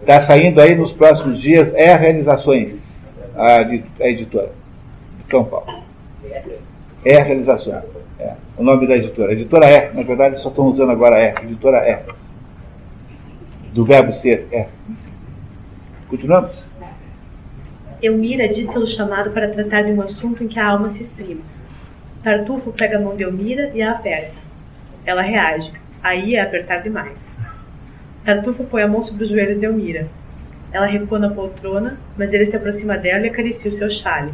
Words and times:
Está 0.00 0.20
saindo 0.20 0.60
aí 0.60 0.74
nos 0.74 0.92
próximos 0.92 1.40
dias 1.40 1.74
é 1.74 1.94
Realizações, 1.94 3.04
a, 3.36 3.58
a 3.58 4.08
editora 4.08 4.50
de 5.24 5.30
São 5.30 5.44
Paulo. 5.44 5.66
É 7.04 7.22
Realizações. 7.22 7.84
É, 8.18 8.34
o 8.56 8.62
nome 8.62 8.86
da 8.86 8.96
editora. 8.96 9.32
Editora 9.32 9.66
é, 9.66 9.92
na 9.92 10.02
verdade 10.02 10.40
só 10.40 10.48
estão 10.48 10.66
usando 10.66 10.90
agora 10.90 11.18
é. 11.18 11.34
Editora 11.42 11.78
é. 11.78 12.02
Do 13.72 13.84
verbo 13.84 14.12
ser, 14.12 14.48
é. 14.50 14.66
Continuamos? 16.08 16.52
Elmira 18.00 18.48
diz 18.48 18.66
seu 18.66 18.86
chamado 18.86 19.30
para 19.30 19.48
tratar 19.48 19.82
de 19.82 19.92
um 19.92 20.00
assunto 20.00 20.42
em 20.42 20.48
que 20.48 20.58
a 20.58 20.68
alma 20.68 20.88
se 20.88 21.02
exprime. 21.02 21.42
Tartufo 22.22 22.72
pega 22.72 22.96
a 22.96 23.00
mão 23.00 23.16
de 23.16 23.24
Elmira 23.24 23.70
e 23.74 23.82
a 23.82 23.92
aperta. 23.92 24.34
Ela 25.04 25.22
reage. 25.22 25.72
Aí 26.02 26.36
é 26.36 26.40
apertar 26.40 26.82
demais. 26.82 27.36
Tartufo 28.28 28.62
põe 28.64 28.82
a 28.82 28.86
mão 28.86 29.00
sobre 29.00 29.24
os 29.24 29.30
joelhos 29.30 29.58
de 29.58 29.64
Elmira. 29.64 30.06
Ela 30.70 30.84
recua 30.84 31.18
na 31.18 31.30
poltrona, 31.30 31.96
mas 32.14 32.30
ele 32.34 32.44
se 32.44 32.54
aproxima 32.54 32.94
dela 32.98 33.24
e 33.24 33.30
acaricia 33.30 33.70
o 33.70 33.74
seu 33.74 33.88
chale. 33.88 34.32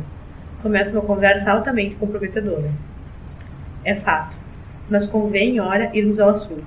Começa 0.60 0.90
uma 0.90 1.00
conversa 1.00 1.52
altamente 1.52 1.94
comprometedora. 1.94 2.72
É 3.84 3.94
fato, 3.94 4.36
mas 4.90 5.06
convém, 5.06 5.60
ora, 5.60 5.92
irmos 5.94 6.18
ao 6.18 6.30
assunto. 6.30 6.66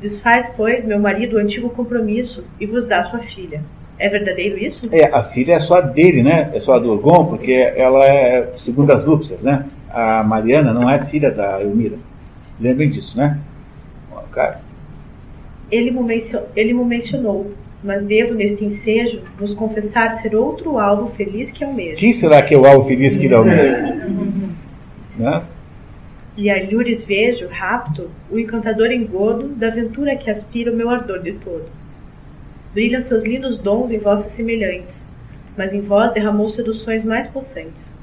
Desfaz, 0.00 0.52
pois, 0.56 0.86
meu 0.86 1.00
marido 1.00 1.34
o 1.34 1.40
antigo 1.40 1.68
compromisso 1.68 2.44
e 2.60 2.64
vos 2.64 2.86
dá 2.86 3.02
sua 3.02 3.18
filha. 3.18 3.60
É 3.98 4.08
verdadeiro 4.08 4.56
isso? 4.56 4.88
É, 4.92 5.12
a 5.12 5.24
filha 5.24 5.54
é 5.54 5.60
só 5.60 5.80
dele, 5.80 6.22
né? 6.22 6.52
É 6.54 6.60
só 6.60 6.78
do 6.78 6.92
Orgon, 6.92 7.26
porque 7.26 7.72
ela 7.74 8.04
é 8.04 8.52
segundo 8.58 8.92
as 8.92 9.04
núpcias, 9.04 9.42
né? 9.42 9.66
A 9.90 10.22
Mariana 10.22 10.72
não 10.72 10.88
é 10.88 11.06
filha 11.06 11.32
da 11.32 11.60
Elmira. 11.60 11.96
Lembrem 12.60 12.88
disso, 12.88 13.18
né? 13.18 13.36
Cara. 14.30 14.60
Ele 15.72 15.90
me, 15.90 16.02
mencionou, 16.02 16.48
ele 16.54 16.72
me 16.72 16.84
mencionou, 16.84 17.52
mas 17.82 18.04
devo, 18.04 18.34
neste 18.34 18.64
ensejo, 18.64 19.22
nos 19.40 19.54
confessar 19.54 20.12
ser 20.12 20.36
outro 20.36 20.78
alvo 20.78 21.08
feliz 21.08 21.50
que 21.50 21.64
é 21.64 21.66
o 21.66 21.74
mesmo. 21.74 21.96
Quem 21.96 22.12
será 22.12 22.42
que 22.42 22.54
é 22.54 22.58
o 22.58 22.64
alvo 22.64 22.86
feliz 22.86 23.16
que 23.16 23.26
é 23.26 23.38
o 23.38 23.44
mesmo? 23.44 24.54
né? 25.16 25.42
E 26.36 26.48
a 26.50 26.62
Lures 26.70 27.04
vejo, 27.04 27.48
rapto, 27.48 28.10
o 28.30 28.38
encantador 28.38 28.92
engodo 28.92 29.48
da 29.48 29.68
aventura 29.68 30.14
que 30.16 30.30
aspira 30.30 30.70
o 30.70 30.76
meu 30.76 30.88
ardor 30.88 31.20
de 31.20 31.32
todo 31.32 31.82
Brilham 32.72 33.02
seus 33.02 33.22
lindos 33.24 33.58
dons 33.58 33.90
em 33.90 33.98
vossas 33.98 34.32
semelhantes, 34.32 35.06
mas 35.54 35.74
em 35.74 35.82
vós 35.82 36.10
derramou 36.14 36.48
seduções 36.48 37.04
mais 37.04 37.26
possantes. 37.26 37.94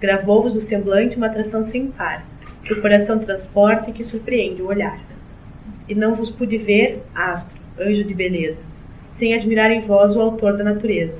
Gravou-vos 0.00 0.54
no 0.54 0.60
semblante 0.60 1.18
uma 1.18 1.26
atração 1.26 1.62
sem 1.62 1.88
par, 1.88 2.24
que 2.64 2.72
o 2.72 2.80
coração 2.80 3.18
transporta 3.18 3.90
e 3.90 3.92
que 3.92 4.02
surpreende 4.02 4.62
o 4.62 4.68
olhar. 4.68 4.98
E 5.90 5.94
não 5.96 6.14
vos 6.14 6.30
pude 6.30 6.56
ver, 6.56 7.02
astro, 7.12 7.58
anjo 7.76 8.04
de 8.04 8.14
beleza, 8.14 8.60
sem 9.10 9.34
admirar 9.34 9.72
em 9.72 9.80
vós 9.80 10.14
o 10.14 10.20
autor 10.20 10.56
da 10.56 10.62
natureza, 10.62 11.18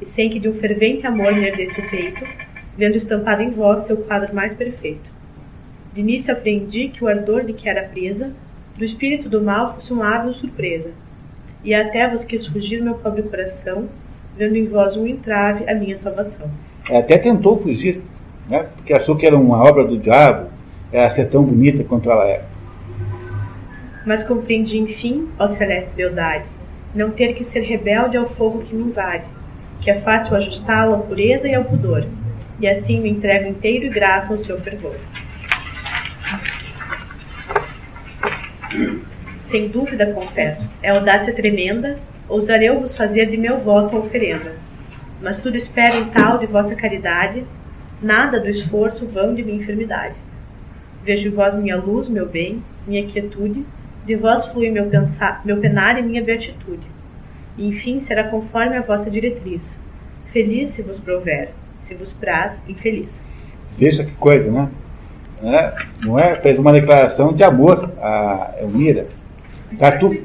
e 0.00 0.04
sem 0.04 0.30
que 0.30 0.38
de 0.38 0.48
um 0.48 0.54
fervente 0.54 1.04
amor 1.04 1.34
me 1.34 1.50
ardesse 1.50 1.80
o 1.80 1.90
peito, 1.90 2.24
vendo 2.76 2.94
estampado 2.94 3.42
em 3.42 3.50
vós 3.50 3.80
seu 3.80 3.96
quadro 3.96 4.32
mais 4.32 4.54
perfeito. 4.54 5.10
De 5.92 6.00
início 6.00 6.32
aprendi 6.32 6.86
que 6.86 7.02
o 7.02 7.08
ardor 7.08 7.44
de 7.44 7.52
que 7.52 7.68
era 7.68 7.88
presa, 7.88 8.32
do 8.76 8.84
espírito 8.84 9.28
do 9.28 9.42
mal 9.42 9.74
fosse 9.74 9.92
um 9.92 10.00
hábil 10.00 10.32
surpresa, 10.32 10.92
e 11.64 11.74
até 11.74 12.08
vos 12.08 12.24
quis 12.24 12.46
fugir 12.46 12.80
meu 12.80 12.94
pobre 12.94 13.24
coração, 13.24 13.88
vendo 14.36 14.54
em 14.54 14.66
vós 14.68 14.96
um 14.96 15.08
entrave 15.08 15.68
à 15.68 15.74
minha 15.74 15.96
salvação. 15.96 16.48
É, 16.88 16.98
até 16.98 17.18
tentou 17.18 17.60
fugir, 17.60 18.00
né? 18.48 18.68
porque 18.76 18.92
achou 18.94 19.16
que 19.16 19.26
era 19.26 19.36
uma 19.36 19.60
obra 19.60 19.82
do 19.82 19.98
diabo, 19.98 20.50
era 20.92 21.10
ser 21.10 21.28
tão 21.28 21.42
bonita 21.42 21.82
quanto 21.82 22.08
ela 22.08 22.28
é. 22.28 22.44
Mas 24.08 24.22
compreendi, 24.22 24.78
enfim, 24.78 25.28
ó 25.38 25.46
celeste 25.46 25.94
beldade, 25.94 26.46
não 26.94 27.10
ter 27.10 27.34
que 27.34 27.44
ser 27.44 27.60
rebelde 27.60 28.16
ao 28.16 28.26
fogo 28.26 28.62
que 28.62 28.74
me 28.74 28.84
invade, 28.84 29.28
que 29.82 29.90
é 29.90 30.00
fácil 30.00 30.34
ajustá-lo 30.34 30.94
à 30.94 30.98
pureza 31.00 31.46
e 31.46 31.54
ao 31.54 31.62
pudor, 31.62 32.06
e 32.58 32.66
assim 32.66 33.02
me 33.02 33.10
entrego 33.10 33.50
inteiro 33.50 33.84
e 33.84 33.90
grato 33.90 34.32
ao 34.32 34.38
seu 34.38 34.58
fervor. 34.58 34.96
Sem 39.42 39.68
dúvida, 39.68 40.10
confesso, 40.14 40.74
é 40.82 40.88
audácia 40.88 41.34
tremenda, 41.34 41.98
ousarei 42.30 42.70
vos 42.70 42.96
fazer 42.96 43.26
de 43.26 43.36
meu 43.36 43.58
voto 43.58 43.94
a 43.94 43.98
oferenda. 43.98 44.54
Mas 45.20 45.38
tudo 45.38 45.58
espero 45.58 45.98
em 45.98 46.06
tal 46.06 46.38
de 46.38 46.46
vossa 46.46 46.74
caridade, 46.74 47.44
nada 48.00 48.40
do 48.40 48.48
esforço 48.48 49.06
vão 49.06 49.34
de 49.34 49.42
minha 49.42 49.58
enfermidade. 49.58 50.14
Vejo 51.04 51.28
em 51.28 51.30
vós 51.30 51.54
minha 51.54 51.76
luz, 51.76 52.08
meu 52.08 52.26
bem, 52.26 52.64
minha 52.86 53.06
quietude, 53.06 53.66
de 54.08 54.16
vós 54.16 54.46
flui 54.46 54.70
meu, 54.70 54.86
pensar, 54.86 55.42
meu 55.44 55.58
penar 55.58 55.98
e 55.98 56.02
minha 56.02 56.24
beatitude. 56.24 56.86
E, 57.58 57.68
enfim, 57.68 58.00
será 58.00 58.24
conforme 58.24 58.74
a 58.74 58.80
vossa 58.80 59.10
diretriz. 59.10 59.78
Feliz 60.32 60.70
se 60.70 60.82
vos 60.82 60.98
prover, 60.98 61.50
se 61.80 61.94
vos 61.94 62.10
praz, 62.10 62.62
infeliz. 62.66 63.26
Veja 63.76 64.04
que 64.04 64.12
coisa, 64.12 64.50
né? 64.50 64.68
É, 65.42 65.74
não 66.00 66.18
é? 66.18 66.36
Fez 66.36 66.58
uma 66.58 66.72
declaração 66.72 67.34
de 67.34 67.44
amor 67.44 67.92
a 68.00 68.54
Elmira 68.60 69.06
Tartufo. 69.78 70.16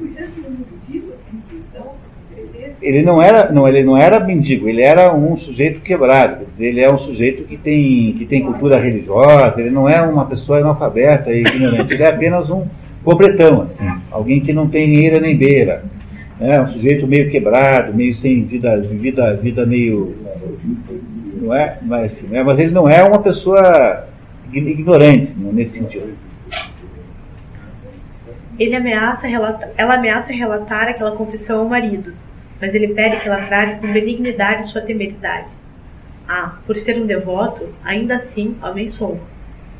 Ele 2.81 3.01
não 3.01 3.21
era, 3.21 3.51
não, 3.51 3.67
ele 3.67 3.83
não 3.83 3.97
era 3.97 4.19
mendigo, 4.19 4.67
ele 4.67 4.81
era 4.81 5.13
um 5.13 5.35
sujeito 5.35 5.81
quebrado. 5.81 6.45
Dizer, 6.45 6.67
ele 6.67 6.81
é 6.81 6.91
um 6.91 6.97
sujeito 6.97 7.43
que 7.43 7.57
tem, 7.57 8.13
que 8.13 8.25
tem 8.25 8.43
cultura 8.43 8.79
religiosa. 8.79 9.59
Ele 9.59 9.69
não 9.69 9.87
é 9.89 10.01
uma 10.01 10.25
pessoa 10.25 10.59
analfabeta 10.59 11.31
e 11.31 11.41
ignorante. 11.41 11.93
Ele 11.93 12.03
é 12.03 12.07
apenas 12.07 12.49
um 12.49 12.65
pobretão, 13.03 13.61
assim, 13.61 13.89
alguém 14.09 14.41
que 14.41 14.53
não 14.53 14.67
tem 14.67 14.95
eira 14.95 15.19
nem 15.19 15.35
beira. 15.35 15.83
É 16.39 16.59
um 16.59 16.67
sujeito 16.67 17.07
meio 17.07 17.29
quebrado, 17.29 17.93
meio 17.93 18.13
sem 18.13 18.43
vida, 18.43 18.79
vida, 18.81 19.35
vida 19.35 19.65
meio, 19.65 20.15
não 21.35 21.53
é, 21.53 21.77
mas, 21.81 22.13
assim, 22.13 22.27
né? 22.27 22.43
mas 22.43 22.59
ele 22.59 22.71
não 22.71 22.89
é 22.89 23.03
uma 23.03 23.19
pessoa 23.19 24.07
ignorante 24.51 25.31
né, 25.31 25.51
nesse 25.53 25.79
sentido. 25.79 26.15
Ele 28.59 28.75
ameaça 28.75 29.27
relatar, 29.27 29.69
ela 29.77 29.95
ameaça 29.95 30.31
relatar 30.31 30.87
aquela 30.87 31.15
confissão 31.15 31.61
ao 31.61 31.69
marido, 31.69 32.13
mas 32.61 32.75
ele 32.75 32.89
pede 32.89 33.19
que 33.19 33.27
ela 33.27 33.45
trate 33.45 33.75
com 33.75 33.91
benignidade 33.91 34.67
sua 34.67 34.81
temeridade. 34.81 35.47
Ah, 36.27 36.55
por 36.65 36.77
ser 36.77 36.97
um 37.01 37.05
devoto, 37.05 37.67
ainda 37.83 38.15
assim 38.15 38.55
homem 38.61 38.87
sou. 38.87 39.19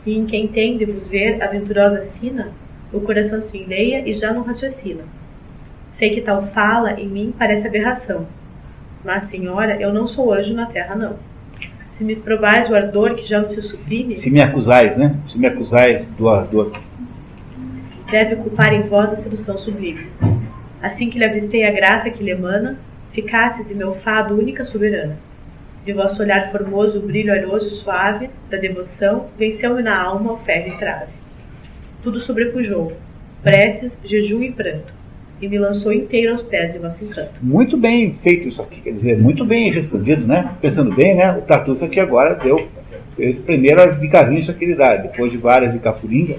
E 0.06 0.18
em 0.18 0.26
quem 0.26 0.48
tem 0.48 0.78
de 0.78 0.86
vos 0.86 1.08
ver 1.08 1.42
aventurosa 1.42 2.02
sina, 2.02 2.52
o 2.94 3.02
coração 3.02 3.42
se 3.42 3.58
enleia 3.58 4.08
e 4.08 4.14
já 4.14 4.32
não 4.32 4.44
raciocina. 4.44 5.04
Sei 5.90 6.12
que 6.12 6.22
tal 6.22 6.44
fala 6.48 7.00
em 7.00 7.08
mim 7.08 7.34
parece 7.38 7.68
aberração, 7.68 8.28
mas, 9.04 9.24
senhora, 9.24 9.76
eu 9.82 9.94
não 9.94 10.08
sou 10.08 10.34
anjo 10.34 10.54
na 10.54 10.68
terra, 10.68 10.96
não. 10.96 11.16
Se 11.90 12.04
me 12.04 12.14
exprobais 12.14 12.70
o 12.70 12.76
ardor 12.76 13.16
que 13.16 13.24
já 13.24 13.42
não 13.42 13.50
se 13.50 13.62
suprime... 13.62 14.16
Se 14.16 14.30
me 14.30 14.42
acusais, 14.42 14.98
né? 14.98 15.16
Se 15.28 15.38
me 15.38 15.46
acusais 15.46 16.06
do 16.18 16.30
ardor 16.30 16.72
deve 18.14 18.36
ocupar 18.36 18.72
em 18.72 18.84
vós 18.84 19.12
a 19.12 19.16
sedução 19.16 19.58
sublime. 19.58 20.06
Assim 20.80 21.10
que 21.10 21.18
lhe 21.18 21.26
avistei 21.26 21.66
a 21.66 21.72
graça 21.72 22.12
que 22.12 22.24
lhe 22.24 22.30
emana, 22.30 22.78
ficasse 23.12 23.66
de 23.66 23.74
meu 23.74 23.96
fado 23.96 24.38
única 24.38 24.64
soberana. 24.64 25.18
De 25.84 25.92
vosso 25.94 26.22
olhar 26.22 26.52
formoso, 26.52 27.00
o 27.00 27.02
brilho 27.02 27.34
airoso 27.34 27.66
e 27.66 27.72
suave 27.72 28.30
da 28.52 28.58
devoção, 28.58 29.30
venceu-me 29.36 29.82
na 29.82 30.00
alma 30.00 30.34
o 30.34 30.38
ferro 30.38 30.68
e 30.68 30.78
trave. 30.78 31.12
Tudo 32.04 32.20
sobrepujou, 32.20 32.92
preces, 33.42 33.98
jejum 34.04 34.44
e 34.44 34.52
pranto, 34.52 34.94
e 35.42 35.48
me 35.48 35.58
lançou 35.58 35.94
inteiro 35.94 36.32
aos 36.32 36.42
pés 36.42 36.74
de 36.74 36.80
vosso 36.80 37.06
encanto. 37.06 37.40
Muito 37.42 37.78
bem 37.78 38.16
feito 38.22 38.50
isso 38.50 38.62
aqui, 38.62 38.82
quer 38.82 38.92
dizer, 38.92 39.18
muito 39.18 39.46
bem 39.46 39.72
respondido, 39.72 40.28
né? 40.28 40.52
Pensando 40.62 40.94
bem, 40.94 41.16
né? 41.16 41.38
O 41.38 41.42
Tartufo 41.42 41.86
aqui 41.86 42.00
agora 42.00 42.36
deu 42.36 42.68
fez 43.16 43.38
primeiro 43.38 43.96
de 43.96 44.08
Garrincha 44.08 44.54
que 44.54 44.66
ele 44.66 44.76
dá, 44.76 44.98
depois 44.98 45.32
de 45.32 45.38
várias 45.38 45.72
de 45.72 45.80
Cafuringa, 45.80 46.36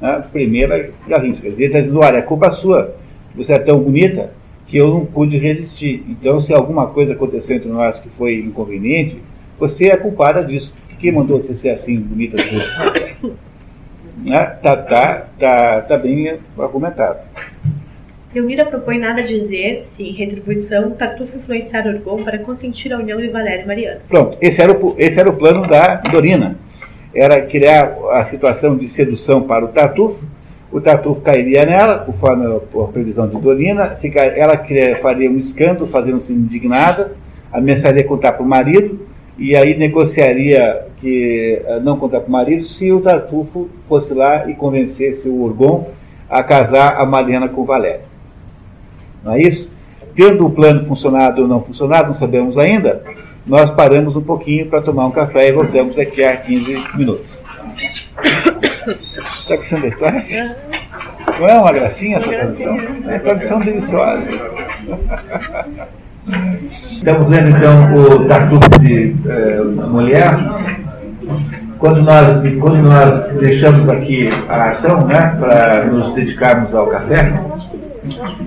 a 0.00 0.20
primeira 0.20 0.90
Garrincha. 1.06 1.42
Quer 1.42 1.50
dizer, 1.50 1.64
está 1.66 1.80
dizendo, 1.80 2.00
olha, 2.00 2.18
a 2.18 2.22
culpa 2.22 2.46
é 2.46 2.50
sua. 2.50 2.94
Você 3.34 3.52
é 3.52 3.58
tão 3.58 3.78
bonita 3.80 4.30
que 4.66 4.76
eu 4.76 4.88
não 4.88 5.04
pude 5.04 5.36
resistir. 5.36 6.04
Então, 6.08 6.40
se 6.40 6.52
alguma 6.52 6.86
coisa 6.86 7.12
aconteceu 7.12 7.56
entre 7.56 7.68
nós 7.68 7.98
que 7.98 8.08
foi 8.10 8.36
inconveniente, 8.36 9.18
você 9.58 9.90
é 9.90 9.96
culpada 9.96 10.42
disso. 10.42 10.72
Quem 10.98 11.12
mandou 11.12 11.40
você 11.40 11.54
ser 11.54 11.70
assim, 11.70 11.98
bonita? 11.98 12.36
Né? 14.24 14.56
tá, 14.62 14.76
tá, 14.76 15.26
tá, 15.38 15.80
tá 15.82 15.98
bem 15.98 16.38
argumentado. 16.58 17.18
Elmira 18.34 18.64
propõe 18.64 18.98
nada 18.98 19.20
a 19.20 19.24
dizer 19.24 19.82
se, 19.82 20.04
em 20.04 20.12
retribuição, 20.12 20.92
Tartufo 20.92 21.36
influenciar 21.36 21.86
Orgon 21.86 22.24
para 22.24 22.38
consentir 22.38 22.92
a 22.92 22.98
união 22.98 23.20
de 23.20 23.28
Valéria 23.28 23.62
e 23.62 23.66
Mariana. 23.66 24.00
Pronto, 24.08 24.38
esse 24.40 24.62
era 24.62 24.72
o, 24.72 24.94
esse 24.98 25.20
era 25.20 25.28
o 25.28 25.36
plano 25.36 25.66
da 25.66 25.96
Dorina 25.96 26.56
era 27.14 27.42
criar 27.42 27.94
a 28.12 28.24
situação 28.24 28.76
de 28.76 28.88
sedução 28.88 29.42
para 29.42 29.64
o 29.64 29.68
Tartufo. 29.68 30.24
O 30.70 30.80
Tartufo 30.80 31.20
cairia 31.20 31.66
nela, 31.66 31.98
conforme 31.98 32.46
a 32.46 32.86
previsão 32.88 33.28
de 33.28 33.38
Dorina. 33.38 33.96
Ficar, 33.96 34.26
ela 34.36 34.56
faria 35.02 35.30
um 35.30 35.36
escândalo, 35.36 35.86
fazendo-se 35.86 36.32
indignada, 36.32 37.12
ameaçaria 37.52 38.02
contar 38.02 38.32
para 38.32 38.42
o 38.42 38.48
marido, 38.48 39.06
e 39.38 39.56
aí 39.56 39.76
negociaria 39.76 40.86
que 41.00 41.62
eh, 41.64 41.80
não 41.80 41.98
contar 41.98 42.20
para 42.20 42.28
o 42.28 42.32
marido 42.32 42.64
se 42.64 42.92
o 42.92 43.00
Tartufo 43.00 43.68
fosse 43.88 44.12
lá 44.12 44.48
e 44.48 44.54
convencesse 44.54 45.28
o 45.28 45.42
Urgon 45.42 45.90
a 46.28 46.42
casar 46.42 46.96
a 47.00 47.04
Mariana 47.04 47.48
com 47.48 47.62
o 47.62 47.64
Valério. 47.64 48.02
Não 49.24 49.32
é 49.32 49.42
isso? 49.42 49.70
tendo 50.14 50.46
o 50.46 50.50
plano 50.50 50.86
funcionado 50.86 51.42
ou 51.42 51.48
não 51.48 51.62
funcionado, 51.62 52.08
não 52.08 52.14
sabemos 52.14 52.58
ainda, 52.58 53.02
nós 53.46 53.70
paramos 53.70 54.16
um 54.16 54.22
pouquinho 54.22 54.66
para 54.66 54.82
tomar 54.82 55.06
um 55.06 55.10
café 55.10 55.48
e 55.48 55.52
voltamos 55.52 55.96
daqui 55.96 56.22
a 56.22 56.36
15 56.36 56.84
minutos. 56.94 57.26
Está 59.40 59.56
gostando 59.56 59.82
da 59.82 59.88
história? 59.88 60.56
Não 61.38 61.48
é 61.48 61.58
uma 61.58 61.72
gracinha 61.72 62.18
essa 62.18 62.28
tradução? 62.28 62.78
É 62.78 62.88
uma 62.88 63.18
tradução 63.18 63.60
deliciosa. 63.60 64.26
Estamos 66.26 67.28
vendo 67.28 67.48
então 67.48 67.94
o 67.94 68.24
Tartufo 68.26 68.70
de 68.80 69.14
é, 69.28 69.60
Mulher. 69.60 70.38
Quando 71.78 72.02
nós, 72.02 72.40
quando 72.60 72.76
nós 72.76 73.38
deixamos 73.40 73.88
aqui 73.88 74.30
a 74.48 74.68
ação 74.68 75.04
né, 75.08 75.36
para 75.40 75.84
nos 75.86 76.12
dedicarmos 76.14 76.72
ao 76.72 76.86
café, 76.86 77.32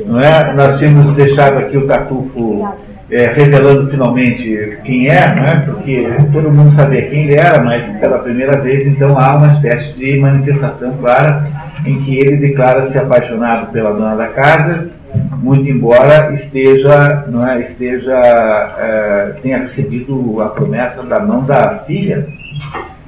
não 0.06 0.22
é? 0.22 0.54
nós 0.54 0.80
tínhamos 0.80 1.12
deixado 1.12 1.57
aqui 1.57 1.77
o 1.77 1.86
Tartufo 1.86 2.66
é, 3.12 3.27
revelando 3.27 3.89
finalmente 3.89 4.80
quem 4.86 5.10
é, 5.10 5.36
né? 5.36 5.63
porque 5.66 6.07
todo 6.31 6.50
mundo 6.50 6.71
sabia 6.71 7.10
quem 7.10 7.25
ele 7.25 7.36
era, 7.36 7.62
mas 7.62 7.86
pela 8.00 8.19
primeira 8.19 8.57
vez 8.62 8.88
então 8.88 9.19
há 9.19 9.36
uma 9.36 9.48
espécie 9.48 9.92
de 9.94 10.18
manifestação 10.18 10.94
clara 10.98 11.45
em 11.86 12.00
que 12.00 12.18
ele 12.19 12.38
declara-se 12.38 12.98
apaixonado 12.98 13.71
pela 13.74 13.92
dona 13.92 14.16
da 14.16 14.28
casa, 14.28 14.89
muito 15.38 15.69
embora 15.69 16.33
esteja, 16.33 17.25
não 17.27 17.48
é, 17.48 17.62
esteja 17.62 18.16
é, 18.77 19.36
tenha 19.42 19.60
recebido 19.60 20.42
a 20.42 20.50
promessa 20.50 21.04
da 21.04 21.19
mão 21.19 21.44
da 21.44 21.80
filha, 21.80 22.27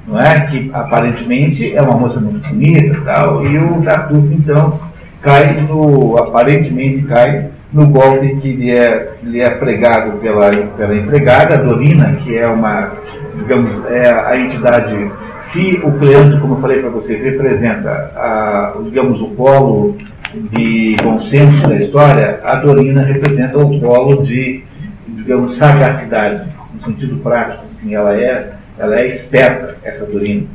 não 0.06 0.20
é, 0.20 0.40
que 0.46 0.70
aparentemente 0.72 1.74
é 1.74 1.82
uma 1.82 1.96
moça 1.96 2.20
muito 2.20 2.48
bonita, 2.48 3.00
tal, 3.04 3.46
e 3.46 3.58
o 3.58 3.82
Tartufo 3.82 4.32
então 4.32 4.80
cai 5.20 5.60
no 5.68 6.16
aparentemente 6.16 7.02
cai 7.02 7.50
no 7.72 7.86
golpe 7.86 8.36
que 8.36 8.52
lhe 8.52 8.70
é, 8.70 9.14
lhe 9.22 9.40
é 9.40 9.50
pregado 9.50 10.18
pela, 10.18 10.50
pela 10.50 10.96
empregada, 10.96 11.58
Dorina, 11.58 12.16
que 12.24 12.36
é 12.36 12.46
uma, 12.46 12.92
digamos, 13.36 13.84
é 13.86 14.10
a 14.10 14.38
entidade, 14.38 15.10
se 15.40 15.78
o 15.84 15.92
Cleandro, 15.92 16.40
como 16.40 16.54
eu 16.54 16.60
falei 16.60 16.80
para 16.80 16.90
vocês, 16.90 17.22
representa, 17.22 17.90
a, 18.16 18.74
digamos, 18.84 19.20
o 19.20 19.28
polo 19.28 19.96
de 20.34 20.96
bom 21.02 21.18
senso 21.18 21.66
da 21.66 21.76
história, 21.76 22.40
a 22.42 22.56
Dorina 22.56 23.02
representa 23.02 23.58
o 23.58 23.80
polo 23.80 24.22
de, 24.22 24.62
digamos, 25.06 25.54
sagacidade, 25.54 26.48
no 26.74 26.84
sentido 26.84 27.16
prático, 27.16 27.64
assim, 27.66 27.94
ela 27.94 28.14
é, 28.14 28.52
ela 28.78 29.00
é 29.00 29.06
esperta, 29.06 29.76
essa 29.82 30.04
Dorina. 30.04 30.46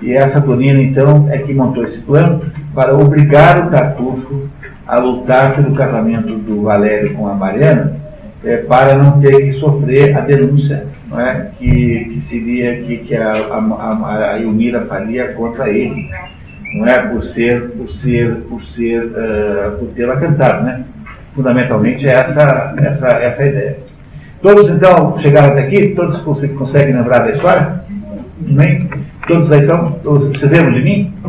E 0.00 0.12
essa 0.12 0.40
Dorina, 0.40 0.82
então, 0.82 1.28
é 1.30 1.38
que 1.38 1.52
montou 1.52 1.84
esse 1.84 2.00
plano 2.00 2.42
para 2.74 2.96
obrigar 2.96 3.66
o 3.66 3.70
Tartufo 3.70 4.48
a 4.86 4.98
lutar 4.98 5.54
pelo 5.54 5.74
casamento 5.74 6.34
do 6.34 6.62
Valério 6.62 7.14
com 7.14 7.28
a 7.28 7.34
Mariana 7.34 7.94
é, 8.42 8.56
para 8.56 8.96
não 8.96 9.20
ter 9.20 9.44
que 9.44 9.52
sofrer 9.52 10.16
a 10.16 10.20
denúncia 10.20 10.86
é? 11.16 11.46
que, 11.58 12.10
que 12.12 12.20
seria 12.20 12.82
que, 12.82 12.96
que 12.98 13.14
a, 13.14 13.32
a, 13.32 14.32
a 14.32 14.38
Ilmira 14.38 14.84
faria 14.86 15.28
contra 15.34 15.68
ele 15.70 16.10
não 16.74 16.86
é 16.86 16.98
por 16.98 17.22
ser 17.22 17.70
por 17.70 17.88
ser 17.88 18.34
por 18.48 18.62
ser 18.62 19.04
uh, 19.04 19.78
por 19.78 19.88
tê-la 19.94 20.16
cantado 20.16 20.64
né 20.64 20.84
fundamentalmente 21.34 22.08
é 22.08 22.12
essa 22.12 22.74
essa 22.78 23.08
essa 23.08 23.44
ideia 23.44 23.78
todos 24.40 24.68
então 24.68 25.18
chegaram 25.18 25.48
até 25.48 25.62
aqui 25.62 25.94
todos 25.94 26.18
conseguem 26.20 26.94
lembrar 26.94 27.20
da 27.20 27.30
história 27.30 27.82
Amém? 28.48 28.88
Todos 29.26 29.52
aí 29.52 29.60
estão? 29.60 29.98
Vocês 30.02 30.50
lembram 30.50 30.72
de 30.72 30.82
mim? 30.82 31.14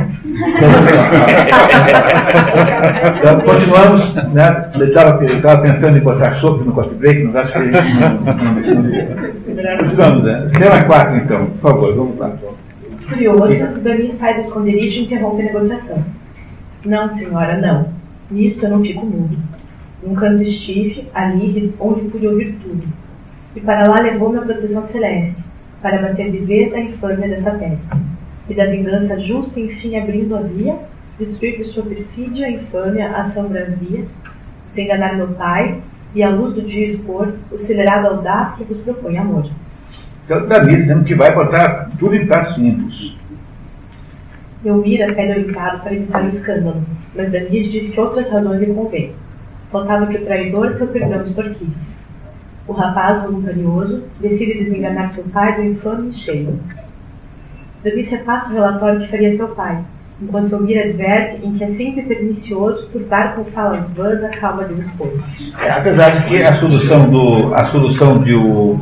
então, 3.18 3.40
continuamos. 3.42 4.16
Né? 4.16 4.70
Eu 4.80 4.88
estava 4.88 5.62
pensando 5.62 5.98
em 5.98 6.02
botar 6.02 6.34
chope 6.36 6.64
no 6.64 6.72
coffee 6.74 6.96
break, 6.96 7.24
mas 7.26 7.36
acho 7.36 7.54
que 7.54 7.60
Continuamos. 9.78 10.24
Né? 10.24 10.48
Cena 10.48 10.84
4, 10.84 11.18
então. 11.18 11.46
Por 11.46 11.72
favor, 11.72 11.96
vamos 11.96 12.18
lá. 12.18 12.32
Curioso, 13.14 13.80
Dani 13.82 14.10
sai 14.10 14.34
do 14.34 14.40
esconderijo 14.40 15.00
e 15.00 15.04
interrompe 15.04 15.42
a 15.42 15.46
negociação. 15.46 16.04
Não, 16.84 17.08
senhora, 17.10 17.58
não. 17.58 17.94
Nisto 18.30 18.66
eu 18.66 18.72
não 18.72 18.84
fico 18.84 19.06
mudo. 19.06 19.38
Num 20.02 20.16
canto 20.16 20.42
estive, 20.42 21.08
ali, 21.14 21.74
onde 21.80 22.10
pude 22.10 22.28
ouvir 22.28 22.58
tudo. 22.62 22.84
E 23.56 23.62
para 23.62 23.88
lá 23.88 24.02
levou-me 24.02 24.40
a 24.40 24.42
proteção 24.42 24.82
celeste 24.82 25.44
para 25.82 26.02
bater 26.02 26.32
de 26.32 26.40
vez 26.40 26.74
a 26.74 26.80
infâmia 26.80 27.28
dessa 27.28 27.52
peste, 27.52 28.02
e 28.50 28.54
da 28.54 28.66
vingança 28.66 29.20
justa 29.20 29.60
enfim 29.60 29.98
abrindo 29.98 30.36
a 30.36 30.42
via, 30.42 30.78
destruir 31.20 31.58
de 31.58 31.66
sua 31.66 31.84
perfídia 31.84 32.48
a 32.48 32.52
infâmia 32.52 33.12
a 33.16 33.24
sombravia, 33.24 34.06
se 34.74 34.82
enganar 34.82 35.16
meu 35.16 35.28
pai, 35.30 35.82
e 36.16 36.24
à 36.24 36.30
luz 36.30 36.54
do 36.54 36.62
dia 36.62 36.86
expor 36.86 37.34
o 37.52 37.56
acelerado 37.56 38.08
audaz 38.08 38.56
que 38.56 38.64
vos 38.64 38.78
propõe 38.80 39.18
amor. 39.18 39.50
Então, 40.26 40.48
Davi 40.48 40.78
dizendo 40.78 41.04
que 41.04 41.16
vai 41.16 41.34
botar 41.34 41.90
tudo 42.00 42.16
em 42.16 42.26
pratos 42.26 42.58
limpos. 42.58 43.18
Elmira 44.64 45.14
pede 45.14 45.32
orientado 45.32 45.82
para 45.82 45.94
evitar 45.94 46.24
o 46.24 46.28
escândalo, 46.28 46.84
mas 47.14 47.32
Danis 47.32 47.72
diz 47.72 47.90
que 47.90 48.00
outras 48.00 48.30
razões 48.30 48.62
lhe 48.62 48.74
convêm. 48.74 49.12
Faltava 49.72 50.08
que 50.08 50.18
o 50.18 50.26
traidor 50.26 50.72
seu 50.74 50.88
perdão 50.88 51.22
extorquisse. 51.22 51.92
O 52.66 52.72
rapaz, 52.72 53.24
voluntarioso, 53.24 54.04
decide 54.22 54.60
desenganar 54.60 55.10
seu 55.10 55.26
pai 55.26 55.56
do 55.56 55.64
infame 55.64 56.14
cheio. 56.14 56.58
Davi 57.84 58.02
repassa 58.04 58.50
o 58.50 58.54
relatório 58.54 59.02
que 59.02 59.12
faria 59.12 59.36
seu 59.36 59.50
pai, 59.50 59.84
enquanto 60.22 60.54
Elmira 60.54 60.86
adverte 60.86 61.46
em 61.46 61.54
que 61.54 61.64
é 61.66 61.68
sempre 61.68 62.04
pernicioso 62.04 62.88
turbar 62.88 63.36
com 63.36 63.44
falas 63.46 63.90
vãs 63.90 64.24
a 64.24 64.30
calma 64.30 64.64
de 64.64 64.76
um 64.76 64.80
esposo. 64.80 65.22
É, 65.60 65.70
apesar 65.72 66.12
de 66.12 66.30
que 66.30 66.42
a 66.42 66.54
solução, 66.54 67.10
do, 67.10 67.54
a 67.54 67.66
solução 67.66 68.24
de, 68.24 68.34
o, 68.34 68.80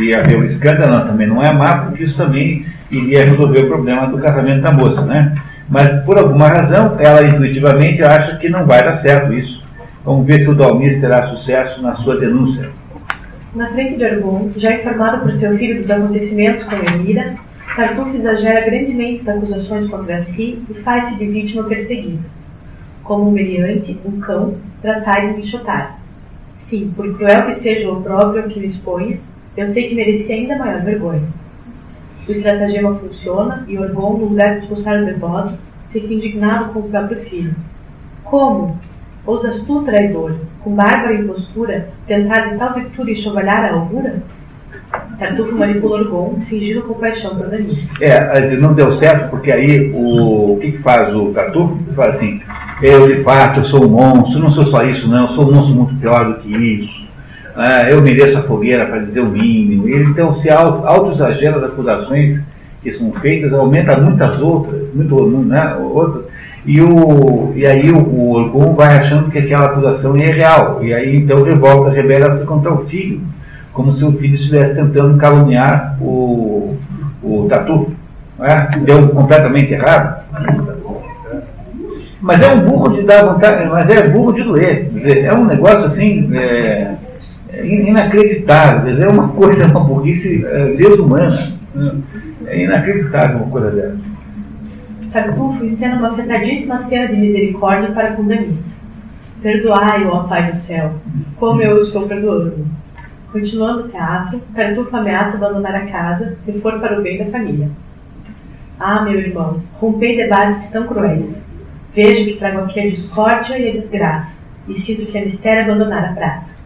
de 0.00 0.14
haver 0.14 0.38
o 0.38 0.44
escândalo 0.44 1.06
também 1.06 1.26
não 1.26 1.44
é 1.44 1.52
porque 1.84 2.04
isso 2.04 2.16
também 2.16 2.64
iria 2.90 3.24
resolver 3.24 3.64
o 3.64 3.68
problema 3.68 4.06
do 4.06 4.18
casamento 4.18 4.62
da 4.62 4.72
moça, 4.72 5.02
né? 5.02 5.34
Mas 5.68 6.02
por 6.04 6.18
alguma 6.18 6.48
razão, 6.48 6.96
ela 6.98 7.22
intuitivamente 7.22 8.02
acha 8.02 8.36
que 8.36 8.48
não 8.48 8.66
vai 8.66 8.82
dar 8.82 8.94
certo 8.94 9.32
isso. 9.32 9.62
Vamos 10.04 10.26
ver 10.26 10.40
se 10.40 10.50
o 10.50 10.54
Dalmis 10.54 11.00
terá 11.00 11.28
sucesso 11.28 11.80
na 11.82 11.94
sua 11.94 12.18
denúncia. 12.18 12.70
Na 13.54 13.68
frente 13.68 13.96
de 13.96 14.04
Argon, 14.04 14.50
já 14.56 14.72
informado 14.72 15.20
por 15.20 15.32
seu 15.32 15.56
filho 15.56 15.76
dos 15.76 15.90
acontecimentos 15.90 16.64
com 16.64 16.74
Emira, 16.74 17.34
Tartufo 17.76 18.16
exagera 18.16 18.64
grandemente 18.64 19.20
as 19.20 19.28
acusações 19.28 19.86
contra 19.88 20.18
si 20.18 20.62
e 20.68 20.74
faz-se 20.74 21.18
de 21.18 21.26
vítima 21.26 21.64
perseguida. 21.64 22.18
Como 23.04 23.28
um 23.28 23.32
meliante, 23.32 23.98
um 24.04 24.18
cão, 24.20 24.56
tratar 24.82 25.24
e 25.24 25.40
enxotar. 25.40 25.98
Sim, 26.56 26.92
por 26.96 27.16
cruel 27.16 27.46
que 27.46 27.54
seja 27.54 27.90
o 27.90 28.02
próprio 28.02 28.44
que 28.44 28.58
o 28.58 28.64
exponha, 28.64 29.18
eu 29.60 29.66
sei 29.66 29.88
que 29.88 29.94
merecia 29.94 30.36
ainda 30.36 30.56
maior 30.56 30.80
vergonha. 30.82 31.22
O 32.26 32.32
estratagema 32.32 32.94
funciona 32.94 33.64
e 33.68 33.78
Orgon, 33.78 34.18
no 34.18 34.24
lugar 34.26 34.54
de 34.54 34.60
expulsar 34.60 35.02
o 35.02 35.04
devoto, 35.04 35.54
fica 35.90 36.12
indignado 36.12 36.72
com 36.72 36.80
o 36.80 36.88
próprio 36.88 37.20
filho. 37.20 37.54
Como? 38.24 38.78
Ousas 39.26 39.60
tu, 39.62 39.82
traidor, 39.82 40.34
com 40.60 40.74
bárbara 40.74 41.14
impostura, 41.14 41.88
tentar 42.06 42.48
de 42.48 42.56
tal 42.56 42.74
virtude 42.74 43.12
enxovalhar 43.12 43.66
a 43.66 43.74
alvura? 43.74 44.22
Tartufo 45.18 45.54
manipula 45.54 46.00
Orgon, 46.00 46.40
fingindo 46.48 46.82
compaixão 46.82 47.36
por 47.36 47.48
Danice. 47.48 47.92
É, 48.02 48.56
não 48.56 48.72
deu 48.72 48.90
certo, 48.92 49.28
porque 49.28 49.52
aí 49.52 49.92
o, 49.92 50.54
o 50.54 50.58
que, 50.58 50.72
que 50.72 50.78
faz 50.78 51.14
o 51.14 51.26
Tartufo? 51.32 51.78
Ele 51.86 51.94
fala 51.94 52.08
assim, 52.08 52.40
eu 52.82 53.06
de 53.06 53.22
fato 53.22 53.60
eu 53.60 53.64
sou 53.64 53.84
um 53.84 53.90
monstro, 53.90 54.40
não 54.40 54.50
sou 54.50 54.64
só 54.64 54.84
isso 54.84 55.06
não, 55.06 55.22
eu 55.22 55.28
sou 55.28 55.48
um 55.48 55.54
monstro 55.54 55.74
muito 55.74 55.94
pior 55.96 56.32
do 56.32 56.40
que 56.40 56.48
isso. 56.48 56.99
Ah, 57.62 57.82
eu 57.90 58.00
mereço 58.00 58.38
a 58.38 58.42
fogueira 58.42 58.86
para 58.86 59.00
dizer 59.00 59.20
o 59.20 59.28
mínimo. 59.28 59.86
Ele 59.86 60.04
então 60.04 60.34
se 60.34 60.48
auto-exagera 60.48 61.60
das 61.60 61.70
acusações 61.70 62.40
que 62.82 62.90
são 62.92 63.12
feitas, 63.12 63.52
aumenta 63.52 64.00
muitas 64.00 64.40
outras, 64.40 64.82
muito, 64.94 65.28
né, 65.42 65.76
outras, 65.78 66.24
e, 66.64 66.80
o, 66.80 67.52
e 67.54 67.66
aí 67.66 67.90
o, 67.90 67.98
o 67.98 68.72
vai 68.72 68.96
achando 68.96 69.30
que 69.30 69.38
aquela 69.38 69.66
acusação 69.66 70.16
é 70.16 70.24
real. 70.24 70.82
E 70.82 70.94
aí 70.94 71.16
então 71.16 71.42
revolta, 71.42 71.90
rebela-se 71.90 72.46
contra 72.46 72.72
o 72.72 72.86
filho, 72.86 73.20
como 73.74 73.92
se 73.92 74.06
o 74.06 74.12
filho 74.12 74.32
estivesse 74.32 74.74
tentando 74.74 75.18
caluniar 75.18 75.98
o, 76.00 76.78
o 77.22 77.46
Tatu. 77.46 77.94
É? 78.40 78.78
Deu 78.78 79.06
completamente 79.08 79.74
errado. 79.74 80.24
Mas 82.22 82.40
é 82.40 82.54
um 82.54 82.60
burro 82.60 82.96
de 82.96 83.02
dar 83.02 83.26
vontade, 83.26 83.68
mas 83.68 83.90
é 83.90 84.08
burro 84.08 84.32
de 84.32 84.42
doer. 84.42 84.84
Quer 84.84 84.90
dizer, 84.94 85.24
é 85.26 85.34
um 85.34 85.44
negócio 85.44 85.84
assim 85.84 86.30
é, 86.34 86.94
é 87.52 87.66
inacreditável. 87.66 88.82
Quer 88.82 88.90
dizer, 88.90 89.04
é 89.04 89.08
uma 89.08 89.28
coisa, 89.28 89.66
uma 89.66 89.80
burrice 89.80 90.44
é, 90.44 90.72
desumana. 90.74 91.52
É 92.46 92.64
inacreditável 92.64 93.38
uma 93.38 93.50
coisa 93.50 93.70
dessa. 93.70 94.10
Tartufo 95.12 95.64
encena 95.64 95.96
uma 95.96 96.12
afetadíssima 96.12 96.78
cena 96.78 97.08
de 97.08 97.16
misericórdia 97.16 97.90
para 97.90 98.12
com 98.12 98.24
Danis. 98.24 98.80
Perdoai, 99.42 100.04
ó 100.06 100.24
Pai 100.24 100.50
do 100.50 100.54
céu, 100.54 100.92
como 101.36 101.62
eu 101.62 101.82
estou 101.82 102.06
perdoando. 102.06 102.66
Continuando 103.32 103.84
o 103.84 103.88
teatro, 103.88 104.40
Tartufo 104.54 104.96
ameaça 104.96 105.36
abandonar 105.36 105.74
a 105.74 105.86
casa 105.86 106.36
se 106.40 106.52
for 106.60 106.78
para 106.78 106.98
o 106.98 107.02
bem 107.02 107.18
da 107.18 107.30
família. 107.30 107.70
Ah, 108.78 109.02
meu 109.02 109.18
irmão, 109.18 109.62
rompei 109.80 110.16
debates 110.16 110.70
tão 110.70 110.86
cruéis. 110.86 111.44
Vejo 111.94 112.24
que 112.24 112.36
trago 112.36 112.60
aqui 112.60 112.80
a 112.80 112.86
discórdia 112.86 113.58
e 113.58 113.68
a 113.68 113.72
desgraça, 113.72 114.38
e 114.68 114.74
sinto 114.74 115.06
que 115.06 115.18
é 115.18 115.24
mistério 115.24 115.64
abandonar 115.64 116.04
a 116.04 116.12
praça. 116.12 116.59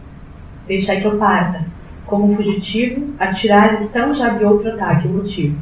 Deixai 0.67 1.01
que 1.01 1.07
eu 1.07 1.17
parta. 1.17 1.61
Como 2.05 2.35
fugitivo, 2.35 3.13
atirares 3.19 3.89
tão 3.91 4.13
já 4.13 4.29
de 4.29 4.43
outro 4.43 4.69
ataque 4.69 5.07
motivo. 5.07 5.57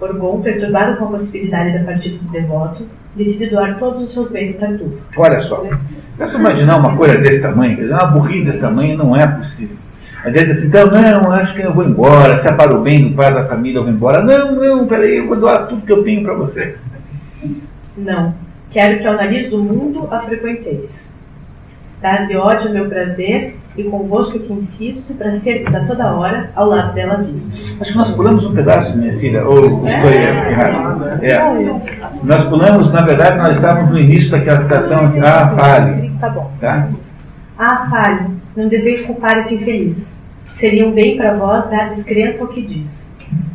Orgon, 0.00 0.40
perturbado 0.42 0.96
com 0.96 1.04
a 1.04 1.08
possibilidade 1.08 1.78
da 1.78 1.84
partida 1.84 2.18
do 2.18 2.30
devoto, 2.30 2.86
decide 3.14 3.46
doar 3.46 3.78
todos 3.78 4.02
os 4.02 4.12
seus 4.12 4.30
bens 4.30 4.56
a 4.56 4.66
Tartufo. 4.66 4.98
Olha 5.16 5.40
só, 5.40 5.64
para 6.18 6.34
imaginar 6.34 6.78
uma 6.78 6.96
coisa 6.96 7.18
desse 7.18 7.40
tamanho? 7.40 7.76
Quer 7.76 7.82
dizer, 7.82 7.94
uma 7.94 8.06
burrice 8.06 8.44
desse 8.44 8.60
tamanho 8.60 8.98
não 8.98 9.16
é 9.16 9.26
possível. 9.26 9.76
A 10.24 10.30
gente 10.30 10.46
diz 10.46 10.58
assim, 10.58 10.68
então, 10.68 10.90
não, 10.90 11.32
acho 11.32 11.54
que 11.54 11.62
eu 11.62 11.74
vou 11.74 11.84
embora, 11.84 12.36
se 12.36 12.52
para 12.52 12.76
o 12.76 12.80
bem 12.80 13.08
do 13.08 13.16
pai 13.16 13.32
da 13.34 13.44
família, 13.44 13.78
eu 13.78 13.84
vou 13.84 13.92
embora. 13.92 14.22
Não, 14.22 14.54
não, 14.54 14.86
peraí, 14.86 15.16
eu 15.16 15.26
vou 15.26 15.36
doar 15.36 15.66
tudo 15.66 15.82
que 15.82 15.92
eu 15.92 16.04
tenho 16.04 16.22
para 16.22 16.34
você. 16.34 16.76
Não, 17.96 18.34
quero 18.70 18.98
que 18.98 19.06
ao 19.06 19.14
nariz 19.14 19.50
do 19.50 19.58
mundo 19.58 20.08
a 20.10 20.20
frequenteis. 20.20 21.11
De 22.02 22.36
ódio 22.36 22.66
ao 22.66 22.74
meu 22.74 22.88
prazer 22.88 23.56
e 23.76 23.84
convosco 23.84 24.36
que 24.38 24.52
insisto 24.52 25.14
para 25.14 25.30
seres 25.32 25.72
a 25.72 25.84
toda 25.84 26.12
hora 26.14 26.50
ao 26.56 26.68
lado 26.68 26.92
dela 26.94 27.18
visto. 27.18 27.48
Acho 27.80 27.92
que 27.92 27.96
nós 27.98 28.10
pulamos 28.10 28.44
um 28.44 28.52
pedaço, 28.52 28.96
minha 28.98 29.16
filha, 29.16 29.46
ou 29.46 29.64
estou 29.66 29.88
É. 29.88 30.50
errado. 30.50 31.04
É. 31.22 31.38
Nós 32.24 32.42
pulamos, 32.48 32.92
na 32.92 33.02
verdade, 33.02 33.38
nós 33.38 33.54
estávamos 33.54 33.90
no 33.90 34.00
início 34.00 34.30
daquela 34.32 34.60
citação, 34.62 35.04
assim, 35.06 35.20
ah, 35.20 35.54
fale. 35.56 36.10
Tá 36.20 36.28
bom. 36.28 36.50
Tá? 36.60 36.88
Ah, 37.58 37.86
fale, 37.88 38.30
não 38.56 38.68
deveis 38.68 39.00
culpar 39.02 39.38
esse 39.38 39.54
infeliz. 39.54 40.18
Seria 40.54 40.86
um 40.86 40.92
bem 40.92 41.16
para 41.16 41.34
vós 41.34 41.70
dar 41.70 41.88
descrença 41.88 42.42
ao 42.42 42.48
que 42.48 42.62
diz. 42.62 43.06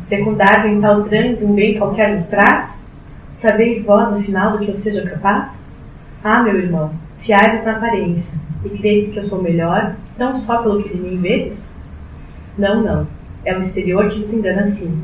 Secundário 0.08 0.70
em 0.70 0.80
tal 0.80 1.02
transe 1.04 1.44
um 1.44 1.54
bem 1.54 1.78
qualquer 1.78 2.14
nos 2.14 2.26
traz? 2.26 2.80
Sabeis 3.34 3.84
vós, 3.84 4.12
afinal, 4.12 4.52
do 4.52 4.58
que 4.58 4.70
eu 4.70 4.74
seja 4.74 5.02
capaz? 5.02 5.62
Ah, 6.24 6.42
meu 6.42 6.56
irmão, 6.56 6.90
fiai-vos 7.20 7.64
na 7.64 7.72
aparência, 7.72 8.32
e 8.64 8.68
credes 8.70 9.08
que 9.08 9.18
eu 9.18 9.22
sou 9.22 9.42
melhor, 9.42 9.94
não 10.18 10.34
só 10.34 10.62
pelo 10.62 10.82
que 10.82 10.96
de 10.96 11.00
mim 11.00 11.20
vedes? 11.20 11.70
Não, 12.56 12.82
não, 12.82 13.06
é 13.44 13.56
o 13.56 13.60
exterior 13.60 14.08
que 14.08 14.20
vos 14.20 14.32
engana 14.32 14.62
assim. 14.62 15.00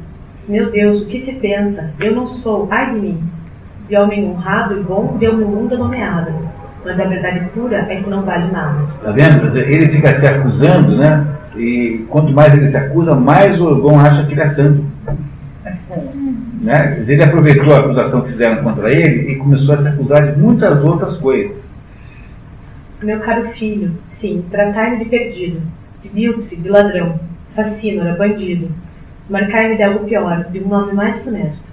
Meu 0.49 0.71
Deus, 0.71 1.03
o 1.03 1.07
que 1.07 1.19
se 1.21 1.35
pensa? 1.37 1.93
Eu 2.01 2.15
não 2.15 2.27
sou, 2.27 2.69
ai 2.71 2.93
de 2.93 3.01
mim. 3.01 3.23
De 3.89 3.97
homem 3.97 4.25
honrado 4.25 4.79
e 4.79 4.83
bom, 4.83 5.17
deu-me 5.19 5.45
o 5.45 5.49
mundo 5.49 5.79
nomeado. 5.79 6.33
Mas 6.85 7.01
a 7.01 7.05
verdade 7.05 7.49
pura 7.55 7.79
é 7.89 7.97
que 7.97 8.11
não 8.11 8.23
vale 8.23 8.51
nada. 8.53 8.87
Tá 9.03 9.11
vendo? 9.11 9.57
Ele 9.57 9.87
fica 9.87 10.13
se 10.13 10.27
acusando, 10.27 10.97
né? 10.97 11.27
E 11.57 12.05
quanto 12.11 12.33
mais 12.33 12.53
ele 12.53 12.69
se 12.69 12.77
acusa, 12.77 13.15
mais 13.15 13.59
o 13.61 13.67
Orgon 13.67 13.99
acha 14.01 14.25
que 14.25 14.33
ele 14.33 14.41
é 14.43 14.47
santo. 14.47 14.85
Né? 16.61 16.79
Quer 16.79 17.01
dizer, 17.01 17.13
Ele 17.15 17.25
aproveitou 17.25 17.75
a 17.75 17.79
acusação 17.79 18.23
que 18.23 18.33
fizeram 18.33 18.63
contra 18.63 18.91
ele 18.91 19.33
e 19.33 19.37
começou 19.37 19.75
a 19.75 19.79
se 19.79 19.89
acusar 19.89 20.33
de 20.33 20.39
muitas 20.39 20.83
outras 20.83 21.17
coisas. 21.17 21.57
Meu 23.05 23.21
caro 23.21 23.51
filho, 23.51 23.93
sim, 24.07 24.43
tratai-me 24.51 25.05
de 25.05 25.11
perdido, 25.11 25.61
de 26.03 26.09
biltre, 26.09 26.57
de 26.57 26.67
ladrão, 26.71 27.21
facínora, 27.55 28.17
bandido. 28.17 28.71
Marcai-me 29.29 29.77
de 29.77 29.83
algo 29.83 30.07
pior, 30.07 30.45
de 30.45 30.61
um 30.61 30.69
nome 30.69 30.95
mais 30.95 31.19
que 31.19 31.29
honesto. 31.29 31.69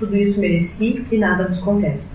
Tudo 0.00 0.16
isso 0.16 0.40
mereci 0.40 1.04
e 1.12 1.16
nada 1.16 1.46
vos 1.46 1.60
contesto. 1.60 2.08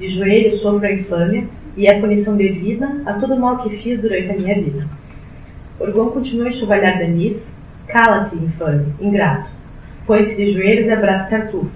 De 0.00 0.08
joelhos 0.08 0.62
sofro 0.62 0.84
a 0.84 0.92
infâmia 0.92 1.44
e 1.76 1.86
a 1.86 2.00
punição 2.00 2.36
devida 2.36 3.02
a 3.06 3.12
todo 3.12 3.36
mal 3.36 3.62
que 3.62 3.76
fiz 3.76 4.00
durante 4.00 4.32
a 4.32 4.34
minha 4.34 4.60
vida. 4.60 4.88
Orgon 5.78 6.10
continua 6.10 6.46
a 6.46 6.48
enxovalhar 6.48 6.98
Danis. 6.98 7.56
Cala-te, 7.86 8.34
infame, 8.34 8.94
ingrato. 9.00 9.48
Põe-se 10.08 10.34
de 10.34 10.52
joelhos 10.52 10.86
e 10.86 10.90
abraça 10.90 11.30
Tartufo. 11.30 11.70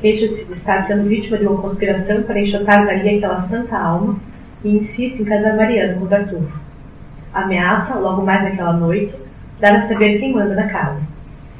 Queixa-se 0.00 0.44
de 0.44 0.52
estar 0.52 0.82
sendo 0.82 1.08
vítima 1.08 1.36
de 1.36 1.48
uma 1.48 1.60
conspiração 1.60 2.22
para 2.22 2.38
enxotar 2.38 2.86
dali 2.86 3.16
aquela 3.16 3.40
santa 3.40 3.76
alma 3.76 4.20
e 4.64 4.76
insiste 4.76 5.20
em 5.20 5.24
casar 5.24 5.56
Mariana 5.56 5.94
com 5.94 6.06
Tartufo. 6.06 6.58
Ameaça, 7.32 7.94
logo 7.98 8.24
mais 8.24 8.42
naquela 8.42 8.72
noite, 8.72 9.14
dar 9.60 9.74
a 9.74 9.80
saber 9.82 10.18
quem 10.18 10.32
manda 10.32 10.54
na 10.54 10.68
casa. 10.68 11.00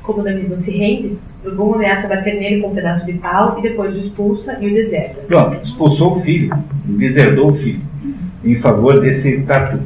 Como 0.02 0.22
Danis 0.22 0.50
não 0.50 0.56
se 0.56 0.76
rende, 0.76 1.18
Orgon 1.44 1.74
ameaça 1.74 2.08
bater 2.08 2.34
nele 2.34 2.62
com 2.62 2.68
um 2.68 2.74
pedaço 2.74 3.06
de 3.06 3.12
pau 3.14 3.58
e 3.58 3.62
depois 3.62 3.94
o 3.94 3.98
expulsa 3.98 4.58
e 4.60 4.70
o 4.70 4.74
deserta. 4.74 5.22
Pronto, 5.26 5.62
expulsou 5.62 6.16
o 6.16 6.20
filho, 6.20 6.50
deserdou 6.84 7.50
o 7.50 7.54
filho, 7.54 7.80
em 8.44 8.56
favor 8.56 9.00
desse 9.00 9.42
tatu. 9.42 9.80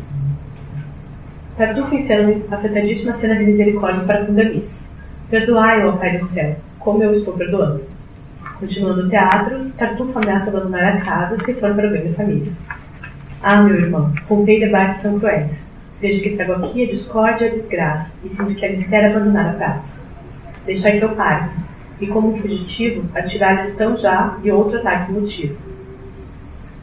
Tartufo 1.56 1.94
encena 1.94 2.32
uma 2.48 2.56
afetadíssima 2.56 3.12
cena 3.14 3.36
de 3.36 3.44
misericórdia 3.44 4.02
para 4.04 4.24
com 4.24 4.32
Danis. 4.32 4.88
Perdoai, 5.28 5.84
ó 5.86 5.92
Pai 5.92 6.16
do 6.16 6.24
céu, 6.24 6.56
como 6.78 7.02
eu 7.02 7.12
estou 7.12 7.34
perdoando. 7.34 7.82
Continuando 8.58 9.02
o 9.02 9.10
teatro, 9.10 9.70
Tartufo 9.76 10.18
ameaça 10.18 10.48
abandonar 10.48 10.96
a 10.96 11.00
casa 11.00 11.38
se 11.44 11.54
for 11.54 11.74
para 11.74 11.88
o 11.88 11.90
bem 11.90 12.04
da 12.04 12.14
família. 12.14 12.52
Ah, 13.44 13.60
meu 13.60 13.74
irmão, 13.74 14.12
contei 14.28 14.60
debates 14.60 15.00
tão 15.00 15.18
cruéis. 15.18 15.66
Vejo 16.00 16.22
que 16.22 16.36
trago 16.36 16.52
aqui 16.52 16.84
a 16.84 16.90
discórdia 16.92 17.46
e 17.46 17.48
a 17.48 17.54
desgraça, 17.54 18.12
e 18.24 18.28
sinto 18.28 18.54
que 18.54 18.64
eles 18.64 18.86
querem 18.86 19.10
abandonar 19.10 19.50
a 19.50 19.52
praça. 19.54 19.94
Deixai 20.64 20.98
que 20.98 21.04
eu 21.04 21.08
pare, 21.08 21.50
e 22.00 22.06
como 22.06 22.32
um 22.32 22.36
fugitivo, 22.36 23.02
atirar-lhes 23.12 23.74
tão 23.74 23.96
já 23.96 24.36
de 24.40 24.52
outro 24.52 24.78
ataque 24.78 25.10
motivo. 25.10 25.56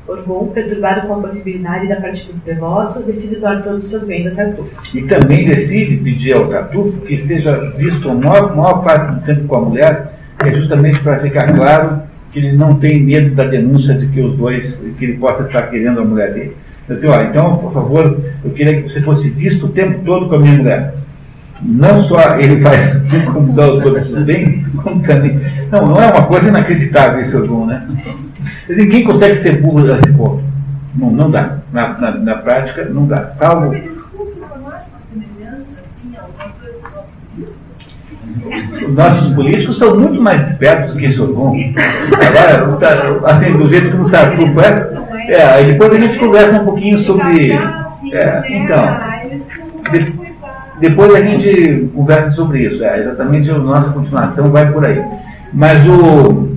Orgon, 0.06 0.48
perturbado 0.48 1.08
com 1.08 1.13
a 1.13 1.22
possibilidade 1.22 1.88
da 1.88 1.96
partida 1.96 2.34
do 2.34 2.39
devoto, 2.39 3.04
decide 3.04 3.38
doar 3.38 3.63
todos 3.63 3.86
os 3.86 3.89
seus 3.89 4.04
bens 4.04 4.28
a 4.28 4.32
Tartufo. 4.32 4.98
E 4.98 5.04
também 5.04 5.46
decide 5.46 5.96
pedir 5.96 6.36
ao 6.36 6.50
Tartufo 6.50 7.00
que 7.01 7.18
seja 7.20 7.72
visto 7.78 8.10
a 8.10 8.13
maior, 8.13 8.54
maior 8.54 8.84
parte 8.84 9.13
do 9.13 9.22
tempo 9.25 9.48
com 9.48 9.56
a 9.56 9.62
mulher, 9.62 10.13
que 10.38 10.50
é 10.50 10.54
justamente 10.54 11.00
para 11.00 11.20
ficar 11.20 11.54
claro 11.54 12.09
que 12.31 12.39
ele 12.39 12.53
não 12.53 12.75
tem 12.75 13.01
medo 13.01 13.36
da 13.36 13.45
denúncia 13.45 13.93
de 13.93 14.07
que 14.07 14.21
os 14.21 14.36
dois, 14.36 14.75
que 14.98 15.05
ele 15.05 15.17
possa 15.17 15.43
estar 15.43 15.63
querendo 15.63 16.00
a 16.00 16.05
mulher 16.05 16.33
dele. 16.33 16.55
Assim, 16.89 17.07
ó, 17.07 17.21
então, 17.21 17.57
por 17.57 17.71
favor, 17.71 18.19
eu 18.43 18.51
queria 18.51 18.81
que 18.81 18.89
você 18.89 19.01
fosse 19.01 19.29
visto 19.29 19.67
o 19.67 19.69
tempo 19.69 20.01
todo 20.03 20.27
com 20.27 20.36
a 20.36 20.39
minha 20.39 20.57
mulher. 20.57 20.93
Não 21.62 22.00
só 22.00 22.38
ele 22.39 22.62
faz 22.62 22.93
como 23.31 23.53
dá 23.53 23.67
todos 23.67 24.09
os 24.12 24.24
bem, 24.24 24.65
como 24.81 25.01
também. 25.01 25.39
Não, 25.71 25.88
não 25.88 26.01
é 26.01 26.07
uma 26.07 26.25
coisa 26.25 26.48
inacreditável 26.48 27.19
esse 27.19 27.36
Orgon, 27.36 27.65
né? 27.65 27.88
Ninguém 28.69 29.03
consegue 29.03 29.36
ser 29.36 29.62
burro 29.62 29.83
desse 29.83 30.13
ponto. 30.13 30.41
Não, 30.95 31.12
não 31.12 31.29
dá. 31.29 31.57
Na, 31.71 31.98
na, 32.00 32.12
na 32.17 32.36
prática, 32.36 32.86
não 32.86 33.05
dá. 33.05 33.31
Salvo. 33.36 33.75
Os 38.88 38.93
nossos 38.96 39.34
políticos 39.34 39.77
são 39.77 39.98
muito 40.00 40.22
mais 40.22 40.50
espertos 40.50 40.93
do 40.93 41.00
que 41.00 41.05
esse 41.05 41.19
Orgon. 41.22 41.55
Agora, 42.13 43.19
assim, 43.31 43.53
do 43.58 43.67
jeito 43.69 43.91
que 43.91 43.98
o 43.98 44.10
Tartufo 44.10 44.60
é. 44.62 45.10
É, 45.31 45.63
depois 45.63 45.93
a 45.93 46.00
gente 46.00 46.17
conversa 46.17 46.62
um 46.62 46.65
pouquinho 46.65 46.98
sobre. 46.98 47.51
É, 47.53 48.43
então. 48.58 48.81
de- 49.91 50.29
depois 50.79 51.13
a 51.13 51.22
gente 51.24 51.89
conversa 51.93 52.31
sobre 52.31 52.65
isso. 52.65 52.84
É, 52.84 53.00
exatamente 53.00 53.51
a 53.51 53.58
nossa 53.58 53.91
continuação 53.91 54.50
vai 54.51 54.72
por 54.72 54.86
aí. 54.86 55.01
Mas 55.53 55.86
o. 55.88 56.50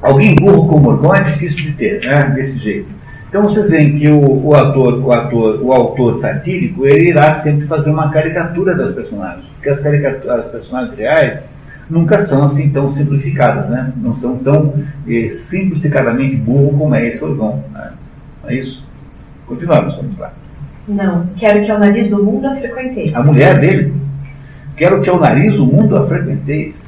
Alguém 0.00 0.34
burro 0.36 0.68
como 0.68 0.90
Orgon 0.90 1.14
é 1.14 1.22
difícil 1.22 1.62
de 1.64 1.72
ter, 1.72 2.04
né? 2.04 2.24
Desse 2.34 2.58
jeito. 2.58 2.86
Então 3.28 3.42
vocês 3.42 3.68
veem 3.70 3.98
que 3.98 4.08
o, 4.08 4.46
o 4.46 4.54
ator, 4.54 5.02
o 5.02 5.10
ator, 5.12 5.58
o 5.60 5.72
autor 5.72 6.18
satírico, 6.20 6.86
ele 6.86 7.08
irá 7.10 7.32
sempre 7.32 7.66
fazer 7.66 7.90
uma 7.90 8.08
caricatura 8.10 8.74
das 8.76 8.94
personagens, 8.94 9.44
porque 9.64 9.70
as 9.70 9.80
caricaturas, 9.80 10.44
as 10.44 10.52
personagens 10.52 10.98
reais 10.98 11.40
nunca 11.88 12.18
são 12.18 12.44
assim 12.44 12.68
tão 12.68 12.90
simplificadas, 12.90 13.70
né? 13.70 13.92
Não 13.96 14.14
são 14.16 14.36
tão 14.36 14.74
eh, 15.08 15.28
simplificadamente 15.28 16.36
burro 16.36 16.78
como 16.78 16.94
é 16.94 17.06
esse 17.06 17.24
Orgon. 17.24 17.62
Né? 17.72 17.92
Não 18.42 18.50
é 18.50 18.56
isso? 18.56 18.86
Continuamos, 19.46 19.96
vamos 19.96 20.18
lá. 20.18 20.32
Não, 20.86 21.26
quero 21.38 21.64
que 21.64 21.70
ao 21.70 21.78
nariz 21.78 22.10
do 22.10 22.22
mundo 22.22 22.46
a 22.46 22.56
frequenteis. 22.56 23.14
A 23.14 23.22
mulher 23.22 23.58
dele, 23.58 23.94
quero 24.76 25.00
que 25.00 25.08
ao 25.08 25.18
nariz 25.18 25.58
o 25.58 25.64
mundo 25.64 25.96
a 25.96 26.06
frequenteis. 26.06 26.84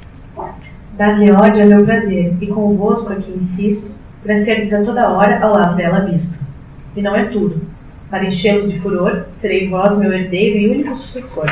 Dar-lhe 0.98 1.30
ódio 1.30 1.62
é 1.62 1.64
meu 1.64 1.84
prazer, 1.84 2.34
e 2.40 2.46
convosco 2.46 3.10
aqui 3.12 3.32
insisto, 3.36 3.90
para 4.22 4.36
seres 4.36 4.72
a 4.72 4.82
toda 4.82 5.08
hora 5.08 5.42
ao 5.42 5.54
lado 5.54 5.76
dela 5.76 6.00
visto. 6.00 6.36
E 6.94 7.00
não 7.00 7.16
é 7.16 7.24
tudo. 7.24 7.60
Para 8.10 8.24
enchê-los 8.24 8.70
de 8.70 8.78
furor, 8.78 9.24
serei 9.32 9.68
vós 9.68 9.96
meu 9.98 10.12
herdeiro 10.12 10.58
e 10.58 10.68
único 10.68 10.96
sucessor. 10.96 11.50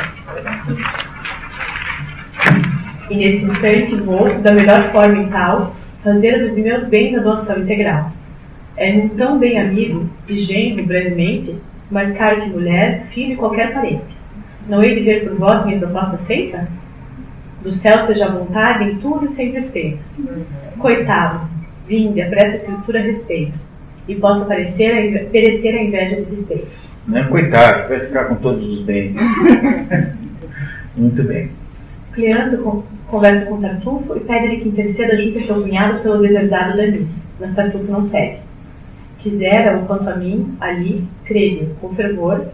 E 3.09 3.15
nesse 3.15 3.45
instante 3.45 3.95
vou, 3.95 4.33
da 4.39 4.51
melhor 4.51 4.83
forma 4.91 5.23
e 5.23 5.27
tal, 5.27 5.75
fazer-vos 6.03 6.55
de 6.55 6.61
meus 6.61 6.83
bens 6.85 7.15
a 7.15 7.21
doação 7.21 7.59
integral. 7.59 8.11
É 8.77 8.91
um 8.93 9.09
tão 9.09 9.39
bem 9.39 9.59
amigo, 9.59 10.09
e 10.27 10.35
genro 10.35 10.85
brevemente, 10.85 11.55
mais 11.89 12.11
caro 12.17 12.41
que 12.41 12.49
mulher, 12.49 13.05
filho 13.11 13.33
e 13.33 13.35
qualquer 13.35 13.73
parente. 13.73 14.15
Não 14.67 14.83
hei 14.83 14.95
de 14.95 15.01
ver 15.01 15.23
por 15.23 15.37
vós 15.37 15.65
minha 15.65 15.79
proposta 15.79 16.15
aceita? 16.15 16.67
Do 17.61 17.71
céu 17.71 18.03
seja 18.03 18.25
a 18.25 18.31
vontade 18.31 18.83
em 18.83 18.97
tudo 18.97 19.27
sempre 19.27 19.61
feita. 19.69 19.99
Coitado, 20.77 21.47
vinde, 21.87 22.21
apresso 22.21 22.53
a 22.53 22.57
escritura 22.57 22.99
a 22.99 23.03
respeito, 23.03 23.57
e 24.07 24.15
possa 24.15 24.45
parecer 24.45 24.91
a 24.91 25.29
perecer 25.29 25.75
a 25.75 25.83
inveja 25.83 26.17
do 26.17 26.25
despeito. 26.25 26.67
Né? 27.07 27.23
Coitado, 27.23 27.87
vai 27.87 27.99
ficar 27.99 28.25
com 28.25 28.35
todos 28.35 28.67
os 28.67 28.83
bens. 28.83 29.15
Muito 30.97 31.23
bem. 31.23 31.49
Cleanto 32.15 32.63
con- 32.63 32.83
conversa 33.07 33.45
com 33.45 33.59
Tartufo 33.59 34.15
e 34.15 34.21
pede-lhe 34.21 34.61
que 34.61 34.69
interceda 34.69 35.17
junto 35.17 35.37
a 35.37 35.41
seu 35.41 35.61
cunhado 35.61 35.99
pelo 35.99 36.21
deserdado 36.21 36.77
Danis, 36.77 37.29
mas 37.39 37.53
Tartufo 37.53 37.91
não 37.91 38.01
cede. 38.01 38.39
Quisera, 39.19 39.77
o 39.77 39.85
quanto 39.85 40.09
a 40.09 40.15
mim, 40.15 40.55
ali, 40.61 41.05
crede 41.25 41.69
com 41.81 41.93
fervor, 41.93 42.45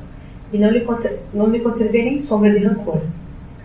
e 0.51 0.57
não 0.57 0.71
lhe, 0.71 0.83
não 1.33 1.49
lhe 1.49 1.59
conservei 1.59 2.03
nem 2.03 2.19
sombra 2.19 2.51
de 2.51 2.65
rancor. 2.65 3.01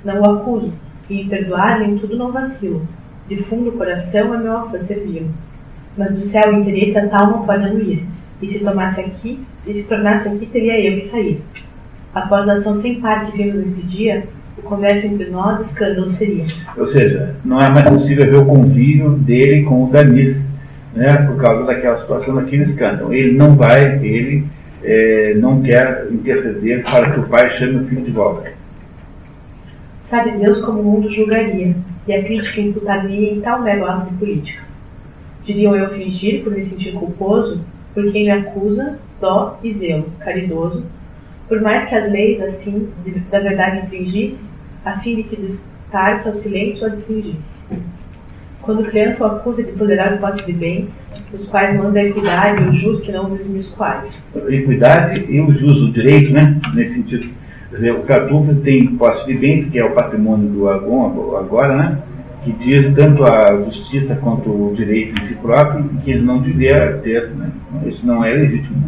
Não 0.04 0.20
o 0.20 0.30
acuso, 0.30 0.72
e 1.08 1.22
em 1.22 1.28
perdoar 1.28 1.80
nem 1.80 1.96
tudo 1.98 2.16
não 2.16 2.30
vacilo. 2.30 2.86
De 3.26 3.36
fundo 3.36 3.70
o 3.70 3.78
coração 3.78 4.34
é 4.34 4.38
meu 4.38 4.56
afã 4.56 4.78
servi-lo. 4.78 5.30
Mas 5.96 6.12
do 6.12 6.20
céu 6.20 6.52
o 6.52 6.60
interesse 6.60 6.98
a 6.98 7.08
tal 7.08 7.30
não 7.30 7.46
pode 7.46 7.64
anuir, 7.64 8.04
e 8.42 8.46
se 8.46 8.62
tomasse 8.62 9.00
aqui, 9.00 9.42
e 9.66 9.72
se 9.72 9.84
tornasse 9.84 10.28
aqui, 10.28 10.46
teria 10.46 10.78
eu 10.78 10.96
que 10.96 11.06
sair. 11.06 11.40
Após 12.14 12.46
a 12.48 12.54
ação 12.54 12.74
sem 12.74 13.00
par 13.00 13.26
que 13.26 13.36
vimos 13.36 13.56
nesse 13.56 13.82
dia, 13.82 14.28
o 14.58 14.62
comércio 14.62 15.10
entre 15.10 15.30
nós 15.30 15.60
escândalo 15.60 16.10
seria. 16.10 16.44
Ou 16.76 16.86
seja, 16.86 17.34
não 17.44 17.60
é 17.60 17.70
mais 17.70 17.88
possível 17.88 18.30
ver 18.30 18.36
o 18.36 18.46
convívio 18.46 19.10
dele 19.10 19.64
com 19.64 19.84
o 19.84 19.90
Danis, 19.90 20.42
né, 20.94 21.14
por 21.26 21.36
causa 21.36 21.64
daquela 21.64 21.96
situação 21.96 22.34
daquele 22.34 22.62
escândalo. 22.62 23.12
Ele 23.12 23.36
não 23.36 23.54
vai, 23.54 23.98
ele 24.04 24.46
é, 24.82 25.34
não 25.34 25.62
quer 25.62 26.06
interceder 26.10 26.82
para 26.84 27.10
que 27.10 27.20
o 27.20 27.24
pai 27.24 27.50
chame 27.50 27.76
o 27.76 27.84
filho 27.86 28.02
de 28.02 28.10
volta. 28.10 28.52
Sabe 29.98 30.38
Deus 30.38 30.60
como 30.60 30.80
o 30.80 30.84
mundo 30.84 31.10
julgaria, 31.10 31.74
e 32.06 32.14
a 32.14 32.22
crítica 32.22 32.60
imputaria 32.60 33.32
em 33.32 33.40
tal 33.40 33.60
mero 33.62 33.84
ato 33.84 34.10
de 34.10 34.16
política. 34.16 34.62
Diriam 35.44 35.74
eu 35.76 35.88
fingir 35.90 36.42
por 36.42 36.52
me 36.52 36.62
sentir 36.62 36.92
culposo, 36.92 37.60
por 37.92 38.10
quem 38.12 38.24
me 38.24 38.30
acusa, 38.30 38.98
dó 39.20 39.58
e 39.62 39.72
zelo, 39.72 40.06
caridoso, 40.20 40.84
por 41.48 41.60
mais 41.60 41.88
que 41.88 41.94
as 41.94 42.10
leis, 42.10 42.40
assim, 42.42 42.88
da 43.30 43.40
verdade 43.40 43.86
infringisse, 43.86 44.44
a 44.84 44.98
fim 45.00 45.16
de 45.16 45.22
que 45.24 45.36
destarte 45.36 46.28
ao 46.28 46.34
silêncio 46.34 46.86
a 46.86 46.90
infringisse. 46.90 47.60
Quando 48.62 48.80
o 48.82 48.84
cliente 48.84 49.22
o 49.22 49.24
acusa 49.24 49.62
de 49.62 49.72
tolerar 49.72 50.14
o 50.14 50.18
posse 50.18 50.44
de 50.44 50.52
bens, 50.52 51.08
os 51.32 51.46
quais 51.46 51.76
manda 51.76 52.00
a 52.00 52.04
equidade 52.04 52.64
e 52.64 52.66
o 52.66 52.72
justo 52.72 53.04
que 53.04 53.12
não 53.12 53.32
os 53.32 53.68
quais. 53.68 54.24
Equidade 54.48 55.24
e 55.28 55.40
o 55.40 55.52
justo, 55.52 55.84
o 55.84 55.92
direito, 55.92 56.32
né? 56.32 56.60
Nesse 56.74 56.94
sentido. 56.94 57.28
Dizer, 57.70 57.92
o 57.92 58.02
Cartufo 58.02 58.54
tem 58.56 58.86
posse 58.96 59.24
de 59.24 59.34
bens, 59.34 59.64
que 59.66 59.78
é 59.78 59.84
o 59.84 59.92
patrimônio 59.92 60.48
do 60.48 60.68
Agon 60.68 61.36
agora, 61.36 61.76
né? 61.76 61.98
Que 62.42 62.52
diz 62.52 62.92
tanto 62.94 63.24
a 63.24 63.56
justiça 63.64 64.16
quanto 64.16 64.50
o 64.50 64.74
direito 64.74 65.20
em 65.20 65.24
si 65.26 65.34
próprio, 65.34 65.88
que 66.04 66.10
ele 66.10 66.22
não 66.22 66.42
devia 66.42 66.98
ter, 67.04 67.30
né? 67.30 67.50
Isso 67.86 68.04
não 68.04 68.24
é 68.24 68.32
legítimo. 68.32 68.85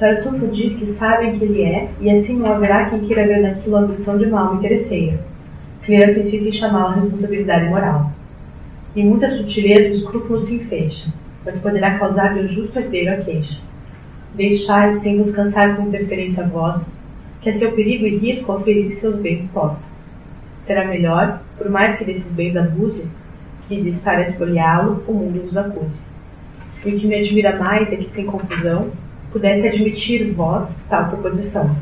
Tartufo 0.00 0.46
diz 0.46 0.74
que 0.76 0.86
sabem 0.86 1.38
que 1.38 1.44
ele 1.44 1.62
é, 1.62 1.90
e 2.00 2.10
assim 2.10 2.38
não 2.38 2.50
haverá 2.50 2.88
quem 2.88 3.00
queira 3.00 3.26
ver 3.26 3.42
naquilo 3.42 3.76
a 3.76 3.80
ambição 3.80 4.16
de 4.16 4.24
uma 4.24 4.40
alma 4.40 4.58
interesseira. 4.58 5.20
Cleanto 5.84 6.20
insiste 6.20 6.48
em 6.48 6.52
chamá-la 6.52 6.94
responsabilidade 6.94 7.68
moral. 7.68 8.10
Em 8.96 9.04
muita 9.04 9.28
sutileza 9.28 9.90
o 9.90 9.92
escrúpulo 9.98 10.40
se 10.40 10.54
enfecha, 10.54 11.12
mas 11.44 11.58
poderá 11.58 11.98
causar 11.98 12.32
de 12.32 12.40
um 12.40 12.48
justo 12.48 12.78
herdeiro 12.78 13.12
a 13.12 13.16
queixa. 13.18 13.60
Deixai, 14.34 14.96
sem 14.96 15.18
vos 15.18 15.32
cansar 15.32 15.76
com 15.76 15.88
interferência 15.88 16.46
vossa, 16.46 16.86
que 17.42 17.50
a 17.50 17.52
seu 17.52 17.72
perigo 17.72 18.06
e 18.06 18.16
risco 18.16 18.54
oferir 18.54 18.90
seus 18.92 19.16
bens 19.16 19.48
possa. 19.48 19.84
Será 20.64 20.86
melhor, 20.86 21.42
por 21.58 21.68
mais 21.68 21.96
que 21.96 22.06
desses 22.06 22.32
bens 22.32 22.56
abuse, 22.56 23.04
que 23.68 23.78
de 23.78 23.90
estar 23.90 24.16
a 24.16 24.22
espoliá-lo, 24.22 25.04
o 25.06 25.12
mundo 25.12 25.42
vos 25.42 25.58
acuse. 25.58 25.92
O 26.78 26.90
que 26.90 27.06
me 27.06 27.16
admira 27.16 27.58
mais 27.58 27.92
é 27.92 27.96
que, 27.96 28.08
sem 28.08 28.24
confusão, 28.24 28.88
pudesse 29.32 29.66
admitir 29.66 30.32
vós 30.32 30.78
tal 30.88 31.08
proposição. 31.08 31.74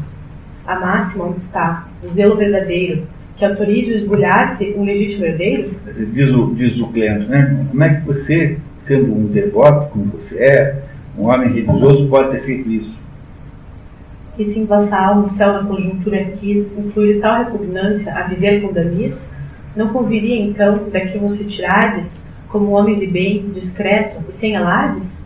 A 0.66 0.78
máxima 0.78 1.26
onde 1.26 1.38
está, 1.38 1.88
o 2.02 2.08
zelo 2.08 2.36
verdadeiro, 2.36 3.06
que 3.36 3.44
autorize 3.44 3.92
o 3.92 3.96
esbulhar-se 3.96 4.74
um 4.76 4.84
legítimo 4.84 5.24
herdeiro? 5.24 5.70
Diz 6.12 6.30
o, 6.32 6.54
diz 6.54 6.78
o 6.78 6.90
né? 6.90 7.66
Como 7.70 7.84
é 7.84 7.94
que 7.94 8.06
você, 8.06 8.58
sendo 8.84 9.14
um 9.14 9.26
devoto, 9.26 9.90
como 9.90 10.06
você 10.06 10.36
é, 10.38 10.82
um 11.16 11.28
homem 11.28 11.52
religioso, 11.52 12.08
pode 12.08 12.32
ter 12.32 12.42
feito 12.42 12.68
isso? 12.68 12.98
E 14.38 14.44
se 14.44 14.60
em 14.60 14.66
vossa 14.66 14.96
alma 14.96 15.22
o 15.22 15.28
céu 15.28 15.52
na 15.52 15.64
conjuntura 15.64 16.24
quis 16.26 16.76
incluir 16.78 17.20
tal 17.20 17.44
repugnância 17.44 18.14
a 18.14 18.22
viver 18.24 18.60
com 18.60 18.72
Damis, 18.72 19.32
não 19.74 19.88
conviria 19.88 20.40
então 20.40 20.88
daqui 20.92 21.18
vos 21.18 21.36
retirades 21.38 22.20
como 22.48 22.70
um 22.70 22.74
homem 22.74 22.98
de 22.98 23.06
bem, 23.06 23.50
discreto 23.54 24.16
e 24.28 24.32
sem 24.32 24.56
alardes? 24.56 25.16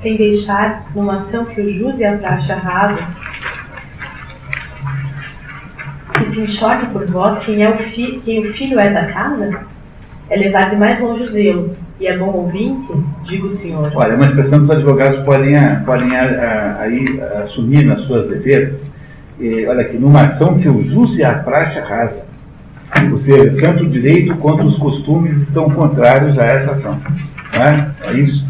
Sem 0.00 0.16
deixar, 0.16 0.86
numa 0.94 1.16
ação 1.16 1.44
que 1.44 1.60
o 1.60 1.72
jus 1.72 1.98
e 1.98 2.04
a 2.04 2.16
praxe 2.16 2.52
arrasa, 2.52 3.06
que 6.14 6.24
se 6.26 6.40
enxote 6.40 6.86
por 6.86 7.06
vós 7.06 7.38
quem, 7.40 7.62
é 7.62 7.70
o 7.70 7.76
fi, 7.76 8.20
quem 8.24 8.40
o 8.40 8.52
filho 8.52 8.78
é 8.78 8.90
da 8.90 9.06
casa? 9.06 9.60
É 10.28 10.36
levar 10.36 10.70
de 10.70 10.76
mais 10.76 10.98
longe 11.00 11.22
o 11.22 11.26
zelo, 11.26 11.76
e 12.00 12.06
é 12.06 12.16
bom 12.16 12.30
ouvinte, 12.32 12.88
digo 13.24 13.46
o 13.46 13.52
senhor. 13.52 13.92
Olha, 13.94 14.12
é 14.12 14.16
uma 14.16 14.26
expressão 14.26 14.58
que 14.58 14.64
os 14.64 14.70
advogados 14.70 15.24
podem, 15.24 15.54
podem 15.84 16.16
a, 16.16 16.24
a, 16.24 16.82
aí 16.82 17.04
assumir 17.44 17.84
nas 17.84 18.00
suas 18.02 18.28
defesas. 18.28 18.90
E, 19.38 19.66
olha 19.66 19.82
aqui, 19.82 19.96
numa 19.96 20.22
ação 20.22 20.58
que 20.58 20.68
o 20.68 20.82
jus 20.82 21.16
e 21.18 21.24
a 21.24 21.34
praxe 21.34 21.78
arrasa. 21.78 22.24
Ou 23.10 23.18
seja, 23.18 23.54
tanto 23.60 23.84
o 23.84 23.88
direito 23.88 24.34
quanto 24.36 24.64
os 24.64 24.76
costumes 24.76 25.42
estão 25.42 25.68
contrários 25.70 26.38
a 26.38 26.44
essa 26.44 26.72
ação. 26.72 26.98
Não 27.54 27.62
é? 27.62 27.90
é 28.08 28.12
isso? 28.14 28.44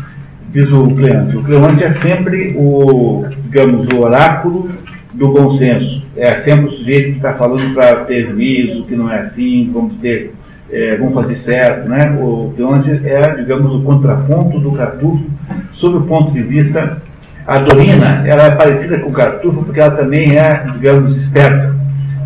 Diz 0.57 0.73
o 0.73 0.89
Cleante. 0.89 1.37
O 1.37 1.43
Cleante 1.43 1.85
é 1.85 1.91
sempre 1.91 2.55
o, 2.57 3.27
digamos, 3.45 3.87
o 3.93 4.01
oráculo 4.01 4.71
do 5.13 5.29
bom 5.29 5.51
senso. 5.51 6.03
É 6.17 6.35
sempre 6.37 6.67
o 6.67 6.71
sujeito 6.71 7.11
que 7.11 7.17
está 7.17 7.35
falando 7.35 7.75
para 7.75 7.97
ter 8.07 8.31
juízo, 8.31 8.85
que 8.85 8.97
não 8.97 9.11
é 9.11 9.19
assim, 9.19 9.71
vamos 9.71 9.97
ter, 9.97 10.33
é, 10.73 10.97
vamos 10.97 11.13
fazer 11.13 11.37
certo, 11.37 11.87
né? 11.87 12.17
O 12.19 12.51
Cleante 12.57 12.91
é, 12.91 13.35
digamos, 13.35 13.71
o 13.71 13.83
contraponto 13.83 14.59
do 14.59 14.73
Cartufo, 14.73 15.27
sob 15.73 15.99
o 15.99 16.03
ponto 16.03 16.33
de 16.33 16.43
vista 16.43 17.03
a 17.47 17.59
Dorina, 17.59 18.25
ela 18.27 18.45
é 18.45 18.51
parecida 18.51 18.99
com 18.99 19.11
o 19.11 19.13
Cartufo 19.13 19.63
porque 19.63 19.79
ela 19.79 19.91
também 19.91 20.39
é, 20.39 20.65
digamos, 20.73 21.15
esperta. 21.19 21.77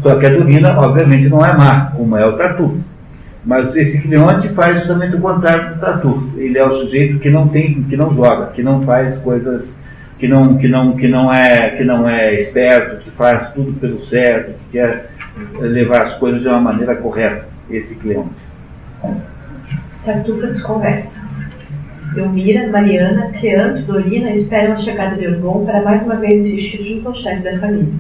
Só 0.04 0.14
que 0.14 0.24
a 0.24 0.30
Dorina, 0.30 0.78
obviamente, 0.78 1.28
não 1.28 1.44
é 1.44 1.52
má, 1.52 1.92
como 1.96 2.16
é 2.16 2.24
o 2.24 2.36
Tartufo. 2.36 2.78
Mas 3.44 3.74
esse 3.74 4.00
Cleonte 4.03 4.50
faz 4.50 4.79
justamente 4.79 5.16
o 5.16 5.20
contrário 5.20 5.74
do 5.74 5.81
Tartufo. 5.81 6.38
Ele 6.38 6.59
é 6.59 6.66
o 6.66 6.70
sujeito 6.70 7.18
que 7.18 7.31
não 7.31 7.48
tem, 7.48 7.83
que 7.85 7.96
não 7.96 8.14
joga, 8.14 8.48
que 8.48 8.62
não 8.62 8.83
faz 8.83 9.16
coisas, 9.20 9.72
que 10.18 10.29
não, 10.29 10.59
que 10.59 10.68
não, 10.68 10.96
que 10.96 11.09
não 11.09 11.33
é, 11.33 11.70
que 11.70 11.85
não 11.85 12.09
é 12.09 12.35
esperto, 12.35 13.03
que 13.03 13.11
faz 13.11 13.48
tudo 13.53 13.72
pelo 13.81 14.00
certo, 14.03 14.53
que 14.53 14.79
quer 14.79 15.11
levar 15.59 16.03
as 16.03 16.14
coisas 16.14 16.42
de 16.42 16.48
uma 16.48 16.61
maneira 16.61 16.94
correta. 16.96 17.48
Esse 17.70 17.94
Cleonte. 17.94 18.35
Tartufo 20.05 20.46
desconversa. 20.46 21.20
Elmira, 22.16 22.68
Mariana, 22.68 23.31
Cleante, 23.38 23.83
Dorina 23.83 24.33
esperam 24.33 24.72
a 24.72 24.76
chegada 24.76 25.16
de 25.16 25.29
Orgon 25.29 25.64
para 25.64 25.81
mais 25.83 26.03
uma 26.03 26.16
vez 26.16 26.40
insistir 26.40 26.83
junto 26.83 27.09
ao 27.09 27.14
chefe 27.14 27.42
da 27.42 27.57
família. 27.59 27.94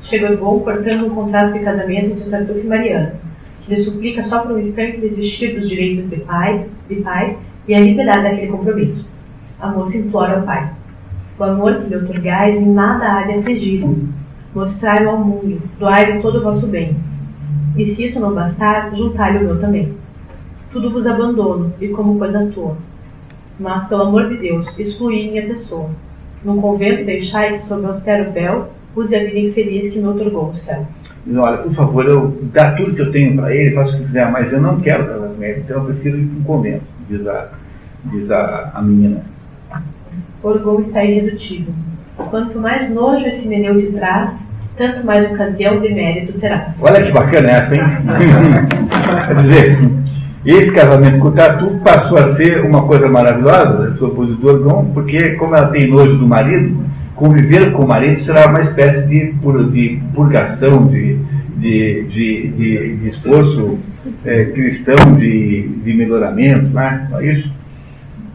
Chega 0.00 0.30
Orgon 0.30 0.60
cortando 0.60 1.06
um 1.06 1.10
contrato 1.10 1.52
de 1.54 1.58
casamento 1.58 2.12
entre 2.12 2.30
Tartufo 2.30 2.60
e 2.60 2.68
Mariana 2.68 3.26
lhe 3.68 3.76
suplica 3.76 4.22
só 4.22 4.40
por 4.40 4.52
um 4.52 4.58
instante 4.58 4.98
desistir 4.98 5.58
dos 5.58 5.68
direitos 5.68 6.08
de, 6.08 6.16
pais, 6.16 6.70
de 6.88 6.96
pai 6.96 7.36
e 7.66 7.74
a 7.74 7.80
liberar 7.80 8.22
daquele 8.22 8.46
compromisso. 8.46 9.10
A 9.60 9.68
moça 9.68 9.96
implora 9.96 10.38
ao 10.38 10.42
pai: 10.42 10.70
O 11.38 11.44
amor 11.44 11.80
que 11.80 11.88
lhe 11.88 11.96
otorgais 11.96 12.60
em 12.60 12.72
nada 12.72 13.12
há 13.12 13.22
de 13.22 13.32
afligir. 13.32 13.84
Mostrai-o 14.54 15.10
ao 15.10 15.18
mundo, 15.18 15.60
doai-lhe 15.78 16.22
todo 16.22 16.38
o 16.38 16.42
vosso 16.42 16.66
bem. 16.66 16.96
E 17.76 17.84
se 17.84 18.04
isso 18.04 18.20
não 18.20 18.32
bastar, 18.32 18.94
juntai-lhe 18.94 19.38
o 19.38 19.44
meu 19.44 19.60
também. 19.60 19.92
Tudo 20.72 20.90
vos 20.90 21.06
abandono, 21.06 21.74
e 21.78 21.88
como 21.88 22.18
coisa 22.18 22.50
tua. 22.54 22.76
Mas, 23.60 23.86
pelo 23.86 24.02
amor 24.02 24.28
de 24.28 24.36
Deus, 24.38 24.66
excluí 24.78 25.30
minha 25.30 25.46
pessoa. 25.46 25.90
Num 26.42 26.60
convento 26.60 27.04
deixai 27.04 27.54
que, 27.54 27.62
sob 27.62 27.84
austero 27.84 28.32
véu, 28.32 28.70
use 28.94 29.14
a 29.14 29.24
vida 29.24 29.38
infeliz 29.38 29.92
que 29.92 29.98
me 29.98 30.06
otorgou 30.06 30.48
o 30.48 30.54
céu 30.54 30.86
dizendo, 31.26 31.42
olha, 31.42 31.58
por 31.58 31.72
favor, 31.72 32.06
eu 32.06 32.40
dá 32.52 32.72
tudo 32.72 32.94
que 32.94 33.02
eu 33.02 33.10
tenho 33.10 33.36
para 33.36 33.54
ele, 33.54 33.74
faça 33.74 33.94
o 33.94 33.98
que 33.98 34.04
quiser, 34.04 34.30
mas 34.30 34.52
eu 34.52 34.60
não 34.60 34.80
quero 34.80 35.06
casar 35.06 35.28
com 35.28 35.42
ele, 35.42 35.60
então 35.60 35.78
eu 35.78 35.84
prefiro 35.84 36.18
ir 36.18 36.26
para 36.26 36.38
um 36.38 36.44
convento, 36.44 36.84
diz 37.10 37.26
a, 37.26 37.48
diz 38.04 38.30
a, 38.30 38.70
a 38.74 38.80
menina. 38.80 39.22
Orgulho 40.42 40.80
está 40.80 41.04
irredutível. 41.04 41.74
Quanto 42.16 42.58
mais 42.58 42.88
nojo 42.90 43.26
esse 43.26 43.46
meneu 43.46 43.76
te 43.78 43.88
traz, 43.92 44.48
tanto 44.76 45.04
mais 45.04 45.28
ocasião 45.30 45.80
de 45.80 45.92
mérito 45.92 46.38
terás. 46.38 46.80
Olha 46.82 47.04
que 47.04 47.12
bacana 47.12 47.50
essa, 47.50 47.74
hein? 47.74 47.82
Quer 49.26 49.34
dizer, 49.36 49.78
esse 50.44 50.72
casamento 50.72 51.18
com 51.18 51.28
o 51.28 51.32
Tatu 51.32 51.80
passou 51.82 52.18
a 52.18 52.26
ser 52.28 52.64
uma 52.64 52.86
coisa 52.86 53.08
maravilhosa, 53.08 53.90
do 53.90 54.36
do 54.36 54.48
Orgão, 54.48 54.90
porque 54.94 55.30
como 55.32 55.56
ela 55.56 55.68
tem 55.68 55.90
nojo 55.90 56.16
do 56.18 56.26
marido, 56.26 56.84
conviver 57.16 57.72
com 57.72 57.82
o 57.82 57.88
marido 57.88 58.18
será 58.18 58.46
uma 58.46 58.60
espécie 58.60 59.06
de, 59.08 59.32
de 59.32 60.02
purgação, 60.14 60.86
de, 60.86 61.16
de, 61.56 62.02
de, 62.04 62.96
de 62.96 63.08
esforço 63.08 63.78
é, 64.24 64.44
cristão 64.46 65.16
de, 65.16 65.68
de 65.68 65.94
melhoramento, 65.94 66.68
né? 66.68 67.08
É 67.14 67.26
isso, 67.26 67.52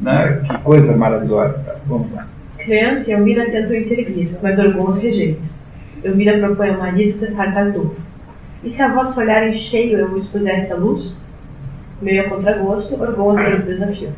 né? 0.02 0.41
Que 0.48 0.58
coisa 0.60 0.96
maravilhosa. 0.98 1.54
Tá? 1.60 1.76
Vamos 1.86 2.12
lá. 2.12 2.28
Criança, 2.58 3.12
Elmira 3.12 3.50
tentou 3.50 3.76
intervir, 3.76 4.30
mas 4.41 4.60
Orgons 4.60 4.98
rejeita. 4.98 5.41
Elmira 6.04 6.38
propõe 6.39 6.70
ao 6.70 6.80
marido 6.80 7.20
testar 7.20 7.54
Tartufo. 7.54 8.02
E 8.63 8.70
se 8.70 8.82
a 8.82 8.94
vosso 8.94 9.20
olhar 9.20 9.48
em 9.48 9.54
cheio 9.54 9.98
eu 9.98 10.17
expusesse 10.17 10.72
à 10.72 10.76
luz? 10.76 11.15
Meio 12.02 12.26
a 12.26 12.30
contragosto, 12.30 13.00
Orgon 13.00 13.32
aceita 13.32 13.62
o 13.62 13.65
desafio. 13.65 14.10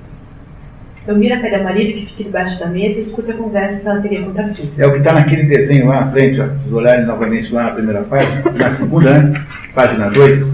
Elmira 1.08 1.38
pega 1.40 1.58
a 1.58 1.64
marido 1.64 1.94
que 1.94 2.06
fica 2.08 2.24
debaixo 2.24 2.58
da 2.60 2.68
mesa 2.68 3.00
e 3.00 3.04
escuta 3.04 3.34
a 3.34 3.36
conversa 3.36 3.80
que 3.80 3.88
ela 3.88 4.02
teria 4.02 4.24
com 4.24 4.32
Tartufo. 4.32 4.72
É 4.78 4.88
o 4.88 4.92
que 4.94 4.98
está 5.00 5.14
naquele 5.14 5.44
desenho 5.44 5.88
lá 5.88 6.02
na 6.02 6.08
frente, 6.08 6.40
ó. 6.40 6.48
Se 6.48 6.74
olharem 6.74 7.06
novamente 7.06 7.54
lá 7.54 7.64
na 7.64 7.72
primeira 7.72 8.02
página, 8.04 8.52
na 8.52 8.70
segunda, 8.70 9.20
né? 9.20 9.46
Página 9.76 10.10
2. 10.10 10.54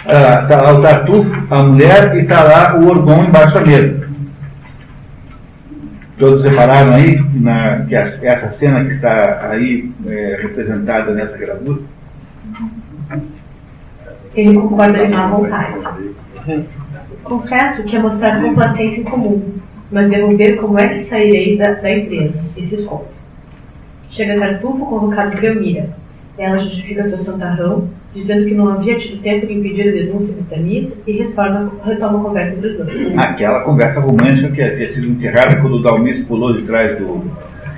Está 0.00 0.62
lá 0.62 0.72
o 0.72 0.82
Tartufo, 0.82 1.46
a 1.48 1.62
mulher, 1.62 2.16
e 2.16 2.20
está 2.20 2.42
lá 2.42 2.76
o 2.76 2.88
Orgon 2.88 3.24
embaixo 3.24 3.54
da 3.54 3.60
mesa. 3.60 4.08
Todos 6.18 6.42
repararam 6.42 6.94
aí 6.94 7.18
na, 7.34 7.84
que 7.86 7.94
essa 7.94 8.50
cena 8.50 8.84
que 8.84 8.90
está 8.90 9.48
aí 9.48 9.90
é, 10.06 10.38
representada 10.42 11.14
nessa 11.14 11.38
gravura? 11.38 11.80
Ele 14.34 14.54
concorda 14.54 15.06
de 15.06 15.14
má 15.14 15.28
vontade. 15.28 15.74
Confesso 17.24 17.84
que 17.84 17.96
é 17.96 17.98
mostrar 17.98 18.40
complacência 18.42 19.00
em 19.00 19.04
comum, 19.04 19.42
mas 19.90 20.08
devo 20.08 20.36
ver 20.36 20.56
como 20.56 20.78
é 20.78 20.88
que 20.88 20.98
sairei 20.98 21.56
da, 21.56 21.74
da 21.74 21.90
empresa, 21.90 22.40
e 22.56 22.62
se 22.62 22.76
esconde. 22.76 23.04
Chega 24.08 24.38
Tartufo 24.38 24.86
convocado 24.86 25.32
por 25.32 25.44
Elmira. 25.44 25.90
Ela 26.36 26.58
justifica 26.58 27.02
seu 27.02 27.18
santarrão, 27.18 27.88
dizendo 28.14 28.46
que 28.46 28.54
não 28.54 28.68
havia 28.68 28.96
tido 28.96 29.20
tempo 29.20 29.46
de 29.46 29.52
impedir 29.54 29.88
a 29.88 29.92
denúncia 29.92 30.34
de 30.34 30.42
Tanis 30.42 30.98
e 31.06 31.12
retorna, 31.12 31.70
retoma 31.84 32.18
a 32.18 32.22
conversa 32.22 32.56
entre 32.56 32.68
os 32.70 32.76
dois. 32.76 33.18
Aquela 33.18 33.60
conversa 33.60 34.00
romântica 34.00 34.50
que 34.50 34.62
havia 34.62 34.88
sido 34.88 35.06
enterrada 35.06 35.56
quando 35.60 35.74
o 35.74 35.82
Dalmis 35.82 36.18
pulou 36.20 36.52
de 36.54 36.62
trás 36.62 36.98
do. 36.98 37.22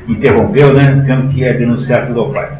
interrompeu, 0.08 0.72
né? 0.72 0.92
Dizendo 0.94 1.28
que 1.28 1.40
ia 1.40 1.52
denunciar 1.54 2.06
tudo 2.06 2.20
ao 2.20 2.32
pai. 2.32 2.50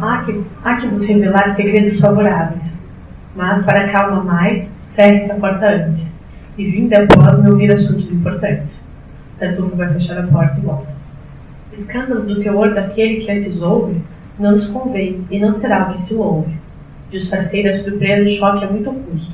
Há 0.00 0.22
que, 0.24 0.40
há 0.62 0.76
que 0.76 0.86
vos 0.86 1.04
revelar 1.04 1.48
segredos 1.50 1.98
favoráveis. 1.98 2.78
Mas, 3.38 3.64
para 3.64 3.92
calma 3.92 4.24
mais, 4.24 4.74
cerre-se 4.82 5.30
a 5.30 5.36
porta 5.36 5.64
antes. 5.64 6.12
E 6.58 6.66
vinde 6.66 6.92
após 6.96 7.40
me 7.40 7.48
ouvir 7.48 7.70
assuntos 7.70 8.10
importantes. 8.10 8.82
Tartufo 9.38 9.76
vai 9.76 9.92
fechar 9.92 10.18
a 10.18 10.26
porta 10.26 10.58
e 10.58 10.60
volta. 10.60 10.88
Escândalo 11.72 12.24
do 12.24 12.40
teor 12.40 12.74
daquele 12.74 13.24
que 13.24 13.30
antes 13.30 13.62
ouve, 13.62 14.02
não 14.40 14.50
nos 14.50 14.66
convém, 14.66 15.24
e 15.30 15.38
não 15.38 15.52
será 15.52 15.84
o 15.84 15.92
que 15.92 16.00
se 16.00 16.14
louve. 16.14 16.52
Disfarcei 17.12 17.62
da 17.62 17.74
surpresa 17.74 18.28
e 18.28 18.36
choque 18.36 18.64
a 18.64 18.68
muito 18.68 18.90
custo. 18.90 19.32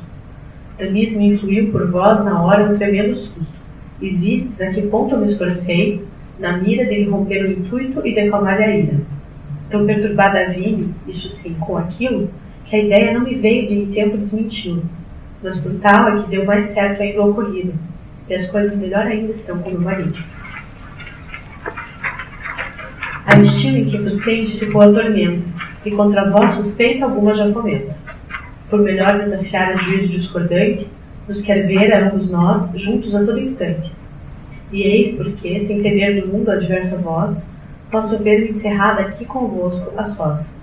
Tamis 0.76 1.16
me 1.16 1.28
influiu 1.28 1.72
por 1.72 1.90
vós 1.90 2.22
na 2.22 2.42
hora 2.42 2.70
um 2.70 2.76
tremendo 2.76 3.16
susto. 3.16 3.54
E 4.02 4.10
vistes 4.10 4.60
a 4.60 4.66
que 4.66 4.82
ponto 4.82 5.16
me 5.16 5.24
esforcei, 5.24 6.04
na 6.38 6.58
mira 6.58 6.84
de 6.84 7.04
romper 7.04 7.42
o 7.42 7.52
intuito 7.52 8.06
e 8.06 8.14
declamar 8.14 8.60
a 8.60 8.68
ira 8.68 9.00
tão 9.70 9.86
perturbada 9.86 10.50
vi-me, 10.50 10.94
isso 11.08 11.28
sim, 11.28 11.54
com 11.54 11.76
aquilo, 11.76 12.30
que 12.64 12.76
a 12.76 12.82
ideia 12.82 13.12
não 13.12 13.20
me 13.20 13.34
veio 13.34 13.68
de 13.68 13.74
em 13.74 13.86
tempo 13.86 14.16
desmenti-lo. 14.16 14.82
Mas 15.42 15.58
por 15.58 15.74
tal 15.80 16.08
é 16.08 16.22
que 16.22 16.30
deu 16.30 16.44
mais 16.44 16.66
certo 16.70 17.02
ainda 17.02 17.22
o 17.22 17.30
ocorrido, 17.30 17.74
e 18.28 18.34
as 18.34 18.46
coisas 18.46 18.76
melhor 18.76 19.06
ainda 19.06 19.32
estão 19.32 19.58
com 19.58 19.70
o 19.70 19.80
marido. 19.80 20.18
A 23.26 23.38
estima 23.40 23.78
em 23.78 23.84
que 23.86 23.98
vos 23.98 24.14
se 24.22 24.70
for 24.70 24.84
a 24.84 24.92
tormento, 24.92 25.44
e 25.84 25.90
contra 25.90 26.30
vós 26.30 26.52
suspeita 26.52 27.04
alguma 27.04 27.34
já 27.34 27.52
fomento. 27.52 27.92
Por 28.70 28.80
melhor 28.80 29.18
desafiar 29.18 29.72
a 29.72 29.76
juízo 29.76 30.08
discordante, 30.08 30.88
nos 31.28 31.40
quer 31.40 31.66
ver 31.66 31.92
ambos 31.92 32.30
nós 32.30 32.70
juntos 32.74 33.14
a 33.14 33.24
todo 33.24 33.38
instante. 33.38 33.92
E 34.72 34.82
eis 34.82 35.14
porque, 35.14 35.60
sem 35.60 35.82
temer 35.82 36.22
do 36.22 36.28
mundo 36.28 36.50
adverso 36.50 36.94
a 36.94 36.98
vós, 36.98 37.50
posso 37.90 38.18
ver-me 38.22 38.48
encerrada 38.48 39.02
aqui 39.02 39.24
convosco 39.24 39.92
a 39.96 40.04
sós, 40.04 40.58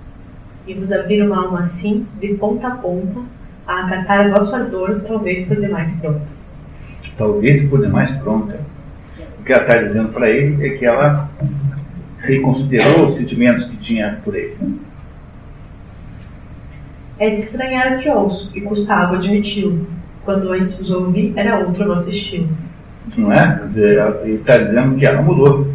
e 0.71 0.73
vos 0.73 0.89
abrir 0.91 1.21
uma 1.21 1.45
alma 1.45 1.59
assim, 1.59 2.07
de 2.19 2.29
ponta 2.35 2.67
a 2.67 2.71
ponta, 2.71 3.19
a 3.67 3.85
acatar 3.85 4.31
vosso 4.31 4.55
ardor, 4.55 5.01
talvez 5.05 5.45
por 5.45 5.57
demais 5.57 5.93
pronta. 5.95 6.27
Talvez 7.17 7.69
por 7.69 7.81
demais 7.81 8.09
pronta. 8.11 8.59
O 9.39 9.43
que 9.43 9.51
ela 9.51 9.63
está 9.63 9.77
dizendo 9.81 10.09
para 10.09 10.29
ele 10.29 10.65
é 10.65 10.69
que 10.69 10.85
ela 10.85 11.29
reconsiderou 12.19 13.07
os 13.07 13.15
sentimentos 13.15 13.65
que 13.65 13.75
tinha 13.77 14.19
por 14.23 14.33
ele. 14.33 14.55
É 17.19 17.29
de 17.31 17.39
estranhar 17.39 17.97
o 17.97 17.99
que 17.99 18.09
ouço, 18.09 18.49
e 18.55 18.61
custava 18.61 19.15
admiti-lo. 19.15 19.85
Quando 20.23 20.53
antes 20.53 20.79
os 20.79 20.89
ouvi, 20.89 21.33
era 21.35 21.59
outro 21.59 21.85
nosso 21.85 22.09
estilo. 22.09 22.47
Não 23.17 23.33
é? 23.33 23.57
Quer 23.57 23.65
dizer, 23.65 24.15
ele 24.23 24.35
está 24.35 24.57
dizendo 24.57 24.95
que 24.95 25.05
ela 25.05 25.21
mudou 25.21 25.67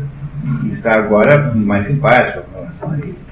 e 0.64 0.72
está 0.72 0.94
agora 0.94 1.52
mais 1.54 1.86
simpática 1.86 2.42
com 2.42 2.60
relação 2.60 2.92
a 2.92 2.98
ele. 2.98 3.25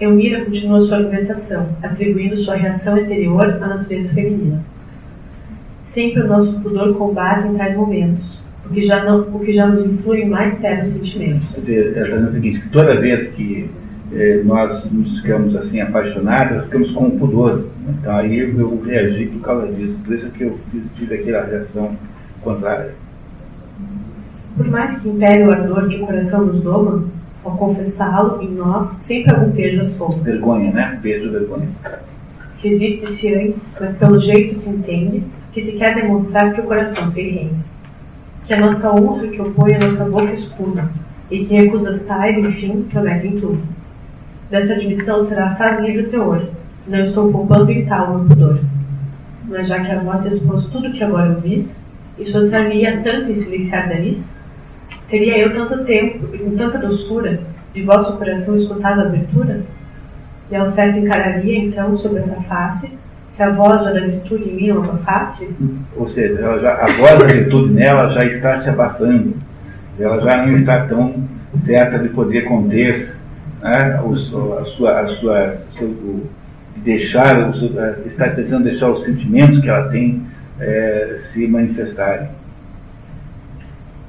Elmira 0.00 0.44
continua 0.44 0.80
sua 0.80 0.98
argumentação, 0.98 1.68
atribuindo 1.82 2.36
sua 2.36 2.56
reação 2.56 2.96
anterior 2.96 3.44
à 3.44 3.66
natureza 3.68 4.08
feminina. 4.08 4.60
Sempre 5.82 6.22
o 6.22 6.26
nosso 6.26 6.60
pudor 6.60 6.94
combate 6.94 7.46
em 7.46 7.54
tais 7.56 7.76
momentos, 7.76 8.42
o 8.66 8.74
que 8.74 8.80
já, 8.80 9.04
não, 9.04 9.20
o 9.20 9.40
que 9.40 9.52
já 9.52 9.66
nos 9.66 9.84
influi 9.84 10.24
mais 10.24 10.58
ternos 10.58 10.88
sentimentos. 10.88 11.48
Quer 11.54 11.60
dizer, 11.60 11.96
ela 11.96 12.02
está 12.02 12.04
dizendo 12.04 12.26
o 12.26 12.32
seguinte, 12.32 12.60
que 12.60 12.68
toda 12.70 13.00
vez 13.00 13.24
que 13.28 13.70
eh, 14.12 14.42
nós 14.44 14.84
nos 14.90 15.20
ficamos 15.20 15.54
assim 15.54 15.80
apaixonados, 15.80 16.64
ficamos 16.64 16.90
com 16.90 17.10
pudor. 17.18 17.64
Então 17.88 18.16
aí 18.16 18.38
eu, 18.38 18.58
eu 18.58 18.82
reagi 18.82 19.26
por 19.26 19.40
causa 19.42 19.72
disso, 19.72 19.96
por 20.04 20.14
isso 20.14 20.28
que 20.30 20.44
eu 20.44 20.58
tive 20.96 21.14
aquela 21.14 21.44
reação 21.44 21.96
contrária. 22.42 22.92
Por 24.56 24.68
mais 24.68 25.00
que 25.00 25.08
impere 25.08 25.44
o 25.44 25.52
ardor 25.52 25.88
que 25.88 25.96
o 25.96 26.06
coração 26.06 26.46
nos 26.46 26.60
doma, 26.62 27.04
ao 27.44 27.56
confessá-lo, 27.56 28.42
em 28.42 28.50
nós 28.50 28.86
sempre 29.02 29.34
algum 29.34 29.52
peso 29.52 29.82
assombra. 29.82 30.32
Vergonha, 30.32 30.72
né? 30.72 30.98
Peso, 31.02 31.30
vergonha. 31.30 31.68
Resiste-se 32.62 33.34
antes, 33.34 33.76
mas 33.78 33.94
pelo 33.94 34.18
jeito 34.18 34.54
se 34.54 34.70
entende 34.70 35.22
que 35.52 35.60
se 35.60 35.72
quer 35.72 35.94
demonstrar 35.94 36.52
que 36.54 36.60
o 36.60 36.64
coração 36.64 37.08
se 37.08 37.22
rende. 37.22 37.54
Que 38.46 38.54
a 38.54 38.60
nossa 38.60 38.90
honra 38.90 39.28
que 39.28 39.40
opõe 39.40 39.74
a 39.74 39.78
nossa 39.78 40.04
boca 40.04 40.32
escuda, 40.32 40.90
e 41.30 41.44
que 41.44 41.54
recusas 41.54 42.04
tais, 42.04 42.36
enfim, 42.38 42.86
prometem 42.90 43.40
tudo. 43.40 43.62
Desta 44.50 44.74
admissão 44.74 45.20
será 45.22 45.80
livre 45.80 46.04
o 46.04 46.10
teor, 46.10 46.48
não 46.86 47.00
estou 47.00 47.30
poupando 47.30 47.70
em 47.70 47.86
tal 47.86 48.06
o 48.06 48.18
meu 48.18 48.28
pudor. 48.28 48.60
Mas 49.46 49.68
já 49.68 49.80
que 49.80 49.90
a 49.90 50.00
voz 50.00 50.24
expôs 50.24 50.66
tudo 50.66 50.92
que 50.92 51.02
agora 51.02 51.34
ouvis, 51.34 51.80
esforçar-me-ia 52.18 53.02
tanto 53.02 53.30
em 53.30 53.34
silenciar 53.34 53.88
Danis, 53.88 54.38
Teria 55.08 55.38
eu 55.38 55.52
tanto 55.52 55.84
tempo 55.84 56.34
e 56.34 56.38
com 56.38 56.56
tanta 56.56 56.78
doçura 56.78 57.40
de 57.72 57.82
vosso 57.82 58.16
coração 58.16 58.56
escutado 58.56 59.00
a 59.00 59.04
abertura? 59.04 59.62
E 60.50 60.56
a 60.56 60.64
oferta 60.64 60.98
encararia 60.98 61.58
então 61.58 61.96
sobre 61.96 62.20
essa 62.20 62.36
face, 62.42 62.96
se 63.28 63.42
a 63.42 63.50
voz 63.50 63.82
já 63.82 63.92
da 63.92 64.00
virtude 64.00 64.48
em 64.48 64.54
mim 64.54 64.68
não 64.68 64.98
face? 64.98 65.50
Ou 65.96 66.08
seja, 66.08 66.58
já, 66.58 66.74
a 66.74 66.86
voz 66.92 67.18
da 67.18 67.26
virtude 67.26 67.72
nela 67.72 68.08
já 68.10 68.24
está 68.24 68.56
se 68.58 68.68
abafando, 68.68 69.34
ela 69.98 70.20
já 70.20 70.44
não 70.44 70.52
está 70.52 70.86
tão 70.86 71.24
certa 71.64 71.98
de 71.98 72.08
poder 72.10 72.42
conter 72.42 73.14
né, 73.62 74.00
o, 74.04 74.12
a 74.12 74.64
sua, 74.64 75.00
a 75.00 75.06
sua, 75.06 75.52
seu, 75.72 76.22
deixar, 76.76 77.48
o 77.48 77.54
seu, 77.54 77.70
está 78.04 78.28
tentando 78.28 78.64
deixar 78.64 78.90
os 78.90 79.02
sentimentos 79.02 79.58
que 79.58 79.68
ela 79.68 79.88
tem 79.88 80.22
é, 80.60 81.16
se 81.18 81.46
manifestarem. 81.46 82.28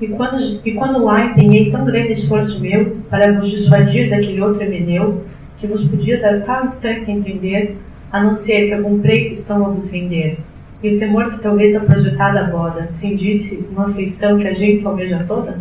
E 0.01 0.07
quando, 0.09 0.61
e 0.65 0.73
quando 0.73 1.03
lá 1.03 1.25
empenhei 1.25 1.71
tão 1.71 1.85
grande 1.85 2.11
esforço 2.11 2.59
meu 2.59 2.97
para 3.09 3.33
vos 3.33 3.49
dissuadir 3.49 4.09
daquele 4.09 4.41
outro 4.41 4.61
Emeneu, 4.61 5.23
que 5.57 5.67
vos 5.67 5.83
podia 5.83 6.19
dar 6.19 6.41
tal 6.41 6.65
instância 6.65 7.13
a 7.13 7.17
entender, 7.17 7.77
a 8.11 8.23
não 8.23 8.33
ser 8.33 8.67
que 8.67 8.73
algum 8.73 8.99
preito 8.99 9.33
estão 9.33 9.65
a 9.65 9.69
vos 9.69 9.89
render, 9.89 10.37
e 10.83 10.95
o 10.95 10.99
temor 10.99 11.31
que 11.31 11.39
talvez 11.39 11.75
a 11.75 11.79
projetada 11.79 12.43
boda 12.43 12.87
cindisse 12.91 13.65
uma 13.71 13.87
afeição 13.87 14.37
que 14.37 14.47
a 14.47 14.53
gente 14.53 14.85
almeja 14.85 15.23
toda? 15.27 15.59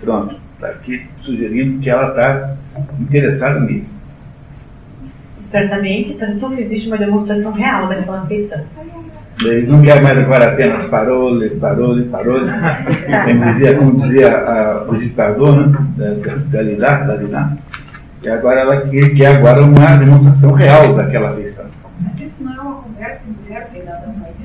Pronto, 0.00 0.36
está 0.54 0.68
aqui 0.68 1.06
sugerindo 1.22 1.80
que 1.80 1.88
ela 1.88 2.10
está 2.10 2.56
interessada 3.00 3.60
nele. 3.60 3.86
Espertamente, 5.38 6.14
Tartufo 6.14 6.60
existe 6.60 6.86
uma 6.86 6.98
demonstração 6.98 7.52
real 7.52 7.88
daquela 7.88 8.22
afeição. 8.22 8.64
Ele 9.40 9.66
não 9.66 9.82
quer 9.82 10.02
mais 10.02 10.18
agora 10.18 10.52
apenas 10.52 10.84
parole, 10.86 11.50
parole, 11.50 12.04
parole. 12.04 12.50
Como 13.24 13.44
dizia, 13.44 13.76
como 13.76 14.00
dizia 14.00 14.36
a, 14.38 14.84
o 14.88 14.96
ditador 14.96 15.68
né. 17.28 17.56
E 18.22 18.28
agora 18.28 18.60
ela 18.60 18.80
quer, 18.82 19.14
quer 19.14 19.36
agora 19.36 19.62
uma 19.62 19.96
demonstração 19.96 20.52
real 20.52 20.94
daquela 20.94 21.30
afeição. 21.30 21.64
Isso 22.20 22.34
não 22.40 22.54
é 22.54 22.60
uma 22.60 22.74
conversa 22.74 23.20
mulher 23.26 23.68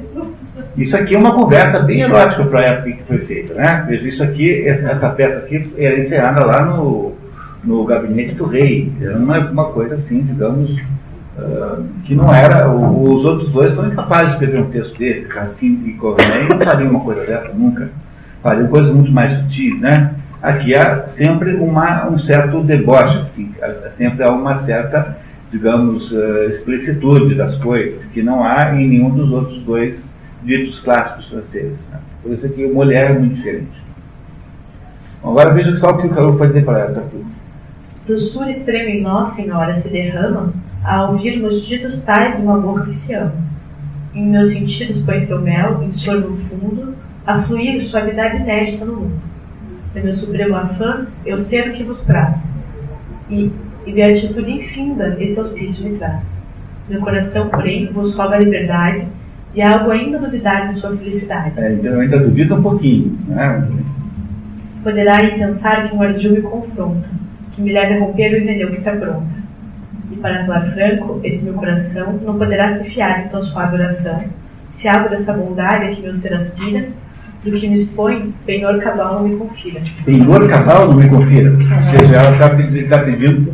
isso? 0.02 0.36
Isso 0.76 0.97
aqui 0.97 1.15
é 1.15 1.19
uma 1.19 1.34
conversa 1.34 1.80
bem 1.80 2.02
erótica 2.02 2.43
para 2.45 2.60
a 2.60 2.63
época 2.63 2.91
que 2.91 3.04
foi 3.04 3.17
feita, 3.19 3.54
né? 3.54 3.86
Veja, 3.88 4.08
isso 4.08 4.23
aqui, 4.23 4.67
essa, 4.67 4.89
essa 4.89 5.10
peça 5.10 5.39
aqui 5.39 5.73
era 5.78 5.97
encerrada 5.97 6.43
lá 6.43 6.65
no, 6.65 7.13
no 7.63 7.84
gabinete 7.86 8.34
do 8.34 8.45
rei. 8.45 8.91
Era 9.00 9.17
uma, 9.17 9.39
uma 9.50 9.65
coisa 9.65 9.95
assim, 9.95 10.21
digamos, 10.21 10.76
Uh, 11.38 11.86
que 12.04 12.15
não 12.15 12.34
era. 12.34 12.67
O, 12.67 13.13
os 13.13 13.23
outros 13.23 13.52
dois 13.52 13.73
são 13.73 13.88
incapazes 13.88 14.30
de 14.30 14.34
escrever 14.34 14.62
um 14.62 14.71
texto 14.71 14.97
desse, 14.97 15.28
Cassim 15.28 15.84
e 15.86 15.93
Corneille 15.93 16.50
não 16.50 16.60
fariam 16.60 16.89
uma 16.89 17.00
coisa 17.00 17.21
dessa 17.26 17.54
nunca. 17.54 17.89
Fariam 18.41 18.67
coisas 18.67 18.91
muito 18.91 19.12
mais 19.12 19.34
sutis, 19.34 19.80
né? 19.82 20.15
Aqui 20.41 20.76
há 20.76 21.06
sempre 21.06 21.54
uma, 21.56 22.08
um 22.08 22.17
certo 22.17 22.63
deboche, 22.63 23.19
assim, 23.19 23.54
sempre 23.91 24.23
há 24.23 24.32
uma 24.32 24.56
certa, 24.56 25.17
digamos, 25.52 26.12
uh, 26.12 26.43
explicitude 26.50 27.36
das 27.36 27.56
coisas, 27.56 28.04
que 28.06 28.23
não 28.23 28.43
há 28.43 28.73
em 28.73 28.88
nenhum 28.88 29.12
dos 29.12 29.32
outros 29.32 29.62
dois 29.62 30.04
ditos 30.43 30.80
clássicos 30.80 31.28
franceses. 31.28 31.78
Né? 31.91 32.00
Por 32.23 32.32
isso 32.32 32.50
que 32.50 32.65
mulher 32.65 33.12
é 33.12 33.13
muito 33.13 33.36
diferente. 33.36 33.84
Bom, 35.21 35.32
agora 35.32 35.52
veja 35.54 35.76
só 35.78 35.89
o 35.89 35.97
que 35.97 36.08
o 36.08 36.10
Carol 36.10 36.34
vai 36.34 36.47
dizer 36.47 36.65
para 36.65 36.80
ela. 36.80 36.93
Tá 36.93 37.02
do 38.08 38.17
sul 38.17 38.45
extremo 38.45 38.89
em 38.89 39.02
nós, 39.02 39.34
Senhora, 39.34 39.76
se 39.76 39.89
derrama 39.89 40.54
a 40.83 41.09
ouvirmos 41.09 41.65
ditos 41.65 42.01
tais 42.01 42.35
de 42.35 42.41
uma 42.41 42.57
boca 42.57 42.85
que 42.85 42.95
se 42.95 43.13
ama. 43.13 43.33
Em 44.13 44.25
meus 44.25 44.49
sentidos 44.49 44.99
põe 44.99 45.19
seu 45.19 45.41
mel, 45.41 45.83
em 45.83 45.91
sorvo 45.91 46.35
fundo, 46.35 46.95
a 47.25 47.41
fluir 47.41 47.81
suavidade 47.83 48.37
inédita 48.37 48.85
no 48.85 48.95
mundo. 48.95 49.21
De 49.93 50.01
meu 50.01 50.13
supremo 50.13 50.55
afãs, 50.55 51.25
eu 51.25 51.37
sei 51.37 51.69
o 51.69 51.73
que 51.73 51.83
vos 51.83 51.99
praze. 51.99 52.57
E, 53.29 53.51
e 53.85 53.91
beatitude 53.91 54.51
infinda 54.51 55.17
esse 55.19 55.37
auspício 55.37 55.83
me 55.87 55.97
traz. 55.97 56.41
Meu 56.89 57.01
coração, 57.01 57.49
porém, 57.49 57.91
vos 57.91 58.15
roga 58.15 58.35
a 58.35 58.39
liberdade 58.39 59.05
de 59.53 59.61
algo 59.61 59.91
ainda 59.91 60.19
duvidar 60.19 60.67
de 60.67 60.75
sua 60.75 60.95
felicidade. 60.95 61.53
É, 61.57 61.73
então 61.73 61.93
eu 61.93 61.99
ainda 61.99 62.19
duvido 62.19 62.55
um 62.55 62.61
pouquinho, 62.61 63.17
né? 63.27 63.67
Poderá 64.83 65.17
aí 65.17 65.37
pensar 65.37 65.89
que 65.89 65.95
um 65.95 66.01
ardil 66.01 66.33
me 66.33 66.41
confronta, 66.41 67.09
que 67.53 67.61
me 67.61 67.73
leve 67.73 67.95
a 67.95 67.99
romper 67.99 68.41
o 68.41 68.45
pneu 68.45 68.69
que 68.69 68.77
se 68.77 68.87
apronta. 68.87 69.25
Para 70.21 70.45
falar 70.45 70.63
franco, 70.65 71.19
esse 71.23 71.45
meu 71.45 71.53
coração 71.53 72.19
não 72.23 72.38
poderá 72.38 72.71
se 72.71 72.89
fiar 72.89 73.25
em 73.25 73.30
tão 73.30 73.41
suave 73.41 73.75
oração, 73.75 74.23
se 74.69 74.88
algo 74.88 75.10
dessa 75.10 75.34
bondade 75.34 75.86
a 75.86 75.95
que 75.95 76.01
meu 76.01 76.13
ser 76.15 76.34
aspira, 76.34 76.89
do 77.43 77.51
que 77.51 77.67
me 77.69 77.75
expõe, 77.75 78.34
penhor 78.45 78.80
cabal 78.80 79.15
não 79.15 79.27
me 79.27 79.38
confira. 79.38 79.82
Penhor 80.06 80.47
cabal 80.49 80.88
não 80.88 80.95
me 80.95 81.08
confira. 81.08 81.51
Ou 81.51 81.99
seja, 81.99 82.15
ela 82.15 82.32
está 82.32 82.49
pedindo, 82.49 82.89
tá 82.89 82.99
pedindo 82.99 83.53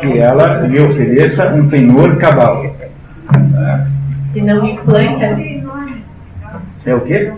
que 0.00 0.18
ela 0.18 0.60
me 0.62 0.80
ofereça 0.80 1.54
um 1.54 1.68
penhor 1.68 2.16
cabal. 2.16 2.64
E 4.34 4.40
não 4.40 4.62
me 4.62 4.72
implante. 4.72 5.24
É 6.86 6.94
o 6.94 7.00
quê? 7.02 7.32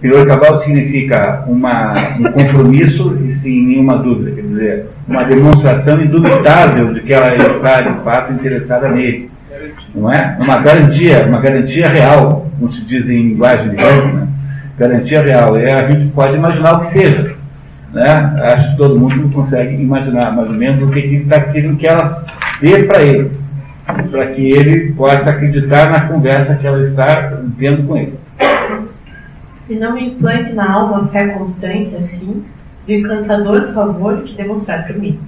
Penhor 0.00 0.26
cabal 0.26 0.56
significa 0.56 1.44
uma, 1.46 1.92
um 2.18 2.32
compromisso 2.32 3.18
e 3.24 3.34
sem 3.34 3.62
nenhuma 3.66 3.98
dúvida, 3.98 4.30
quer 4.32 4.42
dizer, 4.42 4.86
uma 5.06 5.24
demonstração 5.24 6.02
indubitável 6.02 6.94
de 6.94 7.00
que 7.00 7.12
ela 7.12 7.34
está 7.36 7.82
de 7.82 8.00
fato 8.02 8.32
interessada 8.32 8.88
nele 8.88 9.30
não 9.94 10.10
é? 10.10 10.36
Uma 10.40 10.58
garantia, 10.58 11.26
uma 11.26 11.40
garantia 11.40 11.88
real, 11.88 12.50
como 12.58 12.72
se 12.72 12.84
diz 12.84 13.08
em 13.08 13.28
linguagem 13.28 13.70
de 13.70 13.76
banco, 13.76 14.16
né? 14.16 14.28
Garantia 14.78 15.22
real. 15.22 15.58
E 15.58 15.70
a 15.70 15.90
gente 15.90 16.10
pode 16.12 16.34
imaginar 16.34 16.74
o 16.74 16.80
que 16.80 16.88
seja. 16.88 17.36
Né? 17.92 18.04
Acho 18.54 18.70
que 18.70 18.76
todo 18.76 18.98
mundo 18.98 19.30
consegue 19.32 19.74
imaginar 19.74 20.34
mais 20.34 20.48
ou 20.48 20.54
menos 20.54 20.82
o 20.82 20.88
que 20.88 20.98
está 20.98 21.40
querendo 21.40 21.76
que 21.76 21.86
ela 21.86 22.24
dê 22.60 22.84
para 22.84 23.02
ele, 23.02 23.30
para 24.10 24.26
que 24.28 24.50
ele 24.50 24.92
possa 24.92 25.30
acreditar 25.30 25.90
na 25.90 26.08
conversa 26.08 26.56
que 26.56 26.66
ela 26.66 26.80
está 26.80 27.38
tendo 27.58 27.86
com 27.86 27.96
ele. 27.96 28.14
E 29.68 29.74
não 29.74 29.94
me 29.94 30.08
implante 30.08 30.52
na 30.52 30.70
alma 30.70 31.08
fé 31.08 31.28
constante 31.28 31.94
assim, 31.96 32.44
do 32.86 32.92
encantador 32.92 33.72
favor 33.72 34.22
que 34.22 34.34
demonstrar 34.34 34.86
por 34.86 34.96
mim. 34.96 35.18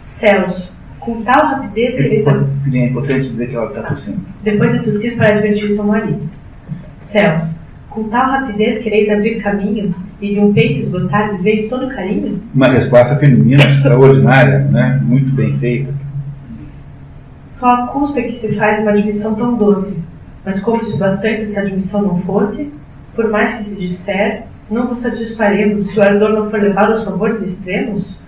Céus, 0.00 0.76
com 1.00 1.22
tal 1.22 1.46
rapidez 1.46 1.94
que 1.94 2.02
ele. 2.02 2.24
É 2.72 2.86
importante 2.86 3.30
dizer 3.30 3.48
que 3.48 3.56
ela 3.56 3.66
está 3.66 3.82
tossindo. 3.82 4.20
Depois 4.42 4.72
de 4.72 4.84
tossir 4.84 5.16
para 5.16 5.28
advertir 5.28 5.70
seu 5.70 5.84
marido. 5.84 6.28
Céus, 6.98 7.56
com 7.88 8.04
tal 8.08 8.30
rapidez 8.30 8.82
quereis 8.82 9.08
abrir 9.08 9.42
caminho 9.42 9.94
e 10.20 10.34
de 10.34 10.40
um 10.40 10.52
peito 10.52 10.80
esgotar 10.80 11.36
de 11.36 11.42
vez 11.42 11.68
todo 11.68 11.86
o 11.86 11.90
carinho? 11.90 12.40
Uma 12.54 12.68
resposta 12.68 13.16
feminina 13.16 13.62
extraordinária, 13.62 14.60
né? 14.60 15.00
muito 15.02 15.30
bem 15.30 15.58
feita. 15.58 15.94
Só 17.48 17.74
a 17.74 17.86
custo 17.86 18.18
é 18.18 18.22
que 18.22 18.36
se 18.36 18.54
faz 18.54 18.80
uma 18.80 18.90
admissão 18.90 19.34
tão 19.34 19.56
doce, 19.56 20.02
mas 20.46 20.60
como 20.60 20.84
se 20.84 20.96
bastante 20.96 21.44
se 21.46 21.58
a 21.58 21.62
admissão 21.62 22.02
não 22.02 22.18
fosse, 22.18 22.72
por 23.16 23.28
mais 23.28 23.52
que 23.54 23.64
se 23.64 23.74
disser, 23.74 24.44
não 24.70 24.86
vos 24.86 24.98
satisfaremos 24.98 25.88
se 25.88 25.98
o 25.98 26.02
ardor 26.02 26.30
não 26.30 26.48
for 26.48 26.60
levado 26.60 26.92
aos 26.92 27.02
favores 27.02 27.42
extremos? 27.42 28.20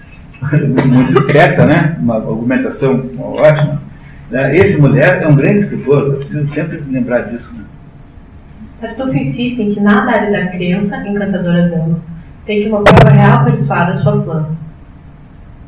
muito 0.43 1.15
discreta, 1.15 1.65
né? 1.65 1.97
uma 2.01 2.17
argumentação 2.17 3.09
ótima. 3.19 3.81
Né? 4.31 4.57
Esse 4.57 4.77
mulher 4.79 5.23
é 5.23 5.29
um 5.29 5.37
grande 5.37 5.59
escritor, 5.59 6.09
eu 6.09 6.17
preciso 6.17 6.49
sempre 6.49 6.83
lembrar 6.91 7.21
disso. 7.21 7.49
Né? 7.55 7.65
Tartufo 8.81 9.17
insiste 9.17 9.61
em 9.61 9.75
que 9.75 9.81
nada 9.81 10.19
de 10.19 10.33
dar 10.33 10.51
crença, 10.51 10.97
encantadora 11.07 11.69
dama, 11.69 12.01
sem 12.43 12.63
que 12.63 12.69
uma 12.69 12.83
prova 12.83 13.15
real 13.15 13.45
persuada 13.45 13.95
sua 13.95 14.21
flama. 14.23 14.51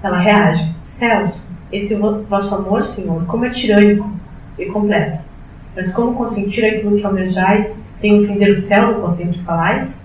Ela 0.02 0.18
reage: 0.18 0.68
Céus, 0.80 1.44
esse 1.70 1.94
vosso 1.94 2.54
amor, 2.54 2.84
Senhor, 2.84 3.24
como 3.26 3.44
é 3.44 3.50
tirânico 3.50 4.10
e 4.58 4.66
completo. 4.66 5.29
Mas 5.74 5.92
como 5.92 6.14
consentir 6.14 6.64
aquilo 6.64 6.96
que 6.96 7.04
almejais, 7.04 7.80
sem 7.96 8.18
ofender 8.18 8.50
o 8.50 8.54
céu 8.54 8.94
do 8.94 9.00
qual 9.00 9.10
sempre 9.10 9.38
falais? 9.40 10.00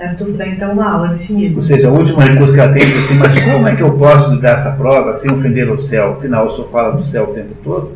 Arthur 0.00 0.32
dá 0.32 0.48
então 0.48 0.72
uma 0.72 0.90
aula 0.90 1.08
de 1.08 1.18
cinismo. 1.18 1.58
Ou 1.58 1.62
seja, 1.62 1.90
o 1.90 1.98
último 1.98 2.18
recurso 2.18 2.54
que 2.54 2.60
ela 2.60 2.72
tem 2.72 2.82
é 2.82 2.98
assim, 2.98 3.14
mas 3.18 3.44
como 3.44 3.68
é 3.68 3.76
que 3.76 3.82
eu 3.82 3.92
posso 3.92 4.36
dar 4.40 4.52
essa 4.52 4.72
prova 4.72 5.12
sem 5.14 5.30
ofender 5.30 5.70
o 5.70 5.80
céu? 5.80 6.12
Afinal, 6.12 6.46
o 6.46 6.50
senhor 6.50 6.68
fala 6.70 6.96
do 6.96 7.04
céu 7.04 7.24
o 7.24 7.34
tempo 7.34 7.54
todo. 7.62 7.92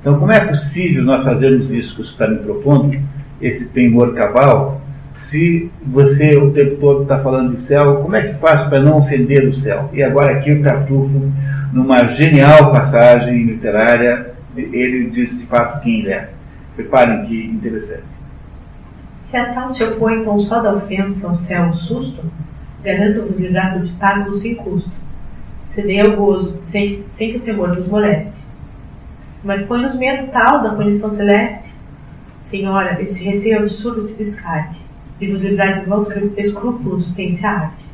Então, 0.00 0.18
como 0.18 0.32
é 0.32 0.40
possível 0.40 1.02
nós 1.02 1.24
fazermos 1.24 1.70
isso 1.70 1.96
que 1.96 2.02
senhor 2.04 2.12
está 2.12 2.28
me 2.28 2.36
propondo, 2.36 2.94
esse 3.40 3.68
temor 3.68 4.12
cabal, 4.14 4.82
se 5.16 5.70
você 5.82 6.36
o 6.36 6.50
tempo 6.50 6.76
todo 6.76 7.02
está 7.02 7.18
falando 7.18 7.54
de 7.54 7.60
céu, 7.62 7.96
como 8.02 8.14
é 8.14 8.28
que 8.28 8.34
faz 8.38 8.62
para 8.64 8.80
não 8.80 8.98
ofender 8.98 9.48
o 9.48 9.54
céu? 9.54 9.88
E 9.94 10.02
agora 10.02 10.32
aqui 10.32 10.52
o 10.52 10.62
Tartufo, 10.62 11.32
numa 11.72 12.06
genial 12.08 12.70
passagem 12.70 13.44
literária, 13.44 14.33
ele 14.56 15.10
diz 15.10 15.38
de 15.38 15.46
fato 15.46 15.82
quem 15.82 16.00
ele 16.00 16.12
é. 16.12 16.30
Preparem 16.76 17.26
que 17.26 17.46
interessante. 17.46 18.04
Se 19.24 19.36
a 19.36 19.52
tal 19.52 19.70
se 19.70 19.82
opõe 19.82 20.22
tão 20.22 20.38
só 20.38 20.60
da 20.60 20.74
ofensa 20.74 21.26
ao 21.26 21.34
céu 21.34 21.68
o 21.68 21.72
susto, 21.74 22.22
garanto-vos 22.82 23.38
livrar 23.38 23.74
do 23.74 23.80
obstáculo 23.80 24.32
sem 24.34 24.54
custo. 24.54 24.90
Cedei 25.64 26.00
ao 26.00 26.12
gozo, 26.12 26.58
sem, 26.62 27.04
sem 27.10 27.32
que 27.32 27.38
o 27.38 27.40
temor 27.40 27.74
vos 27.74 27.88
moleste. 27.88 28.44
Mas 29.42 29.64
põe-nos 29.64 29.96
medo 29.96 30.30
tal 30.30 30.62
da 30.62 30.74
punição 30.74 31.10
celeste. 31.10 31.72
Senhora, 32.42 33.02
esse 33.02 33.24
receio 33.24 33.58
absurdo 33.58 34.02
se 34.02 34.16
descarte, 34.16 34.80
de 35.18 35.30
vos 35.30 35.40
livrar 35.40 35.80
de 35.80 35.88
vãos 35.88 36.08
escrúpulos 36.36 37.10
tem-se 37.12 37.44
a 37.44 37.50
arte. 37.50 37.84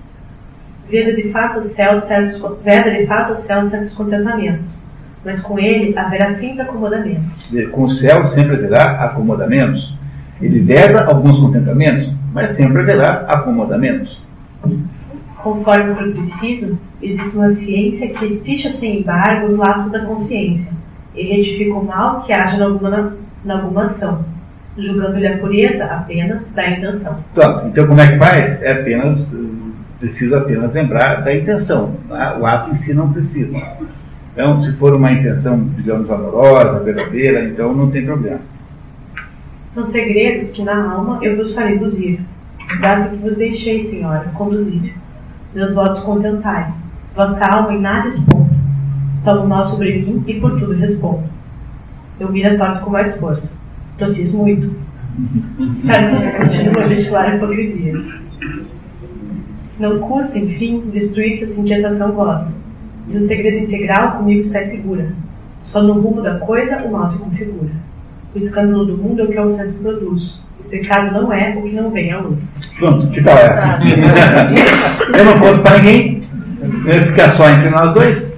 Veda 0.88 1.14
de 1.14 1.30
fato 1.30 1.58
o 1.58 1.62
céu 1.62 1.96
certos, 1.96 2.42
veda 2.62 2.90
de 2.90 3.06
fato 3.06 3.32
o 3.32 3.36
céu 3.36 3.62
certos 3.64 3.94
contentamentos, 3.94 4.76
mas 5.24 5.40
com 5.40 5.58
ele 5.58 5.96
haverá 5.98 6.30
sempre 6.32 6.62
acomodamentos. 6.62 7.52
Com 7.72 7.82
o 7.82 7.90
céu 7.90 8.24
sempre 8.26 8.56
haverá 8.56 9.04
acomodamentos? 9.04 9.94
Ele 10.40 10.60
veda 10.60 11.04
alguns 11.04 11.38
contentamentos, 11.38 12.10
mas 12.32 12.50
sempre 12.50 12.80
haverá 12.80 13.24
acomodamentos. 13.28 14.20
Conforme 15.42 15.94
for 15.94 16.12
preciso, 16.12 16.78
existe 17.02 17.36
uma 17.36 17.50
ciência 17.50 18.08
que 18.10 18.24
espicha 18.24 18.70
sem 18.70 19.00
embargo 19.00 19.48
os 19.48 19.56
laços 19.56 19.90
da 19.92 20.00
consciência 20.00 20.72
e 21.14 21.22
retifica 21.22 21.74
o 21.74 21.84
mal 21.84 22.22
que 22.22 22.32
haja 22.32 22.56
na 22.56 22.66
alguma, 22.66 23.16
na 23.44 23.54
alguma 23.54 23.82
ação, 23.82 24.24
julgando-lhe 24.76 25.26
a 25.26 25.38
pureza 25.38 25.84
apenas 25.84 26.46
da 26.54 26.70
intenção. 26.70 27.18
Pronto, 27.34 27.66
então 27.66 27.86
como 27.86 28.00
é 28.00 28.12
que 28.12 28.18
faz? 28.18 28.62
É 28.62 28.72
apenas, 28.72 29.28
preciso 29.98 30.36
apenas 30.36 30.72
lembrar 30.72 31.22
da 31.22 31.34
intenção. 31.34 31.94
Tá? 32.08 32.38
O 32.38 32.46
ato 32.46 32.70
em 32.70 32.76
si 32.76 32.94
não 32.94 33.12
precisa. 33.12 33.58
Então, 34.32 34.62
se 34.62 34.72
for 34.74 34.94
uma 34.94 35.12
intenção, 35.12 35.58
digamos, 35.76 36.10
amorosa, 36.10 36.80
verdadeira, 36.80 37.44
então 37.44 37.74
não 37.74 37.90
tem 37.90 38.04
problema. 38.04 38.40
São 39.68 39.84
segredos 39.84 40.48
que 40.48 40.62
na 40.62 40.92
alma 40.92 41.18
eu 41.22 41.36
vos 41.36 41.52
farei 41.52 41.78
luzir. 41.78 42.20
Basta 42.80 43.10
que 43.10 43.16
vos 43.16 43.36
deixei, 43.36 43.84
Senhora, 43.84 44.30
conduzir. 44.34 44.94
Meus 45.54 45.74
votos 45.74 46.00
contentais. 46.00 46.72
Vossa 47.14 47.44
alma 47.44 47.74
em 47.74 47.80
nada 47.80 48.08
espondo. 48.08 48.50
Tomo 49.24 49.48
mal 49.48 49.64
sobre 49.64 50.00
mim 50.00 50.24
e 50.26 50.40
por 50.40 50.58
tudo 50.58 50.72
respondo. 50.72 51.24
Eu 52.18 52.30
miro 52.30 52.54
a 52.54 52.58
tosse 52.58 52.82
com 52.82 52.90
mais 52.90 53.16
força. 53.16 53.50
Tossis 53.98 54.32
muito. 54.32 54.74
Continua 56.38 56.84
a 56.84 56.88
destilar 56.88 57.34
hipocrisias. 57.34 58.04
Não 59.78 59.98
custa, 59.98 60.38
enfim, 60.38 60.84
destruir-se 60.92 61.44
essa 61.44 61.60
inquietação 61.60 62.12
vossa. 62.12 62.54
De 63.06 63.16
um 63.16 63.20
segredo 63.20 63.64
integral 63.64 64.12
comigo 64.12 64.40
está 64.40 64.60
segura. 64.62 65.12
Só 65.62 65.82
no 65.82 65.94
rumo 65.94 66.22
da 66.22 66.38
coisa 66.38 66.78
o 66.78 66.92
mal 66.92 67.08
se 67.08 67.18
configura. 67.18 67.70
O 68.34 68.38
escândalo 68.38 68.84
do 68.84 68.96
mundo 68.96 69.22
é 69.22 69.24
o 69.24 69.28
que 69.28 69.38
a 69.38 69.44
ofensa 69.44 69.76
produz. 69.82 70.40
O 70.60 70.64
pecado 70.70 71.12
não 71.12 71.32
é 71.32 71.56
o 71.56 71.62
que 71.62 71.72
não 71.72 71.90
vem 71.90 72.12
à 72.12 72.20
luz. 72.20 72.60
Pronto, 72.78 73.08
que 73.08 73.22
tal 73.22 73.36
essa? 73.36 73.78
eu 75.18 75.24
não 75.24 75.40
conto 75.40 75.60
para 75.62 75.78
ninguém, 75.78 76.22
eu 76.86 77.02
ficar 77.06 77.30
só 77.30 77.48
entre 77.50 77.70
nós 77.70 77.92
dois. 77.92 78.30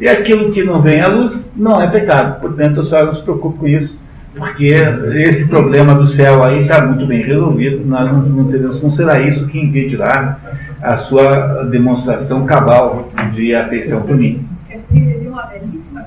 E 0.00 0.08
aquilo 0.08 0.50
que 0.52 0.64
não 0.64 0.80
vem 0.80 1.00
à 1.00 1.08
luz 1.08 1.46
não 1.54 1.80
é 1.80 1.90
pecado. 1.90 2.40
Portanto, 2.40 2.80
a 2.80 2.84
senhora 2.84 3.06
não 3.06 3.14
se 3.14 3.22
preocupe 3.22 3.58
com 3.58 3.68
isso, 3.68 3.96
porque 4.34 4.66
esse 5.14 5.46
problema 5.46 5.94
do 5.94 6.06
céu 6.06 6.42
aí 6.42 6.62
está 6.62 6.84
muito 6.84 7.06
bem 7.06 7.22
resolvido. 7.22 7.86
Nós 7.86 8.10
não, 8.10 8.20
não, 8.20 8.50
teremos, 8.50 8.82
não 8.82 8.90
será 8.90 9.20
isso 9.20 9.46
que 9.46 9.60
impedirá 9.60 10.38
a 10.84 10.98
sua 10.98 11.64
demonstração 11.64 12.44
cabal 12.44 13.08
de 13.32 13.54
afeição 13.54 14.02
por 14.02 14.14
mim. 14.14 14.46
É 14.68 14.78
de 14.92 15.26
uma 15.26 15.42
belíssima. 15.44 16.04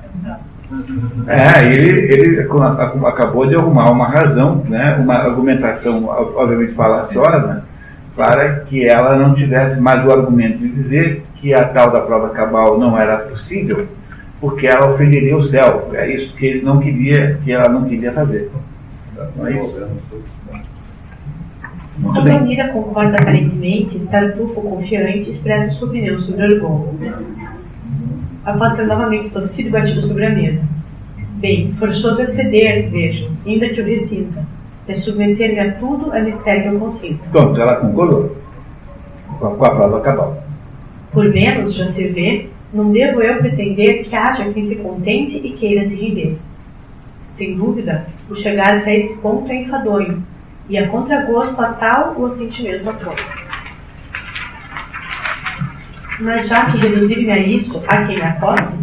É, 1.27 1.65
ele, 1.65 2.13
ele 2.13 2.47
acabou 3.05 3.47
de 3.47 3.55
arrumar 3.55 3.89
uma 3.89 4.07
razão, 4.07 4.63
né, 4.67 4.97
uma 4.99 5.15
argumentação, 5.15 6.05
obviamente 6.05 6.73
falaciosa, 6.73 7.63
para 8.15 8.59
que 8.61 8.85
ela 8.85 9.15
não 9.15 9.33
tivesse 9.33 9.79
mais 9.81 10.05
o 10.05 10.11
argumento 10.11 10.59
de 10.59 10.69
dizer 10.69 11.23
que 11.35 11.53
a 11.53 11.63
tal 11.63 11.89
da 11.89 12.01
prova 12.01 12.29
cabal 12.29 12.77
não 12.77 12.99
era 12.99 13.17
possível, 13.17 13.87
porque 14.39 14.67
ela 14.67 14.91
ofenderia 14.91 15.35
o 15.35 15.41
céu. 15.41 15.89
É 15.93 16.11
isso 16.13 16.35
que 16.35 16.45
ele 16.45 16.61
não 16.63 16.79
queria, 16.79 17.39
que 17.43 17.51
ela 17.51 17.69
não 17.69 17.85
queria 17.85 18.11
fazer. 18.11 18.51
Não 19.35 19.47
é 19.47 19.51
isso? 19.51 19.87
Quando 22.01 22.29
a 22.29 22.39
Mira 22.39 22.69
concorda 22.69 23.17
aparentemente, 23.17 23.99
Tartufo, 24.11 24.61
confiante, 24.61 25.31
expressa 25.31 25.75
sua 25.75 25.87
opinião 25.87 26.17
sobre 26.19 26.43
Orgon. 26.43 26.93
Ter 28.75 28.85
novamente 28.85 29.29
tossido 29.29 29.69
e 29.69 29.71
batido 29.71 30.01
sobre 30.01 30.25
a 30.25 30.29
mesa. 30.29 30.61
Bem, 31.35 31.71
forçoso 31.73 32.21
é 32.21 32.25
ceder, 32.25 32.89
vejo, 32.89 33.29
ainda 33.45 33.69
que 33.69 33.81
eu 33.81 33.85
ressinta. 33.85 34.45
É 34.87 34.95
submeter-me 34.95 35.59
a 35.59 35.73
tudo 35.73 36.13
a 36.13 36.19
mistério 36.19 36.63
que 36.63 36.69
eu 36.69 36.79
consinto. 36.79 37.19
Pronto, 37.31 37.59
ela 37.59 37.75
concordou 37.75 38.37
com 39.39 39.47
a, 39.47 39.55
com 39.55 39.65
a 39.65 39.69
prova 39.69 40.01
cabal. 40.01 40.43
Por 41.11 41.29
menos, 41.29 41.73
já 41.73 41.91
se 41.91 42.07
vê, 42.07 42.47
não 42.73 42.91
devo 42.91 43.21
eu 43.21 43.37
pretender 43.37 44.03
que 44.05 44.15
haja 44.15 44.51
quem 44.51 44.63
se 44.63 44.77
contente 44.77 45.37
e 45.37 45.51
queira 45.51 45.83
se 45.83 45.95
render. 45.95 46.37
Sem 47.35 47.55
dúvida, 47.55 48.07
o 48.29 48.35
chegar-se 48.35 48.89
a 48.89 48.95
esse 48.95 49.19
ponto 49.21 49.51
é 49.51 49.61
enfadonho, 49.61 50.23
e 50.69 50.77
a 50.77 50.87
contragosto 50.89 51.59
a 51.61 51.73
tal 51.73 52.15
o 52.17 52.25
assentimento 52.25 52.89
apoia. 52.89 53.25
Mas 56.19 56.47
já 56.47 56.65
que 56.65 56.77
reduzir-me 56.77 57.31
a 57.31 57.39
isso, 57.39 57.83
a 57.87 58.05
quem 58.05 58.15
me 58.15 58.21
acosse, 58.21 58.79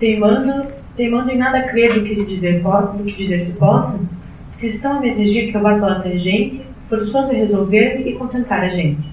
teimando, 0.00 0.72
teimando 0.96 1.30
em 1.30 1.36
nada 1.36 1.62
crer 1.64 1.94
do 1.94 2.02
que, 2.02 2.24
dizer, 2.24 2.62
do 2.62 3.04
que 3.04 3.12
dizer 3.12 3.40
se 3.40 3.52
possa, 3.52 4.00
se 4.50 4.68
estão 4.68 4.96
a 4.96 5.00
me 5.00 5.08
exigir 5.08 5.50
que 5.50 5.56
eu 5.56 5.60
vá 5.60 5.74
pela 5.74 6.00
tangente, 6.00 6.62
forçoso 6.88 7.32
resolver-me 7.32 8.10
e 8.10 8.14
contentar 8.14 8.60
a 8.60 8.68
gente. 8.68 9.06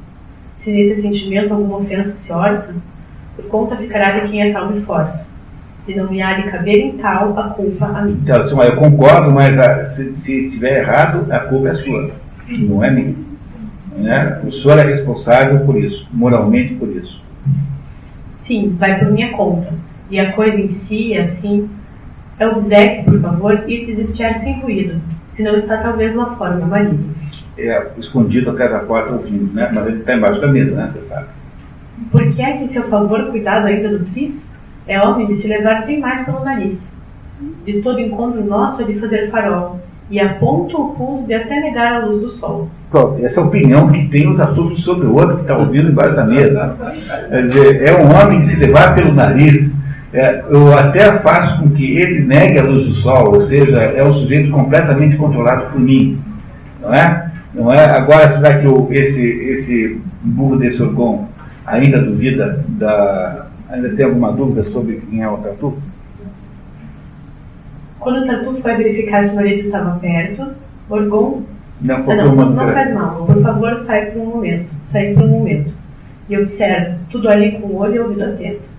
Se 0.56 0.72
nesse 0.72 1.02
sentimento 1.02 1.54
alguma 1.54 1.78
ofensa 1.78 2.16
se 2.16 2.32
orça, 2.32 2.74
por 3.36 3.46
conta 3.48 3.76
ficará 3.76 4.20
de 4.20 4.32
quem 4.32 4.42
é 4.42 4.54
tal 4.54 4.70
me 4.70 4.80
força 4.82 5.35
e 5.88 5.94
não 5.94 6.10
me 6.10 6.22
há 6.22 6.34
de 6.34 6.50
caber 6.50 6.78
em 6.78 6.98
tal 6.98 7.38
a 7.38 7.50
culpa 7.50 7.86
a 7.86 8.02
mim. 8.04 8.20
Então, 8.24 8.42
assim, 8.42 8.60
eu 8.60 8.76
concordo, 8.76 9.32
mas 9.32 9.58
a, 9.58 9.76
ah, 9.76 9.86
se, 9.86 10.14
se, 10.14 10.46
estiver 10.46 10.80
errado, 10.80 11.32
a 11.32 11.40
culpa 11.40 11.70
é 11.70 11.74
sua, 11.74 12.12
não 12.50 12.84
é 12.84 12.92
minha. 12.92 13.16
Né? 13.96 14.42
O 14.44 14.52
senhor 14.52 14.80
é 14.80 14.84
responsável 14.84 15.60
por 15.60 15.78
isso, 15.78 16.08
moralmente 16.12 16.74
por 16.76 16.90
isso. 16.90 17.24
Sim, 18.32 18.76
vai 18.78 19.00
por 19.00 19.12
minha 19.12 19.32
conta. 19.32 19.74
E 20.10 20.20
a 20.20 20.34
coisa 20.34 20.60
em 20.60 20.68
si, 20.68 21.18
assim, 21.18 21.70
é 22.38 22.48
obsequio, 22.48 23.06
por 23.06 23.22
favor, 23.22 23.64
e 23.68 23.86
desespiar 23.86 24.36
sem 24.36 24.60
ruído, 24.60 25.02
se 25.28 25.44
não 25.44 25.56
está 25.56 25.78
talvez 25.78 26.14
lá 26.16 26.36
fora 26.36 26.56
meu 26.56 26.68
marido. 26.68 27.16
É, 27.58 27.88
escondido 27.98 28.50
atrás 28.50 28.72
da 28.72 28.80
porta 28.80 29.14
ouvindo, 29.14 29.54
né? 29.54 29.72
Mas 29.74 29.88
ele 29.88 30.00
está 30.00 30.16
embaixo 30.16 30.42
da 30.42 30.48
mesa, 30.48 30.76
né? 30.76 30.92
Você 30.92 31.02
sabe. 31.04 31.28
Por 32.12 32.30
que 32.34 32.42
é 32.42 32.58
que 32.58 32.68
seu 32.68 32.84
favor 32.90 33.32
cuidado 33.32 33.68
ainda 33.68 33.98
do 33.98 34.04
tris? 34.06 34.54
É 34.88 35.00
homem 35.00 35.28
de 35.28 35.36
se 35.36 35.48
levar 35.48 35.82
sem 35.84 36.00
mais 36.00 36.24
pelo 36.26 36.44
nariz. 36.44 36.94
De 37.66 37.82
todo 37.82 38.00
encontro 38.00 38.44
nosso 38.44 38.82
é 38.82 38.86
de 38.86 39.00
fazer 39.00 39.30
farol, 39.30 39.80
e 40.10 40.20
aponta 40.20 40.78
o 40.78 40.90
pulso 40.90 41.26
de 41.26 41.34
até 41.34 41.60
negar 41.60 41.94
a 41.94 42.06
luz 42.06 42.22
do 42.22 42.28
sol. 42.30 42.70
Pronto, 42.92 43.26
essa 43.26 43.40
é 43.40 43.44
a 43.44 43.46
opinião 43.46 43.90
que 43.90 44.08
tem 44.08 44.30
os 44.30 44.40
atores 44.40 44.80
sobre 44.80 45.08
o 45.08 45.16
outro 45.16 45.38
que 45.38 45.42
está 45.42 45.58
ouvindo 45.58 45.90
embaixo 45.90 46.16
da 46.16 46.24
mesa. 46.24 46.76
Quer 47.30 47.42
dizer, 47.42 47.84
é 47.84 47.94
um 48.02 48.16
homem 48.16 48.40
de 48.40 48.46
se 48.46 48.56
levar 48.56 48.96
pelo 48.96 49.14
nariz. 49.14 49.76
É, 50.14 50.44
eu 50.50 50.74
até 50.78 51.12
faço 51.20 51.62
com 51.62 51.72
que 51.72 51.98
ele 51.98 52.24
negue 52.24 52.60
a 52.60 52.64
luz 52.64 52.86
do 52.86 52.94
sol, 52.94 53.34
ou 53.34 53.42
seja, 53.42 53.82
é 53.82 54.04
um 54.04 54.14
sujeito 54.14 54.52
completamente 54.52 55.18
controlado 55.18 55.72
por 55.72 55.82
mim. 55.82 56.22
Não 56.82 56.94
é? 56.94 57.32
Não 57.54 57.74
é? 57.74 57.86
Agora, 57.86 58.30
será 58.30 58.60
que 58.60 58.66
eu, 58.66 58.88
esse, 58.92 59.22
esse 59.26 60.00
burro 60.22 60.58
desse 60.58 60.82
Orgon 60.82 61.28
ainda 61.66 62.00
duvida 62.00 62.64
da, 62.68 63.45
Ainda 63.70 63.96
tem 63.96 64.06
alguma 64.06 64.32
dúvida 64.32 64.64
sobre 64.70 64.98
quem 64.98 65.22
é 65.22 65.30
o 65.30 65.38
Tatu? 65.38 65.78
Quando 68.00 68.24
o 68.24 68.28
Tatu 68.28 68.62
foi 68.62 68.76
verificar 68.76 69.24
se 69.24 69.32
o 69.32 69.36
marido 69.36 69.60
estava 69.60 70.00
perto, 70.00 70.48
Orgon. 70.90 71.42
Não, 71.82 71.96
ah, 71.96 72.16
não, 72.16 72.36
não 72.36 72.74
faz 72.74 72.94
mal. 72.94 73.26
Por 73.26 73.42
favor, 73.42 73.76
sai 73.78 74.12
por 74.12 74.22
um 74.22 74.26
momento. 74.26 74.70
Sai 74.84 75.14
por 75.14 75.24
um 75.24 75.30
momento. 75.30 75.74
E 76.30 76.38
observe, 76.38 76.98
tudo 77.10 77.30
ali 77.30 77.60
com 77.60 77.68
o 77.68 77.78
olho 77.78 77.96
e 77.96 78.00
ouvido 78.00 78.24
atento. 78.24 78.70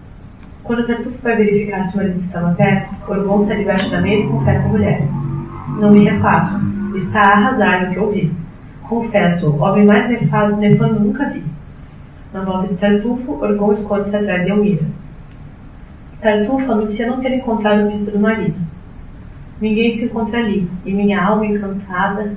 Quando 0.63 0.81
o 0.81 0.87
Tatu 0.87 1.11
foi 1.11 1.37
verificar 1.37 1.85
se 1.85 1.95
o 1.95 1.97
marido 1.99 2.17
estava 2.17 2.55
perto, 2.55 2.95
Orgon 3.09 3.43
está 3.43 3.55
debaixo 3.55 3.91
da 3.91 4.01
mesa 4.01 4.23
e 4.23 4.29
confessa 4.29 4.67
a 4.67 4.71
mulher. 4.71 5.03
Não 5.81 5.93
me 5.93 6.05
refaço. 6.05 6.61
Está 6.97 7.21
a 7.21 7.33
arrasar 7.33 7.87
no 7.87 7.93
que 7.93 7.99
ouvi. 7.99 8.33
Confesso, 8.83 9.51
o 9.51 9.59
homem 9.61 9.85
mais 9.85 10.09
nefado, 10.09 10.57
nefando 10.57 11.01
nunca 11.01 11.29
vi. 11.31 11.43
Na 12.37 12.43
volta 12.43 12.69
de 12.69 12.75
Tartufo, 12.75 13.43
Orgon 13.43 13.73
esconde-se 13.73 14.15
atrás 14.15 14.45
de 14.45 14.51
Elmira. 14.51 14.85
Tartufo 16.21 16.71
anuncia 16.71 17.07
não 17.07 17.19
ter 17.19 17.33
encontrado 17.33 17.87
a 17.87 17.91
pista 17.91 18.11
do 18.11 18.19
marido. 18.19 18.61
Ninguém 19.59 19.91
se 19.93 20.05
encontra 20.05 20.41
ali, 20.41 20.69
e 20.85 20.93
minha 20.93 21.19
alma 21.19 21.47
encantada, 21.47 22.35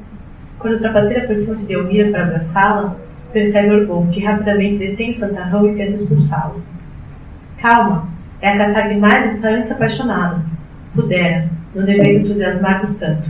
quando 0.57 0.75
o 0.75 0.79
trapaceiro 0.79 1.23
aproxima-se 1.23 1.65
de 1.65 1.73
Elmira 1.73 2.11
para 2.11 2.23
abraçá-la, 2.23 2.95
percebe 3.33 3.71
Orgon, 3.71 4.07
que 4.07 4.23
rapidamente 4.23 4.77
detém 4.77 5.11
Santarrão 5.11 5.69
e 5.69 5.75
tenta 5.75 6.01
expulsá-lo. 6.01 6.63
Calma, 7.57 8.07
é 8.41 8.53
acatar 8.53 8.87
demais 8.87 9.35
essa 9.35 9.49
ânsia 9.49 9.75
apaixonada. 9.75 10.39
Pudera, 10.95 11.49
não 11.75 11.83
deveis 11.83 12.21
entusiasmar-vos 12.21 12.93
tanto. 12.93 13.29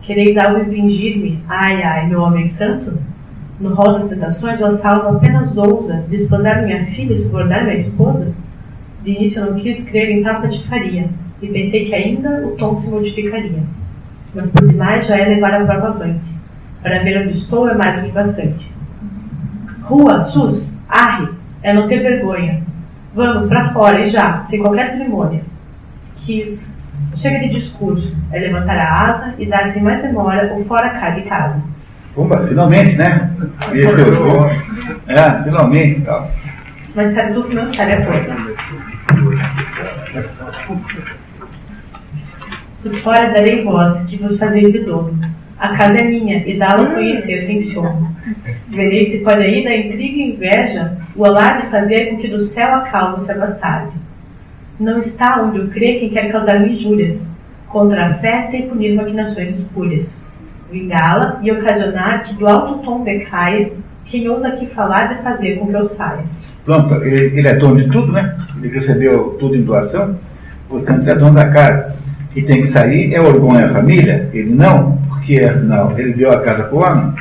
Quereis 0.00 0.38
algo 0.38 0.60
impingir-me, 0.60 1.44
ai 1.46 1.82
ai, 1.82 2.06
meu 2.06 2.22
homem 2.22 2.48
santo? 2.48 2.96
No 3.60 3.74
rol 3.74 3.94
das 3.94 4.08
tentações, 4.08 4.60
o 4.60 4.66
assalto 4.66 5.16
apenas 5.16 5.56
ousa 5.56 6.04
desposar 6.08 6.62
minha 6.62 6.86
filha 6.86 7.12
e 7.12 7.16
subornar 7.16 7.64
minha 7.64 7.74
esposa? 7.74 8.32
De 9.02 9.10
início 9.10 9.40
eu 9.40 9.52
não 9.52 9.60
quis 9.60 9.82
crer 9.88 10.10
em 10.10 10.22
tal 10.22 10.40
patifaria, 10.40 11.08
e 11.42 11.48
pensei 11.48 11.86
que 11.86 11.94
ainda 11.94 12.46
o 12.46 12.56
tom 12.56 12.76
se 12.76 12.88
modificaria. 12.88 13.62
Mas 14.34 14.50
por 14.50 14.68
demais 14.68 15.06
já 15.06 15.16
é 15.16 15.24
levar 15.24 15.54
a 15.54 15.64
prova 15.64 15.88
avante. 15.88 16.30
Para 16.82 17.02
ver 17.02 17.22
onde 17.22 17.36
estou 17.36 17.68
é 17.68 17.74
mais 17.74 17.96
do 17.96 18.06
que 18.06 18.12
bastante. 18.12 18.72
Rua, 19.82 20.22
sus, 20.22 20.76
arre, 20.88 21.28
é 21.62 21.72
não 21.72 21.88
ter 21.88 22.00
vergonha. 22.00 22.62
Vamos 23.14 23.48
para 23.48 23.70
fora 23.70 24.00
e 24.00 24.04
já, 24.04 24.42
sem 24.44 24.60
qualquer 24.60 24.90
cerimônia. 24.90 25.42
Quis. 26.18 26.76
Chega 27.14 27.40
de 27.40 27.48
discurso, 27.48 28.16
é 28.30 28.38
levantar 28.38 28.76
a 28.76 29.08
asa 29.08 29.34
e 29.38 29.46
dar 29.46 29.68
sem 29.70 29.82
mais 29.82 30.02
demora 30.02 30.54
o 30.56 30.64
fora 30.64 30.90
cá 30.90 31.10
de 31.10 31.22
casa. 31.22 31.62
Pumba, 32.18 32.44
finalmente, 32.48 32.96
né? 32.96 33.30
Esse 33.72 34.00
é 34.00 34.04
o 34.04 34.46
É, 35.06 35.44
finalmente 35.44 36.00
tal. 36.00 36.28
Mas 36.96 37.14
Tartufo 37.14 37.54
não 37.54 37.62
estaria 37.62 38.00
pronto. 38.00 38.58
Por 42.82 42.94
fora 42.96 43.32
darei 43.32 43.62
voz, 43.62 44.04
que 44.06 44.16
vos 44.16 44.36
fazeis 44.36 44.72
de 44.72 44.80
dono. 44.80 45.16
A 45.60 45.76
casa 45.76 45.98
é 45.98 46.08
minha, 46.08 46.38
e 46.44 46.58
dá-la 46.58 46.86
conhecer 46.86 47.46
tenciono. 47.46 48.12
Verei 48.66 49.06
se 49.06 49.18
pode 49.18 49.42
aí 49.44 49.62
da 49.62 49.76
intriga 49.76 50.16
e 50.16 50.32
inveja 50.32 50.96
o 51.14 51.24
alar 51.24 51.58
de 51.58 51.70
fazer 51.70 52.06
com 52.06 52.16
que 52.16 52.26
do 52.26 52.40
céu 52.40 52.74
a 52.74 52.80
causa 52.80 53.20
se 53.20 53.30
abastarde. 53.30 53.92
Não 54.80 54.98
está 54.98 55.40
onde 55.40 55.58
eu 55.58 55.68
creio 55.68 56.00
quem 56.00 56.10
quer 56.10 56.32
causar 56.32 56.66
injúrias, 56.66 57.38
contra 57.68 58.06
a 58.06 58.14
fé 58.14 58.42
sem 58.42 58.68
punir 58.68 58.96
maquinações 58.96 59.50
espúrias 59.50 60.26
vingá-la 60.70 61.38
e 61.42 61.50
ocasionar 61.50 62.24
que 62.24 62.34
do 62.34 62.46
alto 62.46 62.82
tom 62.82 63.04
decaia 63.04 63.72
quem 64.04 64.28
ousa 64.28 64.48
aqui 64.48 64.66
falar 64.66 65.14
de 65.14 65.22
fazer 65.22 65.56
com 65.56 65.66
que 65.66 65.74
eu 65.74 65.84
saia. 65.84 66.24
Pronto, 66.64 66.94
ele, 66.96 67.38
ele 67.38 67.48
é 67.48 67.54
dono 67.54 67.76
de 67.76 67.90
tudo, 67.90 68.12
né? 68.12 68.36
Ele 68.56 68.68
recebeu 68.68 69.36
tudo 69.38 69.56
em 69.56 69.62
doação, 69.62 70.16
portanto 70.68 71.08
é 71.08 71.14
dono 71.14 71.34
da 71.34 71.48
casa. 71.48 71.96
E 72.34 72.42
tem 72.42 72.62
que 72.62 72.68
sair 72.68 73.14
é 73.14 73.20
o 73.20 73.26
orgulho 73.26 73.60
da 73.60 73.68
família? 73.68 74.28
Ele 74.32 74.50
não, 74.54 74.98
porque 75.08 75.42
afinal 75.42 75.98
ele 75.98 76.12
deu 76.12 76.30
a 76.30 76.40
casa 76.40 76.64
para 76.64 76.74
o 76.74 76.82
homem. 76.82 77.14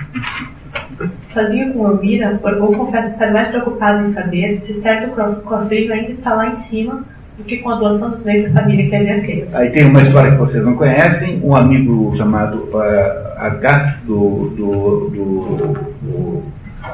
Sozinho 1.21 1.73
com 1.73 1.89
Elmira, 1.89 2.39
Orgon 2.41 2.73
confessa 2.73 3.07
estar 3.07 3.31
mais 3.31 3.47
preocupado 3.49 4.01
em 4.01 4.05
saber 4.05 4.57
se 4.57 4.73
certo 4.73 5.15
cofrinho 5.43 5.93
ainda 5.93 6.09
está 6.09 6.33
lá 6.33 6.47
em 6.47 6.55
cima 6.55 7.03
do 7.37 7.43
que 7.43 7.57
com 7.57 7.69
a 7.69 7.75
doação 7.75 8.11
dos 8.11 8.21
bens 8.21 8.51
da 8.51 8.61
família 8.61 8.89
que 8.89 8.95
havia 8.95 9.21
feito. 9.21 9.55
Aí 9.55 9.69
tem 9.69 9.85
uma 9.85 10.01
história 10.01 10.31
que 10.31 10.37
vocês 10.37 10.63
não 10.63 10.75
conhecem, 10.75 11.39
um 11.43 11.55
amigo 11.55 12.15
chamado 12.17 12.69
uh, 12.73 13.37
Argas 13.37 13.99
do, 14.05 14.51
do, 14.57 15.09
do, 15.09 15.73
do, 16.01 16.43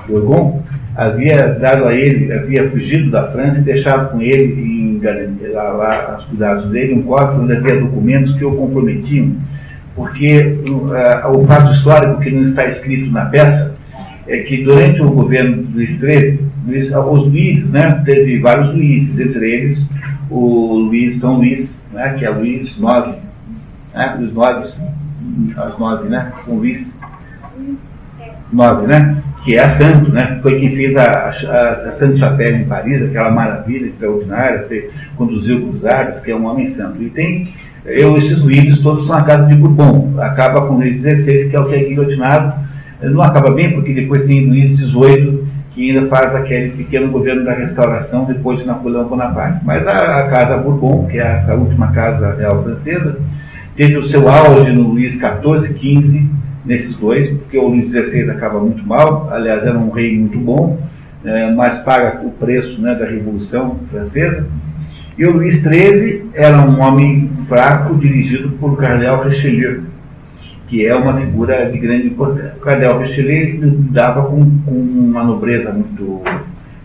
do 0.07 0.15
Orgon 0.15 0.63
havia 0.95 1.53
dado 1.59 1.85
a 1.85 1.93
ele, 1.93 2.31
havia 2.31 2.69
fugido 2.69 3.09
da 3.09 3.27
França 3.31 3.59
e 3.59 3.63
deixado 3.63 4.11
com 4.11 4.21
ele 4.21 4.61
em, 4.61 5.01
lá, 5.51 5.69
lá 5.71 6.13
aos 6.13 6.25
cuidados 6.25 6.69
dele 6.69 6.93
um 6.93 7.03
cofre 7.03 7.41
onde 7.41 7.53
havia 7.53 7.79
documentos 7.79 8.33
que 8.33 8.45
o 8.45 8.55
comprometiam, 8.55 9.35
porque 9.95 10.57
uh, 10.67 11.37
o 11.37 11.45
fato 11.45 11.71
histórico 11.71 12.19
que 12.19 12.29
não 12.29 12.43
está 12.43 12.65
escrito 12.65 13.11
na 13.11 13.25
peça 13.25 13.73
é 14.27 14.37
que 14.39 14.63
durante 14.63 15.01
o 15.01 15.11
governo 15.11 15.63
do 15.63 15.75
Luís 15.75 15.99
XIII, 15.99 16.39
Luís, 16.65 16.91
os 16.91 17.23
Luíses, 17.25 17.69
né, 17.69 18.01
teve 18.05 18.39
vários 18.39 18.73
Luíses, 18.73 19.19
entre 19.19 19.51
eles 19.51 19.89
o 20.29 20.75
Luís, 20.77 21.19
São 21.19 21.37
Luís 21.37 21.79
né, 21.93 22.15
que 22.17 22.25
é 22.25 22.29
Luís 22.29 22.75
IX, 22.77 23.17
né, 23.93 24.17
Luís 24.19 24.35
IX, 24.35 24.79
as 25.57 25.79
nove, 25.79 26.09
né, 26.09 26.33
com 26.43 26.55
Luís 26.55 26.91
IX, 28.51 28.87
né, 28.87 29.23
que 29.43 29.57
é 29.57 29.67
santo, 29.67 30.11
né, 30.11 30.39
foi 30.41 30.59
quem 30.59 30.75
fez 30.75 30.95
a, 30.95 31.03
a, 31.03 31.69
a 31.89 31.91
Santa 31.91 32.17
Chapelle 32.17 32.63
em 32.63 32.65
Paris, 32.65 33.01
aquela 33.01 33.29
maravilha 33.29 33.85
extraordinária, 33.85 34.65
foi, 34.67 34.89
conduziu 35.15 35.61
cruzadas, 35.61 36.19
que 36.19 36.31
é 36.31 36.35
um 36.35 36.45
homem 36.45 36.65
santo. 36.65 37.01
E 37.03 37.09
tem, 37.09 37.53
eu, 37.85 38.17
esses 38.17 38.39
Luíses 38.39 38.79
todos 38.79 39.05
são 39.05 39.17
a 39.17 39.23
casa 39.23 39.45
de 39.47 39.55
Bourbon, 39.55 40.13
acaba 40.19 40.65
com 40.65 40.75
Luís 40.75 41.01
XVI, 41.01 41.49
que 41.49 41.55
é 41.55 41.59
o 41.59 41.65
que 41.65 41.75
é 41.75 41.83
guilhotinado, 41.83 42.53
não 43.11 43.21
acaba 43.21 43.51
bem 43.51 43.73
porque 43.73 43.93
depois 43.93 44.23
tem 44.23 44.47
Luís 44.47 44.77
XVIII, 44.77 45.43
que 45.73 45.89
ainda 45.89 46.07
faz 46.07 46.35
aquele 46.35 46.69
pequeno 46.69 47.11
governo 47.11 47.43
da 47.43 47.53
restauração 47.53 48.25
depois 48.25 48.59
de 48.59 48.65
Napoleão 48.65 49.05
Bonaparte. 49.05 49.65
Mas 49.65 49.87
a, 49.87 50.19
a 50.19 50.27
Casa 50.27 50.57
Bourbon, 50.57 51.07
que 51.07 51.17
é 51.17 51.35
essa 51.35 51.55
última 51.55 51.91
casa 51.91 52.35
real 52.35 52.63
francesa, 52.63 53.17
teve 53.75 53.97
o 53.97 54.03
seu 54.03 54.27
auge 54.27 54.71
no 54.71 54.89
Luís 54.89 55.13
XIV, 55.13 55.77
XV, 55.77 56.25
nesses 56.65 56.95
dois, 56.95 57.29
porque 57.29 57.57
o 57.57 57.67
Luís 57.67 57.89
XVI 57.89 58.29
acaba 58.29 58.59
muito 58.59 58.85
mal, 58.85 59.29
aliás, 59.31 59.63
era 59.63 59.77
um 59.77 59.89
rei 59.89 60.17
muito 60.17 60.37
bom, 60.37 60.79
é, 61.25 61.51
mas 61.51 61.79
paga 61.79 62.21
o 62.23 62.31
preço 62.31 62.81
né, 62.81 62.95
da 62.95 63.05
Revolução 63.05 63.79
Francesa. 63.89 64.45
E 65.17 65.25
o 65.25 65.31
Luís 65.31 65.55
XIII 65.61 66.29
era 66.33 66.57
um 66.57 66.81
homem 66.81 67.29
fraco, 67.47 67.95
dirigido 67.95 68.49
por 68.59 68.77
Cardeal 68.77 69.23
Richelieu, 69.23 69.83
que 70.73 70.87
é 70.87 70.95
uma 70.95 71.15
figura 71.17 71.69
de 71.69 71.77
grande 71.77 72.07
importância. 72.07 72.55
O 72.57 72.59
Cardeal 72.59 72.97
Richelieu 72.97 73.57
lidava 73.59 74.23
com, 74.23 74.43
com 74.65 74.71
uma 74.71 75.23
nobreza 75.23 75.71
muito, 75.71 76.19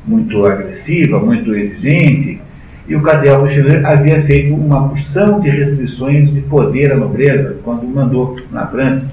muito 0.06 0.44
agressiva, 0.44 1.18
muito 1.18 1.54
exigente, 1.54 2.38
e 2.86 2.94
o 2.94 3.00
Cardeal 3.00 3.44
Richelieu 3.44 3.86
havia 3.86 4.20
feito 4.24 4.54
uma 4.54 4.90
porção 4.90 5.40
de 5.40 5.48
restrições 5.48 6.30
de 6.30 6.42
poder 6.42 6.92
à 6.92 6.96
nobreza 6.96 7.56
quando 7.64 7.88
mandou 7.88 8.36
na 8.52 8.66
França. 8.66 9.10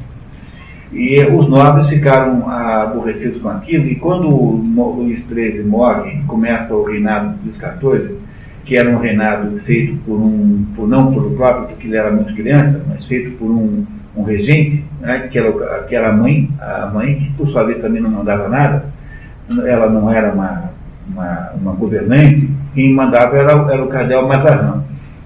E 0.91 1.23
os 1.23 1.47
nobres 1.47 1.88
ficaram 1.88 2.49
aborrecidos 2.49 3.41
com 3.41 3.47
aquilo, 3.47 3.88
e 3.88 3.95
quando 3.95 4.28
Luís 4.28 5.26
XIII 5.26 5.63
morre, 5.63 6.19
começa 6.28 6.76
o 6.76 6.84
reinado 6.84 7.38
de 7.38 7.43
Luís 7.43 7.55
XIV, 7.55 8.17
que 8.65 8.76
era 8.76 8.89
um 8.89 8.99
reinado 8.99 9.57
feito 9.59 9.95
por 10.05 10.15
um, 10.15 10.65
por, 10.76 10.86
não 10.86 11.13
por 11.13 11.28
o 11.28 11.32
próprio, 11.32 11.67
porque 11.67 11.88
ele 11.88 11.95
era 11.95 12.11
muito 12.11 12.36
criança, 12.36 12.84
mas 12.89 13.05
feito 13.05 13.38
por 13.38 13.49
um 13.49 13.86
um 14.16 14.24
regente, 14.24 14.84
né, 15.01 15.28
que, 15.32 15.38
era, 15.38 15.84
que 15.84 15.95
era 15.95 16.09
a 16.09 16.13
mãe, 16.13 16.49
a 16.59 16.89
mãe 16.93 17.16
que 17.16 17.32
por 17.34 17.47
sua 17.49 17.63
vez 17.63 17.80
também 17.80 18.01
não 18.01 18.09
mandava 18.09 18.47
nada, 18.47 18.86
ela 19.66 19.89
não 19.89 20.11
era 20.11 20.32
uma, 20.32 20.72
uma, 21.07 21.51
uma 21.61 21.72
governante, 21.74 22.49
quem 22.74 22.93
mandava 22.93 23.38
era, 23.38 23.51
era 23.51 23.84
o 23.84 23.88
Cardeal 23.88 24.28
Mazarin. 24.28 24.82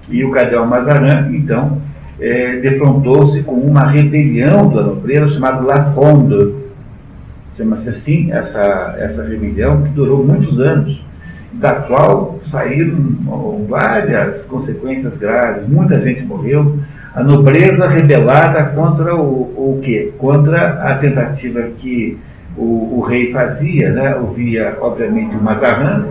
E 0.08 0.24
o 0.24 0.30
Cardeal 0.30 0.66
Mazarin, 0.66 1.36
então, 1.36 1.80
é, 2.20 2.56
defrontou-se 2.60 3.42
com 3.42 3.54
uma 3.54 3.86
rebelião 3.86 4.68
da 4.68 4.82
nobreza 4.82 5.28
chamada 5.28 5.64
La 5.64 5.92
Fronde, 5.92 6.54
chama-se 7.56 7.88
assim, 7.88 8.32
essa, 8.32 8.96
essa 8.98 9.22
rebelião, 9.22 9.82
que 9.82 9.90
durou 9.90 10.24
muitos 10.24 10.58
anos, 10.60 11.00
da 11.52 11.74
qual 11.74 12.38
saíram 12.46 12.96
várias 13.68 14.44
consequências 14.44 15.16
graves, 15.16 15.68
muita 15.68 16.00
gente 16.00 16.22
morreu, 16.22 16.78
a 17.14 17.22
nobreza 17.22 17.88
rebelada 17.88 18.64
contra 18.74 19.14
o, 19.16 19.22
o 19.22 19.80
quê? 19.82 20.12
Contra 20.18 20.90
a 20.90 20.94
tentativa 20.94 21.62
que 21.78 22.18
o, 22.56 22.98
o 22.98 23.00
rei 23.00 23.32
fazia, 23.32 23.90
né? 23.90 24.16
ouvia, 24.16 24.76
obviamente, 24.80 25.34
o 25.34 25.42
Mazarin, 25.42 26.04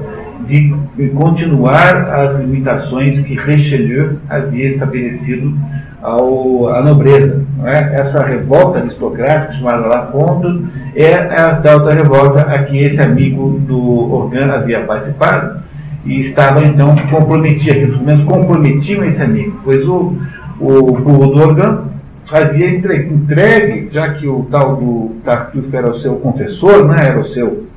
de 0.46 0.74
continuar 1.16 2.12
as 2.14 2.40
limitações 2.40 3.20
que 3.20 3.36
Richelieu 3.36 4.18
havia 4.30 4.68
estabelecido 4.68 5.54
ao, 6.02 6.70
à 6.70 6.82
nobreza. 6.82 7.44
É? 7.66 8.00
Essa 8.00 8.24
revolta 8.24 8.80
aristocrática, 8.80 9.54
chamada 9.54 9.88
La 9.88 10.08
Fonte, 10.08 10.66
é 10.96 11.14
a 11.14 11.56
tal 11.56 11.82
da 11.82 11.94
revolta 11.94 12.42
a 12.42 12.64
que 12.64 12.78
esse 12.78 13.02
amigo 13.02 13.60
do 13.60 14.14
Organ 14.14 14.52
havia 14.52 14.82
participado 14.82 15.60
e 16.06 16.22
estava 16.22 16.66
então 16.66 16.96
comprometido, 17.10 17.90
pelo 17.90 18.04
menos 18.04 18.24
comprometiam 18.24 19.04
esse 19.04 19.22
amigo, 19.22 19.60
pois 19.64 19.86
o, 19.86 20.16
o 20.60 20.92
Burro 20.94 21.90
havia 22.32 22.70
entregue, 22.70 23.90
já 23.92 24.14
que 24.14 24.28
o 24.28 24.48
tal 24.52 24.76
do 24.76 25.16
Tartufo 25.24 25.76
era 25.76 25.90
o 25.90 25.96
seu 25.96 26.16
confessor, 26.18 26.88
né, 26.88 27.08
era 27.08 27.20
o 27.20 27.26
seu, 27.26 27.68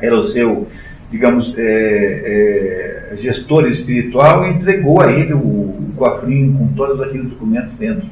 era 0.00 0.16
o 0.16 0.24
seu 0.24 0.66
digamos, 1.12 1.54
é, 1.58 3.12
é, 3.12 3.16
gestor 3.18 3.68
espiritual, 3.68 4.48
entregou 4.48 5.02
a 5.02 5.12
ele 5.12 5.34
o, 5.34 5.38
o 5.38 5.92
cofrinho 5.94 6.54
com 6.54 6.68
todos 6.68 7.02
aqueles 7.02 7.28
documentos 7.28 7.72
dentro. 7.78 8.08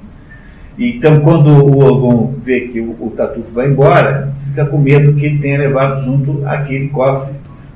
Então, 0.79 1.21
quando 1.21 1.49
o 1.49 1.79
Ogon 1.83 2.35
vê 2.45 2.69
que 2.69 2.79
o, 2.79 2.91
o 3.01 3.13
Tartufo 3.17 3.51
vai 3.53 3.69
embora, 3.69 4.35
fica 4.49 4.67
com 4.67 4.79
medo 4.79 5.15
que 5.15 5.25
ele 5.25 5.39
tenha 5.39 5.59
levado 5.59 6.05
junto 6.05 6.47
aquele 6.47 6.89
cofre 6.89 7.33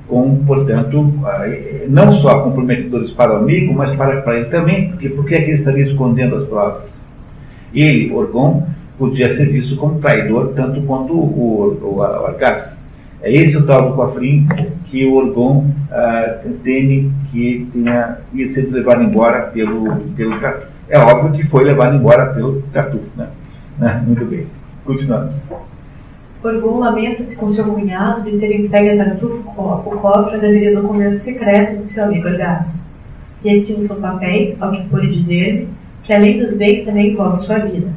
com, 0.09 0.45
portanto, 0.45 1.13
não 1.89 2.13
só 2.13 2.41
comprometedores 2.41 3.11
para 3.13 3.35
o 3.35 3.37
amigo, 3.37 3.73
mas 3.73 3.91
para, 3.93 4.21
para 4.21 4.37
ele 4.39 4.47
também, 4.47 4.91
porque 4.91 5.09
por 5.09 5.25
que 5.25 5.35
é 5.35 5.43
ele 5.43 5.53
estaria 5.53 5.83
escondendo 5.83 6.37
as 6.37 6.45
provas? 6.45 6.93
Ele, 7.73 8.13
Orgon, 8.13 8.67
podia 8.99 9.29
ser 9.31 9.49
visto 9.49 9.77
como 9.77 9.99
traidor, 9.99 10.53
tanto 10.55 10.83
quanto 10.83 11.13
o, 11.13 11.77
o, 11.83 11.99
o. 11.99 12.05
É 13.23 13.33
esse 13.33 13.57
o 13.57 13.67
tal 13.67 13.91
do 13.91 13.97
cofrinho 13.97 14.47
que 14.91 15.07
o 15.07 15.15
Orgon 15.15 15.71
ah, 15.91 16.41
teme 16.63 17.11
que 17.33 17.67
tenha 17.73 18.19
ia 18.35 18.49
ser 18.51 18.71
levado 18.71 19.03
embora 19.03 19.47
pelo, 19.47 19.97
pelo. 20.15 20.35
É 20.89 20.99
óbvio 20.99 21.33
que 21.33 21.43
foi 21.49 21.65
levado 21.65 21.97
embora 21.97 22.27
pelo 22.35 22.61
Tartufo. 22.73 23.09
Né? 23.17 23.27
Muito 24.07 24.25
bem. 24.27 24.47
Continuando. 24.85 25.33
Orgon 26.45 26.79
lamenta-se 26.79 27.37
com 27.37 27.49
seu 27.49 27.65
cunhado 27.65 28.31
de 28.31 28.39
ter 28.39 28.61
entregue 28.61 28.91
a 28.91 29.05
Tartufo 29.05 29.49
o 29.49 29.97
cofre 29.97 30.37
onde 30.37 30.47
haveria 30.47 30.79
documento 30.79 31.17
secreto 31.17 31.79
de 31.79 31.89
seu 31.89 32.05
amigo 32.05 32.29
Argas. 32.29 32.79
E 33.43 33.49
aquilo 33.49 33.81
são 33.81 33.97
papéis, 33.97 34.61
ao 34.61 34.71
que 34.71 34.87
pôde 34.89 35.09
dizer-lhe, 35.09 35.69
que 36.03 36.13
além 36.13 36.39
dos 36.39 36.53
bens 36.53 36.85
também 36.85 37.13
envolvem 37.13 37.41
sua 37.41 37.61
vida. 37.61 37.89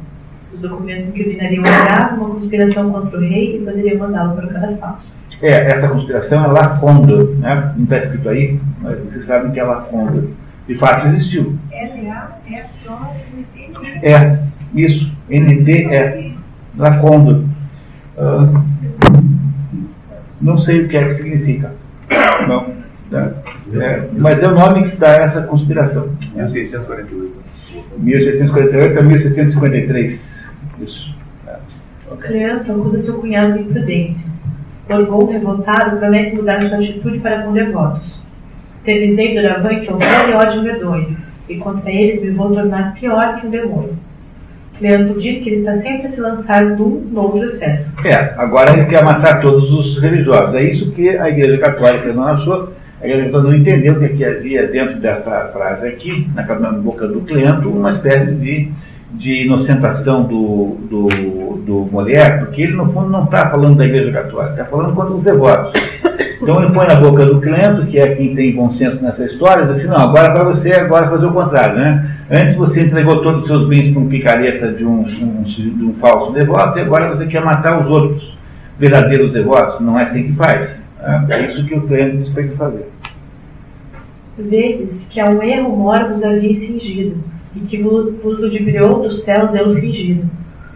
Os 0.54 0.60
documentos 0.60 1.08
incriminariam 1.08 1.62
Argas 1.62 2.16
numa 2.16 2.30
conspiração 2.30 2.90
contra 2.90 3.18
o 3.18 3.20
rei 3.20 3.56
e 3.56 3.64
poderiam 3.64 3.98
mandá-lo 3.98 4.34
para 4.34 4.46
o 4.46 4.48
cadafalso. 4.48 5.18
É, 5.42 5.70
essa 5.70 5.88
conspiração 5.88 6.42
é 6.44 6.46
La 6.48 6.78
Fonde, 6.78 7.14
né? 7.36 7.74
não 7.76 7.84
está 7.84 7.98
escrito 7.98 8.30
aí, 8.30 8.58
mas 8.80 8.98
vocês 9.00 9.24
sabem 9.24 9.52
que 9.52 9.60
é 9.60 9.62
La 9.62 9.82
Fonde. 9.82 10.26
De 10.66 10.74
fato 10.74 11.06
existiu. 11.08 11.54
É, 14.02 14.38
isso, 14.74 15.14
NT 15.28 16.34
La 16.76 16.94
Fonde. 16.94 17.57
Uh, 18.18 18.62
não 20.40 20.58
sei 20.58 20.84
o 20.84 20.88
que 20.88 20.96
é 20.96 21.04
que 21.04 21.14
significa. 21.14 21.72
Não. 22.46 22.74
Né? 23.10 23.32
É, 23.74 24.08
mas 24.12 24.42
é 24.42 24.48
o 24.48 24.54
nome 24.54 24.82
que 24.82 25.04
a 25.04 25.08
essa 25.08 25.42
conspiração. 25.42 26.08
1648. 26.34 27.48
1648 27.98 28.98
a 28.98 29.02
1653. 29.02 30.44
Isso. 30.80 31.16
Cleanto 32.20 32.72
acusa 32.72 32.98
seu 32.98 33.14
cunhado 33.18 33.54
de 33.54 33.60
imprudência. 33.60 34.26
Orgou, 34.88 35.30
revoltado, 35.30 35.98
promete 35.98 36.34
mudar 36.34 36.62
sua 36.62 36.78
atitude 36.78 37.18
para 37.18 37.42
com 37.42 37.52
devotos. 37.52 38.22
Tervisei 38.84 39.34
doravante 39.34 39.90
horror 39.90 40.28
e 40.30 40.32
ódio 40.32 40.62
medonho, 40.62 41.16
e 41.48 41.56
contra 41.58 41.90
eles 41.90 42.22
me 42.22 42.30
vou 42.30 42.54
tornar 42.54 42.94
pior 42.94 43.38
que 43.38 43.46
um 43.46 43.50
demônio. 43.50 43.96
Leandro 44.80 45.18
diz 45.18 45.38
que 45.38 45.50
ele 45.50 45.56
está 45.56 45.74
sempre 45.74 46.06
a 46.06 46.08
se 46.08 46.20
lançar 46.20 46.76
de 46.76 46.82
um 46.82 47.00
no 47.10 47.22
outro 47.22 47.44
excesso. 47.44 47.94
É, 48.06 48.34
agora 48.36 48.72
ele 48.72 48.86
quer 48.86 49.04
matar 49.04 49.40
todos 49.40 49.70
os 49.72 50.00
religiosos. 50.00 50.54
É 50.54 50.62
isso 50.62 50.90
que 50.92 51.08
a 51.08 51.28
Igreja 51.28 51.58
Católica 51.58 52.12
não 52.12 52.24
achou. 52.24 52.72
A 53.00 53.06
Igreja 53.06 53.26
Católica 53.26 53.50
não 53.50 53.58
entendeu 53.58 53.98
que, 53.98 54.08
que 54.08 54.24
havia 54.24 54.66
dentro 54.66 54.98
dessa 55.00 55.48
frase 55.52 55.88
aqui, 55.88 56.28
na, 56.34 56.42
boca 56.72 57.06
do 57.06 57.20
Cleanto, 57.20 57.68
uma 57.68 57.92
espécie 57.92 58.32
de, 58.32 58.70
de 59.12 59.44
inocentação 59.44 60.24
do, 60.24 60.76
do, 60.88 61.08
do 61.64 61.88
Molière, 61.90 62.38
porque 62.38 62.62
ele, 62.62 62.76
no 62.76 62.86
fundo, 62.86 63.08
não 63.08 63.24
está 63.24 63.48
falando 63.50 63.76
da 63.76 63.84
Igreja 63.84 64.12
Católica, 64.12 64.52
está 64.52 64.64
falando 64.64 64.94
contra 64.94 65.14
os 65.14 65.22
devotos. 65.22 65.72
Então 66.40 66.62
ele 66.62 66.72
põe 66.72 66.86
na 66.86 66.94
boca 66.94 67.26
do 67.26 67.40
Clento, 67.40 67.86
que 67.86 67.98
é 67.98 68.14
quem 68.14 68.34
tem 68.34 68.54
bom 68.54 68.70
senso 68.70 69.02
nessa 69.02 69.24
história, 69.24 69.66
diz 69.66 69.78
assim, 69.78 69.88
não, 69.88 69.98
agora 69.98 70.30
para 70.30 70.44
você 70.44 70.72
agora 70.72 71.08
fazer 71.08 71.26
o 71.26 71.32
contrário, 71.32 71.76
né? 71.76 72.17
Antes 72.30 72.56
você 72.56 72.82
entregou 72.82 73.22
todos 73.22 73.42
os 73.42 73.46
seus 73.48 73.68
bens 73.68 73.92
para 73.92 74.02
um 74.02 74.08
picareta 74.08 74.70
de 74.70 74.84
um, 74.84 75.00
um, 75.00 75.42
de 75.42 75.84
um 75.84 75.94
falso 75.94 76.30
devoto, 76.32 76.78
e 76.78 76.82
agora 76.82 77.14
você 77.14 77.26
quer 77.26 77.42
matar 77.42 77.80
os 77.80 77.86
outros 77.86 78.36
verdadeiros 78.78 79.32
devotos. 79.32 79.80
Não 79.80 79.98
é 79.98 80.02
assim 80.02 80.24
que 80.24 80.32
faz. 80.34 80.82
Né? 81.00 81.26
É 81.30 81.46
isso 81.46 81.64
que 81.64 81.74
o 81.74 81.80
Clento 81.82 82.18
diz 82.18 82.28
para 82.28 82.42
ele 82.42 82.54
fazer. 82.54 82.86
Vedes 84.36 85.08
que 85.10 85.18
a 85.18 85.30
um 85.30 85.42
erro 85.42 85.74
mor 85.74 86.04
vos 86.04 86.22
havia 86.22 86.52
cingido, 86.54 87.16
e 87.56 87.60
que 87.60 87.82
vos 87.82 88.38
ludibriou 88.38 89.02
dos 89.02 89.22
céus 89.22 89.52
zelo 89.52 89.74
fingido. 89.74 90.28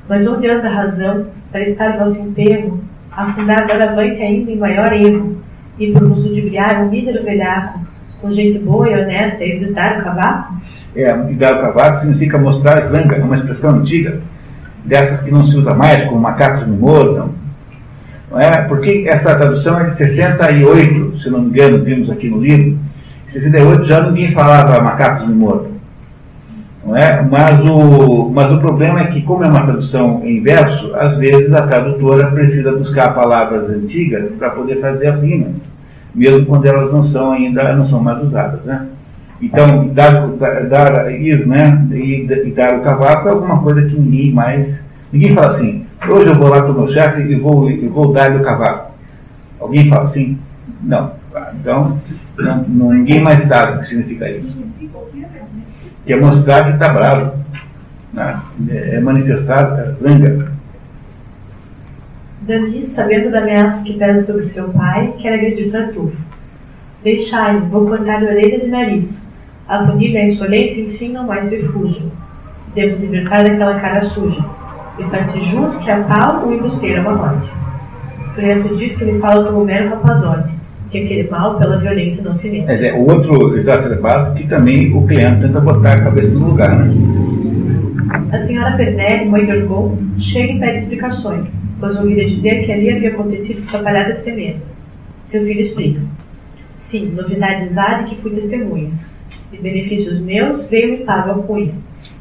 Mas 0.08 0.26
onde 0.26 0.50
anda 0.50 0.68
a 0.68 0.74
razão 0.74 1.26
para 1.50 1.60
estar 1.60 1.98
vosso 1.98 2.18
emperro, 2.18 2.80
afundar 3.10 3.66
doravante 3.66 4.22
ainda 4.22 4.50
em 4.50 4.56
maior 4.56 4.90
erro, 4.92 5.36
e 5.78 5.92
por 5.92 6.08
vos 6.08 6.24
ludibriar 6.24 6.82
um 6.82 6.90
mísero 6.90 7.22
velhaco, 7.22 7.78
com 8.22 8.30
gente 8.30 8.58
boa 8.58 8.90
e 8.90 8.94
honesta, 8.94 9.44
e 9.44 9.58
visitar 9.58 10.00
o 10.00 10.04
cavaco? 10.04 10.54
É, 10.94 11.12
dar 11.34 11.54
o 11.54 11.60
cavaco 11.62 11.98
significa 11.98 12.38
mostrar 12.38 12.82
zanga, 12.82 13.16
é 13.16 13.22
uma 13.22 13.36
expressão 13.36 13.70
antiga, 13.76 14.20
dessas 14.84 15.20
que 15.20 15.30
não 15.30 15.44
se 15.44 15.56
usa 15.56 15.72
mais, 15.74 16.04
como 16.04 16.20
macacos 16.20 16.66
me 16.66 16.76
mordam. 16.76 17.30
É? 18.34 18.62
Porque 18.62 19.04
essa 19.06 19.34
tradução 19.34 19.78
é 19.80 19.84
de 19.84 19.94
68, 19.94 21.18
se 21.18 21.30
não 21.30 21.42
me 21.42 21.48
engano, 21.48 21.82
vimos 21.82 22.10
aqui 22.10 22.28
no 22.28 22.40
livro. 22.40 22.78
Em 23.28 23.30
68 23.30 23.84
já 23.84 24.02
ninguém 24.02 24.32
falava 24.32 24.82
macacos 24.82 25.28
me 25.28 25.34
mordam. 25.34 25.72
Não 26.84 26.96
é? 26.96 27.22
mas, 27.22 27.60
o, 27.60 28.30
mas 28.30 28.52
o 28.52 28.58
problema 28.58 29.00
é 29.00 29.06
que, 29.06 29.22
como 29.22 29.44
é 29.44 29.48
uma 29.48 29.62
tradução 29.62 30.20
em 30.24 30.42
verso, 30.42 30.92
às 30.96 31.16
vezes 31.16 31.52
a 31.52 31.62
tradutora 31.62 32.30
precisa 32.32 32.72
buscar 32.72 33.14
palavras 33.14 33.68
antigas 33.70 34.32
para 34.32 34.50
poder 34.50 34.80
fazer 34.80 35.06
as 35.06 35.20
rimas, 35.20 35.54
mesmo 36.12 36.44
quando 36.46 36.66
elas 36.66 36.92
não 36.92 37.04
são 37.04 37.32
ainda 37.32 37.72
não 37.74 37.84
são 37.84 38.00
mais 38.02 38.20
usadas. 38.22 38.64
Né? 38.64 38.86
Então, 39.42 39.88
dar, 39.88 40.28
dar, 40.68 41.10
ir 41.10 41.44
né, 41.48 41.84
e, 41.90 42.22
e, 42.22 42.50
dar 42.52 42.78
o 42.78 42.82
cavaco 42.82 43.26
é 43.26 43.32
alguma 43.32 43.60
coisa 43.60 43.82
que 43.88 43.98
ninguém 43.98 44.32
mais. 44.32 44.80
Ninguém 45.12 45.34
fala 45.34 45.48
assim, 45.48 45.84
hoje 46.08 46.28
eu 46.28 46.34
vou 46.36 46.48
lá 46.48 46.62
para 46.62 46.70
o 46.70 46.74
meu 46.74 46.86
chefe 46.86 47.22
e 47.22 47.34
vou, 47.34 47.68
e 47.68 47.88
vou 47.88 48.12
dar-lhe 48.12 48.38
o 48.38 48.44
cavaco. 48.44 48.92
Alguém 49.58 49.88
fala 49.88 50.04
assim? 50.04 50.38
Não. 50.80 51.10
Então, 51.60 51.98
não, 52.38 52.92
ninguém 52.92 53.20
mais 53.20 53.42
sabe 53.42 53.78
o 53.78 53.80
que 53.80 53.88
significa 53.88 54.30
isso. 54.30 54.46
Que 56.06 56.12
é 56.12 56.20
mostrar 56.20 56.64
que 56.64 56.74
está 56.74 56.92
bravo. 56.92 57.32
Né? 58.12 58.40
É 58.70 59.00
manifestar 59.00 59.72
a 59.72 59.92
zanga. 59.92 60.52
Danis, 62.42 62.90
sabendo 62.90 63.30
da 63.30 63.40
ameaça 63.40 63.82
que 63.82 63.94
pesa 63.94 64.22
sobre 64.22 64.46
seu 64.46 64.68
pai, 64.68 65.14
quer 65.18 65.34
agredir 65.34 65.70
Tartufo. 65.70 66.20
Deixai-me, 67.02 67.66
vou 67.66 67.86
cortar-lhe 67.86 68.26
orelhas 68.26 68.64
e 68.64 68.68
nariz 68.68 69.31
a 69.68 69.78
punir 69.84 70.16
a 70.16 70.24
insolência, 70.24 70.82
enfim, 70.82 71.12
não 71.12 71.26
mais 71.26 71.50
refúgio. 71.50 72.10
Devo 72.74 73.00
libertar 73.00 73.42
daquela 73.44 73.78
cara 73.80 74.00
suja. 74.00 74.44
E 74.98 75.04
faz-se 75.04 75.40
jus 75.40 75.76
que 75.76 75.90
a 75.90 76.02
tal 76.04 76.46
o 76.46 76.52
embusteira 76.52 77.02
mamote. 77.02 77.50
Cleanto 78.34 78.76
diz 78.76 78.94
que 78.94 79.04
ele 79.04 79.18
fala 79.18 79.44
como 79.44 79.64
mero 79.64 79.90
rapazote, 79.90 80.52
que 80.90 80.98
aquele 80.98 81.28
mal 81.28 81.58
pela 81.58 81.78
violência 81.78 82.22
não 82.22 82.34
se 82.34 82.48
vê. 82.48 82.58
É, 82.66 82.88
é 82.88 82.94
outro 82.94 83.56
exacerbado 83.56 84.34
que 84.34 84.46
também 84.46 84.92
o 84.94 85.06
cliente 85.06 85.42
tenta 85.42 85.60
botar 85.60 85.94
a 85.94 86.02
cabeça 86.02 86.30
no 86.30 86.48
lugar, 86.48 86.78
né? 86.78 86.92
A 88.30 88.38
senhora 88.38 88.76
Pernelli, 88.76 89.28
mãe 89.28 89.44
de 89.44 89.52
Orgon, 89.52 89.96
chega 90.18 90.52
e 90.52 90.58
pede 90.58 90.78
explicações, 90.78 91.62
pois 91.78 91.96
ouvira 91.96 92.24
dizer 92.24 92.64
que 92.64 92.72
ali 92.72 92.90
havia 92.90 93.10
acontecido 93.10 93.62
atrapalhada 93.66 94.14
tremenda. 94.16 94.60
Seu 95.24 95.42
filho 95.44 95.60
explica. 95.60 96.00
Sim, 96.76 97.12
novidades 97.14 97.76
há 97.78 98.02
de 98.02 98.10
que 98.10 98.20
fui 98.20 98.32
testemunha 98.32 98.90
de 99.52 99.58
benefícios 99.58 100.18
meus, 100.18 100.64
veio 100.64 101.04
pago 101.04 101.30
a 101.30 101.42
cunha. 101.42 101.72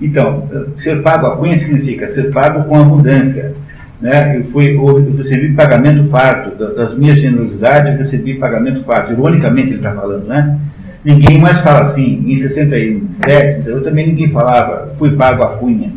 Então, 0.01 0.47
ser 0.77 1.01
pago 1.01 1.27
a 1.27 1.37
cunha 1.37 1.57
significa 1.57 2.09
ser 2.09 2.31
pago 2.31 2.65
com 2.65 2.79
abundância. 2.79 3.53
Né? 3.99 4.37
Eu, 4.37 4.43
fui, 4.45 4.75
eu 4.75 5.15
recebi 5.15 5.53
pagamento 5.53 6.05
farto, 6.09 6.55
das 6.75 6.97
minhas 6.97 7.19
generosidades, 7.19 7.97
recebi 7.97 8.35
pagamento 8.35 8.83
farto. 8.83 9.13
Ironicamente, 9.13 9.69
ele 9.69 9.77
está 9.77 9.93
falando, 9.93 10.27
né? 10.27 10.59
Ninguém 11.03 11.39
mais 11.39 11.59
fala 11.59 11.81
assim. 11.81 12.23
Em 12.27 12.35
67, 12.35 13.67
eu 13.67 13.83
também 13.83 14.07
ninguém 14.07 14.29
falava, 14.29 14.93
fui 14.97 15.11
pago 15.11 15.43
a 15.43 15.57
cunha. 15.57 15.91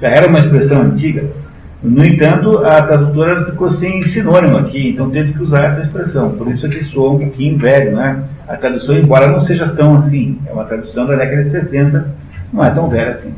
Já 0.00 0.08
era 0.08 0.28
uma 0.28 0.38
expressão 0.38 0.82
antiga. 0.82 1.24
No 1.84 2.02
entanto, 2.02 2.64
a 2.64 2.80
tradutora 2.80 3.44
ficou 3.44 3.70
sem 3.70 4.00
sinônimo 4.08 4.56
aqui, 4.56 4.88
então 4.88 5.10
teve 5.10 5.34
que 5.34 5.42
usar 5.42 5.64
essa 5.64 5.82
expressão. 5.82 6.30
Por 6.30 6.50
isso 6.50 6.64
é 6.64 6.70
que 6.70 6.82
soa 6.82 7.12
um 7.12 7.18
pouquinho 7.18 7.58
velho, 7.58 7.94
né? 7.94 8.24
A 8.48 8.56
tradução, 8.56 8.96
embora 8.96 9.30
não 9.30 9.40
seja 9.40 9.68
tão 9.68 9.98
assim, 9.98 10.38
é 10.46 10.52
uma 10.52 10.64
tradução 10.64 11.04
da 11.04 11.14
década 11.14 11.44
de 11.44 11.50
60, 11.50 12.14
não 12.50 12.64
é 12.64 12.70
tão 12.70 12.88
velha 12.88 13.10
assim. 13.10 13.34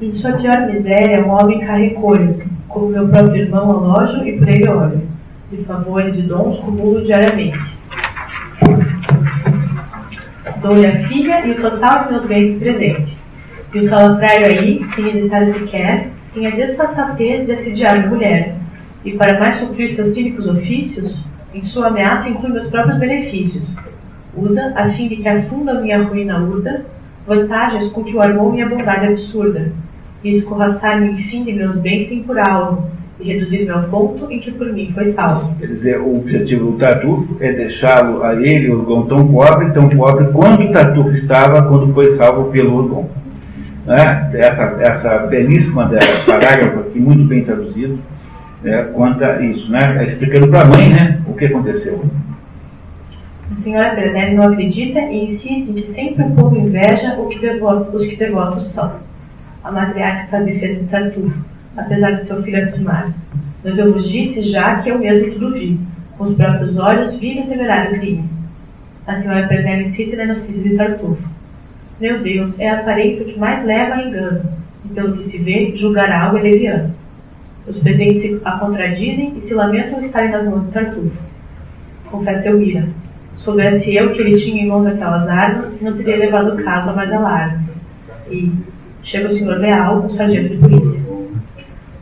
Em 0.00 0.12
sua 0.12 0.34
pior 0.34 0.68
miséria, 0.68 1.26
homem 1.26 1.58
carregou-lhe, 1.58 2.44
como 2.68 2.88
meu 2.88 3.08
próprio 3.08 3.42
irmão 3.42 3.70
Alógio, 3.72 4.24
e 4.24 4.38
por 4.38 4.48
ele 4.48 4.68
olho. 4.68 5.02
De 5.50 5.56
favores 5.64 6.16
e 6.16 6.22
dons 6.22 6.60
cumulo 6.60 7.02
diariamente. 7.02 7.76
Dou-lhe 10.62 10.86
a 10.86 10.94
filha 11.08 11.44
e 11.46 11.50
o 11.50 11.60
total 11.60 12.04
de 12.04 12.10
meus 12.12 12.24
bens 12.26 12.58
presente. 12.58 13.16
E 13.74 13.78
o 13.78 13.82
salafrário 13.82 14.46
aí, 14.46 14.84
sem 14.94 15.08
hesitar 15.08 15.46
sequer, 15.46 16.13
tem 16.34 16.48
a 16.48 16.50
desfaçatez 16.50 17.46
de 17.46 17.86
a 17.86 18.06
mulher, 18.08 18.56
e 19.04 19.12
para 19.12 19.38
mais 19.38 19.54
suprir 19.54 19.88
seus 19.88 20.08
cínicos 20.08 20.46
ofícios, 20.46 21.22
em 21.54 21.62
sua 21.62 21.86
ameaça 21.86 22.28
inclui 22.28 22.50
meus 22.50 22.68
próprios 22.68 22.98
benefícios. 22.98 23.76
Usa, 24.36 24.72
a 24.74 24.88
fim 24.88 25.06
de 25.06 25.16
que 25.16 25.28
afunda 25.28 25.80
minha 25.80 26.02
ruína 26.02 26.40
urda, 26.40 26.84
vantagens 27.24 27.86
com 27.92 28.02
que 28.02 28.16
o 28.16 28.20
armou 28.20 28.52
minha 28.52 28.68
bondade 28.68 29.06
absurda, 29.06 29.70
e 30.24 30.30
escorraçar-me, 30.30 31.12
enfim, 31.12 31.44
de 31.44 31.52
meus 31.52 31.76
bens 31.76 32.08
tem 32.08 32.22
por 32.24 32.36
alvo, 32.38 32.90
e 33.20 33.32
reduzir-me 33.32 33.70
ao 33.70 33.84
ponto 33.84 34.28
em 34.28 34.40
que 34.40 34.50
por 34.50 34.72
mim 34.72 34.90
foi 34.92 35.04
salvo. 35.04 35.54
Quer 35.60 35.66
dizer, 35.68 36.00
o 36.00 36.16
objetivo 36.16 36.72
do 36.72 36.78
Tartufo 36.78 37.36
é 37.38 37.52
deixá-lo 37.52 38.24
a 38.24 38.34
ele, 38.34 38.70
o 38.70 38.80
Urgon, 38.80 39.02
tão 39.06 39.28
pobre, 39.28 39.70
tão 39.70 39.88
pobre 39.88 40.26
quanto 40.32 40.64
o 40.64 40.72
Tartufo 40.72 41.12
estava 41.12 41.62
quando 41.62 41.94
foi 41.94 42.10
salvo 42.10 42.50
pelo 42.50 42.74
Urgon 42.74 43.23
né, 43.86 44.30
essa, 44.34 44.62
essa 44.80 45.18
belíssima 45.26 45.90
parágrafo 46.26 46.80
aqui, 46.80 46.98
muito 46.98 47.24
bem 47.24 47.44
traduzido, 47.44 47.98
né, 48.62 48.84
conta 48.94 49.42
isso, 49.42 49.70
né, 49.70 50.04
explicando 50.04 50.48
para 50.48 50.62
a 50.62 50.64
mãe 50.64 50.88
né, 50.90 51.20
o 51.26 51.34
que 51.34 51.46
aconteceu. 51.46 52.04
A 53.50 53.54
senhora 53.56 53.94
Bernelli 53.94 54.34
não 54.34 54.44
acredita 54.44 54.98
e 55.00 55.24
insiste 55.24 55.72
que 55.72 55.82
sempre 55.82 56.24
o 56.24 56.30
povo 56.30 56.56
inveja 56.56 57.14
o 57.18 57.28
que 57.28 57.38
devoto, 57.38 57.94
os 57.94 58.06
que 58.06 58.16
devotos 58.16 58.64
são. 58.72 58.92
A 59.62 59.70
matriarca 59.70 60.28
faz 60.28 60.46
defesa 60.46 60.82
de 60.82 60.90
Tartufo, 60.90 61.44
apesar 61.76 62.12
de 62.12 62.24
seu 62.26 62.42
filho 62.42 62.62
afirmar. 62.62 63.12
Mas 63.62 63.78
eu 63.78 63.92
vos 63.92 64.08
disse 64.08 64.42
já 64.42 64.76
que 64.76 64.90
eu 64.90 64.98
mesmo 64.98 65.32
tudo 65.32 65.54
vi. 65.54 65.78
Com 66.16 66.24
os 66.24 66.34
próprios 66.36 66.76
olhos 66.78 67.14
vi 67.16 67.34
no 67.34 67.46
temerário 67.46 67.98
crime. 67.98 68.24
A 69.06 69.14
senhora 69.16 69.46
Bernelli 69.46 69.84
insiste 69.84 70.16
na 70.16 70.24
inocência 70.24 70.62
de 70.62 70.76
Tartufo. 70.76 71.33
Meu 72.04 72.22
Deus, 72.22 72.60
é 72.60 72.68
a 72.68 72.80
aparência 72.80 73.24
que 73.24 73.38
mais 73.38 73.64
leva 73.64 73.94
a 73.94 74.06
engano, 74.06 74.42
e 74.84 74.88
pelo 74.92 75.16
que 75.16 75.24
se 75.24 75.38
vê, 75.38 75.72
julgará 75.74 76.30
o 76.30 76.36
eleviano. 76.36 76.94
Os 77.66 77.78
presentes 77.78 78.20
se 78.20 78.40
a 78.44 78.58
contradizem 78.58 79.32
e 79.34 79.40
se 79.40 79.54
lamentam 79.54 79.98
estarem 79.98 80.30
nas 80.30 80.46
mãos 80.46 80.66
de 80.66 80.70
Tartufo. 80.70 81.18
Confessa 82.10 82.50
Elvira. 82.50 82.86
Soubesse 83.34 83.96
eu 83.96 84.12
que 84.12 84.20
ele 84.20 84.36
tinha 84.36 84.62
em 84.62 84.68
mãos 84.68 84.84
aquelas 84.84 85.26
armas, 85.26 85.80
não 85.80 85.96
teria 85.96 86.18
levado 86.18 86.52
o 86.52 86.62
caso 86.62 86.90
a 86.90 86.92
mais 86.92 87.10
alarmes. 87.10 87.82
E 88.30 88.52
chega 89.02 89.26
o 89.26 89.30
senhor 89.30 89.56
Leal, 89.56 90.04
o 90.04 90.10
sargento 90.10 90.50
de 90.50 90.58
polícia. 90.58 91.02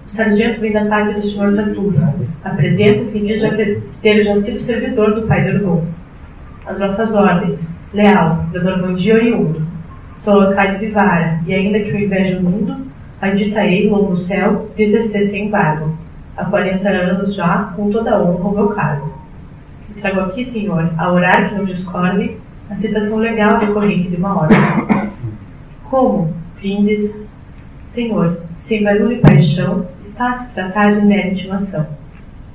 O 0.05 0.09
sargento 0.09 0.61
vem 0.61 0.72
da 0.72 0.84
parte 0.84 1.14
do 1.14 1.22
senhor 1.22 1.55
Tartufo. 1.55 2.03
Apresenta-se 2.42 3.18
e 3.18 3.24
diz 3.24 3.40
já 3.40 3.55
ter, 3.55 4.22
já 4.24 4.34
sido 4.34 4.59
servidor 4.59 5.14
do 5.14 5.28
pai 5.28 5.44
de 5.44 5.59
Orgon. 5.59 5.84
As 6.66 6.80
vossas 6.80 7.14
ordens. 7.14 7.70
Leal, 7.94 8.46
do 8.53 8.64
Normandia 8.64 9.14
oriundo 9.14 9.70
Sou 10.16 10.34
locais 10.34 10.78
de 10.78 10.86
vara, 10.88 11.40
e 11.46 11.54
ainda 11.54 11.80
que 11.80 11.92
o 11.92 11.98
inveja 11.98 12.38
o 12.38 12.42
mundo, 12.42 12.86
aditarei 13.20 13.88
louvo 13.88 14.12
o 14.12 14.16
céu, 14.16 14.70
exercer 14.78 15.26
sem 15.26 15.46
embargo. 15.46 15.96
Há 16.36 16.44
40 16.44 16.88
anos 16.88 17.34
já, 17.34 17.72
com 17.76 17.90
toda 17.90 18.14
a 18.14 18.22
honra, 18.22 18.48
o 18.48 18.54
meu 18.54 18.68
cargo. 18.68 19.12
E 19.90 20.00
trago 20.00 20.20
aqui, 20.20 20.44
senhor, 20.44 20.90
a 20.96 21.12
orar 21.12 21.48
que 21.48 21.54
não 21.56 21.64
discorde, 21.64 22.36
a 22.70 22.76
citação 22.76 23.18
legal 23.18 23.58
decorrente 23.58 24.08
de 24.08 24.16
uma 24.16 24.40
ordem. 24.40 24.58
Como, 25.90 26.32
vindes, 26.58 27.26
Senhor, 27.92 28.38
sem 28.56 28.82
barulho 28.82 29.12
e 29.12 29.18
paixão, 29.18 29.86
está 30.00 30.30
a 30.30 30.32
se 30.32 30.54
tratar 30.54 30.94
de 30.94 31.04
mera 31.04 31.28
intimação. 31.28 31.86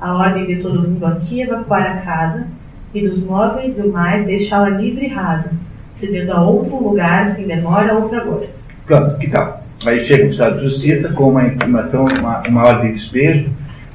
A 0.02 0.16
ordem 0.16 0.48
de 0.48 0.64
todo 0.64 0.82
mundo 0.82 1.06
aqui 1.06 1.40
é 1.40 1.44
evacuar 1.44 1.84
a 1.84 2.02
casa, 2.02 2.48
e 2.92 3.08
dos 3.08 3.20
móveis 3.20 3.78
e 3.78 3.84
o 3.84 3.94
mais 3.94 4.26
deixá-la 4.26 4.70
livre 4.70 5.06
e 5.06 5.10
rasa, 5.10 5.52
cedendo 6.00 6.32
a 6.32 6.42
outro 6.42 6.82
lugar 6.82 7.28
sem 7.28 7.48
demora 7.48 7.94
ou 7.94 8.10
fragor. 8.10 8.46
Pronto, 8.86 9.18
que 9.18 9.30
tal? 9.30 9.64
Aí 9.86 10.04
chega 10.06 10.26
o 10.26 10.30
Estado 10.30 10.56
de 10.56 10.64
Justiça 10.64 11.10
com 11.14 11.30
uma 11.30 11.46
informação, 11.46 12.06
uma, 12.20 12.42
uma 12.48 12.66
ordem 12.66 12.94
de 12.94 13.00
despejo, 13.00 13.50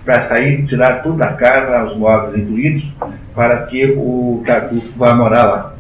para 0.05 0.21
sair, 0.21 0.65
tirar 0.65 1.03
tudo 1.03 1.19
da 1.19 1.33
casa, 1.33 1.85
os 1.85 1.97
móveis 1.97 2.43
incluídos, 2.43 2.85
para 3.35 3.67
que 3.67 3.95
o 3.97 4.43
Tartufo 4.45 4.99
vá 4.99 5.15
morar 5.15 5.45
lá, 5.45 5.75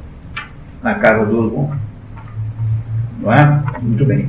na 0.82 0.94
casa 0.94 1.26
do 1.26 1.38
Orgon. 1.38 1.70
Não 3.20 3.32
é? 3.32 3.62
Muito 3.80 4.04
bem. 4.04 4.28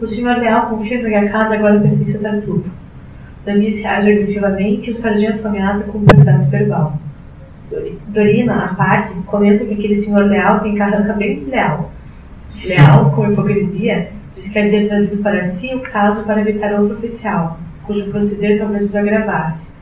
O 0.00 0.06
senhor 0.06 0.36
Leal 0.38 0.66
confirma 0.68 1.08
que 1.08 1.14
a 1.14 1.30
casa 1.30 1.54
agora 1.54 1.80
pertence 1.80 2.16
a 2.16 2.20
Tartufo. 2.20 2.70
Danis 3.44 3.78
reage 3.78 4.10
agressivamente 4.10 4.88
e 4.88 4.90
o 4.90 4.94
sargento 4.94 5.46
ameaça 5.46 5.84
com 5.84 5.98
um 5.98 6.04
processo 6.04 6.48
verbal. 6.50 6.99
Dorina, 8.08 8.64
à 8.64 8.74
parte, 8.74 9.14
comenta 9.26 9.64
que 9.64 9.74
aquele 9.74 9.96
senhor 9.96 10.24
leal 10.24 10.60
tem 10.60 10.74
carranca 10.74 11.12
bem 11.12 11.36
desleal. 11.36 11.92
Leal, 12.64 13.12
com 13.12 13.30
hipocrisia, 13.30 14.10
diz 14.30 14.52
que 14.52 14.58
havia 14.58 14.88
trazido 14.88 15.22
para 15.22 15.44
si 15.44 15.72
o 15.74 15.80
caso 15.80 16.24
para 16.24 16.40
evitar 16.40 16.72
outro 16.78 16.96
oficial, 16.96 17.58
cujo 17.84 18.10
proceder 18.10 18.58
talvez 18.58 18.84
os 18.84 18.94
agravasse. 18.94 19.72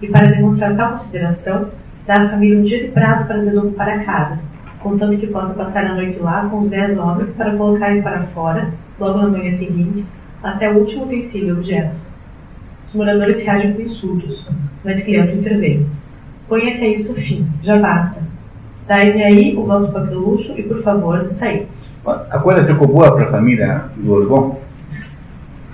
E 0.00 0.08
para 0.08 0.26
demonstrar 0.26 0.76
tal 0.76 0.90
consideração, 0.90 1.70
dá 2.06 2.14
à 2.14 2.28
família 2.28 2.58
um 2.58 2.62
dia 2.62 2.84
de 2.84 2.90
prazo 2.90 3.26
para 3.26 3.38
desocupar 3.38 3.88
a 3.88 4.04
casa. 4.04 4.38
contando 4.82 5.16
que 5.16 5.28
possa 5.28 5.54
passar 5.54 5.86
a 5.86 5.94
noite 5.94 6.18
lá 6.18 6.48
com 6.50 6.58
os 6.58 6.68
dez 6.68 6.98
homens 6.98 7.32
para 7.32 7.56
colocarem 7.56 8.02
para 8.02 8.24
fora, 8.34 8.72
logo 8.98 9.18
na 9.18 9.28
manhã 9.28 9.50
seguinte, 9.52 10.04
até 10.42 10.68
o 10.68 10.78
último 10.78 11.04
utensílio 11.04 11.54
objeto. 11.54 11.96
Os 12.84 12.94
moradores 12.94 13.40
reagem 13.42 13.74
com 13.74 13.82
insultos, 13.82 14.46
mas 14.84 15.02
Cleanto 15.02 15.36
intervém. 15.36 15.86
Ponha-se 16.52 16.84
a 16.84 16.88
isto 16.88 17.14
fim, 17.14 17.48
já 17.62 17.78
basta. 17.78 18.20
Dai-me 18.86 19.24
aí 19.24 19.56
o 19.56 19.64
vosso 19.64 19.90
papelucho 19.90 20.52
e, 20.58 20.62
por 20.62 20.82
favor, 20.82 21.26
saí. 21.30 21.66
A 22.04 22.38
coisa 22.38 22.62
ficou 22.62 22.86
boa 22.86 23.10
para 23.10 23.24
a 23.24 23.30
família 23.30 23.84
do 23.96 24.12
Orgon? 24.12 24.60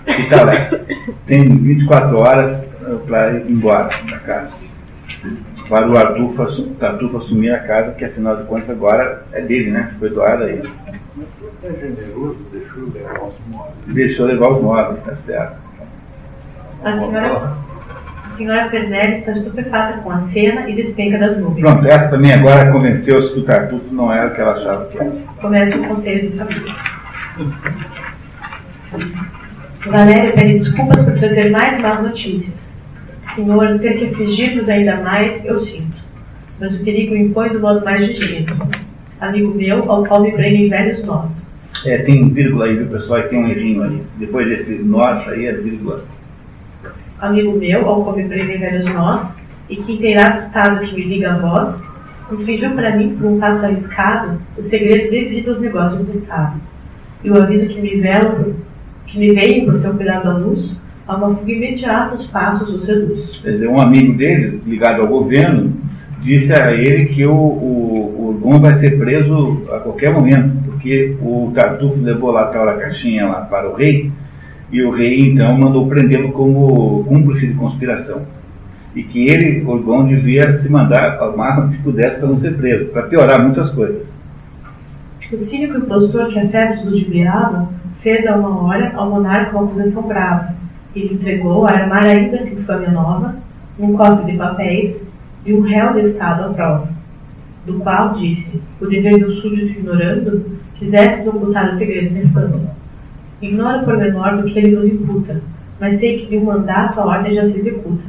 Que 0.06 0.30
tal 0.30 0.48
essa? 0.48 0.80
Tem 1.26 1.48
24 1.48 2.16
horas 2.16 2.64
para 3.08 3.32
ir 3.32 3.50
embora 3.50 3.90
da 4.08 4.18
casa. 4.20 4.56
Para 5.68 5.90
o 5.90 5.98
Artufo, 5.98 6.46
Artufo 6.80 7.16
assumir 7.16 7.50
a 7.50 7.58
casa, 7.58 7.90
que 7.90 8.04
afinal 8.04 8.36
de 8.36 8.44
contas 8.44 8.70
agora 8.70 9.26
é 9.32 9.40
dele, 9.40 9.72
né? 9.72 9.92
Foi 9.98 10.10
doada 10.10 10.44
a 10.44 10.48
ele. 10.48 10.70
É 11.64 11.72
generoso, 11.72 12.36
deixou 12.52 12.84
levar 12.94 13.24
os 13.24 13.34
móveis. 13.48 13.74
Deixou 13.88 14.26
levar 14.26 14.48
os 14.52 14.62
móveis, 14.62 15.02
tá 15.02 15.16
certo. 15.16 15.56
A 16.84 16.92
senhora, 16.92 17.58
senhora 18.38 18.68
Pernelli 18.68 19.18
está 19.18 19.32
estupefata 19.32 19.98
com 19.98 20.10
a 20.10 20.18
cena 20.18 20.70
e 20.70 20.74
despenca 20.74 21.18
das 21.18 21.36
nuvens. 21.36 21.60
Pronto, 21.60 21.86
essa 21.86 22.08
também 22.08 22.32
agora 22.32 22.70
convenceu-se 22.70 23.32
que 23.32 23.40
o 23.40 23.42
Tartufo 23.42 23.92
não 23.92 24.12
era 24.12 24.28
o 24.28 24.34
que 24.34 24.40
ela 24.40 24.52
achava 24.52 24.86
que 24.86 24.98
era. 24.98 25.10
Começa 25.40 25.76
o 25.76 25.88
conselho 25.88 26.30
de 26.30 26.36
família. 26.38 26.74
Valéria 29.86 30.32
pede 30.32 30.54
desculpas 30.54 31.04
por 31.04 31.18
trazer 31.18 31.50
mais 31.50 31.80
más 31.80 32.02
notícias. 32.02 32.72
Senhor, 33.34 33.78
ter 33.80 33.98
que 33.98 34.06
afligir-nos 34.06 34.68
ainda 34.68 34.96
mais, 34.96 35.44
eu 35.44 35.58
sinto. 35.58 35.98
Mas 36.60 36.80
o 36.80 36.84
perigo 36.84 37.14
impõe 37.14 37.50
do 37.50 37.60
modo 37.60 37.84
mais 37.84 38.06
distinto. 38.06 38.56
Amigo 39.20 39.54
meu, 39.54 39.90
ao 39.90 40.04
qual 40.04 40.22
me 40.22 40.32
prendem 40.32 40.68
velhos 40.68 41.04
nós. 41.04 41.50
É, 41.84 41.98
tem 41.98 42.28
vírgula 42.30 42.66
aí, 42.66 42.76
viu, 42.76 42.86
pessoal? 42.86 43.20
E 43.20 43.22
tem 43.24 43.38
um 43.38 43.48
errinho 43.48 43.82
aí. 43.82 44.02
Depois 44.16 44.48
desse 44.48 44.74
nós 44.74 45.28
aí, 45.28 45.46
é 45.46 45.52
vírgula. 45.52 46.04
Amigo 47.20 47.58
meu, 47.58 47.88
ao 47.88 48.16
me 48.16 48.28
prendem 48.28 48.58
velhos 48.58 48.86
nós, 48.86 49.42
e 49.68 49.76
que 49.76 49.94
inteirado 49.94 50.36
estado 50.36 50.86
que 50.86 50.94
me 50.94 51.02
liga 51.02 51.32
a 51.32 51.38
vós, 51.38 51.84
infligiu 52.30 52.70
para 52.70 52.96
mim, 52.96 53.16
por 53.16 53.26
um 53.26 53.40
passo 53.40 53.64
arriscado, 53.64 54.38
o 54.56 54.62
segredo 54.62 55.10
devido 55.10 55.50
aos 55.50 55.60
negócios 55.60 56.06
do 56.06 56.12
Estado. 56.12 56.56
E 57.24 57.30
o 57.30 57.36
aviso 57.36 57.68
que 57.68 57.80
me 57.80 57.96
vela, 57.96 58.46
que 59.06 59.18
me 59.18 59.32
veio 59.32 59.64
por 59.64 59.74
seu 59.74 59.94
cuidado 59.94 60.30
à 60.30 60.34
luz, 60.34 60.80
a 61.08 61.16
uma 61.16 61.34
fuga 61.34 61.50
imediata 61.50 62.14
os 62.14 62.26
passos 62.26 62.68
os 62.68 62.86
reduz. 62.86 63.40
Quer 63.42 63.52
dizer, 63.52 63.68
um 63.68 63.80
amigo 63.80 64.12
dele, 64.16 64.60
ligado 64.64 65.00
ao 65.00 65.08
governo, 65.08 65.72
disse 66.22 66.52
a 66.52 66.72
ele 66.72 67.06
que 67.06 67.26
o, 67.26 67.32
o, 67.34 68.28
o 68.28 68.38
Gon 68.40 68.60
vai 68.60 68.74
ser 68.74 68.98
preso 68.98 69.62
a 69.72 69.78
qualquer 69.78 70.12
momento, 70.12 70.54
porque 70.66 71.16
o 71.20 71.50
Tartufo 71.54 72.00
levou 72.00 72.30
lá 72.30 72.42
aquela 72.42 72.74
caixinha 72.74 73.26
lá 73.26 73.40
para 73.40 73.68
o 73.68 73.74
rei, 73.74 74.12
e 74.70 74.82
o 74.82 74.90
rei 74.90 75.20
então 75.28 75.56
mandou 75.56 75.86
prendê-lo 75.86 76.32
como 76.32 77.04
cúmplice 77.04 77.46
de 77.46 77.54
conspiração. 77.54 78.22
E 78.94 79.02
que 79.02 79.28
ele, 79.28 79.64
Orgon, 79.64 80.06
devia 80.06 80.52
se 80.52 80.68
mandar 80.68 81.18
ao 81.18 81.36
máximo 81.36 81.70
que 81.70 81.82
pudesse 81.82 82.18
para 82.18 82.28
não 82.28 82.38
ser 82.38 82.56
preso, 82.56 82.86
para 82.86 83.02
piorar 83.02 83.42
muitas 83.42 83.70
coisas. 83.70 84.06
O 85.30 85.36
cínico 85.36 85.76
impostor 85.76 86.28
que 86.28 86.38
a 86.38 86.48
febre 86.48 86.84
ludibriava 86.84 87.68
fez 88.00 88.26
a 88.26 88.36
uma 88.36 88.62
hora 88.62 88.92
ao 88.94 89.10
monarca 89.10 89.56
uma 89.56 89.66
acusação 89.66 90.08
brava. 90.08 90.54
Ele 90.96 91.14
entregou 91.14 91.66
a 91.66 91.72
armar 91.72 92.04
ainda 92.04 92.36
essa 92.36 92.54
infâmia 92.54 92.90
nova, 92.90 93.36
um 93.78 93.92
cofre 93.94 94.32
de 94.32 94.38
papéis 94.38 95.08
e 95.44 95.52
um 95.52 95.60
réu 95.60 95.92
de 95.92 96.00
Estado 96.00 96.44
à 96.44 96.48
prova. 96.54 96.88
Do 97.66 97.74
qual 97.74 98.12
disse: 98.14 98.60
O 98.80 98.86
dever 98.86 99.18
do 99.18 99.30
súdito 99.30 99.78
ignorando, 99.78 100.46
quisesses 100.76 101.26
ocultar 101.26 101.68
o 101.68 101.72
segredo 101.72 102.14
da 102.14 102.20
infâmia. 102.20 102.78
Ignoro 103.40 103.84
por 103.84 103.96
menor 103.96 104.36
do 104.36 104.44
que 104.44 104.58
ele 104.58 104.74
vos 104.74 104.84
imputa, 104.84 105.40
mas 105.78 105.98
sei 105.98 106.18
que 106.18 106.26
de 106.26 106.38
um 106.38 106.44
mandato 106.44 107.00
a 107.00 107.06
ordem 107.06 107.32
já 107.32 107.44
se 107.44 107.56
executa. 107.56 108.04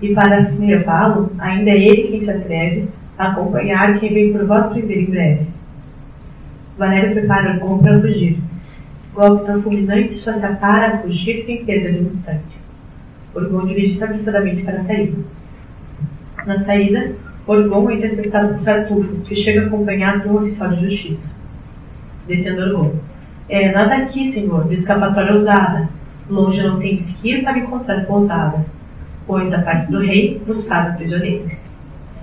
E 0.00 0.14
para 0.14 0.50
levá-lo, 0.58 1.30
ainda 1.38 1.70
é 1.70 1.78
ele 1.78 2.08
quem 2.08 2.20
se 2.20 2.30
atreve 2.30 2.88
a 3.18 3.28
acompanhar 3.28 4.00
quem 4.00 4.12
vem 4.12 4.32
por 4.32 4.46
vós 4.46 4.66
prender 4.66 4.98
em 4.98 5.10
breve. 5.10 5.46
Valério 6.76 7.12
prepara 7.12 7.64
o 7.64 7.78
para 7.78 8.00
fugir. 8.00 8.38
Golpe 9.14 9.44
tão 9.44 9.62
fulminante 9.62 10.14
só 10.14 10.32
se 10.32 10.44
apara 10.44 10.94
a 10.94 10.98
fugir 10.98 11.40
sem 11.42 11.64
perda 11.64 11.92
de 11.92 11.98
um 11.98 12.08
instante. 12.08 12.58
Orgon 13.34 13.66
dirige-se 13.66 14.02
apressadamente 14.02 14.62
para 14.62 14.76
a 14.76 14.80
saída. 14.80 15.18
Na 16.46 16.56
saída, 16.56 17.12
Orgon 17.46 17.90
é 17.90 17.94
interceptado 17.94 18.54
por 18.54 18.64
Tartufo, 18.64 19.16
que 19.20 19.34
chega 19.34 19.66
acompanhado 19.66 20.22
de 20.22 20.28
um 20.28 20.36
oficial 20.36 20.70
de 20.70 20.88
justiça. 20.88 21.34
Detendo 22.26 22.62
Orgon. 22.62 22.92
É 23.48 23.72
nada 23.72 23.96
aqui, 23.96 24.30
senhor, 24.30 24.66
de 24.68 24.74
escapatória 24.74 25.32
ousada. 25.32 25.88
Longe 26.28 26.62
não 26.62 26.78
tem 26.78 26.96
que 26.96 27.28
ir 27.28 27.42
para 27.42 27.58
encontrar 27.58 28.06
pousada, 28.06 28.64
pois 29.26 29.50
da 29.50 29.60
parte 29.60 29.90
do 29.90 29.98
rei 29.98 30.40
vos 30.46 30.66
faz 30.66 30.94
prisioneiro. 30.96 31.50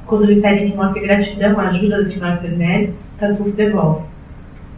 Quando 0.05 0.25
lhe 0.25 0.41
pedem 0.41 0.71
que 0.71 0.77
mostre 0.77 1.01
gratidão 1.01 1.59
à 1.59 1.67
ajuda 1.67 1.99
da 1.99 2.05
senhora 2.05 2.37
Vermelho, 2.37 2.93
Tartufo 3.19 3.51
devolve. 3.51 4.05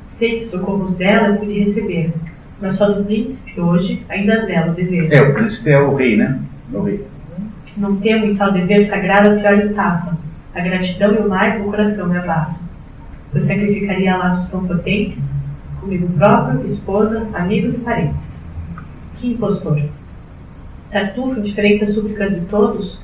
Sei 0.09 0.39
que 0.39 0.45
socorros 0.45 0.95
dela 0.95 1.37
pude 1.37 1.59
receber, 1.59 2.11
mas 2.59 2.73
só 2.73 2.89
do 2.89 3.05
príncipe 3.05 3.59
hoje 3.61 4.03
ainda 4.09 4.45
zelo 4.45 4.71
o 4.71 4.75
dever. 4.75 5.11
É, 5.11 5.21
o 5.21 5.33
príncipe 5.33 5.69
é 5.69 5.79
o 5.79 5.95
rei, 5.95 6.17
né? 6.17 6.39
O 6.73 6.81
rei. 6.81 7.05
Não 7.77 7.95
temo 7.97 8.25
em 8.25 8.35
tal 8.35 8.51
dever 8.51 8.85
sagrado 8.85 9.29
a 9.29 9.35
pior 9.35 9.57
estafa. 9.57 10.17
A 10.53 10.59
gratidão 10.59 11.13
e 11.13 11.17
o 11.19 11.29
mais 11.29 11.61
o 11.61 11.65
coração 11.65 12.09
me 12.09 12.17
abafa. 12.17 12.55
Pois 13.31 13.45
sacrificaria 13.45 14.17
laços 14.17 14.49
tão 14.49 14.67
potentes, 14.67 15.41
comigo 15.81 16.07
próprio, 16.13 16.65
esposa, 16.65 17.27
amigos 17.33 17.73
e 17.73 17.79
parentes. 17.79 18.39
Que 19.15 19.31
impostor! 19.31 19.81
Tartufo, 20.91 21.39
indiferente 21.39 21.83
às 21.83 21.93
súplicas 21.93 22.35
de 22.35 22.41
todos, 22.41 22.99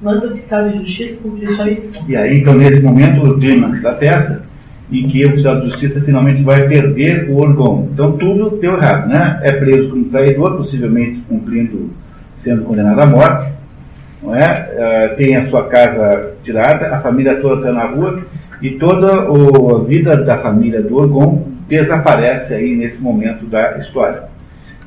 manda 0.00 0.26
o 0.26 0.30
oficial 0.30 0.68
de 0.68 0.78
justiça 0.78 1.16
cumprir 1.22 1.48
sua 1.50 1.64
missão. 1.64 2.02
E 2.08 2.16
aí, 2.16 2.40
então, 2.40 2.54
nesse 2.54 2.80
momento, 2.80 3.24
o 3.24 3.38
clímax 3.38 3.80
da 3.80 3.92
peça, 3.92 4.42
em 4.90 5.08
que 5.08 5.24
o 5.24 5.28
oficial 5.30 5.60
de 5.60 5.70
justiça 5.70 6.00
finalmente 6.00 6.42
vai 6.42 6.66
perder 6.66 7.30
o 7.30 7.36
Orgon. 7.36 7.88
Então, 7.92 8.12
tudo 8.12 8.56
deu 8.58 8.74
errado, 8.74 9.08
né? 9.08 9.40
É 9.42 9.52
preso 9.52 9.90
como 9.90 10.04
traidor, 10.06 10.56
possivelmente 10.56 11.20
cumprindo, 11.28 11.90
sendo 12.34 12.64
condenado 12.64 13.00
à 13.00 13.06
morte, 13.06 13.52
não 14.22 14.34
é? 14.34 15.12
Uh, 15.12 15.16
tem 15.16 15.36
a 15.36 15.46
sua 15.46 15.64
casa 15.64 16.32
tirada, 16.42 16.94
a 16.94 17.00
família 17.00 17.40
toda 17.40 17.56
está 17.56 17.72
na 17.72 17.86
rua, 17.86 18.20
e 18.62 18.70
toda 18.70 19.30
o, 19.30 19.76
a 19.76 19.84
vida 19.84 20.16
da 20.16 20.38
família 20.38 20.80
do 20.80 20.96
Orgon 20.96 21.55
desaparece 21.68 22.54
aí 22.54 22.76
nesse 22.76 23.02
momento 23.02 23.46
da 23.46 23.78
história. 23.78 24.24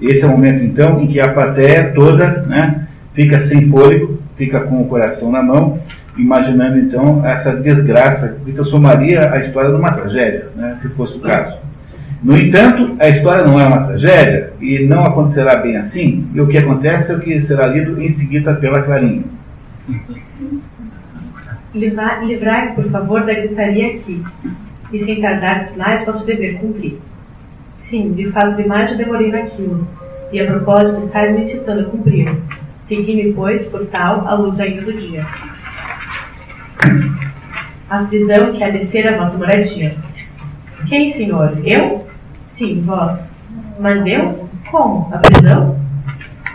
Esse 0.01 0.23
é 0.23 0.25
o 0.25 0.31
momento, 0.31 0.63
então, 0.63 1.01
em 1.01 1.07
que 1.07 1.19
a 1.19 1.33
plateia 1.33 1.91
toda 1.93 2.43
né, 2.43 2.87
fica 3.13 3.39
sem 3.41 3.69
fôlego, 3.69 4.17
fica 4.37 4.61
com 4.61 4.81
o 4.81 4.87
coração 4.87 5.29
na 5.29 5.43
mão, 5.43 5.79
imaginando, 6.17 6.77
então, 6.77 7.25
essa 7.25 7.53
desgraça 7.53 8.37
que 8.45 8.53
transformaria 8.53 9.31
a 9.31 9.39
história 9.39 9.69
numa 9.69 9.91
tragédia, 9.91 10.47
né, 10.55 10.77
se 10.81 10.87
fosse 10.89 11.17
o 11.17 11.19
caso. 11.19 11.57
No 12.23 12.37
entanto, 12.37 12.95
a 12.99 13.07
história 13.09 13.45
não 13.45 13.59
é 13.59 13.65
uma 13.65 13.87
tragédia 13.87 14.51
e 14.59 14.85
não 14.85 15.01
acontecerá 15.01 15.57
bem 15.57 15.77
assim, 15.77 16.27
e 16.33 16.41
o 16.41 16.47
que 16.47 16.57
acontece 16.57 17.11
é 17.11 17.15
o 17.15 17.19
que 17.19 17.39
será 17.41 17.67
lido 17.67 18.01
em 18.01 18.13
seguida 18.13 18.53
pela 18.55 18.81
Clarinha. 18.81 19.23
Livrai-me, 21.73 22.73
por 22.73 22.85
favor, 22.89 23.25
da 23.25 23.33
gritaria 23.33 23.95
aqui, 23.95 24.21
e 24.91 24.99
sem 24.99 25.21
tardar 25.21 25.63
sinais 25.63 26.03
posso 26.03 26.25
dever 26.25 26.59
cumprir. 26.59 26.99
Sim, 27.77 28.11
de 28.13 28.29
fato 28.31 28.55
demais 28.55 28.89
já 28.89 28.95
demorei 28.95 29.31
naquilo, 29.31 29.87
e 30.31 30.39
a 30.39 30.45
propósito 30.45 30.99
estáis 30.99 31.33
me 31.33 31.41
incitando 31.41 31.81
a 31.81 31.85
cumprir. 31.85 32.37
Segui-me, 32.81 33.33
pois, 33.33 33.65
por 33.65 33.85
tal, 33.87 34.27
a 34.27 34.33
luz 34.33 34.59
ainda 34.59 34.81
do 34.81 34.93
dia. 34.93 35.25
A 37.89 38.03
prisão 38.03 38.51
que 38.51 38.63
há 38.63 38.69
de 38.69 38.79
ser 38.79 39.07
a 39.07 39.17
vossa 39.17 39.37
moradia. 39.37 39.95
Quem, 40.87 41.11
senhor? 41.11 41.57
Eu? 41.63 42.05
Sim, 42.43 42.81
vós. 42.81 43.33
Mas 43.79 44.05
eu? 44.05 44.47
Como? 44.71 45.07
A 45.13 45.17
prisão? 45.19 45.77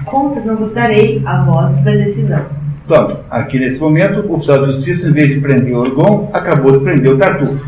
Contas 0.05 0.45
não 0.45 0.57
vos 0.57 0.73
darei 0.75 1.23
a 1.25 1.43
voz 1.43 1.83
da 1.85 1.93
decisão. 1.93 2.45
Pronto, 2.87 3.21
aqui 3.31 3.59
nesse 3.59 3.81
momento, 3.81 4.21
o 4.21 4.35
oficial 4.35 4.67
de 4.67 4.73
justiça, 4.75 5.09
em 5.09 5.13
vez 5.13 5.29
de 5.29 5.41
prender 5.41 5.75
Orgon, 5.75 6.31
acabou 6.33 6.73
de 6.73 6.81
prender 6.81 7.13
o 7.13 7.19
Tartufo. 7.19 7.65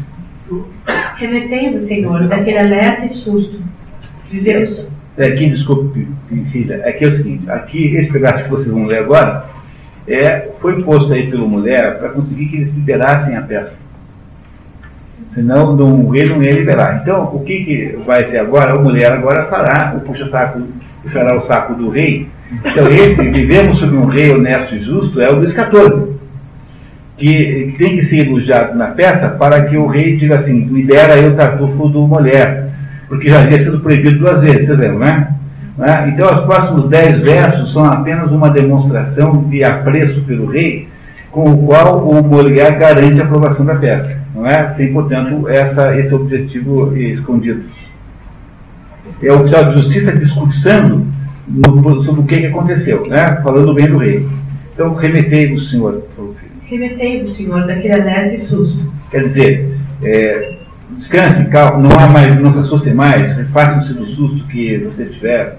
Remetendo, 1.16 1.78
Senhor, 1.78 2.28
daquele 2.28 2.58
alerta 2.58 3.04
e 3.04 3.08
susto. 3.08 3.60
Viveu-se. 4.30 4.86
É 5.16 5.28
aqui, 5.28 5.48
desculpe, 5.48 6.06
filha, 6.52 6.86
aqui 6.86 7.04
é 7.04 7.08
o 7.08 7.10
seguinte, 7.10 7.50
aqui, 7.50 7.96
esse 7.96 8.12
pedaço 8.12 8.44
que 8.44 8.50
vocês 8.50 8.70
vão 8.70 8.84
ler 8.84 8.98
agora, 8.98 9.46
é, 10.06 10.50
foi 10.60 10.82
posto 10.82 11.12
aí 11.12 11.30
pela 11.30 11.46
mulher 11.46 11.98
para 11.98 12.10
conseguir 12.10 12.46
que 12.48 12.56
eles 12.56 12.74
liberassem 12.74 13.34
a 13.34 13.40
peça. 13.40 13.80
Senão 15.34 15.74
o 15.74 16.10
rei 16.10 16.28
não 16.28 16.42
ia 16.42 16.52
liberar. 16.52 17.00
Então, 17.02 17.24
o 17.34 17.40
que, 17.40 17.64
que 17.64 17.98
vai 18.06 18.24
ter 18.24 18.38
agora? 18.38 18.72
A 18.72 18.78
mulher 18.78 19.12
agora 19.12 19.44
fará 19.46 19.94
o 19.96 20.00
puxa-saco, 20.00 20.62
puxará 21.02 21.36
o 21.36 21.40
saco 21.40 21.74
do 21.74 21.88
rei. 21.88 22.28
Então, 22.64 22.88
esse, 22.88 23.22
vivemos 23.30 23.78
sob 23.78 23.96
um 23.96 24.06
rei 24.06 24.32
honesto 24.32 24.74
e 24.74 24.80
justo, 24.80 25.20
é 25.20 25.30
o 25.30 25.36
Luís 25.36 25.50
XIV. 25.50 26.15
Que, 27.16 27.74
tem 27.78 27.96
que 27.96 28.02
ser 28.02 28.26
elogiado 28.26 28.76
na 28.76 28.88
peça 28.88 29.28
para 29.30 29.62
que 29.62 29.76
o 29.76 29.86
rei 29.86 30.16
diga 30.16 30.36
assim, 30.36 30.66
libera 30.66 31.14
aí 31.14 31.26
o 31.26 31.34
tartufo 31.34 31.88
do 31.88 32.06
mulher, 32.06 32.68
porque 33.08 33.28
já 33.28 33.42
havia 33.42 33.58
sido 33.58 33.80
proibido 33.80 34.18
duas 34.18 34.40
vezes, 34.42 34.66
vocês 34.66 34.78
lembram, 34.78 35.00
né? 35.00 35.28
né? 35.78 36.10
Então, 36.12 36.32
os 36.32 36.40
próximos 36.40 36.88
dez 36.88 37.20
versos 37.20 37.72
são 37.72 37.84
apenas 37.84 38.30
uma 38.30 38.50
demonstração 38.50 39.44
de 39.44 39.62
apreço 39.62 40.22
pelo 40.22 40.46
rei, 40.46 40.88
com 41.30 41.50
o 41.50 41.66
qual 41.66 42.08
o 42.08 42.22
Molière 42.22 42.78
garante 42.78 43.20
a 43.20 43.24
aprovação 43.24 43.64
da 43.64 43.74
peça. 43.74 44.18
Não 44.34 44.46
é? 44.46 44.64
Tem, 44.76 44.92
portanto, 44.92 45.48
essa, 45.48 45.96
esse 45.98 46.14
objetivo 46.14 46.96
escondido. 46.96 47.64
É 49.22 49.32
o 49.32 49.40
oficial 49.40 49.66
de 49.66 49.74
justiça 49.74 50.12
discursando 50.12 51.06
no, 51.46 52.02
sobre 52.02 52.20
o 52.20 52.24
que, 52.24 52.46
aconteceu, 52.46 53.06
né? 53.06 53.38
falando 53.42 53.74
bem 53.74 53.86
do 53.86 53.98
rei. 53.98 54.26
Então, 54.74 54.94
remetei-vos, 54.94 55.70
senhor. 55.70 56.02
Remetei-vos, 56.66 57.34
senhor, 57.34 57.66
daquele 57.66 57.94
alerta 57.94 58.34
e 58.34 58.38
susto. 58.38 58.92
Quer 59.10 59.22
dizer, 59.22 59.78
é, 60.02 60.56
descanse, 60.90 61.44
calma, 61.46 61.78
não, 61.78 61.90
há 61.98 62.08
mais, 62.08 62.40
não 62.40 62.52
se 62.52 62.58
assuste 62.58 62.90
mais, 62.92 63.32
refaçam-se 63.36 63.94
do 63.94 64.04
susto 64.04 64.46
que 64.48 64.78
você 64.78 65.06
tiver. 65.06 65.58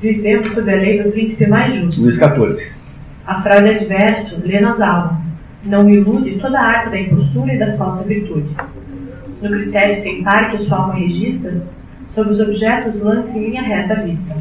Vivemos 0.00 0.48
sob 0.52 0.72
a 0.72 0.76
lei 0.76 1.02
do 1.02 1.10
príncipe 1.10 1.46
mais 1.46 1.74
justo. 1.74 2.00
Luís 2.00 2.14
XIV. 2.14 2.66
A 3.26 3.42
fraude 3.42 3.70
adverso 3.70 4.42
lê 4.44 4.60
nas 4.60 4.80
almas. 4.80 5.38
Não 5.64 5.84
me 5.84 5.96
ilude 5.96 6.38
toda 6.38 6.58
a 6.58 6.64
arte 6.64 6.90
da 6.90 7.00
impostura 7.00 7.52
e 7.52 7.58
da 7.58 7.76
falsa 7.76 8.04
virtude. 8.04 8.48
No 9.42 9.50
critério 9.50 9.94
sem 9.96 10.22
par 10.22 10.50
que 10.50 10.58
sua 10.58 10.78
alma 10.78 10.94
registra, 10.94 11.62
sobre 12.06 12.32
os 12.32 12.40
objetos 12.40 13.02
lance 13.02 13.36
em 13.36 13.50
linha 13.50 13.62
reta 13.62 14.02
vista. 14.02 14.34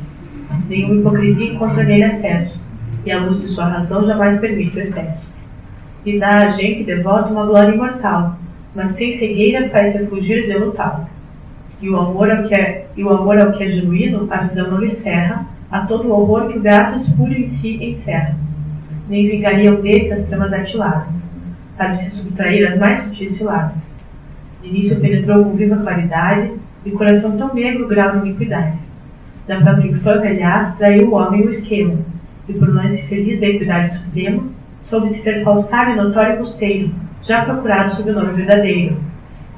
Nenhuma 0.69 0.95
hipocrisia 0.95 1.51
encontra 1.51 1.83
nele 1.83 2.05
acesso, 2.05 2.63
e 3.05 3.11
a 3.11 3.23
luz 3.23 3.41
de 3.41 3.47
sua 3.49 3.65
razão 3.65 4.05
jamais 4.05 4.39
permite 4.39 4.77
o 4.77 4.81
excesso. 4.81 5.34
E 6.05 6.19
dá 6.19 6.43
a 6.43 6.47
gente 6.49 6.83
devoto 6.83 7.33
uma 7.33 7.47
glória 7.47 7.73
imortal, 7.73 8.37
mas 8.75 8.91
sem 8.91 9.17
cegueira 9.17 9.69
faz 9.69 9.93
refugir 9.95 10.43
zelo 10.43 10.71
tal. 10.71 11.09
E 11.81 11.89
o 11.89 11.97
amor 11.97 12.29
ao 12.29 12.43
que 12.43 12.53
é, 12.53 12.85
e 12.95 13.03
o 13.03 13.09
amor 13.09 13.39
ao 13.39 13.53
que 13.53 13.63
é 13.63 13.67
genuíno, 13.67 14.27
a 14.29 14.37
visão 14.37 14.69
não 14.69 14.77
lhe 14.77 14.91
cerra, 14.91 15.47
a 15.71 15.81
todo 15.81 16.07
o 16.07 16.11
horror 16.11 16.47
que 16.47 16.59
o 16.59 16.61
gato 16.61 16.97
espúrio 16.97 17.39
em 17.39 17.47
si 17.47 17.83
encerra. 17.83 18.35
Nem 19.09 19.27
vingariam 19.27 19.81
desse 19.81 20.13
as 20.13 20.27
tramas 20.27 20.53
atiladas, 20.53 21.27
para 21.75 21.93
se 21.95 22.09
subtrair 22.11 22.67
as 22.67 22.77
mais 22.77 22.99
sutis 22.99 23.31
ciladas. 23.31 23.91
De 24.61 24.69
início 24.69 25.01
penetrou 25.01 25.43
com 25.43 25.55
viva 25.55 25.77
claridade, 25.77 26.51
de 26.83 26.91
coração 26.91 27.35
tão 27.35 27.53
negro 27.53 27.87
grau 27.87 28.19
de 28.19 28.27
iniquidade. 28.27 28.77
Da 29.47 29.59
própria 29.59 29.89
infâmia, 29.89 30.29
aliás, 30.29 30.75
traiu 30.75 31.09
o 31.09 31.15
homem 31.15 31.41
o 31.41 31.49
esquema, 31.49 31.97
e 32.47 32.53
por 32.53 32.71
lance 32.71 33.07
feliz 33.07 33.39
da 33.39 33.47
equidade 33.47 33.93
suprema, 33.93 34.43
soube-se 34.79 35.19
ser 35.19 35.43
falsário 35.43 35.93
e 35.93 35.97
notório 35.97 36.37
custeiro, 36.37 36.91
já 37.21 37.43
procurado 37.43 37.91
sob 37.91 38.09
o 38.09 38.13
nome 38.13 38.33
verdadeiro, 38.33 38.97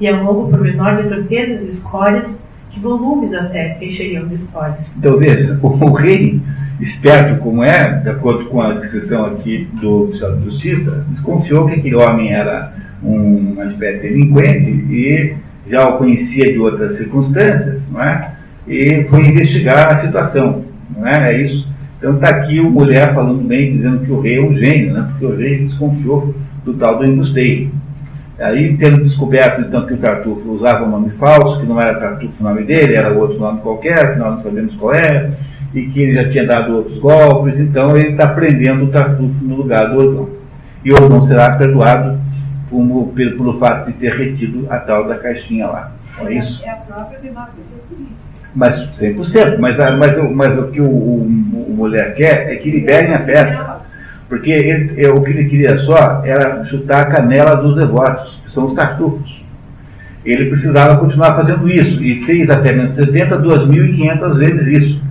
e 0.00 0.06
é 0.06 0.14
um 0.14 0.24
longo 0.24 0.50
pormenor 0.50 1.02
de 1.02 1.08
torpezas 1.08 1.62
e 1.62 1.68
escórias, 1.68 2.42
que 2.70 2.80
volumes 2.80 3.34
até 3.34 3.76
encheriam 3.82 4.26
de 4.26 4.34
histórias. 4.34 4.96
Então 4.96 5.16
veja, 5.16 5.58
o, 5.62 5.92
rei, 5.92 6.40
esperto 6.80 7.40
como 7.40 7.62
é, 7.62 8.00
de 8.00 8.10
acordo 8.10 8.46
com 8.46 8.60
a 8.60 8.74
descrição 8.74 9.26
aqui 9.26 9.68
do 9.80 10.04
oficial 10.04 10.36
de 10.36 10.44
justiça, 10.44 11.04
desconfiou 11.08 11.66
que 11.66 11.74
aquele 11.74 11.96
homem 11.96 12.32
era 12.32 12.72
um, 13.02 13.56
de 13.66 13.74
delinquente 13.74 14.70
e 14.92 15.34
já 15.68 15.88
o 15.88 15.98
conhecia 15.98 16.52
de 16.52 16.58
outras 16.58 16.96
circunstâncias, 16.96 17.88
não 17.90 18.02
é? 18.02 18.32
E 18.66 19.04
foi 19.04 19.20
investigar 19.26 19.92
a 19.92 19.96
situação, 19.96 20.64
não 20.96 21.06
é? 21.06 21.32
É 21.32 21.42
isso. 21.42 21.68
Então 21.98 22.14
está 22.14 22.28
aqui 22.28 22.60
o 22.60 22.70
mulher 22.70 23.12
falando 23.12 23.42
bem, 23.46 23.72
dizendo 23.72 24.04
que 24.04 24.12
o 24.12 24.20
rei 24.20 24.38
é 24.38 24.40
um 24.40 24.54
gênio, 24.54 24.94
né? 24.94 25.08
Porque 25.10 25.26
o 25.26 25.36
rei 25.36 25.64
desconfiou 25.64 26.34
do 26.64 26.74
tal 26.74 26.98
do 26.98 27.04
embusteiro. 27.04 27.70
Aí, 28.38 28.76
tendo 28.76 29.02
descoberto 29.02 29.62
então 29.62 29.84
que 29.84 29.94
o 29.94 29.98
Tartufo 29.98 30.48
usava 30.52 30.84
um 30.84 30.90
nome 30.90 31.10
falso, 31.10 31.58
que 31.60 31.66
não 31.66 31.80
era 31.80 31.98
Tartufo 31.98 32.34
o 32.38 32.44
nome 32.44 32.62
dele, 32.62 32.94
era 32.94 33.12
outro 33.12 33.38
nome 33.38 33.60
qualquer, 33.60 34.12
que 34.12 34.18
nós 34.20 34.36
não 34.36 34.42
sabemos 34.44 34.76
qual 34.76 34.94
é, 34.94 35.28
e 35.74 35.86
que 35.86 36.02
ele 36.02 36.14
já 36.14 36.30
tinha 36.30 36.46
dado 36.46 36.76
outros 36.76 36.98
golpes, 36.98 37.58
então 37.58 37.96
ele 37.96 38.10
está 38.10 38.28
prendendo 38.28 38.84
o 38.84 38.88
Tartufo 38.88 39.44
no 39.44 39.56
lugar 39.56 39.90
do 39.90 39.98
Odon. 39.98 40.28
E 40.84 40.92
o 40.92 40.96
Odon 40.96 41.20
será 41.22 41.56
perdoado 41.56 42.16
como, 42.70 43.08
pelo, 43.08 43.36
pelo 43.36 43.58
fato 43.58 43.86
de 43.86 43.94
ter 43.94 44.12
retido 44.12 44.68
a 44.70 44.78
tal 44.78 45.08
da 45.08 45.18
caixinha 45.18 45.66
lá. 45.66 45.92
Não 46.16 46.28
é 46.28 46.34
isso? 46.34 46.64
É 46.64 46.70
a 46.70 46.76
própria. 46.76 47.18
Mas 48.58 48.74
100%. 48.98 49.56
Mas, 49.60 49.76
mas, 49.96 50.18
o- 50.18 50.30
mas 50.34 50.58
o 50.58 50.64
que 50.64 50.80
o, 50.80 50.84
o, 50.84 51.66
o 51.68 51.74
mulher 51.76 52.14
quer 52.16 52.52
é 52.52 52.56
que 52.56 52.68
liberem 52.70 53.14
a 53.14 53.20
peça. 53.20 53.78
Porque 54.28 54.50
ele- 54.50 55.00
é, 55.02 55.08
o 55.08 55.22
que 55.22 55.30
ele 55.30 55.48
queria 55.48 55.76
só 55.78 56.22
era 56.24 56.64
chutar 56.64 57.02
a 57.02 57.06
canela 57.06 57.54
dos 57.56 57.76
devotos, 57.76 58.40
que 58.44 58.50
são 58.52 58.64
os 58.64 58.74
tartufos. 58.74 59.42
Ele 60.24 60.46
precisava 60.46 60.96
continuar 60.98 61.34
fazendo 61.36 61.68
isso, 61.70 62.02
e 62.02 62.24
fez 62.24 62.50
até 62.50 62.72
1970 62.72 63.38
2.500 63.38 64.36
vezes 64.36 64.66
isso. 64.66 65.02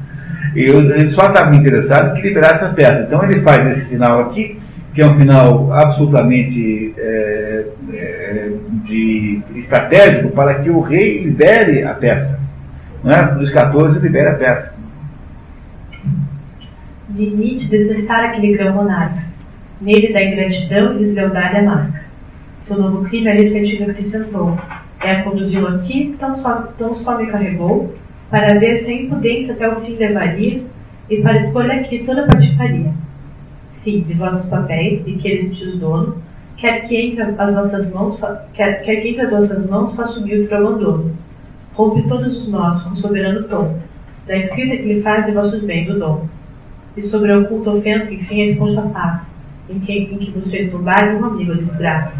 Eu- 0.53 0.81
ele 0.91 1.09
só 1.09 1.27
estava 1.27 1.55
interessado 1.55 2.13
que 2.15 2.21
liberasse 2.27 2.65
a 2.65 2.69
peça. 2.69 3.03
Então 3.07 3.23
ele 3.23 3.39
faz 3.39 3.77
esse 3.77 3.87
final 3.87 4.19
aqui, 4.21 4.59
que 4.93 5.01
é 5.01 5.07
um 5.07 5.15
final 5.15 5.71
absolutamente 5.71 6.93
é, 6.97 7.65
é, 7.93 8.49
de 8.85 9.39
estratégico 9.55 10.29
para 10.31 10.55
que 10.55 10.69
o 10.69 10.81
rei 10.81 11.23
libere 11.23 11.83
a 11.83 11.93
peça. 11.93 12.37
Né? 13.07 13.21
Luís 13.35 13.47
XIV 13.47 14.01
libera 14.01 14.33
a 14.33 14.35
peça. 14.35 14.75
De 17.07 17.23
início 17.23 17.69
detestar 17.69 18.25
aquele 18.25 18.57
grão 18.57 18.75
monarca. 18.75 19.23
Nele 19.79 20.11
da 20.11 20.21
ingratidão 20.21 20.93
e 20.95 20.99
deslealdade 20.99 21.55
a 21.55 21.63
marca. 21.63 22.03
Seu 22.57 22.77
novo 22.77 23.07
crime 23.07 23.29
a 23.29 23.35
iniciativa 23.35 23.89
acrescentou. 23.89 24.59
É 25.01 25.11
a 25.11 25.23
conduzi-lo 25.23 25.67
aqui, 25.67 26.17
tão 26.19 26.35
só, 26.35 26.67
tão 26.77 26.93
só 26.93 27.17
me 27.17 27.27
carregou, 27.27 27.95
para 28.29 28.59
ver 28.59 28.75
se 28.75 28.91
a 28.91 29.01
impudência 29.01 29.53
até 29.53 29.69
o 29.69 29.79
fim 29.79 29.95
levaria, 29.95 30.63
e 31.09 31.21
para 31.21 31.37
expor 31.37 31.71
aqui 31.71 32.03
toda 32.03 32.25
a 32.25 32.27
patifaria. 32.27 32.91
Sim, 33.71 34.01
de 34.01 34.15
vossos 34.15 34.49
papéis, 34.49 35.01
e 35.07 35.13
que 35.13 35.29
ele 35.29 35.43
sentiu 35.43 35.77
dono, 35.77 36.17
quer 36.57 36.85
que 36.85 36.97
entre 36.97 37.21
as 37.21 37.53
vossas 37.53 37.89
mãos, 37.89 38.19
quer, 38.53 38.81
quer 38.81 38.97
que 38.97 39.07
entre 39.07 39.21
as 39.21 39.31
vossas 39.31 39.65
mãos 39.69 39.95
faça 39.95 40.13
subir 40.13 40.41
o 40.41 40.47
teu 40.49 40.57
abandono. 40.57 41.15
Rompe 41.77 42.01
todos 42.07 42.35
os 42.35 42.47
nós 42.47 42.81
com 42.81 42.95
soberano 42.95 43.43
tom, 43.43 43.77
da 44.27 44.35
escrita 44.35 44.75
que 44.77 44.93
lhe 44.93 45.01
faz 45.01 45.25
de 45.27 45.31
vossos 45.31 45.61
bens 45.61 45.87
o 45.89 45.99
dom 45.99 46.25
e 46.97 47.01
sobre 47.01 47.31
a 47.31 47.37
oculta 47.37 47.69
ofensa, 47.69 48.11
enfim, 48.11 48.41
a 48.41 48.45
esponja 48.45 48.81
passa, 48.81 49.27
em 49.69 49.79
que, 49.79 49.93
em 49.93 50.17
que 50.17 50.31
vos 50.31 50.49
fez 50.49 50.71
tombar 50.71 51.15
um 51.15 51.23
amigo 51.23 51.51
a 51.51 51.55
desgraça. 51.55 52.17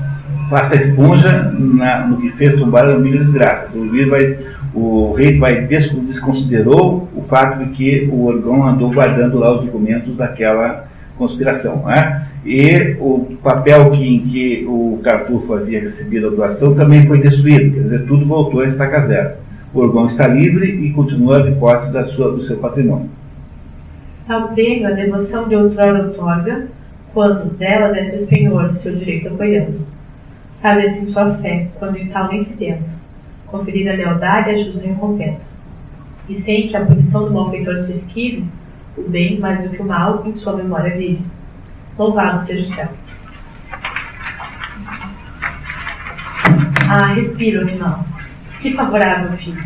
Faça 0.52 0.76
a 0.76 0.78
esponja 0.78 1.52
na- 1.58 2.06
no 2.06 2.18
que 2.18 2.30
fez 2.34 2.54
tombar 2.60 2.86
a 2.88 3.00
milha 3.00 3.18
desgraça. 3.20 3.70
O, 3.74 3.80
Luís 3.80 4.08
vai, 4.08 4.38
o 4.76 5.14
rei 5.14 5.40
vai 5.40 5.62
des- 5.66 5.90
desconsiderou 5.92 7.10
o 7.16 7.24
fato 7.24 7.58
de 7.66 7.72
que 7.72 8.08
o 8.12 8.26
Orgão 8.26 8.68
andou 8.68 8.92
guardando 8.94 9.40
lá 9.40 9.56
os 9.56 9.66
documentos 9.66 10.16
daquela 10.16 10.86
conspiração. 11.18 11.84
Né? 11.88 12.28
E 12.46 12.96
o 13.00 13.36
papel 13.42 13.90
que, 13.90 14.08
em 14.08 14.20
que 14.20 14.66
o 14.70 15.00
Cartufo 15.04 15.56
havia 15.56 15.82
recebido 15.82 16.28
a 16.28 16.30
doação 16.30 16.76
também 16.76 17.08
foi 17.08 17.20
destruído, 17.20 17.74
quer 17.74 17.82
dizer, 17.82 18.06
tudo 18.06 18.24
voltou 18.26 18.60
a 18.62 18.66
estaca 18.68 19.00
zero. 19.02 19.47
O 19.78 19.82
Orgão 19.82 20.08
está 20.08 20.26
livre 20.26 20.88
e 20.88 20.92
continua 20.92 21.44
de 21.44 21.56
posse 21.60 21.92
da 21.92 22.04
sua, 22.04 22.32
do 22.32 22.42
seu 22.42 22.58
patrimônio. 22.58 23.12
Tal 24.26 24.48
prêmio 24.48 24.88
a 24.88 24.90
devoção 24.90 25.48
de 25.48 25.56
outrora 25.56 26.08
outorga, 26.08 26.68
quando 27.14 27.56
dela 27.56 27.94
desce 27.94 28.26
penhor 28.26 28.74
seu 28.78 28.96
direito 28.96 29.28
apoiando. 29.28 29.82
Sabe 30.60 30.82
assim 30.82 31.06
sua 31.06 31.30
fé, 31.30 31.68
quando 31.78 31.96
em 31.96 32.08
tal 32.08 32.28
nem 32.28 32.44
se 32.44 32.58
pensa. 32.58 32.98
Conferir 33.46 33.88
a 33.88 33.96
lealdade 33.96 34.50
ajuda 34.50 34.80
a 34.80 34.88
recompensa. 34.88 35.48
E 36.28 36.34
sem 36.34 36.70
que 36.70 36.76
a 36.76 36.84
punição 36.84 37.26
do 37.26 37.34
malfeitor 37.36 37.78
se 37.84 37.92
esquive, 37.92 38.46
o 38.98 39.08
bem, 39.08 39.40
mais 39.40 39.62
do 39.62 39.70
que 39.70 39.84
o 39.84 39.86
mal, 39.86 40.24
em 40.26 40.32
sua 40.32 40.56
memória 40.56 40.98
vive. 40.98 41.22
Louvado 42.00 42.40
seja 42.40 42.64
o 42.64 42.66
céu. 42.66 42.88
Ah, 46.90 47.14
respira, 47.14 47.62
animal. 47.62 48.17
Que 48.60 48.74
favorável 48.74 49.32
filho. 49.34 49.64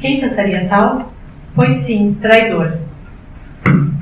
Quem 0.00 0.20
pensaria 0.20 0.66
tal? 0.68 1.12
Pois 1.54 1.74
sim, 1.74 2.16
traidor. 2.20 2.78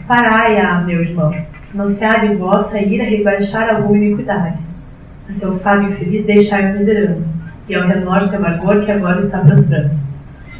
Parai, 0.09 0.59
ah, 0.59 0.80
meu 0.80 1.03
irmão. 1.03 1.34
Não 1.74 1.86
se 1.86 2.05
há 2.05 2.18
de 2.18 2.34
vossa 2.36 2.80
ira 2.80 3.05
rebaixar 3.05 3.68
alguma 3.68 3.99
iniquidade. 3.99 4.59
A 5.28 5.32
seu 5.32 5.59
fado 5.59 5.84
infeliz 5.84 6.24
deixai-o 6.24 6.72
miserável, 6.72 7.22
e 7.68 7.74
ao 7.74 7.86
remorso 7.86 8.32
e 8.32 8.36
amargor 8.36 8.84
que 8.84 8.91
agora 8.91 9.18
está 9.18 9.38
prostrando. 9.38 9.91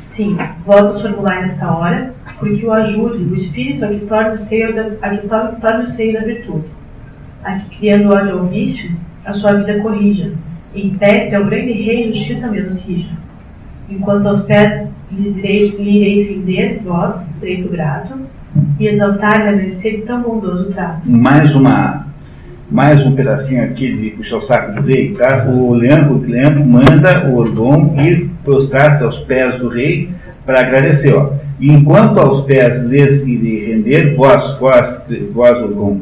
Sim, 0.05 0.37
votos 0.65 1.01
formulai 1.01 1.43
nesta 1.43 1.73
hora, 1.73 2.15
porque 2.39 2.67
o 2.67 2.73
ajude 2.73 3.25
o 3.25 3.35
espírito 3.35 3.85
a 3.85 3.89
que 3.89 4.07
torne 4.07 4.35
o 4.35 4.39
seio 4.39 4.75
da, 4.75 4.83
a 5.03 5.17
que 5.17 5.27
o 5.27 5.87
seio 5.87 6.13
da 6.13 6.21
virtude. 6.21 6.67
A 7.43 7.57
que, 7.57 7.79
criando 7.79 8.15
ódio 8.15 8.39
ao 8.39 8.45
vício, 8.45 8.95
a 9.25 9.33
sua 9.33 9.55
vida 9.55 9.81
corrija, 9.81 10.33
e 10.75 10.87
impede 10.87 11.35
ao 11.35 11.47
grande 11.47 11.73
rei 11.73 12.13
justiça 12.13 12.49
menos 12.51 12.81
rija. 12.83 13.11
Enquanto 13.91 14.27
aos 14.29 14.43
pés 14.43 14.87
lhes 15.11 15.37
irei, 15.37 15.75
irei 15.79 16.25
ceder, 16.27 16.81
vós, 16.85 17.29
direito 17.41 17.69
grato, 17.69 18.15
e 18.79 18.87
exaltar-lhe 18.87 19.49
a 19.49 19.53
mercê 19.53 19.91
de 19.93 20.03
tão 20.03 20.23
bondoso 20.23 20.73
trato. 20.73 21.11
mais 21.11 21.55
uma, 21.55 22.07
mais 22.71 23.05
um 23.05 23.17
pedacinho 23.17 23.65
aqui 23.65 23.93
de 23.93 24.11
puxar 24.11 24.37
o 24.37 24.43
saco 24.43 24.81
do 24.81 24.87
rei, 24.87 25.13
tá? 25.13 25.47
O 25.49 25.75
Leandro, 25.75 26.19
Leandro 26.19 26.65
manda 26.65 27.29
o 27.29 27.37
Orgon 27.37 27.97
ir 27.99 28.31
prostrar-se 28.45 29.03
aos 29.03 29.19
pés 29.21 29.57
do 29.57 29.69
rei 29.69 30.11
para 30.47 30.61
agradecer, 30.61 31.13
ó. 31.15 31.33
E 31.59 31.73
enquanto 31.73 32.19
aos 32.21 32.43
pés 32.43 32.81
lhes 32.83 33.23
irei 33.27 33.73
render, 33.73 34.15
vós, 34.15 34.57
vós, 34.59 35.03
vós, 35.33 35.59
Orgon, 35.59 36.01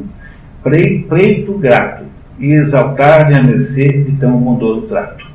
preito 0.62 1.55
grato, 1.55 2.05
e 2.39 2.53
exaltar-lhe 2.53 3.34
a 3.34 3.43
mercê 3.43 3.89
de 3.89 4.12
tão 4.12 4.32
bondoso 4.32 4.82
trato. 4.82 5.28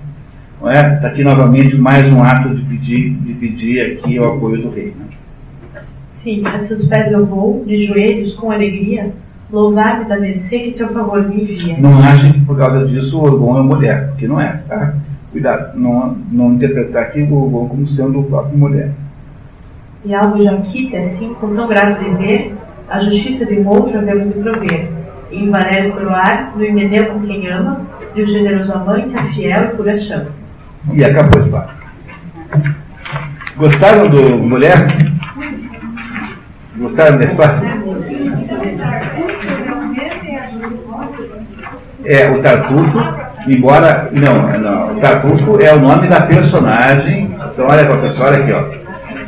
Não 0.63 0.71
é? 0.71 0.95
Está 0.95 1.09
aqui 1.09 1.25
novamente 1.25 1.75
mais 1.75 2.07
um 2.07 2.23
ato 2.23 2.55
de 2.55 2.61
pedir, 2.61 3.09
de 3.15 3.33
pedir 3.33 3.81
aqui 3.81 4.17
o 4.17 4.23
apoio 4.23 4.61
do 4.61 4.69
rei. 4.69 4.93
Né? 4.97 5.81
Sim, 6.07 6.41
a 6.45 6.57
seus 6.57 6.85
pés 6.85 7.11
eu 7.11 7.25
vou, 7.25 7.65
de 7.65 7.85
joelhos, 7.85 8.33
com 8.35 8.49
alegria, 8.49 9.11
louvar-me 9.51 10.05
da 10.05 10.17
mercê 10.17 10.59
que 10.59 10.71
seu 10.71 10.87
favor 10.87 11.27
me 11.27 11.41
envia. 11.41 11.75
Não 11.77 11.99
achem 11.99 12.31
que 12.31 12.45
por 12.45 12.57
causa 12.57 12.87
disso 12.87 13.19
o 13.19 13.23
Orgon 13.23 13.59
é 13.59 13.61
mulher, 13.61 14.07
porque 14.07 14.25
não 14.25 14.39
é, 14.39 14.61
tá? 14.65 14.93
Cuidado, 15.33 15.77
não, 15.77 16.15
não 16.31 16.53
interpretar 16.53 17.03
aqui 17.03 17.21
o 17.23 17.43
Orgon 17.43 17.67
como 17.67 17.85
sendo 17.85 18.21
o 18.21 18.23
próprio 18.23 18.57
mulher. 18.57 18.91
E 20.05 20.15
algo 20.15 20.41
já 20.41 20.55
quite 20.61 20.95
assim, 20.95 21.33
com 21.33 21.53
tão 21.53 21.67
grato 21.67 22.01
dever, 22.01 22.53
a 22.89 22.99
justiça 22.99 23.45
de 23.45 23.59
outro 23.59 23.97
havemos 23.97 24.27
de 24.27 24.33
prover. 24.35 24.89
E 25.29 25.43
em 25.43 25.49
Valério 25.49 25.91
coroar, 25.91 26.53
no 26.55 26.63
Himeneu 26.63 27.07
com 27.07 27.19
quem 27.19 27.49
ama, 27.49 27.81
de 28.15 28.23
um 28.23 28.25
generoso 28.25 28.71
amante, 28.71 29.13
a 29.17 29.25
fiel 29.25 29.65
e 29.65 29.75
pura 29.75 29.97
chama. 29.97 30.42
E 30.91 31.03
acabou 31.03 31.41
a 31.41 31.45
história. 31.45 31.69
Gostaram 33.55 34.09
do 34.09 34.37
mulher? 34.37 34.85
Gostaram 36.77 37.17
da 37.17 37.25
história? 37.25 37.61
É, 42.05 42.29
o 42.29 42.41
Tartufo, 42.41 42.99
embora. 43.47 44.09
Não, 44.11 44.59
não, 44.59 44.97
o 44.97 44.99
Tartufo 44.99 45.61
é 45.61 45.73
o 45.73 45.79
nome 45.79 46.07
da 46.07 46.21
personagem. 46.21 47.33
Então, 47.53 47.67
olha 47.67 47.85
para 47.85 47.97
pessoal, 47.97 48.29
olha 48.29 48.43
aqui, 48.43 48.51
ó. 48.51 48.83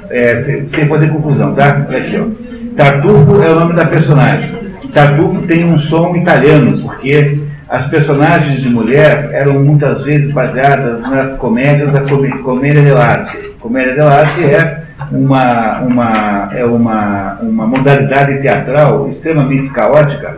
É, 0.09 0.35
sem, 0.37 0.67
sem 0.67 0.87
fazer 0.87 1.09
confusão, 1.09 1.53
tá? 1.53 1.67
Aqui, 1.69 2.17
ó. 2.19 2.75
Tartufo 2.75 3.41
é 3.41 3.49
o 3.49 3.59
nome 3.59 3.73
da 3.73 3.85
personagem. 3.85 4.51
Tartufo 4.93 5.41
tem 5.43 5.63
um 5.63 5.77
som 5.77 6.15
italiano, 6.15 6.77
porque 6.81 7.41
as 7.67 7.85
personagens 7.87 8.61
de 8.61 8.69
mulher 8.69 9.29
eram 9.33 9.63
muitas 9.63 10.03
vezes 10.03 10.31
baseadas 10.31 11.09
nas 11.09 11.33
comédias 11.33 11.91
da 11.91 12.01
comédia 12.43 12.81
dell'arte. 12.81 13.37
Comédia 13.59 13.95
dell'arte 13.95 14.43
é 14.43 14.83
uma, 15.11 15.81
uma, 15.81 16.49
é 16.53 16.63
uma, 16.63 17.39
uma 17.41 17.67
modalidade 17.67 18.39
teatral 18.41 19.07
extremamente 19.07 19.69
caótica, 19.69 20.37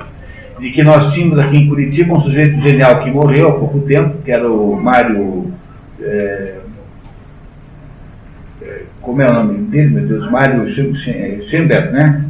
de 0.60 0.72
que 0.72 0.84
nós 0.84 1.14
tínhamos 1.14 1.38
aqui 1.38 1.58
em 1.58 1.68
Curitiba 1.68 2.16
um 2.16 2.20
sujeito 2.20 2.60
genial 2.62 3.04
que 3.04 3.12
morreu 3.12 3.50
há 3.50 3.54
pouco 3.54 3.80
tempo, 3.82 4.16
que 4.24 4.32
era 4.32 4.50
o 4.50 4.76
Mário. 4.76 5.52
É, 6.02 6.56
é 8.62 8.82
como 9.02 9.22
é 9.22 9.30
o 9.30 9.34
nome 9.34 9.60
dele, 9.68 9.90
meu 9.90 10.08
Deus? 10.08 10.32
Mário 10.32 10.66
Schemberg, 10.68 11.92
né? 11.92 12.26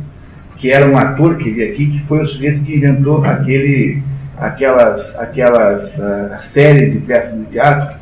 Que 0.58 0.72
era 0.72 0.90
um 0.90 0.98
ator 0.98 1.38
que 1.38 1.52
veio 1.52 1.72
aqui, 1.72 1.88
que 1.88 2.00
foi 2.02 2.20
o 2.20 2.26
sujeito 2.26 2.64
que 2.64 2.76
inventou 2.76 3.24
aquele, 3.24 4.02
aquelas, 4.40 5.18
aquelas 5.18 5.98
uh, 5.98 6.42
séries 6.42 6.94
de 6.94 7.00
peças 7.00 7.38
de 7.38 7.46
teatro 7.46 7.98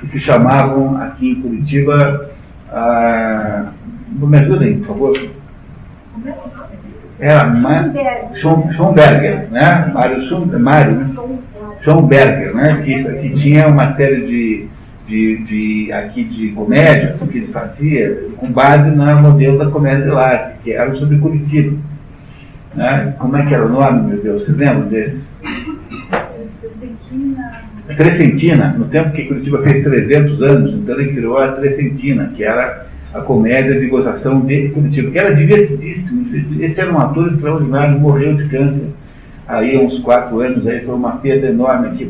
que 0.00 0.06
se 0.06 0.20
chamavam 0.20 0.96
aqui 0.96 1.30
em 1.30 1.42
Curitiba. 1.42 2.30
Uh, 2.72 4.26
me 4.26 4.38
ajudem, 4.38 4.78
por 4.78 4.86
favor. 4.86 5.30
Era 7.18 7.52
Schomberger, 8.34 9.50
né? 9.50 9.90
Mário 9.92 10.20
Schomberger, 10.20 11.06
Schomberger, 11.80 12.54
né? 12.54 12.82
Que, 12.82 13.04
que 13.04 13.30
tinha 13.30 13.66
uma 13.68 13.88
série 13.88 14.22
de, 14.22 14.68
de, 15.06 15.44
de, 15.44 15.92
aqui 15.92 16.24
de 16.24 16.48
comédias 16.52 17.22
que 17.22 17.38
ele 17.38 17.48
fazia 17.48 18.28
com 18.38 18.50
base 18.50 18.90
no 18.90 19.20
modelo 19.20 19.58
da 19.58 19.70
comédia 19.70 20.06
de 20.06 20.16
arte, 20.16 20.54
que 20.64 20.72
era 20.72 20.94
sobre 20.94 21.18
Curitiba. 21.18 21.76
Né? 22.74 23.14
Como 23.18 23.36
é 23.36 23.44
que 23.44 23.54
era 23.54 23.66
o 23.66 23.68
nome, 23.68 24.08
meu 24.08 24.22
Deus? 24.22 24.44
Vocês 24.44 24.56
lembram 24.56 24.88
desse? 24.88 25.22
Trecentina, 27.96 28.74
no 28.78 28.86
tempo 28.86 29.10
que 29.12 29.24
Curitiba 29.24 29.62
fez 29.62 29.82
300 29.82 30.42
anos, 30.42 30.74
então 30.74 30.98
ele 30.98 31.12
criou 31.12 31.38
a 31.38 31.48
Trecentina, 31.48 32.32
que 32.34 32.44
era 32.44 32.86
a 33.12 33.20
comédia 33.20 33.78
de 33.78 33.86
gozação 33.86 34.40
de 34.40 34.68
Curitiba, 34.68 35.10
que 35.10 35.18
era 35.18 35.34
divertidíssimo. 35.34 36.26
Esse 36.60 36.80
era 36.80 36.92
um 36.92 36.98
ator 36.98 37.26
extraordinário, 37.26 37.98
morreu 37.98 38.34
de 38.34 38.48
câncer 38.48 38.86
aí 39.50 39.76
uns 39.76 39.98
quatro 39.98 40.40
anos, 40.40 40.66
aí 40.66 40.80
foi 40.80 40.94
uma 40.94 41.16
perda 41.16 41.48
enorme 41.48 41.88
aqui 41.88 42.08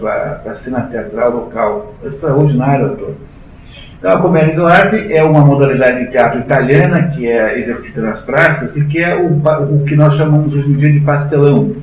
para 0.00 0.42
a 0.50 0.54
cena 0.54 0.82
teatral 0.82 1.32
local. 1.32 1.94
Extraordinário 2.04 2.86
ator. 2.86 3.14
Então, 3.98 4.12
a 4.12 4.18
comédia 4.20 4.54
do 4.54 4.66
arte 4.66 5.12
é 5.12 5.24
uma 5.24 5.40
modalidade 5.40 6.04
de 6.04 6.10
teatro 6.12 6.38
italiana 6.38 7.08
que 7.08 7.26
é 7.26 7.58
exercida 7.58 8.02
nas 8.02 8.20
praças 8.20 8.76
e 8.76 8.84
que 8.84 9.02
é 9.02 9.16
o, 9.16 9.26
o 9.26 9.84
que 9.84 9.96
nós 9.96 10.14
chamamos 10.14 10.54
hoje 10.54 10.68
em 10.70 10.74
dia 10.74 10.92
de 10.92 11.00
pastelão. 11.00 11.74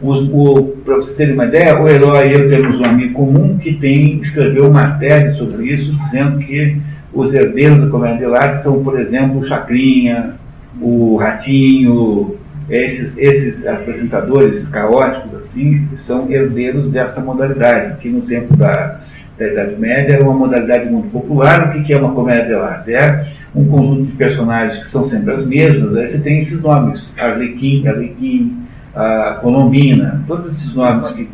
Para 0.00 0.96
vocês 0.96 1.16
terem 1.16 1.34
uma 1.34 1.44
ideia, 1.44 1.78
o 1.78 1.86
Herói 1.86 2.28
e 2.28 2.32
eu 2.32 2.48
temos 2.48 2.80
um 2.80 2.84
amigo 2.86 3.12
comum 3.12 3.58
que 3.58 3.74
tem, 3.74 4.18
escreveu 4.22 4.70
uma 4.70 4.92
tese 4.92 5.36
sobre 5.36 5.70
isso, 5.70 5.92
dizendo 6.04 6.38
que 6.38 6.78
os 7.12 7.34
herdeiros 7.34 7.82
da 7.82 7.88
comédia 7.88 8.28
de 8.28 8.34
arte 8.34 8.62
são, 8.62 8.82
por 8.82 8.98
exemplo, 8.98 9.40
o 9.40 9.42
Chacrinha, 9.42 10.36
o 10.80 11.16
Ratinho, 11.16 12.36
esses, 12.70 13.18
esses 13.18 13.66
apresentadores 13.66 14.66
caóticos 14.68 15.34
assim, 15.34 15.86
são 15.98 16.30
herdeiros 16.30 16.90
dessa 16.90 17.20
modalidade, 17.20 18.00
que 18.00 18.08
no 18.08 18.22
tempo 18.22 18.56
da, 18.56 19.00
da 19.36 19.48
Idade 19.48 19.76
Média 19.78 20.14
era 20.14 20.24
uma 20.24 20.32
modalidade 20.32 20.88
muito 20.88 21.10
popular. 21.10 21.76
O 21.76 21.82
que 21.82 21.92
é 21.92 21.98
uma 21.98 22.12
comédia 22.12 22.46
de 22.46 22.54
arte? 22.54 22.94
É 22.94 23.26
um 23.54 23.66
conjunto 23.66 24.04
de 24.04 24.12
personagens 24.12 24.82
que 24.82 24.88
são 24.88 25.04
sempre 25.04 25.34
as 25.34 25.44
mesmas, 25.44 25.94
aí 25.94 26.06
você 26.06 26.20
tem 26.20 26.38
esses 26.38 26.60
nomes, 26.62 27.12
Arlequim, 27.18 27.86
Arlequim, 27.86 28.56
a 28.94 29.38
Colombina, 29.40 30.22
todos 30.26 30.52
esses 30.52 30.74
nomes 30.74 31.10
que... 31.10 31.28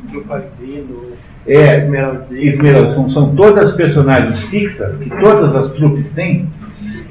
É, 1.47 1.77
Esmeralda. 1.77 2.89
São, 2.89 3.09
são 3.09 3.35
todas 3.37 3.71
personagens 3.73 4.43
fixas 4.45 4.97
que 4.97 5.09
todas 5.09 5.55
as 5.55 5.71
trupes 5.71 6.13
têm 6.13 6.47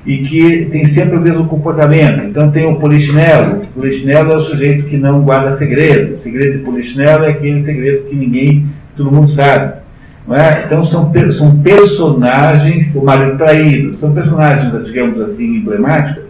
e 0.06 0.18
que 0.20 0.66
tem 0.72 0.86
sempre 0.86 1.18
o 1.18 1.22
mesmo 1.22 1.48
comportamento. 1.48 2.28
Então 2.28 2.52
tem 2.52 2.66
o 2.68 2.76
polichinelo. 2.76 3.62
O 3.62 3.68
polichinelo 3.68 4.34
é 4.34 4.36
o 4.36 4.40
sujeito 4.40 4.88
que 4.88 4.98
não 4.98 5.22
guarda 5.22 5.52
segredo. 5.52 6.16
O 6.16 6.22
segredo 6.22 6.58
de 6.58 6.64
polichinelo 6.66 7.24
é 7.24 7.30
aquele 7.30 7.64
segredo 7.64 8.10
que 8.10 8.16
ninguém, 8.16 8.68
todo 8.96 9.12
mundo 9.12 9.32
sabe. 9.32 9.86
É? 10.30 10.64
Então 10.66 10.84
são, 10.84 11.12
são 11.32 11.60
personagens, 11.60 12.96
o 12.96 13.04
marido 13.04 13.38
traído, 13.38 13.94
são 13.96 14.12
personagens, 14.12 14.86
digamos 14.86 15.22
assim, 15.22 15.58
emblemáticas. 15.58 16.25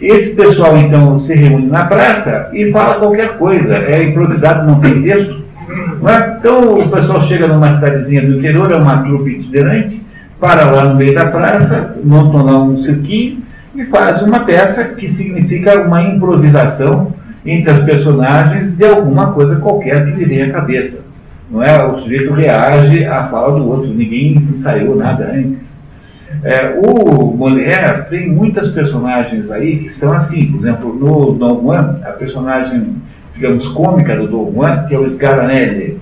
Esse 0.00 0.34
pessoal 0.34 0.76
então 0.76 1.18
se 1.18 1.34
reúne 1.34 1.66
na 1.66 1.86
praça 1.86 2.50
e 2.52 2.70
fala 2.70 2.96
qualquer 2.96 3.38
coisa. 3.38 3.76
É 3.76 4.02
improvisado, 4.02 4.66
não 4.66 4.80
tem 4.80 5.02
texto. 5.02 5.44
É? 6.06 6.36
Então 6.38 6.74
o 6.74 6.88
pessoal 6.88 7.20
chega 7.22 7.48
numa 7.48 7.72
cidadezinha 7.72 8.22
do 8.22 8.38
interior, 8.38 8.70
é 8.70 8.76
uma 8.76 9.02
trupe 9.02 9.30
itinerante, 9.30 10.02
para 10.38 10.70
lá 10.70 10.84
no 10.84 10.96
meio 10.96 11.14
da 11.14 11.26
praça, 11.26 11.96
montam 12.04 12.44
lá 12.44 12.60
um 12.60 12.76
cirquinho 12.76 13.38
e 13.74 13.84
faz 13.86 14.22
uma 14.22 14.40
peça 14.40 14.84
que 14.84 15.08
significa 15.08 15.80
uma 15.80 16.02
improvisação 16.02 17.12
entre 17.44 17.70
as 17.70 17.80
personagens 17.80 18.76
de 18.76 18.84
alguma 18.84 19.32
coisa 19.32 19.56
qualquer 19.56 20.04
que 20.04 20.12
lhe 20.12 20.24
vem 20.24 20.42
à 20.42 20.52
cabeça. 20.52 20.98
Não 21.50 21.62
é? 21.62 21.84
O 21.84 21.98
sujeito 21.98 22.32
reage 22.32 23.04
à 23.04 23.24
fala 23.28 23.58
do 23.58 23.68
outro, 23.68 23.88
ninguém 23.88 24.36
ensaiou 24.50 24.96
nada 24.96 25.30
antes. 25.32 25.75
É, 26.42 26.78
o 26.84 27.34
Molière 27.36 28.08
tem 28.10 28.28
muitas 28.28 28.68
personagens 28.70 29.50
aí 29.50 29.78
que 29.78 29.88
são 29.88 30.12
assim, 30.12 30.50
por 30.50 30.60
exemplo, 30.60 30.94
no 30.94 31.32
Don 31.32 31.62
Juan, 31.62 32.00
a 32.04 32.12
personagem 32.12 32.96
digamos, 33.36 33.68
cômica 33.68 34.16
do 34.16 34.26
Dom 34.26 34.52
Juan, 34.52 34.86
que 34.88 34.94
é 34.94 34.98
o 34.98 35.08
Scaranelli. 35.08 36.00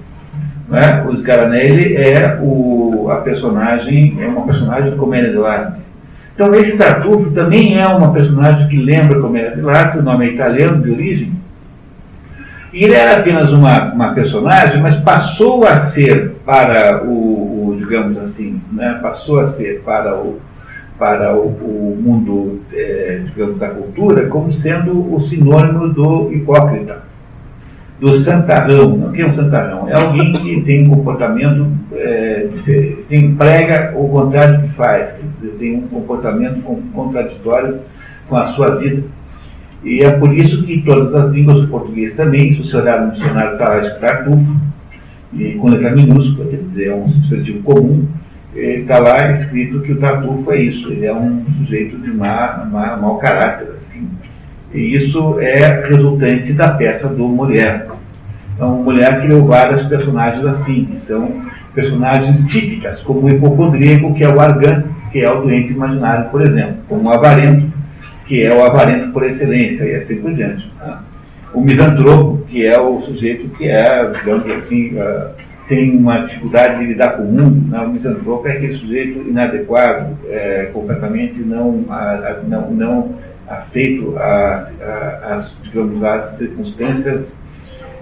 Né? 0.69 1.05
O 1.07 1.17
Scaranelli 1.17 1.97
é 1.97 2.39
o, 2.41 3.09
a 3.11 3.17
personagem, 3.17 4.17
é 4.21 4.27
uma 4.27 4.47
personagem 4.47 4.93
de 4.93 4.97
comédia 4.97 5.33
de 5.33 5.45
arte. 5.45 5.81
Então 6.35 6.55
esse 6.55 6.77
Tartufo 6.77 7.31
também 7.33 7.79
é 7.79 7.87
uma 7.87 8.13
personagem 8.13 8.69
que 8.69 8.77
lembra 8.77 9.21
comédia 9.21 9.57
de 9.57 9.69
arte, 9.69 9.99
o 9.99 10.03
nome 10.03 10.27
é 10.27 10.33
italiano 10.33 10.83
de 10.83 10.91
origem. 10.91 11.33
E 12.73 12.85
ele 12.85 12.95
era 12.95 13.21
apenas 13.21 13.53
uma, 13.53 13.93
uma 13.93 14.15
personagem, 14.15 14.81
mas 14.81 14.97
passou 14.97 15.65
a 15.65 15.77
ser 15.77 16.33
para 16.45 17.05
o, 17.05 17.44
digamos 17.73 18.19
assim, 18.19 18.61
né? 18.73 18.99
passou 19.01 19.41
a 19.41 19.47
ser 19.47 19.83
para 19.83 20.17
o, 20.17 20.41
para 20.99 21.35
o, 21.35 21.47
o 21.47 21.99
mundo, 22.01 22.61
é, 22.73 23.23
digamos, 23.27 23.59
da 23.59 23.69
cultura 23.69 24.29
como 24.29 24.53
sendo 24.53 25.15
o 25.15 25.21
sinônimo 25.21 25.89
do 25.89 26.33
hipócrita 26.33 27.03
do 28.01 28.15
santarrão. 28.15 28.95
O 28.95 29.13
que 29.13 29.23
é 29.23 29.27
um 29.27 29.33
santarrão? 29.33 29.89
É 29.89 29.95
alguém 29.95 30.33
que 30.33 30.61
tem 30.63 30.87
um 30.87 30.91
comportamento 30.91 31.67
é, 31.93 32.49
diferente, 32.53 33.05
tem, 33.09 33.35
prega 33.35 33.95
o 33.97 34.09
contrário 34.09 34.63
que 34.63 34.69
faz, 34.69 35.15
tem 35.59 35.77
um 35.77 35.89
comportamento 35.89 36.61
contraditório 36.93 37.79
com 38.29 38.37
a 38.37 38.47
sua 38.47 38.77
vida. 38.77 39.03
E 39.83 40.03
é 40.03 40.11
por 40.11 40.33
isso 40.33 40.65
que 40.65 40.83
todas 40.83 41.15
as 41.15 41.31
línguas, 41.31 41.59
o 41.63 41.69
português 41.69 42.15
também, 42.15 42.55
se 42.55 42.63
você 42.63 42.77
olhar 42.77 43.01
no 43.03 43.13
dicionário 43.13 43.53
está 43.53 43.69
lá 43.69 43.81
de 43.81 44.01
tartufo, 44.01 44.57
e 45.37 45.55
com 45.55 45.69
letra 45.69 45.91
minúscula, 45.91 46.49
quer 46.49 46.59
dizer, 46.59 46.89
é 46.89 46.95
um 46.95 47.09
substantivo 47.09 47.63
comum, 47.63 48.07
está 48.55 48.99
lá 48.99 49.31
escrito 49.31 49.81
que 49.81 49.93
o 49.93 49.99
tartufo 49.99 50.53
é 50.53 50.63
isso, 50.63 50.93
ele 50.93 51.07
é 51.07 51.15
um 51.15 51.45
sujeito 51.59 51.99
de 51.99 52.11
má, 52.11 52.67
má, 52.71 52.97
mau 52.97 53.19
caráter, 53.19 53.69
assim. 53.77 54.09
E 54.73 54.95
isso 54.95 55.39
é 55.41 55.87
resultante 55.89 56.53
da 56.53 56.71
peça 56.71 57.09
do 57.09 57.27
Mulher. 57.29 57.87
Então, 58.55 58.83
Mulher 58.83 59.21
criou 59.23 59.45
vários 59.45 59.83
personagens 59.85 60.45
assim, 60.47 60.85
que 60.85 61.01
são 61.01 61.45
personagens 61.75 62.45
típicas, 62.47 63.01
como 63.01 63.27
o 63.27 63.31
hipocondríaco, 63.31 64.15
que 64.15 64.23
é 64.23 64.29
o 64.29 64.41
argan, 64.41 64.85
que 65.11 65.21
é 65.21 65.31
o 65.31 65.43
doente 65.43 65.73
imaginário, 65.73 66.31
por 66.31 66.43
exemplo, 66.43 66.77
como 66.89 67.09
o 67.09 67.13
avarento, 67.13 67.73
que 68.27 68.43
é 68.43 68.55
o 68.55 68.65
avarento 68.65 69.13
por 69.13 69.25
excelência, 69.25 69.85
e 69.85 69.95
assim 69.95 70.17
por 70.21 70.33
diante. 70.33 70.71
Tá? 70.79 71.03
O 71.55 71.61
misantropo, 71.61 72.45
que 72.49 72.67
é 72.67 72.79
o 72.81 73.01
sujeito 73.03 73.49
que 73.57 73.69
é, 73.69 74.11
digamos 74.11 74.51
assim, 74.51 74.97
uh, 74.99 75.31
tem 75.69 75.97
uma 75.97 76.21
dificuldade 76.21 76.81
de 76.81 76.87
lidar 76.87 77.17
com 77.17 77.23
o 77.23 77.33
mundo. 77.33 77.71
Né? 77.71 77.79
O 77.79 77.89
misantropo 77.89 78.47
é 78.49 78.53
aquele 78.53 78.75
sujeito 78.75 79.21
inadequado, 79.29 80.19
é, 80.29 80.69
completamente 80.73 81.39
não, 81.39 81.85
a, 81.89 82.41
não, 82.47 82.71
não 82.71 83.15
afeito 83.49 84.15
às, 84.19 85.57
digamos, 85.63 86.03
às 86.03 86.25
circunstâncias 86.37 87.33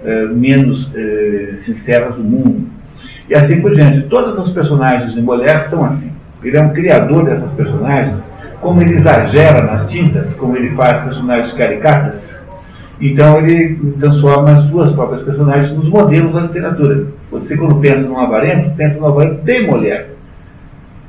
é, 0.03 0.25
menos 0.25 0.89
sinceras 1.63 2.15
do 2.15 2.23
mundo. 2.23 2.67
E 3.29 3.35
assim 3.35 3.61
por 3.61 3.73
diante. 3.73 4.01
Todas 4.03 4.37
as 4.37 4.49
personagens 4.49 5.13
de 5.13 5.21
mulher 5.21 5.61
são 5.61 5.85
assim. 5.85 6.11
Ele 6.43 6.57
é 6.57 6.61
um 6.61 6.69
criador 6.69 7.25
dessas 7.25 7.49
personagens, 7.51 8.17
como 8.59 8.81
ele 8.81 8.95
exagera 8.95 9.63
nas 9.63 9.87
tintas, 9.89 10.33
como 10.33 10.57
ele 10.57 10.71
faz 10.71 10.99
personagens 10.99 11.53
caricatas, 11.53 12.42
então 13.09 13.37
ele 13.39 13.75
transforma 13.99 14.51
as 14.51 14.61
suas 14.69 14.93
próprias 14.93 15.23
personagens 15.23 15.75
nos 15.75 15.89
modelos 15.89 16.33
da 16.33 16.41
literatura. 16.41 17.07
Você, 17.31 17.57
quando 17.57 17.75
pensa 17.75 18.07
num 18.07 18.17
avarento, 18.17 18.71
pensa 18.77 18.97
no 18.97 19.07
avarento 19.07 19.43
de 19.43 19.59
mulher. 19.67 20.15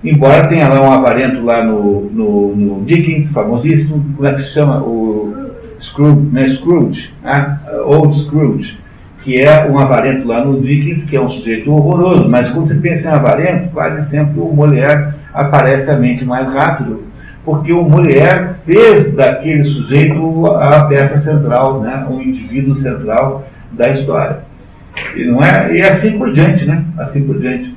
Embora 0.03 0.49
tenha 0.49 0.69
lá 0.69 0.81
um 0.81 0.93
avarento 0.93 1.43
lá 1.45 1.65
no, 1.65 2.11
no, 2.11 2.57
no 2.57 2.85
Dickens, 2.85 3.31
famosíssimo, 3.31 4.05
como 4.17 4.29
é 4.29 4.35
que 4.35 4.43
se 4.43 4.49
chama? 4.49 4.83
O 4.83 5.53
Scrooge, 5.81 6.29
né? 6.33 6.49
Scrooge 6.49 7.11
né? 7.23 7.61
Old 7.85 8.19
Scrooge, 8.19 8.79
que 9.23 9.41
é 9.41 9.71
um 9.71 9.79
avarento 9.79 10.27
lá 10.27 10.45
no 10.45 10.61
Dickens, 10.61 11.05
que 11.05 11.17
é 11.17 11.21
um 11.21 11.29
sujeito 11.29 11.73
horroroso. 11.73 12.29
Mas 12.29 12.49
quando 12.51 12.67
você 12.67 12.75
pensa 12.75 13.09
em 13.09 13.13
avarento, 13.13 13.71
quase 13.73 14.11
sempre 14.11 14.41
o 14.41 14.53
mulher 14.53 15.15
aparece 15.33 15.91
à 15.91 15.97
mente 15.97 16.25
mais 16.25 16.53
rápido 16.53 17.14
porque 17.45 17.73
o 17.73 17.83
mulher 17.83 18.57
fez 18.65 19.13
daquele 19.13 19.65
sujeito 19.65 20.47
a 20.47 20.85
peça 20.85 21.19
central, 21.19 21.81
né, 21.81 22.07
o 22.09 22.21
indivíduo 22.21 22.75
central 22.75 23.47
da 23.73 23.91
história. 23.91 24.39
E, 25.15 25.25
não 25.25 25.43
é, 25.43 25.77
e 25.77 25.83
assim 25.83 26.17
por 26.17 26.33
diante, 26.33 26.65
né? 26.65 26.85
Assim 26.99 27.25
por 27.25 27.39
diante. 27.39 27.75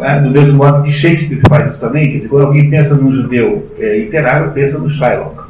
É? 0.00 0.20
Do 0.20 0.30
mesmo 0.30 0.54
modo 0.54 0.82
que 0.82 0.92
Shakespeare 0.92 1.40
faz 1.48 1.72
isso 1.72 1.80
também, 1.80 2.04
que 2.04 2.28
quando 2.28 2.46
alguém 2.46 2.70
pensa 2.70 2.94
num 2.94 3.10
judeu 3.10 3.68
é, 3.78 3.98
literário, 3.98 4.52
pensa 4.52 4.78
no 4.78 4.88
Shylock, 4.88 5.42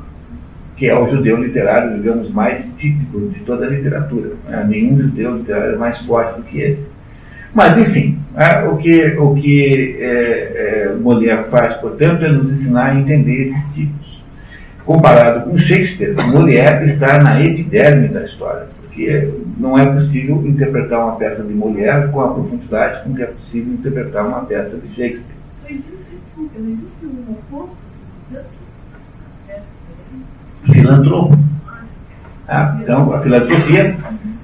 que 0.77 0.89
é 0.89 0.99
o 0.99 1.07
judeu 1.07 1.43
literário, 1.43 1.97
digamos, 1.97 2.31
mais 2.31 2.73
típico 2.79 3.21
de 3.29 3.41
toda 3.41 3.67
a 3.67 3.69
literatura. 3.69 4.31
Né? 4.49 4.65
Nenhum 4.69 4.97
judeu 4.97 5.37
literário 5.37 5.75
é 5.75 5.79
mais 5.79 5.99
forte 6.01 6.37
do 6.37 6.43
que 6.45 6.61
esse. 6.61 6.87
Mas, 7.55 7.79
enfim, 7.79 8.19
é, 8.37 8.65
o 8.69 8.77
que, 8.77 9.17
o 9.19 9.35
que 9.35 9.97
é, 10.01 10.91
é, 10.91 10.95
Molière 10.95 11.45
faz, 11.51 11.75
portanto, 11.79 12.25
é 12.25 12.31
nos 12.31 12.51
ensinar 12.51 12.91
a 12.91 12.95
entender 12.95 13.41
esses 13.41 13.65
tipos. 13.73 14.23
Comparado 14.85 15.51
com 15.51 15.59
Shakespeare, 15.59 16.15
Molière 16.15 16.85
está 16.85 17.19
na 17.19 17.43
epiderme 17.43 18.09
da 18.09 18.23
história, 18.23 18.67
porque 18.81 19.31
não 19.59 19.77
é 19.77 19.85
possível 19.85 20.43
interpretar 20.47 21.01
uma 21.01 21.17
peça 21.17 21.43
de 21.43 21.53
Molière 21.53 22.09
com 22.11 22.21
a 22.21 22.33
profundidade 22.33 23.05
com 23.05 23.15
que 23.15 23.23
é 23.23 23.27
possível 23.27 23.73
interpretar 23.73 24.27
uma 24.27 24.41
peça 24.47 24.77
de 24.77 24.89
Shakespeare. 24.95 25.39
Filantropo. 30.73 31.39
Ah, 32.47 32.79
então, 32.81 33.13
a 33.13 33.21
filantropia 33.21 33.95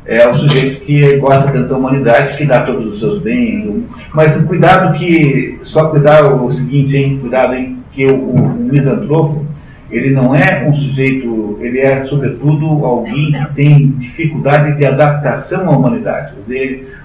é 0.06 0.28
o 0.28 0.34
sujeito 0.34 0.84
que 0.84 1.16
gosta 1.16 1.50
tanto 1.50 1.68
da 1.68 1.76
humanidade, 1.76 2.36
que 2.36 2.44
dá 2.44 2.60
todos 2.62 2.92
os 2.92 2.98
seus 2.98 3.18
bens. 3.22 3.84
Mas 4.12 4.36
cuidado 4.44 4.96
que, 4.98 5.58
só 5.62 5.88
cuidar 5.88 6.24
o 6.24 6.50
seguinte, 6.50 6.96
hein, 6.96 7.18
cuidado, 7.20 7.54
hein, 7.54 7.78
que 7.92 8.06
o, 8.06 8.14
o, 8.14 8.48
misantropo, 8.54 9.44
ele 9.90 10.10
não 10.10 10.34
é 10.34 10.66
um 10.66 10.72
sujeito, 10.72 11.58
ele 11.60 11.80
é 11.80 12.00
sobretudo 12.00 12.84
alguém 12.84 13.32
que 13.32 13.54
tem 13.54 13.88
dificuldade 13.98 14.76
de 14.76 14.84
adaptação 14.84 15.68
à 15.68 15.70
humanidade. 15.70 16.34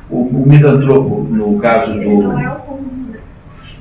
O, 0.09 0.21
o 0.21 0.43
misantropo, 0.45 1.25
no 1.29 1.57
caso 1.59 1.93
do... 1.93 2.33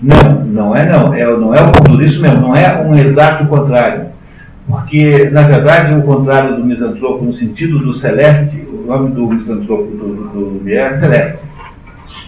Não, 0.01 0.45
não 0.45 0.77
é 0.77 0.87
não, 0.87 1.13
é, 1.13 1.25
não 1.37 1.53
é 1.53 1.59
o 1.61 2.01
isso 2.01 2.21
mesmo, 2.21 2.41
não 2.41 2.55
é 2.55 2.81
um 2.83 2.95
exato 2.95 3.45
contrário. 3.47 4.07
Porque, 4.69 5.31
na 5.31 5.43
verdade, 5.43 5.95
o 5.95 6.03
contrário 6.03 6.57
do 6.57 6.65
misantropo, 6.65 7.25
no 7.25 7.33
sentido 7.33 7.79
do 7.79 7.91
celeste, 7.91 8.61
o 8.71 8.85
nome 8.87 9.11
do 9.13 9.27
misantropo 9.27 9.85
do, 9.85 10.61
do 10.61 10.71
é 10.71 10.93
celeste. 10.93 11.39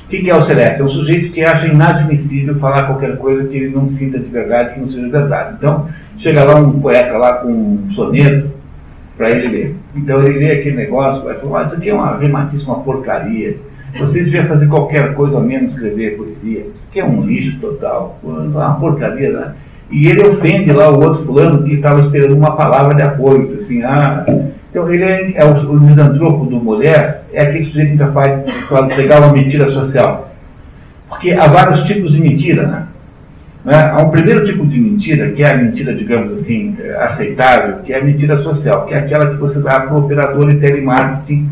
O 0.07 0.09
que, 0.09 0.29
é 0.29 0.35
o 0.35 0.43
celeste? 0.43 0.81
É 0.81 0.85
um 0.85 0.89
sujeito 0.89 1.33
que 1.33 1.45
acha 1.45 1.67
inadmissível 1.67 2.55
falar 2.55 2.85
qualquer 2.85 3.19
coisa 3.19 3.47
que 3.47 3.57
ele 3.57 3.69
não 3.69 3.87
sinta 3.87 4.19
de 4.19 4.27
verdade, 4.27 4.75
que 4.75 4.81
não 4.81 4.89
seja 4.89 5.09
verdade. 5.09 5.57
Então, 5.59 5.87
chega 6.17 6.43
lá 6.43 6.57
um 6.57 6.81
poeta 6.81 7.17
lá 7.19 7.35
com 7.35 7.49
um 7.49 7.91
soneto 7.91 8.51
para 9.19 9.31
ele 9.31 9.49
ler. 9.49 9.77
Então 9.95 10.23
ele 10.23 10.39
lê 10.39 10.53
aquele 10.53 10.77
negócio, 10.77 11.23
vai 11.23 11.35
falar, 11.35 11.61
ah, 11.61 11.65
isso 11.67 11.75
aqui 11.75 11.91
é 11.91 11.95
uma 11.95 12.17
rematíssima 12.17 12.81
porcaria. 12.81 13.59
Você 13.99 14.25
devia 14.25 14.47
fazer 14.47 14.67
qualquer 14.67 15.15
coisa 15.15 15.37
ao 15.37 15.43
menos 15.43 15.75
escrever 15.75 16.17
poesia. 16.17 16.61
Isso 16.61 16.87
aqui 16.89 17.01
é 17.01 17.05
um 17.05 17.23
lixo 17.23 17.61
total, 17.61 18.19
uma 18.23 18.75
porcaria. 18.81 19.31
Né? 19.31 19.55
E 19.91 20.09
ele 20.09 20.27
ofende 20.27 20.73
lá 20.73 20.89
o 20.91 21.03
outro 21.03 21.25
fulano 21.25 21.65
que 21.65 21.75
estava 21.75 22.01
esperando 22.01 22.37
uma 22.37 22.55
palavra 22.57 22.95
de 22.95 23.03
apoio, 23.03 23.57
assim, 23.61 23.83
ah. 23.83 24.25
Então 24.71 24.89
ele 24.93 25.03
é, 25.03 25.33
é 25.35 25.45
o, 25.45 25.71
o, 25.71 25.81
misantropo 25.81 26.47
do 26.47 26.57
mulher, 26.57 27.25
é 27.33 27.43
aquele 27.43 27.65
sujeito 27.65 27.95
incapaz 27.95 28.47
de 28.47 28.95
pegar 28.95 29.19
uma 29.19 29.33
mentira 29.33 29.67
social. 29.67 30.33
Porque 31.09 31.33
há 31.33 31.49
vários 31.49 31.83
tipos 31.83 32.13
de 32.13 32.21
mentira, 32.21 32.67
né? 32.67 32.87
né? 33.65 33.91
Há 33.93 34.01
um 34.01 34.11
primeiro 34.11 34.47
tipo 34.47 34.65
de 34.65 34.79
mentira, 34.79 35.33
que 35.33 35.43
é 35.43 35.51
a 35.51 35.57
mentira, 35.57 35.93
digamos 35.93 36.35
assim, 36.35 36.77
aceitável, 37.01 37.79
que 37.79 37.93
é 37.93 37.99
a 37.99 38.05
mentira 38.05 38.37
social, 38.37 38.87
que 38.87 38.95
é 38.95 38.99
aquela 38.99 39.31
que 39.31 39.37
você 39.37 39.61
dá 39.61 39.81
para 39.81 39.95
o 39.95 40.05
operador 40.05 40.53
de 40.53 40.61
telemarketing 40.61 41.51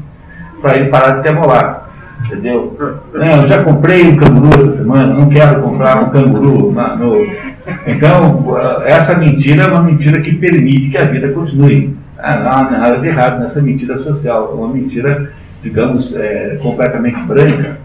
para 0.62 0.76
ele 0.76 0.88
parar 0.88 1.16
de 1.16 1.22
te 1.22 1.28
amolar. 1.28 1.87
Entendeu? 2.24 2.76
Não, 3.14 3.42
eu 3.42 3.46
já 3.46 3.62
comprei 3.62 4.08
um 4.08 4.16
canguru 4.16 4.62
essa 4.62 4.78
semana, 4.78 5.14
não 5.14 5.28
quero 5.28 5.62
comprar 5.62 6.04
um 6.04 6.10
canguru. 6.10 6.72
no... 6.72 7.26
Então, 7.86 8.56
essa 8.84 9.16
mentira 9.16 9.64
é 9.64 9.66
uma 9.66 9.82
mentira 9.82 10.20
que 10.20 10.34
permite 10.34 10.90
que 10.90 10.98
a 10.98 11.04
vida 11.04 11.28
continue. 11.28 11.96
Ah, 12.18 12.36
não 12.36 12.50
há 12.50 12.70
nada 12.70 12.98
de 12.98 13.08
errado 13.08 13.40
nessa 13.40 13.62
mentira 13.62 14.02
social, 14.02 14.50
é 14.52 14.54
uma 14.54 14.74
mentira, 14.74 15.30
digamos, 15.62 16.14
é, 16.16 16.58
completamente 16.60 17.20
branca. 17.22 17.78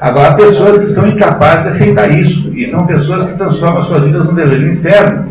Agora, 0.00 0.30
há 0.30 0.34
pessoas 0.34 0.80
que 0.80 0.86
são 0.88 1.06
incapazes 1.06 1.62
de 1.62 1.68
aceitar 1.68 2.10
isso, 2.10 2.52
e 2.56 2.68
são 2.68 2.86
pessoas 2.86 3.22
que 3.22 3.36
transformam 3.36 3.82
suas 3.82 4.02
vidas 4.02 4.24
num 4.24 4.34
desejo 4.34 4.66
inferno, 4.66 5.28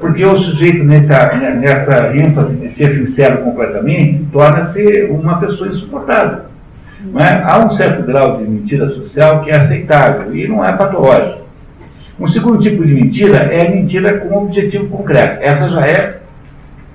porque 0.00 0.24
o 0.24 0.36
sujeito, 0.36 0.82
nessa, 0.82 1.32
nessa 1.36 2.16
ênfase 2.16 2.56
de 2.56 2.68
ser 2.68 2.92
sincero 2.92 3.38
completamente, 3.38 4.24
torna-se 4.32 5.08
uma 5.10 5.38
pessoa 5.38 5.68
insuportável. 5.68 6.51
É? 7.18 7.42
Há 7.44 7.64
um 7.64 7.70
certo 7.70 8.04
grau 8.04 8.38
de 8.38 8.44
mentira 8.44 8.88
social 8.88 9.42
que 9.42 9.50
é 9.50 9.56
aceitável 9.56 10.34
e 10.34 10.46
não 10.46 10.64
é 10.64 10.72
patológico. 10.72 11.42
Um 12.18 12.26
segundo 12.26 12.58
tipo 12.58 12.84
de 12.84 12.94
mentira 12.94 13.38
é 13.38 13.66
a 13.66 13.70
mentira 13.70 14.18
com 14.18 14.36
objetivo 14.36 14.88
concreto. 14.88 15.42
Essa 15.42 15.68
já 15.68 15.86
é 15.86 16.18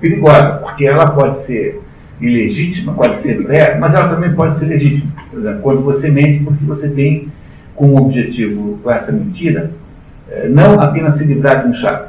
perigosa, 0.00 0.54
porque 0.54 0.86
ela 0.86 1.10
pode 1.10 1.38
ser 1.40 1.80
ilegítima, 2.20 2.94
pode 2.94 3.18
ser 3.18 3.42
pré, 3.44 3.76
mas 3.78 3.94
ela 3.94 4.08
também 4.08 4.32
pode 4.32 4.56
ser 4.56 4.66
legítima. 4.66 5.12
Por 5.30 5.40
exemplo, 5.40 5.60
quando 5.60 5.82
você 5.82 6.10
mente 6.10 6.44
porque 6.44 6.64
você 6.64 6.88
tem 6.88 7.28
como 7.74 8.00
objetivo 8.00 8.78
com 8.82 8.90
essa 8.90 9.12
mentira, 9.12 9.70
eh, 10.30 10.48
não 10.48 10.80
apenas 10.80 11.16
se 11.16 11.24
livrar 11.24 11.62
de 11.62 11.68
um 11.68 11.72
chato, 11.72 12.08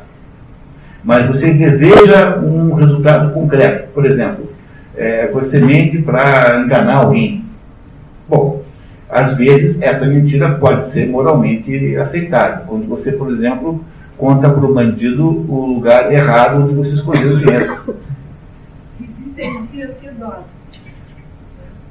mas 1.03 1.25
você 1.27 1.53
deseja 1.53 2.37
um 2.37 2.73
resultado 2.73 3.33
concreto. 3.33 3.89
Por 3.93 4.05
exemplo, 4.05 4.49
eh, 4.97 5.29
você 5.31 5.59
mente 5.59 5.99
para 5.99 6.61
enganar 6.65 6.97
alguém. 6.97 7.43
Bom, 8.29 8.61
às 9.09 9.35
vezes 9.35 9.81
essa 9.81 10.05
mentira 10.05 10.55
pode 10.55 10.83
ser 10.85 11.07
moralmente 11.07 11.97
aceitável. 11.97 12.65
Quando 12.67 12.87
você, 12.87 13.11
por 13.11 13.31
exemplo, 13.31 13.83
conta 14.17 14.49
para 14.49 14.65
o 14.65 14.73
bandido 14.73 15.25
o 15.27 15.65
lugar 15.65 16.13
errado 16.13 16.63
onde 16.63 16.75
você 16.75 16.93
escolheu 16.93 17.33
o 17.33 17.37
dinheiro. 17.39 17.95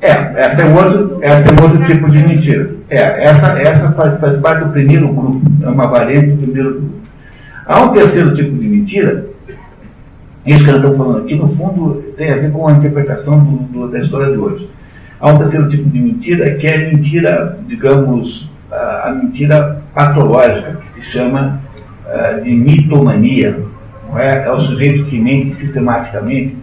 É, 0.00 0.10
essa 0.44 0.62
é 0.62 0.66
outro, 0.66 1.18
essa 1.20 1.48
é 1.48 1.62
outro 1.62 1.84
tipo 1.84 2.08
de 2.08 2.22
mentira. 2.24 2.70
É, 2.88 3.24
essa, 3.24 3.60
essa 3.60 3.90
faz, 3.92 4.20
faz 4.20 4.36
parte 4.36 4.64
do 4.64 4.70
primeiro 4.70 5.08
grupo, 5.08 5.40
é 5.62 5.68
uma 5.68 5.88
variante 5.88 6.30
do 6.30 6.42
primeiro 6.42 6.74
grupo. 6.74 6.98
Há 7.66 7.82
um 7.82 7.88
terceiro 7.88 8.34
tipo 8.34 8.56
de 8.56 8.68
mentira, 8.68 9.26
Isso 10.46 10.64
que 10.64 10.70
nós 10.70 10.76
estamos 10.76 10.96
falando 10.96 11.18
aqui, 11.24 11.34
no 11.34 11.48
fundo, 11.48 12.02
tem 12.16 12.30
a 12.30 12.36
ver 12.36 12.52
com 12.52 12.68
a 12.68 12.72
interpretação 12.72 13.40
do, 13.42 13.56
do, 13.64 13.88
da 13.88 13.98
história 13.98 14.32
de 14.32 14.38
hoje. 14.38 14.70
Há 15.20 15.32
um 15.32 15.38
terceiro 15.38 15.68
tipo 15.68 15.88
de 15.88 15.98
mentira, 15.98 16.54
que 16.54 16.66
é 16.66 16.76
a 16.76 16.92
mentira, 16.92 17.58
digamos, 17.66 18.48
a, 18.70 19.10
mentira 19.20 19.82
patológica, 19.94 20.80
que 20.84 20.92
se 20.92 21.02
chama 21.02 21.60
uh, 22.06 22.42
de 22.42 22.50
mitomania. 22.50 23.58
Não 24.08 24.18
é? 24.18 24.44
é 24.46 24.52
o 24.52 24.58
sujeito 24.58 25.04
que 25.06 25.18
mente 25.18 25.54
sistematicamente 25.54 26.56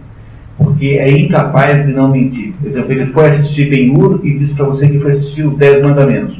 porque 0.56 0.86
é 0.98 1.10
incapaz 1.10 1.86
de 1.86 1.92
não 1.92 2.10
mentir. 2.10 2.54
Por 2.60 2.68
exemplo, 2.68 2.92
ele 2.92 3.06
foi 3.06 3.26
assistir 3.26 3.68
Ben-Hur 3.68 4.20
e 4.24 4.38
disse 4.38 4.54
para 4.54 4.64
você 4.64 4.88
que 4.88 4.98
foi 4.98 5.12
assistir 5.12 5.46
os 5.46 5.56
Dez 5.56 5.82
Mandamentos. 5.82 6.38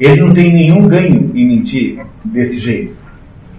Ele 0.00 0.20
não 0.20 0.32
tem 0.32 0.52
nenhum 0.52 0.88
ganho 0.88 1.30
em 1.32 1.46
mentir 1.46 2.00
desse 2.24 2.58
jeito. 2.58 2.94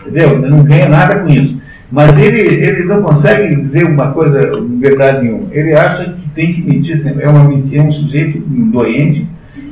Entendeu? 0.01 0.31
Ele 0.31 0.49
não 0.49 0.63
ganha 0.63 0.89
nada 0.89 1.19
com 1.19 1.29
isso. 1.29 1.61
Mas 1.89 2.17
ele, 2.17 2.41
ele 2.41 2.83
não 2.83 3.01
consegue 3.01 3.55
dizer 3.55 3.85
uma 3.85 4.11
coisa, 4.11 4.51
verdade 4.79 5.23
nenhuma. 5.23 5.47
Ele 5.51 5.73
acha 5.73 6.05
que 6.05 6.22
tem 6.35 6.53
que 6.53 6.61
mentir 6.61 6.97
sempre. 6.97 7.23
É, 7.23 7.29
uma, 7.29 7.51
é 7.71 7.81
um 7.81 7.91
sujeito 7.91 8.39
doente 8.47 9.27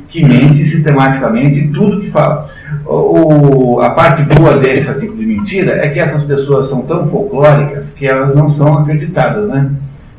que 0.08 0.22
mente 0.22 0.64
sistematicamente 0.64 1.58
em 1.58 1.72
tudo 1.72 2.00
que 2.00 2.10
fala. 2.10 2.50
O, 2.86 3.80
a 3.80 3.90
parte 3.90 4.22
boa 4.22 4.58
desse 4.58 4.92
tipo 5.00 5.16
de 5.16 5.24
mentira 5.24 5.80
é 5.84 5.88
que 5.88 5.98
essas 5.98 6.22
pessoas 6.24 6.66
são 6.66 6.82
tão 6.82 7.06
folclóricas 7.06 7.90
que 7.90 8.06
elas 8.06 8.34
não 8.34 8.48
são 8.48 8.78
acreditadas, 8.78 9.48
né? 9.48 9.70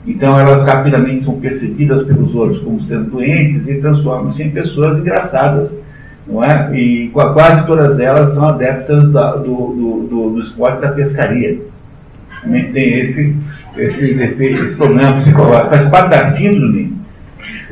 Então 0.06 0.38
elas 0.38 0.64
rapidamente 0.64 1.22
são 1.22 1.40
percebidas 1.40 2.06
pelos 2.06 2.36
outros 2.36 2.60
como 2.60 2.82
sendo 2.82 3.12
doentes 3.12 3.68
e 3.68 3.76
transformam-se 3.76 4.44
em 4.44 4.50
pessoas 4.50 4.98
engraçadas, 4.98 5.70
não 6.28 6.44
é? 6.44 6.76
E 6.76 7.10
quase 7.10 7.66
todas 7.66 8.00
elas 8.00 8.32
são 8.32 8.46
adeptas 8.46 9.12
da, 9.12 9.36
do, 9.36 9.46
do, 9.46 10.08
do, 10.10 10.30
do, 10.32 10.40
esporte 10.42 10.82
da 10.82 10.90
pescaria. 10.90 11.60
Tem 12.44 13.00
esse, 13.00 13.36
esse 13.78 14.14
defeito, 14.14 14.66
esse 14.66 14.76
problema 14.76 15.14
psicológico, 15.14 15.70
faz 15.70 15.86
parte 15.86 16.10
da 16.10 16.26
síndrome, 16.26 16.94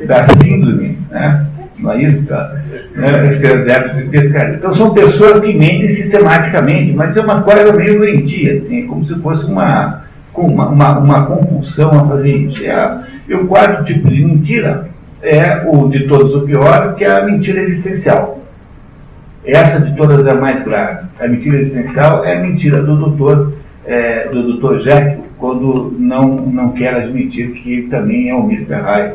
da 0.06 0.24
síndrome, 0.24 0.98
né? 1.10 1.46
não 1.82 1.92
é 1.92 2.02
isso? 2.02 2.22
Tá? 2.22 2.56
Né? 2.94 3.28
Esse 3.28 3.46
adepto 3.46 3.96
de 3.96 4.08
pescaria. 4.08 4.54
Então 4.54 4.72
são 4.72 4.94
pessoas 4.94 5.40
que 5.40 5.52
mentem 5.52 5.88
sistematicamente, 5.88 6.92
mas 6.92 7.16
é 7.16 7.20
uma 7.20 7.42
coisa 7.42 7.72
meio 7.72 7.98
doentia, 7.98 8.54
assim, 8.54 8.86
como 8.86 9.04
se 9.04 9.14
fosse 9.16 9.44
uma, 9.44 10.04
uma, 10.34 10.68
uma, 10.68 10.98
uma 10.98 11.26
compulsão 11.26 11.90
a 11.90 12.08
fazer 12.08 12.34
isso. 12.36 12.64
É 12.64 13.00
e 13.28 13.34
o 13.34 13.46
quarto 13.46 13.84
tipo 13.84 14.08
de 14.08 14.24
mentira 14.24 14.88
é 15.22 15.62
o 15.66 15.88
de 15.88 16.06
todos 16.06 16.34
o 16.34 16.42
pior, 16.42 16.94
que 16.94 17.04
é 17.04 17.10
a 17.10 17.24
mentira 17.24 17.60
existencial. 17.60 18.40
Essa 19.44 19.80
de 19.80 19.96
todas 19.96 20.26
é 20.26 20.30
a 20.30 20.34
mais 20.34 20.62
grave. 20.62 21.06
A 21.18 21.26
mentira 21.26 21.58
existencial 21.58 22.24
é 22.24 22.36
a 22.36 22.40
mentira 22.40 22.82
do 22.82 22.96
doutor, 22.96 23.52
é, 23.84 24.28
do 24.28 24.42
doutor 24.42 24.78
Jack, 24.78 25.18
quando 25.38 25.94
não, 25.98 26.22
não 26.22 26.70
quer 26.70 26.94
admitir 26.94 27.50
que 27.52 27.82
também 27.82 28.28
é 28.28 28.34
um 28.34 28.48
Mr. 28.48 28.74
Hyde. 28.74 29.14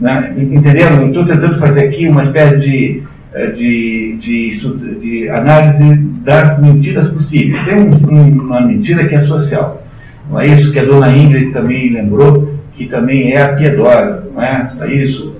Né? 0.00 0.34
Entendendo? 0.36 1.06
Estou 1.06 1.24
tentando 1.24 1.58
fazer 1.58 1.88
aqui 1.88 2.08
uma 2.08 2.22
espécie 2.22 2.58
de, 2.58 3.02
eh, 3.32 3.46
de, 3.50 4.16
de, 4.20 5.00
de 5.00 5.28
análise 5.30 5.96
das 6.22 6.60
mentiras 6.60 7.08
possíveis. 7.08 7.64
Tem 7.64 7.76
um, 7.76 8.42
uma 8.42 8.60
mentira 8.60 9.06
que 9.06 9.14
é 9.14 9.22
social. 9.22 9.84
Não 10.30 10.40
é 10.40 10.46
isso 10.46 10.72
que 10.72 10.78
a 10.78 10.84
dona 10.84 11.16
Ingrid 11.16 11.52
também 11.52 11.90
lembrou, 11.90 12.54
que 12.74 12.86
também 12.86 13.32
é 13.32 13.42
a 13.42 13.52
piedosa, 13.54 14.28
não 14.34 14.42
é? 14.42 14.72
Não 14.76 14.84
é 14.84 14.94
isso? 14.94 15.33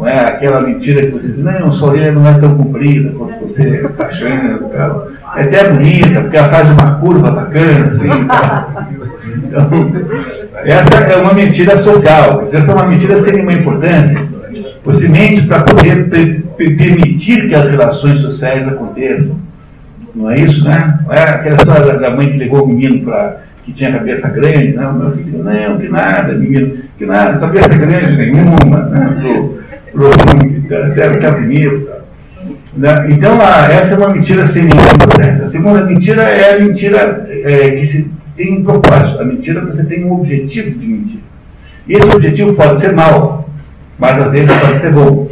Não 0.00 0.08
é 0.08 0.18
aquela 0.18 0.62
mentira 0.62 1.04
que 1.04 1.12
você 1.12 1.26
diz, 1.26 1.38
não, 1.40 1.70
sua 1.70 1.90
orelha 1.90 2.10
não 2.10 2.26
é 2.26 2.32
tão 2.32 2.56
comprida 2.56 3.10
quanto 3.10 3.40
você 3.40 3.68
está 3.68 4.06
achando. 4.06 4.70
Tal. 4.70 5.08
É 5.36 5.42
até 5.42 5.68
bonita, 5.68 6.22
porque 6.22 6.38
ela 6.38 6.48
faz 6.48 6.70
uma 6.70 6.94
curva 6.94 7.30
bacana, 7.30 7.86
assim. 7.86 8.08
Então, 9.32 9.68
essa 10.64 10.96
é 10.96 11.16
uma 11.16 11.34
mentira 11.34 11.76
social. 11.76 12.48
Essa 12.52 12.72
é 12.72 12.74
uma 12.74 12.86
mentira 12.86 13.16
sem 13.18 13.34
nenhuma 13.34 13.52
importância. 13.52 14.20
Você 14.84 15.08
mente 15.08 15.42
para 15.42 15.62
poder 15.62 16.08
permitir 16.56 17.48
que 17.48 17.54
as 17.54 17.68
relações 17.68 18.20
sociais 18.20 18.66
aconteçam. 18.66 19.36
Não 20.14 20.30
é 20.30 20.40
isso, 20.40 20.64
né? 20.64 20.98
Não 21.04 21.12
é 21.12 21.22
aquela 21.22 21.56
história 21.56 21.98
da 21.98 22.10
mãe 22.10 22.32
que 22.32 22.38
levou 22.38 22.64
o 22.64 22.68
menino 22.68 23.04
para 23.04 23.40
que 23.64 23.72
tinha 23.72 23.92
cabeça 23.92 24.28
grande, 24.30 24.72
não, 24.72 24.92
meu 24.94 25.12
filho, 25.12 25.44
não, 25.44 25.78
que 25.78 25.88
nada, 25.88 26.32
menino, 26.32 26.78
que 26.98 27.06
nada, 27.06 27.38
cabeça 27.38 27.74
grande 27.76 28.16
nenhuma, 28.16 28.78
né? 28.90 29.50
Que 31.18 31.26
é 31.26 31.30
bonito. 31.30 31.90
Né? 32.76 33.08
Então, 33.10 33.38
essa 33.42 33.94
é 33.94 33.98
uma 33.98 34.10
mentira 34.10 34.46
sem 34.46 34.64
nenhuma. 34.64 35.42
A 35.42 35.46
segunda 35.46 35.84
mentira 35.84 36.22
é 36.22 36.54
a 36.54 36.58
mentira 36.58 37.28
é, 37.28 37.70
que 37.70 37.86
se 37.86 38.10
tem 38.36 38.58
um 38.58 38.62
propósito. 38.62 39.20
A 39.20 39.24
mentira 39.24 39.64
você 39.64 39.84
tem 39.84 40.04
um 40.04 40.12
objetivo 40.12 40.70
de 40.78 40.86
mentir. 40.86 41.20
E 41.86 41.94
esse 41.94 42.16
objetivo 42.16 42.54
pode 42.54 42.80
ser 42.80 42.92
mau, 42.92 43.48
mas 43.98 44.18
às 44.22 44.32
vezes 44.32 44.56
pode 44.56 44.78
ser 44.78 44.92
bom. 44.92 45.28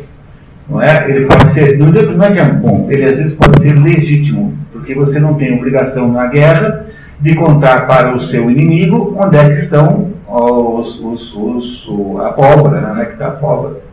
Não 0.68 0.82
é? 0.82 1.08
Ele 1.08 1.26
pode 1.26 1.48
ser, 1.50 1.78
não 1.78 2.24
é 2.24 2.32
que 2.32 2.38
é 2.40 2.44
bom, 2.44 2.88
ele 2.90 3.04
às 3.04 3.16
vezes 3.16 3.32
pode 3.32 3.62
ser 3.62 3.72
legítimo, 3.72 4.54
porque 4.70 4.94
você 4.94 5.18
não 5.18 5.34
tem 5.34 5.54
obrigação 5.54 6.12
na 6.12 6.26
guerra 6.26 6.86
de 7.20 7.34
contar 7.34 7.86
para 7.86 8.14
o 8.14 8.20
seu 8.20 8.50
inimigo 8.50 9.16
onde 9.18 9.36
é 9.36 9.48
que 9.48 9.54
estão 9.54 10.12
os, 10.26 11.00
os, 11.00 11.34
os, 11.34 11.88
a 12.20 12.32
pólvora, 12.32 12.80
né? 12.80 12.88
onde 12.92 13.00
é 13.00 13.04
que 13.06 13.12
está 13.12 13.28
a 13.28 13.30
pólvora. 13.30 13.87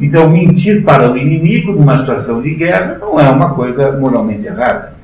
Então, 0.00 0.30
mentir 0.30 0.82
para 0.82 1.10
o 1.12 1.16
inimigo 1.16 1.72
numa 1.72 1.98
situação 1.98 2.40
de 2.40 2.54
guerra 2.54 2.96
não 3.00 3.20
é 3.20 3.28
uma 3.28 3.50
coisa 3.50 3.92
moralmente 3.92 4.46
errada. 4.46 4.94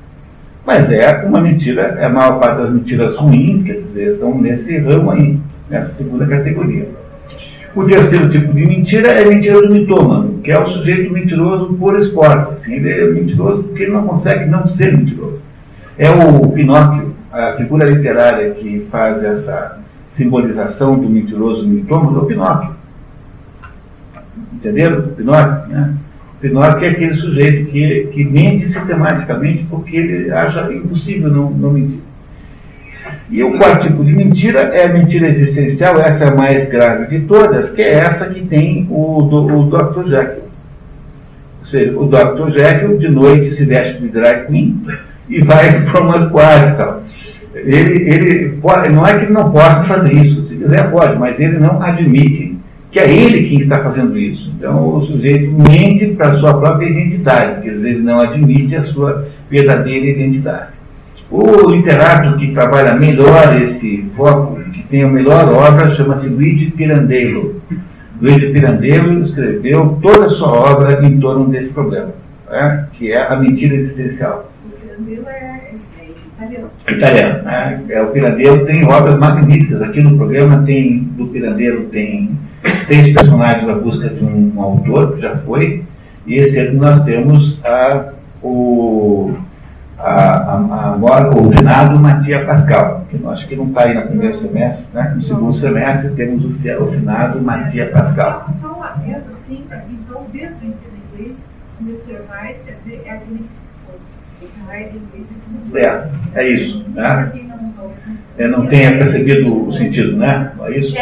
Mas 0.65 0.91
é 0.91 1.23
uma 1.23 1.39
mentira, 1.39 1.97
é 1.99 2.05
a 2.05 2.09
maior 2.09 2.39
parte 2.39 2.61
das 2.61 2.73
mentiras 2.73 3.15
ruins, 3.15 3.61
quer 3.61 3.81
dizer, 3.81 4.07
estão 4.07 4.37
nesse 4.37 4.77
ramo 4.79 5.11
aí, 5.11 5.39
nessa 5.69 5.93
segunda 5.93 6.25
categoria. 6.25 6.89
O 7.75 7.85
terceiro 7.85 8.27
tipo 8.29 8.51
de 8.53 8.65
mentira 8.65 9.09
é 9.09 9.23
a 9.23 9.27
mentira 9.29 9.61
do 9.61 9.71
mitômano, 9.71 10.39
que 10.39 10.51
é 10.51 10.59
o 10.59 10.65
sujeito 10.65 11.13
mentiroso 11.13 11.73
por 11.75 11.95
esporte. 11.95 12.53
Assim, 12.53 12.73
ele 12.73 12.91
é 12.91 13.07
mentiroso 13.07 13.63
porque 13.63 13.83
ele 13.83 13.91
não 13.91 14.07
consegue 14.07 14.45
não 14.45 14.67
ser 14.67 14.97
mentiroso. 14.97 15.39
É 15.95 16.09
o 16.09 16.49
Pinóquio, 16.49 17.13
a 17.31 17.53
figura 17.53 17.85
literária 17.85 18.51
que 18.51 18.87
faz 18.91 19.23
essa 19.23 19.77
simbolização 20.09 20.97
do 20.97 21.07
mentiroso 21.07 21.67
mitômano, 21.67 22.19
é 22.19 22.23
o 22.23 22.25
Pinóquio. 22.25 22.71
Entenderam? 24.57 25.03
Pinóquio, 25.09 25.69
né? 25.69 25.93
Pinóquio 26.41 26.85
é 26.85 26.89
aquele 26.89 27.13
sujeito 27.13 27.69
que, 27.69 28.09
que 28.11 28.23
mente 28.23 28.67
sistematicamente 28.67 29.65
porque 29.69 29.95
ele 29.95 30.31
acha 30.31 30.71
impossível 30.73 31.29
não, 31.29 31.49
não 31.51 31.71
mentir. 31.71 31.99
E 33.29 33.43
o 33.43 33.57
quarto 33.57 33.87
tipo 33.87 34.03
de 34.03 34.13
mentira 34.13 34.61
é 34.61 34.85
a 34.85 34.93
mentira 34.93 35.27
existencial, 35.27 35.99
essa 35.99 36.25
é 36.25 36.27
a 36.29 36.35
mais 36.35 36.67
grave 36.69 37.07
de 37.07 37.25
todas, 37.25 37.69
que 37.69 37.81
é 37.81 37.95
essa 37.95 38.27
que 38.29 38.41
tem 38.45 38.87
o, 38.89 39.23
o 39.23 39.69
Dr. 39.69 40.07
Jekyll. 40.07 40.47
Ou 41.59 41.65
seja, 41.65 41.99
o 41.99 42.07
Dr. 42.07 42.49
Jekyll 42.49 42.97
de 42.97 43.09
noite 43.09 43.51
se 43.51 43.65
veste 43.65 44.01
de 44.01 44.07
drag 44.07 44.47
queen 44.47 44.81
e 45.29 45.41
vai 45.41 45.81
para 45.85 46.01
umas 46.01 46.29
boates 46.29 46.75
tal. 46.75 47.03
Ele, 47.53 48.09
ele 48.09 48.49
pode, 48.61 48.91
não 48.91 49.05
é 49.05 49.17
que 49.17 49.25
ele 49.25 49.33
não 49.33 49.51
possa 49.51 49.83
fazer 49.83 50.13
isso, 50.13 50.45
se 50.45 50.55
quiser 50.55 50.89
pode, 50.91 51.17
mas 51.17 51.39
ele 51.39 51.57
não 51.57 51.81
admite 51.81 52.57
que 52.97 53.03
é 53.03 53.13
ele 53.13 53.47
quem 53.47 53.59
está 53.59 53.77
fazendo 53.79 54.17
isso. 54.17 54.51
Então 54.57 54.95
o 54.95 55.01
sujeito 55.01 55.51
mente 55.51 56.07
para 56.15 56.29
a 56.29 56.33
sua 56.33 56.59
própria 56.59 56.89
identidade, 56.89 57.61
quer 57.61 57.69
dizer, 57.69 57.89
ele 57.91 58.01
não 58.01 58.19
admite 58.19 58.75
a 58.75 58.83
sua 58.83 59.27
verdadeira 59.49 60.07
identidade. 60.07 60.69
O 61.29 61.69
literato 61.69 62.37
que 62.37 62.53
trabalha 62.53 62.95
melhor 62.95 63.61
esse 63.61 64.01
foco, 64.15 64.59
que 64.71 64.81
tem 64.83 65.03
a 65.03 65.07
melhor 65.07 65.47
obra, 65.53 65.93
chama-se 65.93 66.27
Luigi 66.27 66.71
Pirandello. 66.71 67.61
Luigi 68.19 68.51
Pirandello 68.51 69.19
escreveu 69.19 69.99
toda 70.01 70.25
a 70.25 70.29
sua 70.29 70.51
obra 70.51 71.05
em 71.05 71.19
torno 71.19 71.49
desse 71.49 71.69
problema, 71.69 72.13
né? 72.49 72.87
que 72.93 73.11
é 73.11 73.27
a 73.27 73.35
mentira 73.35 73.75
existencial. 73.75 74.51
O 74.65 74.81
Pirandello 74.81 75.27
é, 75.27 75.71
é 75.99 76.05
italiano. 76.35 76.69
Italiano, 76.87 77.43
né? 77.43 77.81
É, 77.89 78.01
o 78.01 78.07
Pirandello 78.07 78.65
tem 78.65 78.85
obras 78.85 79.19
magníficas. 79.19 79.83
Aqui 79.83 80.01
no 80.01 80.17
programa 80.17 80.63
tem 80.63 80.99
do 81.15 81.27
Pirandello 81.27 81.83
tem 81.91 82.31
seis 82.85 83.13
personagens 83.13 83.65
na 83.67 83.75
busca 83.75 84.09
de 84.09 84.23
um, 84.23 84.53
um, 84.55 84.61
autor, 84.61 85.15
que 85.15 85.21
já 85.21 85.35
foi, 85.35 85.83
e 86.25 86.35
esse 86.35 86.59
ano 86.59 86.79
nós 86.79 87.03
temos 87.03 87.59
a, 87.63 88.09
o, 88.41 89.33
a, 89.97 90.13
a, 90.13 90.95
a, 90.95 91.29
o 91.29 91.51
finado 91.51 91.99
Matia 91.99 92.45
Pascal, 92.45 93.05
que 93.09 93.19
eu 93.21 93.29
acho 93.29 93.47
que 93.47 93.55
não 93.55 93.67
está 93.67 93.83
aí 93.83 93.93
no 93.93 94.07
primeiro 94.07 94.35
semestre, 94.35 94.85
né? 94.93 95.13
no 95.15 95.21
segundo 95.21 95.53
semestre 95.53 96.11
temos 96.11 96.43
o, 96.43 96.49
o 96.49 96.87
finado 96.87 97.41
Matia 97.41 97.89
Pascal. 97.89 98.49
Só 98.61 98.79
um 98.79 98.83
adendo, 98.83 99.23
assim, 99.33 99.63
então 99.89 100.25
desde 100.31 100.65
o 100.65 100.67
inglês, 100.67 101.35
o 101.79 101.83
Mr. 101.83 102.17
Hyde 102.29 102.57
é 103.05 103.11
aquele 103.11 103.39
que 103.39 103.55
se 103.55 103.67
é, 105.73 106.09
é 106.35 106.49
isso. 106.49 106.85
Né? 106.89 107.31
É, 108.37 108.47
não 108.47 108.67
tenha 108.67 108.91
percebido 108.91 109.67
o 109.67 109.73
sentido, 109.73 110.15
né? 110.15 110.51
É 110.61 110.77
isso? 110.77 110.95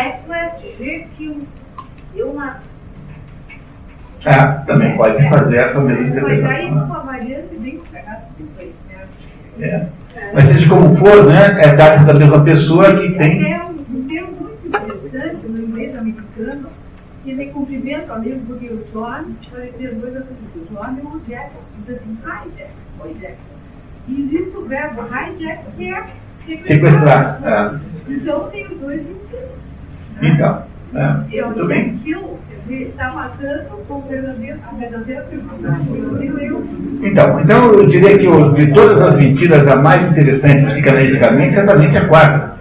É, 4.26 4.44
também 4.66 4.98
pode 4.98 5.18
se 5.18 5.30
fazer 5.30 5.58
essa 5.58 5.80
mesma 5.82 6.08
interpretação. 6.08 6.76
Né? 9.58 9.90
É. 10.16 10.32
Mas 10.34 10.46
seja 10.46 10.68
como 10.68 10.96
for, 10.96 11.26
né, 11.28 11.62
é 11.62 11.74
trata 11.74 12.04
da 12.04 12.14
mesma 12.14 12.44
pessoa 12.44 12.96
que 12.98 13.12
tem. 13.14 13.54
É 13.54 13.64
um 13.64 14.08
termo 14.08 14.32
muito 14.42 14.68
interessante 14.68 15.48
no 15.48 15.64
inglês 15.64 15.98
americano, 15.98 16.70
que 17.24 17.32
ele 17.32 17.46
cumprimenta 17.52 18.14
o 18.14 18.16
amigo 18.16 18.40
porque 18.48 18.68
o 18.68 18.84
John, 18.92 19.26
dois 19.52 20.18
atributos. 20.18 20.62
O 20.62 20.74
John 20.74 20.98
é 20.98 21.16
o 21.16 21.20
Jack, 21.28 21.52
diz 21.80 21.96
assim, 21.96 22.18
hi 22.26 22.50
Jack, 22.58 22.72
oi 23.00 23.16
Jack. 23.22 23.38
E 24.08 24.22
existe 24.22 24.58
o 24.58 24.66
verbo 24.66 25.04
hi 25.04 25.36
Jack, 25.38 25.72
que 25.78 25.94
é 25.94 26.04
Sequestrar. 26.64 27.42
É. 27.44 27.80
Então 28.08 28.50
tem 28.50 28.68
os 28.68 28.80
dois 28.80 29.04
sentidos. 29.04 29.65
Então, 30.22 30.62
é, 30.96 31.16
Eu 31.32 31.48
tudo 31.54 31.68
bem. 31.68 32.00
está 32.70 33.12
matando 33.12 33.64
com 33.88 33.96
a 33.96 34.08
verdadeira. 34.10 34.60
Então, 37.04 37.40
então 37.42 37.72
eu 37.74 37.86
diria 37.86 38.18
que 38.18 38.28
o- 38.28 38.54
de 38.54 38.68
todas 38.68 39.02
as 39.02 39.16
mentiras, 39.16 39.68
a 39.68 39.76
mais 39.76 40.08
interessante 40.10 40.66
psicanaliticamente 40.66 41.54
certamente 41.54 41.96
é 41.96 42.00
a 42.00 42.06
quarta. 42.08 42.56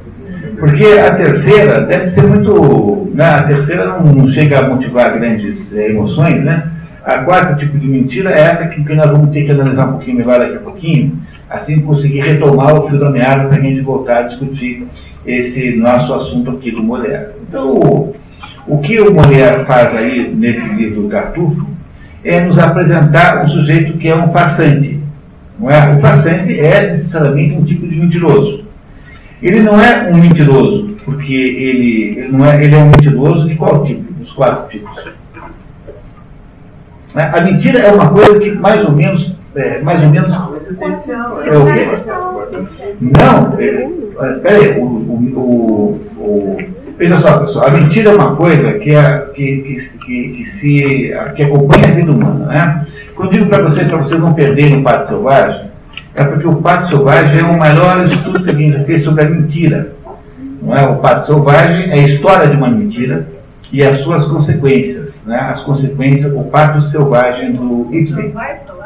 Porque 0.59 0.85
a 0.85 1.15
terceira 1.15 1.81
deve 1.83 2.07
ser 2.07 2.23
muito. 2.23 3.11
Né, 3.15 3.25
a 3.27 3.43
terceira 3.45 3.87
não, 3.87 4.01
não 4.13 4.29
chega 4.29 4.59
a 4.61 4.69
motivar 4.69 5.13
grandes 5.19 5.73
eh, 5.77 5.91
emoções, 5.91 6.43
né? 6.43 6.69
A 7.05 7.19
quarta 7.19 7.55
tipo 7.55 7.79
de 7.79 7.87
mentira 7.87 8.31
é 8.31 8.41
essa 8.41 8.67
que, 8.69 8.83
que 8.83 8.95
nós 8.95 9.11
vamos 9.11 9.31
ter 9.31 9.45
que 9.45 9.51
analisar 9.53 9.87
um 9.87 9.93
pouquinho 9.93 10.17
melhor 10.19 10.39
daqui 10.41 10.57
a 10.57 10.61
pouquinho, 10.61 11.19
assim 11.51 11.81
conseguir 11.83 12.21
retomar 12.21 12.75
o 12.75 12.83
fio 12.89 12.99
da 12.99 13.11
meada 13.11 13.45
para 13.47 13.59
a 13.59 13.61
gente 13.61 13.81
voltar 13.83 14.19
a 14.19 14.23
discutir 14.23 14.87
esse 15.27 15.75
nosso 15.77 16.13
assunto 16.15 16.51
aqui 16.51 16.71
do 16.71 16.83
Molière. 16.83 17.31
Então, 17.49 18.13
o, 18.67 18.79
que 18.79 19.01
o 19.01 19.13
Molière 19.13 19.65
faz 19.65 19.95
aí 19.95 20.35
nesse 20.35 20.67
livro 20.69 21.03
do 21.03 21.09
Tartufo 21.09 21.67
é 22.25 22.41
nos 22.41 22.59
apresentar 22.59 23.43
um 23.43 23.49
sujeito 23.49 23.99
que 23.99 24.09
é 24.09 24.17
um 24.17 24.29
farsante. 24.29 25.01
Não 25.59 25.71
é? 25.71 25.95
O 25.95 25.99
farsante 25.99 26.59
é 26.59 26.91
necessariamente 26.91 27.55
um 27.55 27.65
tipo 27.65 27.87
de 27.87 27.97
mentiroso. 27.97 28.65
Ele 29.43 29.61
não 29.61 29.81
é 29.81 30.11
um 30.11 30.17
mentiroso, 30.17 30.97
porque 31.05 31.35
ele, 31.35 32.19
ele, 32.19 32.29
não 32.29 32.47
é, 32.47 32.65
ele 32.65 32.75
é 32.75 32.79
um 32.79 32.87
mentiroso 32.87 33.47
de 33.47 33.55
qual 33.55 33.85
tipo? 33.85 34.13
Dos 34.15 34.33
quatro 34.33 34.71
tipos. 34.71 35.05
Né? 37.15 37.31
A 37.33 37.41
mentira 37.43 37.79
é 37.81 37.93
uma 37.93 38.09
coisa 38.09 38.39
que 38.39 38.51
mais 38.51 38.85
ou 38.85 38.93
menos, 38.93 39.35
é, 39.55 39.81
mais 39.81 40.03
ou 40.03 40.09
menos 40.09 40.35
é? 40.65 42.25
Não, 43.01 44.25
é, 44.25 44.33
peraí, 44.39 44.79
o, 44.79 44.85
o, 44.85 46.01
o, 46.19 46.59
veja 46.97 47.19
só, 47.19 47.39
pessoal, 47.39 47.67
a 47.67 47.71
mentira 47.71 48.11
é 48.11 48.15
uma 48.15 48.37
coisa 48.37 48.75
que, 48.75 48.95
é, 48.95 49.19
que, 49.35 49.57
que, 49.59 49.99
que, 49.99 50.29
que 50.31 50.45
se, 50.45 51.15
que 51.37 51.43
acompanha 51.43 51.89
a 51.89 51.95
vida 51.95 52.13
humana. 52.13 52.47
Né? 52.47 52.87
Quando 53.15 53.33
digo 53.33 53.47
para 53.47 53.63
vocês, 53.63 53.87
para 53.89 53.99
vocês 53.99 54.21
não 54.21 54.35
perderem 54.35 54.81
o 54.81 54.83
Pato 54.83 55.09
Selvagem, 55.09 55.71
é 56.15 56.25
porque 56.25 56.47
o 56.47 56.57
Pato 56.57 56.89
Selvagem 56.89 57.41
é 57.41 57.45
o 57.45 57.59
maior 57.59 58.03
estudo 58.05 58.45
que 58.45 58.51
a 58.51 58.55
gente 58.55 58.85
fez 58.85 59.03
sobre 59.03 59.25
a 59.25 59.31
mentira. 59.31 59.93
Não 60.63 60.77
é? 60.77 60.87
O 60.87 60.97
Pato 60.97 61.27
Selvagem 61.27 61.91
é 61.91 61.95
a 61.95 62.05
história 62.05 62.49
de 62.49 62.57
uma 62.57 62.71
mentira 62.71 63.27
e 63.73 63.83
as 63.83 63.99
suas 63.99 64.25
consequências. 64.25 65.21
Né? 65.27 65.37
As 65.37 65.61
consequências, 65.63 66.33
o 66.33 66.45
Pato 66.45 66.81
Selvagem 66.81 67.53
do 67.53 67.89
Ibsen. 67.93 68.27
Não 68.27 68.33
vai 68.33 68.59
falar? 68.67 68.84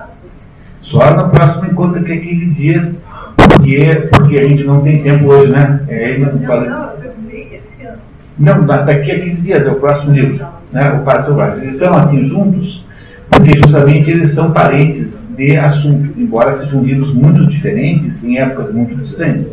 Só 0.90 1.14
no 1.14 1.28
próximo 1.30 1.66
encontro, 1.70 2.00
daqui 2.00 2.12
a 2.12 2.20
15 2.20 2.46
dias, 2.46 2.90
porque, 3.36 4.08
porque 4.12 4.38
a 4.38 4.48
gente 4.48 4.64
não 4.64 4.80
tem 4.80 5.02
tempo 5.02 5.26
hoje, 5.26 5.52
né? 5.52 5.80
É, 5.88 6.16
não 6.18 6.32
Não, 6.32 6.40
fala- 6.46 6.64
não, 6.64 7.30
esse 7.30 7.86
ano. 7.86 7.98
não, 8.38 8.64
da- 8.66 8.82
daqui 8.82 9.10
a 9.12 9.20
15 9.20 9.40
dias 9.42 9.66
é 9.66 9.70
o 9.70 9.74
próximo 9.76 10.12
livro, 10.12 10.46
né? 10.72 10.90
o 10.92 11.04
Pato 11.04 11.24
Selvagem. 11.26 11.58
Eles 11.60 11.74
estão 11.74 11.94
assim 11.94 12.24
juntos, 12.24 12.84
porque 13.28 13.56
justamente 13.58 14.10
eles 14.10 14.30
são 14.32 14.50
parentes 14.52 15.22
de 15.36 15.56
assunto, 15.58 16.10
embora 16.18 16.54
sejam 16.54 16.82
livros 16.82 17.12
muito 17.12 17.46
diferentes 17.46 18.24
em 18.24 18.38
épocas 18.38 18.72
muito 18.74 18.94
distantes. 18.96 19.46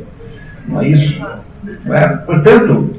Não 0.67 0.81
é 0.81 0.87
isso? 0.87 1.19
Não 1.85 1.95
é? 1.95 2.07
Portanto, 2.25 2.91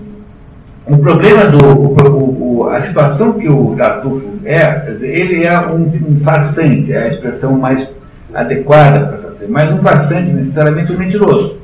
o 0.86 0.98
problema 0.98 1.46
do. 1.46 1.64
o- 1.66 2.58
o- 2.60 2.68
a 2.68 2.80
situação 2.82 3.32
que 3.32 3.48
o 3.48 3.74
Tartufo 3.76 4.24
é, 4.44 4.58
quer 4.60 4.90
dizer, 4.92 5.08
ele 5.08 5.44
é 5.44 5.58
um, 5.68 5.82
um 5.82 6.20
farsante, 6.22 6.92
é 6.92 7.04
a 7.04 7.08
expressão 7.08 7.58
mais 7.58 7.88
adequada 8.40 9.00
para 9.00 9.18
fazer, 9.18 9.48
mas 9.48 9.72
um 9.72 9.78
farsante 9.78 10.30
necessariamente 10.30 10.92
um 10.92 10.98
mentiroso. 10.98 11.56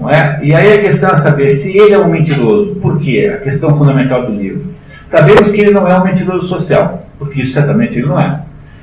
Não 0.00 0.08
é? 0.08 0.38
E 0.42 0.54
aí 0.54 0.74
a 0.74 0.78
questão 0.78 1.10
é 1.10 1.16
saber 1.16 1.50
se 1.50 1.76
ele 1.76 1.94
é 1.94 1.98
um 1.98 2.08
mentiroso. 2.08 2.76
Por 2.76 2.98
quê? 3.00 3.30
A 3.34 3.38
questão 3.38 3.76
fundamental 3.76 4.26
do 4.26 4.32
livro. 4.32 4.64
Sabemos 5.10 5.50
que 5.50 5.60
ele 5.60 5.70
não 5.70 5.88
é 5.88 5.98
um 5.98 6.04
mentiroso 6.04 6.46
social, 6.46 7.06
porque 7.18 7.42
isso 7.42 7.52
certamente 7.52 7.98
ele 7.98 8.06
não 8.06 8.18
é. 8.18 8.40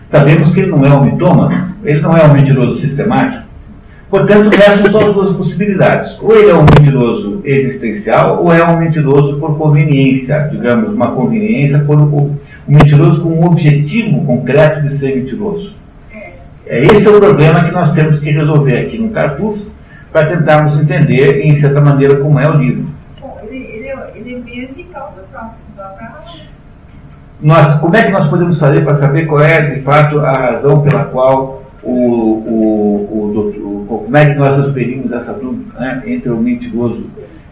Sabemos 0.09 0.51
que 0.51 0.59
ele 0.59 0.71
não 0.71 0.83
é 0.83 0.89
um 0.89 1.05
mitômano, 1.05 1.75
ele 1.83 2.01
não 2.01 2.15
é 2.15 2.25
um 2.25 2.33
mentiroso 2.33 2.79
sistemático. 2.79 3.43
Portanto, 4.09 4.55
restam 4.55 4.91
só 4.91 5.11
duas 5.11 5.35
possibilidades. 5.35 6.17
Ou 6.21 6.35
ele 6.35 6.49
é 6.49 6.55
um 6.55 6.61
mentiroso 6.61 7.41
existencial, 7.43 8.43
ou 8.43 8.53
é 8.53 8.63
um 8.63 8.77
mentiroso 8.77 9.37
por 9.39 9.57
conveniência, 9.57 10.47
digamos, 10.51 10.93
uma 10.93 11.11
conveniência 11.11 11.79
por 11.79 11.99
um 11.99 12.35
mentiroso 12.67 13.21
com 13.21 13.29
um 13.29 13.45
objetivo 13.45 14.23
concreto 14.25 14.81
de 14.81 14.93
ser 14.93 15.15
mentiroso. 15.15 15.73
É, 16.67 16.83
esse 16.85 17.07
é 17.07 17.11
o 17.11 17.19
problema 17.19 17.63
que 17.63 17.71
nós 17.71 17.91
temos 17.91 18.19
que 18.19 18.29
resolver 18.31 18.77
aqui 18.77 18.97
no 18.97 19.09
Tartufo, 19.09 19.69
para 20.11 20.27
tentarmos 20.27 20.77
entender, 20.77 21.41
em 21.45 21.55
certa 21.57 21.81
maneira, 21.81 22.15
como 22.17 22.39
é 22.39 22.47
o 22.49 22.53
livro. 22.53 22.87
Bom, 23.21 23.39
ele, 23.47 23.57
ele, 23.57 23.93
ele 24.15 24.35
mente 24.43 24.73
e 24.81 24.83
causa 24.85 25.21
própria, 25.31 25.51
só 25.75 25.83
para 25.83 26.23
Nós, 27.41 27.79
como 27.79 27.95
é 27.95 28.03
que 28.03 28.11
nós 28.11 28.25
podemos 28.27 28.59
fazer 28.59 28.83
para 28.83 28.93
saber 28.93 29.25
qual 29.27 29.41
é, 29.41 29.61
de 29.75 29.81
fato, 29.81 30.19
a 30.19 30.31
razão 30.31 30.81
pela 30.81 31.03
qual 31.05 31.63
o, 31.83 31.91
o, 31.91 33.09
o, 33.11 33.33
doutor- 33.33 33.61
o- 33.61 33.85
como 34.05 34.17
é 34.17 34.25
que 34.33 34.39
nós 34.39 34.55
resolveríamos 34.57 35.11
essa 35.11 35.33
dúvida 35.33 35.79
né, 35.79 36.01
entre 36.07 36.29
o 36.31 36.37
mentiroso 36.37 37.05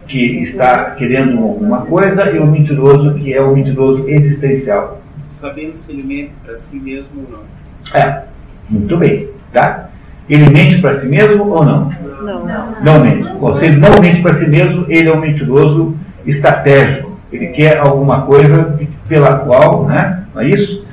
que 0.07 0.41
está 0.41 0.91
querendo 0.91 1.37
alguma 1.43 1.85
coisa 1.85 2.31
e 2.31 2.39
o 2.39 2.47
mentiroso 2.47 3.13
que 3.15 3.33
é 3.33 3.41
o 3.41 3.53
mentiroso 3.53 4.07
existencial? 4.09 5.01
Sabendo 5.29 5.75
se 5.75 5.91
ele 5.91 6.01
mente 6.03 6.31
para 6.43 6.55
si 6.55 6.77
mesmo 6.79 7.09
ou 7.17 7.37
não. 7.37 7.99
É, 7.99 8.23
muito 8.69 8.97
bem, 8.97 9.27
tá? 9.51 9.85
Ele 10.29 10.49
mente 10.49 10.79
para 10.79 10.93
si 10.93 11.07
mesmo 11.07 11.49
ou 11.49 11.63
não? 11.65 11.91
Não. 12.23 12.43
Não 12.81 12.99
mente. 13.03 13.27
Ou 13.39 13.53
se 13.53 13.65
ele 13.65 13.77
não 13.77 13.99
mente 14.01 14.21
para 14.21 14.33
si 14.33 14.49
mesmo, 14.49 14.85
ele 14.87 15.09
é 15.09 15.13
um 15.13 15.19
mentiroso 15.19 15.95
estratégico. 16.25 17.11
Ele 17.31 17.47
quer 17.47 17.77
alguma 17.79 18.21
coisa 18.21 18.79
pela 19.07 19.35
qual, 19.39 19.85
né? 19.85 20.19
Não 20.33 20.41
é 20.41 20.47
isso? 20.47 20.85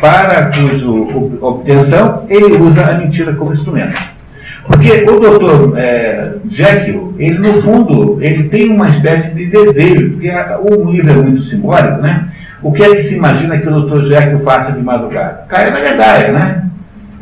Para 0.00 0.50
cuja 0.52 0.88
ob- 0.88 1.38
obtenção, 1.42 2.24
ele 2.28 2.56
usa 2.56 2.82
a 2.84 2.96
mentira 2.96 3.32
como 3.34 3.52
instrumento. 3.52 4.00
Porque 4.66 5.04
o 5.10 5.20
doutor 5.20 5.74
é, 5.76 6.32
Jekyll, 6.48 7.14
ele 7.18 7.38
no 7.38 7.60
fundo, 7.60 8.18
ele 8.22 8.44
tem 8.48 8.70
uma 8.70 8.88
espécie 8.88 9.34
de 9.34 9.46
desejo, 9.46 10.12
porque 10.12 10.30
o 10.62 10.90
livro 10.90 11.10
é 11.12 11.16
muito 11.16 11.42
simbólico, 11.42 12.00
né? 12.00 12.28
O 12.62 12.72
que 12.72 12.82
é 12.82 12.94
que 12.94 13.02
se 13.02 13.14
imagina 13.16 13.58
que 13.58 13.68
o 13.68 13.72
doutor 13.72 14.04
Jekyll 14.04 14.38
faça 14.38 14.72
de 14.72 14.82
madrugada? 14.82 15.44
Caia 15.48 15.70
na 15.70 15.80
medalha, 15.80 16.32
né? 16.32 16.63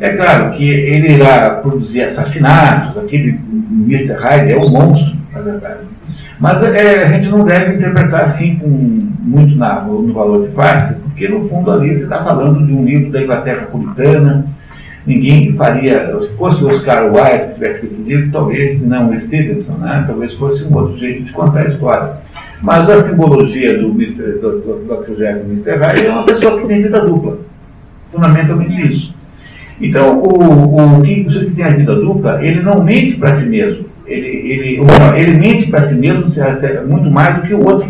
É 0.03 0.17
claro 0.17 0.51
que 0.51 0.69
ele 0.69 1.13
irá 1.13 1.49
produzir 1.49 2.01
assassinatos, 2.01 2.97
aquele 2.97 3.39
Mr. 3.87 4.15
Hyde 4.15 4.51
é 4.51 4.57
um 4.57 4.67
monstro, 4.67 5.15
na 5.31 5.39
verdade. 5.39 5.79
Mas 6.37 6.61
é, 6.61 7.05
a 7.05 7.07
gente 7.07 7.29
não 7.29 7.45
deve 7.45 7.75
interpretar 7.75 8.23
assim 8.23 8.57
com 8.57 8.67
muito 8.67 9.55
na- 9.55 9.79
no, 9.79 10.11
valor 10.11 10.45
de 10.45 10.53
face, 10.53 10.95
porque 10.95 11.29
no 11.29 11.47
fundo 11.47 11.71
ali 11.71 11.95
você 11.95 12.03
está 12.03 12.21
falando 12.21 12.67
de 12.67 12.73
um 12.73 12.83
livro 12.83 13.13
da 13.13 13.21
Inglaterra 13.21 13.67
puritana, 13.71 14.45
ninguém 15.07 15.53
faria, 15.55 16.13
se 16.19 16.27
fosse 16.35 16.65
Oscar 16.65 17.05
Wilde 17.05 17.47
que 17.47 17.53
tivesse 17.53 17.75
escrito 17.75 18.01
o 18.01 18.03
livro, 18.03 18.31
talvez 18.33 18.81
não 18.81 19.17
Stevenson, 19.17 19.77
né? 19.77 20.03
talvez 20.05 20.33
fosse 20.33 20.65
um 20.65 20.75
outro 20.75 20.97
jeito 20.97 21.23
de 21.23 21.31
contar 21.31 21.61
a 21.61 21.67
história. 21.67 22.09
Mas 22.61 22.89
a 22.89 23.03
simbologia 23.03 23.77
do, 23.77 23.93
Dr. 23.93 25.21
E 25.21 25.53
Mr. 25.53 25.77
Hyde 25.77 26.07
é 26.07 26.09
uma 26.09 26.23
pessoa 26.23 26.59
que 26.59 26.67
tem 26.67 26.81
vida 26.81 26.99
dupla, 26.99 27.37
fundamentalmente 28.11 28.85
isso. 28.85 29.22
Então, 29.81 30.17
o, 30.19 30.97
o, 30.99 31.01
que- 31.01 31.21
o 31.27 31.29
sujeito 31.29 31.49
que 31.51 31.55
tem 31.55 31.65
a 31.65 31.69
vida 31.75 31.95
dupla, 31.95 32.43
ele 32.45 32.61
não 32.61 32.83
mente 32.83 33.15
para 33.15 33.33
si 33.33 33.45
mesmo. 33.45 33.85
Ele, 34.05 34.27
ele, 34.27 34.81
melhor, 34.81 35.17
ele 35.17 35.33
mente 35.37 35.67
para 35.67 35.81
si 35.81 35.95
mesmo 35.95 36.25
muito 36.87 37.09
mais 37.09 37.37
do 37.37 37.41
que 37.43 37.53
o 37.53 37.65
outro. 37.65 37.87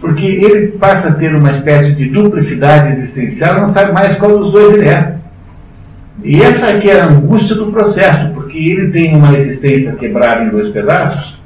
Porque 0.00 0.24
ele 0.24 0.68
passa 0.78 1.08
a 1.08 1.12
ter 1.14 1.34
uma 1.34 1.50
espécie 1.50 1.92
de 1.94 2.06
duplicidade 2.06 2.92
existencial 2.98 3.56
não 3.58 3.66
sabe 3.66 3.92
mais 3.92 4.14
qual 4.14 4.38
dos 4.38 4.52
dois 4.52 4.74
ele 4.74 4.88
é. 4.88 5.14
E 6.22 6.40
essa 6.42 6.68
aqui 6.70 6.90
é 6.90 7.00
a 7.00 7.06
angústia 7.06 7.54
do 7.54 7.70
processo, 7.72 8.30
porque 8.30 8.58
ele 8.58 8.90
tem 8.90 9.14
uma 9.14 9.36
existência 9.36 9.92
quebrada 9.92 10.44
em 10.44 10.48
dois 10.50 10.68
pedaços, 10.68 11.38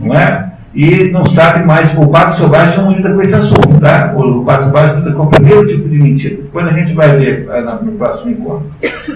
não 0.00 0.14
é? 0.14 0.51
E 0.74 1.10
não 1.10 1.26
sabe 1.26 1.66
mais, 1.66 1.92
o 1.98 2.06
pato 2.08 2.36
selvagem 2.38 2.78
não 2.78 2.92
lida 2.92 3.12
com 3.12 3.20
esse 3.20 3.34
assunto, 3.34 3.78
tá? 3.78 4.12
O 4.16 4.42
pato 4.42 4.64
selvagem 4.64 4.96
lida 5.00 5.12
com 5.12 5.22
o 5.24 5.26
primeiro 5.26 5.66
tipo 5.66 5.86
de 5.88 5.98
mentira. 5.98 6.36
Depois 6.36 6.66
a 6.66 6.72
gente 6.72 6.94
vai 6.94 7.14
ver 7.18 7.46
na- 7.46 7.74
no 7.74 7.92
próximo 7.92 8.30
encontro. 8.30 8.70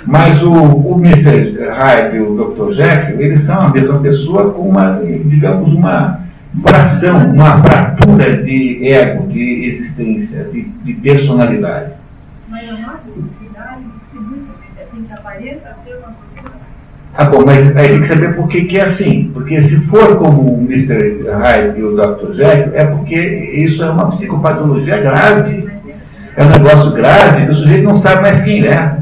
Mas 0.06 0.42
o, 0.42 0.52
o 0.52 0.98
Mr. 1.02 1.58
Hyde 1.70 2.16
e 2.16 2.20
o 2.20 2.36
Dr. 2.36 2.72
Jekyll, 2.72 3.20
eles 3.22 3.40
são 3.40 3.58
a 3.58 3.68
mesma 3.70 3.98
pessoa 4.00 4.50
com 4.52 4.68
uma, 4.68 5.00
digamos, 5.24 5.72
uma 5.72 6.20
fração, 6.62 7.16
uma 7.32 7.58
fratura 7.62 8.42
de 8.42 8.86
ego, 8.86 9.26
de 9.28 9.66
existência, 9.66 10.44
de, 10.52 10.62
de 10.62 10.92
personalidade. 10.94 11.92
Mas 12.50 12.68
a 12.68 12.72
nossa 12.72 13.00
Ah, 17.18 17.24
bom, 17.24 17.42
mas 17.46 17.74
aí 17.74 17.88
tem 17.88 18.00
que 18.02 18.08
saber 18.08 18.34
por 18.34 18.46
que, 18.46 18.64
que 18.64 18.78
é 18.78 18.84
assim. 18.84 19.30
Porque 19.32 19.58
se 19.62 19.76
for 19.76 20.16
como 20.16 20.42
o 20.42 20.64
Mr. 20.64 21.24
Hyde 21.30 21.80
e 21.80 21.82
o 21.82 21.96
Dr. 21.96 22.32
Jekyll, 22.32 22.74
é 22.74 22.84
porque 22.84 23.16
isso 23.54 23.82
é 23.82 23.88
uma 23.88 24.08
psicopatologia 24.08 24.98
grave. 24.98 25.66
É 26.36 26.44
um 26.44 26.50
negócio 26.50 26.92
grave, 26.92 27.48
o 27.48 27.54
sujeito 27.54 27.84
não 27.84 27.94
sabe 27.94 28.20
mais 28.20 28.40
quem 28.42 28.66
é. 28.66 28.96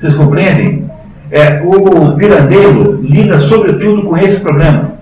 Vocês 0.00 0.14
compreendem? 0.14 0.90
É, 1.30 1.60
o 1.62 2.16
Pirandello 2.16 3.02
lida 3.02 3.38
sobretudo 3.38 4.04
com 4.04 4.16
esse 4.16 4.40
problema. 4.40 4.92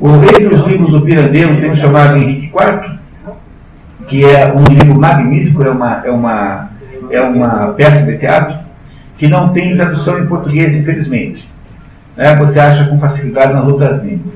O, 0.00 0.08
entre 0.16 0.54
os 0.54 0.66
livros 0.66 0.90
do 0.90 1.02
Pirandello 1.02 1.56
tem 1.56 1.70
um 1.70 1.76
chamado 1.76 2.16
Henrique 2.16 2.46
IV, 2.46 2.98
que 4.08 4.24
é 4.24 4.52
um 4.52 4.64
livro 4.64 4.98
magnífico, 4.98 5.64
é 5.64 5.70
uma, 5.70 6.02
é 6.04 6.10
uma, 6.10 6.70
é 7.10 7.20
uma 7.20 7.68
peça 7.68 8.02
de 8.04 8.18
teatro, 8.18 8.56
que 9.24 9.30
não 9.30 9.48
tem 9.48 9.74
tradução 9.74 10.18
em 10.18 10.26
português, 10.26 10.74
infelizmente. 10.74 11.48
Né? 12.14 12.36
Você 12.36 12.60
acha 12.60 12.84
com 12.84 12.98
facilidade 12.98 13.54
nas 13.54 13.66
outras 13.66 14.04
línguas. 14.04 14.34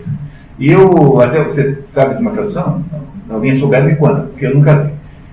E 0.59 0.70
eu, 0.70 1.20
até 1.20 1.44
você 1.44 1.78
sabe 1.85 2.15
de 2.15 2.23
uma 2.23 2.31
tradução? 2.31 2.82
Alguém 3.28 3.59
souber 3.59 3.85
me 3.85 3.97
conta, 3.97 4.23
porque 4.23 4.47
eu 4.47 4.55
nunca 4.55 4.74
vi. 4.77 4.90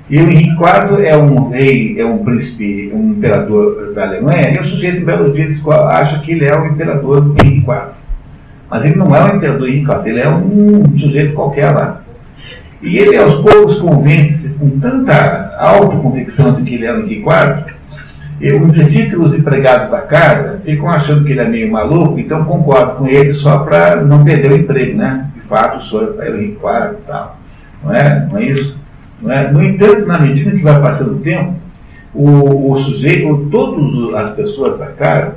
E 0.09 0.19
o 0.19 0.29
Henrique 0.29 0.51
IV 0.51 1.05
é 1.05 1.17
um 1.17 1.49
rei, 1.49 1.99
é 1.99 2.05
um 2.05 2.17
príncipe, 2.17 2.91
um 2.93 3.11
imperador 3.11 3.93
da 3.95 4.03
Alemanha, 4.03 4.53
e 4.53 4.59
o 4.59 4.63
sujeito, 4.63 5.01
um 5.01 5.05
belo 5.05 5.31
dia, 5.31 5.47
acha 5.89 6.19
que 6.19 6.33
ele 6.33 6.45
é 6.45 6.55
o 6.55 6.67
imperador 6.67 7.21
do 7.21 7.41
Henrique 7.41 7.65
IV. 7.65 7.81
Mas 8.69 8.83
ele 8.83 8.95
não 8.95 9.15
é 9.15 9.23
o 9.23 9.37
imperador 9.37 9.69
Henrique 9.69 9.89
IV, 9.89 10.09
ele 10.09 10.19
é 10.19 10.29
um 10.29 10.97
sujeito 10.97 11.33
qualquer 11.33 11.71
lá. 11.71 12.01
E 12.81 12.97
ele 12.97 13.17
aos 13.17 13.35
poucos 13.35 13.77
convence 13.77 14.49
com 14.59 14.69
tanta 14.79 15.55
autoconvicção 15.57 16.53
de 16.53 16.61
que 16.63 16.75
ele 16.75 16.85
é 16.85 16.93
o 16.93 16.99
Henrique 16.99 17.21
IV, 17.21 17.74
eu, 18.39 18.59
no 18.59 18.73
princípio, 18.73 19.21
os 19.21 19.33
empregados 19.33 19.89
da 19.89 20.01
casa 20.01 20.59
ficam 20.63 20.89
achando 20.89 21.23
que 21.23 21.31
ele 21.31 21.39
é 21.39 21.47
meio 21.47 21.71
maluco, 21.71 22.19
então 22.19 22.43
concordo 22.43 22.95
com 22.95 23.07
ele 23.07 23.33
só 23.33 23.59
para 23.59 24.03
não 24.03 24.23
perder 24.23 24.51
o 24.51 24.57
emprego, 24.57 24.97
né? 24.97 25.29
De 25.33 25.41
fato, 25.41 25.77
o 25.77 25.81
senhor 25.81 26.15
é 26.19 26.29
o 26.29 26.35
Henrique 26.35 26.57
IV 26.57 26.93
e 26.93 27.07
tal. 27.07 27.37
Não 27.83 27.93
é? 27.93 28.27
Não 28.29 28.37
é 28.37 28.43
isso? 28.43 28.77
Não 29.21 29.31
é? 29.31 29.51
No 29.51 29.63
entanto, 29.63 30.05
na 30.05 30.19
medida 30.19 30.51
que 30.51 30.63
vai 30.63 30.81
passando 30.81 31.13
o 31.13 31.19
tempo, 31.19 31.55
o, 32.13 32.71
o 32.71 32.77
sujeito, 32.79 33.47
todas 33.51 34.13
as 34.13 34.35
pessoas 34.35 34.77
da 34.77 34.87
casa 34.87 35.35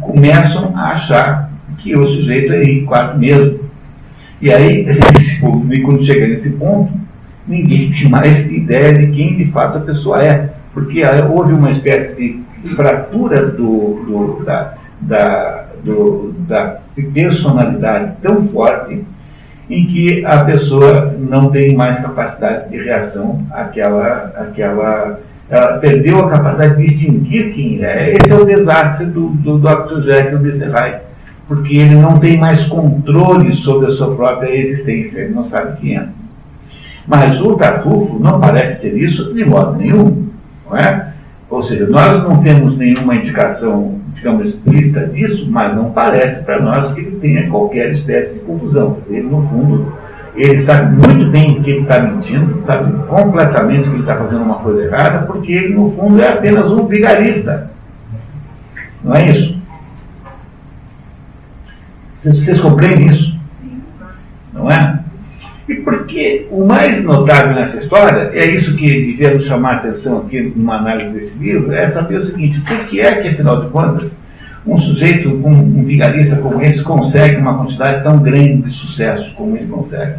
começam 0.00 0.72
a 0.76 0.92
achar 0.92 1.50
que 1.78 1.96
o 1.96 2.04
sujeito 2.04 2.52
é 2.52 2.62
Henrique 2.62 2.86
IV 2.86 3.18
mesmo. 3.18 3.60
E 4.40 4.52
aí, 4.52 4.84
quando 5.84 6.04
chega 6.04 6.26
nesse 6.26 6.50
ponto, 6.50 6.92
ninguém 7.46 7.90
tem 7.90 8.08
mais 8.08 8.50
ideia 8.50 8.92
de 8.94 9.06
quem 9.08 9.36
de 9.36 9.44
fato 9.46 9.78
a 9.78 9.80
pessoa 9.80 10.22
é 10.22 10.50
porque 10.74 11.02
houve 11.30 11.54
uma 11.54 11.70
espécie 11.70 12.14
de 12.14 12.74
fratura 12.74 13.46
do, 13.46 14.04
do, 14.04 14.44
da, 14.44 14.74
da, 15.00 15.66
do, 15.84 16.34
da 16.48 16.80
personalidade 17.14 18.16
tão 18.20 18.48
forte 18.48 19.04
em 19.70 19.86
que 19.86 20.24
a 20.26 20.44
pessoa 20.44 21.14
não 21.18 21.50
tem 21.50 21.74
mais 21.74 21.98
capacidade 21.98 22.70
de 22.70 22.82
reação 22.82 23.46
àquela, 23.50 24.32
àquela 24.36 25.20
ela 25.48 25.78
perdeu 25.78 26.20
a 26.20 26.30
capacidade 26.30 26.76
de 26.76 26.88
distinguir 26.88 27.54
quem 27.54 27.84
é. 27.84 28.14
Esse 28.14 28.32
é 28.32 28.34
o 28.34 28.44
desastre 28.44 29.06
do, 29.06 29.28
do 29.28 29.58
Dr. 29.58 30.00
Jekyll 30.00 30.38
de 30.38 30.52
Serrai, 30.54 31.00
porque 31.46 31.76
ele 31.76 31.94
não 31.94 32.18
tem 32.18 32.38
mais 32.38 32.64
controle 32.64 33.52
sobre 33.52 33.86
a 33.86 33.90
sua 33.90 34.14
própria 34.14 34.50
existência, 34.54 35.20
ele 35.20 35.34
não 35.34 35.44
sabe 35.44 35.80
quem 35.80 35.98
é. 35.98 36.08
Mas 37.06 37.40
o 37.40 37.54
Tartufo 37.54 38.18
não 38.18 38.40
parece 38.40 38.80
ser 38.80 38.96
isso 38.96 39.32
de 39.34 39.44
modo 39.44 39.76
nenhum. 39.76 40.33
Não 40.74 40.80
é? 40.80 41.12
Ou 41.48 41.62
seja, 41.62 41.86
nós 41.86 42.20
não 42.24 42.42
temos 42.42 42.76
nenhuma 42.76 43.14
indicação, 43.14 44.00
digamos, 44.14 44.48
explícita 44.48 45.06
disso, 45.06 45.46
mas 45.48 45.76
não 45.76 45.92
parece 45.92 46.42
para 46.42 46.60
nós 46.60 46.92
que 46.92 47.00
ele 47.00 47.16
tenha 47.20 47.48
qualquer 47.48 47.92
espécie 47.92 48.34
de 48.34 48.40
confusão. 48.40 48.98
Ele, 49.08 49.22
no 49.22 49.40
fundo, 49.42 49.92
ele 50.34 50.64
sabe 50.64 50.96
muito 50.96 51.30
bem 51.30 51.62
que 51.62 51.70
ele 51.70 51.82
está 51.82 52.00
mentindo, 52.02 52.60
sabe 52.66 52.92
completamente 53.06 53.84
que 53.84 53.90
ele 53.90 54.00
está 54.00 54.16
fazendo 54.16 54.42
uma 54.42 54.56
coisa 54.56 54.82
errada, 54.82 55.26
porque 55.26 55.52
ele, 55.52 55.74
no 55.74 55.88
fundo, 55.90 56.20
é 56.20 56.32
apenas 56.32 56.68
um 56.72 56.88
vigarista. 56.88 57.70
Não 59.04 59.14
é 59.14 59.30
isso? 59.30 59.56
Vocês, 62.20 62.44
vocês 62.44 62.60
compreendem 62.60 63.10
isso? 63.10 63.38
Não 64.52 64.68
é? 64.68 65.03
E 65.66 65.74
porque 65.76 66.46
o 66.50 66.66
mais 66.66 67.02
notável 67.02 67.54
nessa 67.54 67.78
história, 67.78 68.30
é 68.34 68.46
isso 68.50 68.76
que 68.76 69.14
devemos 69.16 69.44
chamar 69.46 69.70
a 69.70 69.76
atenção 69.76 70.18
aqui 70.18 70.52
numa 70.54 70.76
análise 70.76 71.08
desse 71.08 71.34
livro, 71.38 71.72
é 71.72 71.86
saber 71.86 72.16
o 72.16 72.20
seguinte, 72.22 72.58
o 72.58 72.86
que 72.86 73.00
é 73.00 73.22
que, 73.22 73.28
afinal 73.28 73.64
de 73.64 73.70
contas, 73.70 74.12
um 74.66 74.78
sujeito, 74.78 75.30
um, 75.30 75.80
um 75.80 75.84
vigarista 75.84 76.36
como 76.36 76.60
esse, 76.62 76.82
consegue 76.82 77.36
uma 77.36 77.56
quantidade 77.56 78.02
tão 78.02 78.18
grande 78.18 78.62
de 78.62 78.70
sucesso 78.70 79.32
como 79.34 79.56
ele 79.56 79.66
consegue? 79.66 80.16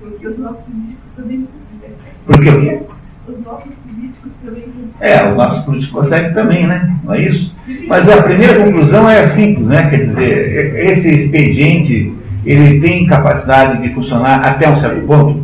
Porque 0.00 0.28
os 0.28 0.38
nossos 0.38 0.62
políticos 0.64 1.12
também 1.16 1.46
conseguem. 1.46 1.96
Porque 2.26 2.48
o 2.50 2.60
quê? 2.60 2.80
Os 3.26 3.44
nossos 3.44 3.72
políticos 3.72 4.32
também 4.44 4.62
conseguem. 4.62 4.92
É, 5.00 5.30
os 5.30 5.36
nossos 5.36 5.64
políticos 5.64 5.94
conseguem 5.94 6.32
também, 6.34 6.66
né? 6.66 6.96
Não 7.04 7.14
é 7.14 7.22
isso? 7.22 7.54
Mas 7.86 8.06
a 8.06 8.22
primeira 8.22 8.62
conclusão 8.62 9.08
é 9.08 9.26
simples, 9.28 9.66
né? 9.66 9.88
Quer 9.88 10.04
dizer, 10.04 10.76
esse 10.76 11.08
expediente 11.08 12.19
ele 12.44 12.80
tem 12.80 13.06
capacidade 13.06 13.82
de 13.82 13.94
funcionar 13.94 14.40
até 14.40 14.68
um 14.68 14.76
certo 14.76 15.06
ponto? 15.06 15.40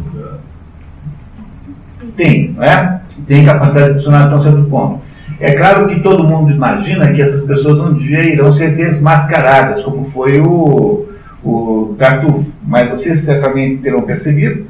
Tem, 2.17 2.53
não 2.57 2.63
é? 2.63 3.01
Tem 3.27 3.45
capacidade 3.45 3.89
de 3.89 3.95
funcionar 3.95 4.25
até 4.25 4.37
um 4.37 4.41
certo 4.41 4.65
ponto. 4.65 5.01
É 5.39 5.53
claro 5.53 5.87
que 5.89 6.01
todo 6.01 6.25
mundo 6.25 6.51
imagina 6.51 7.13
que 7.13 7.21
essas 7.21 7.43
pessoas 7.45 7.91
um 7.91 7.95
dia 7.95 8.25
irão 8.25 8.53
ser 8.55 8.75
desmascaradas, 8.75 9.83
como 9.83 10.05
foi 10.05 10.41
o, 10.41 11.07
o 11.45 11.95
Tartufo. 11.99 12.51
Mas 12.67 12.89
vocês 12.89 13.21
certamente 13.21 13.83
terão 13.83 14.01
percebido 14.01 14.65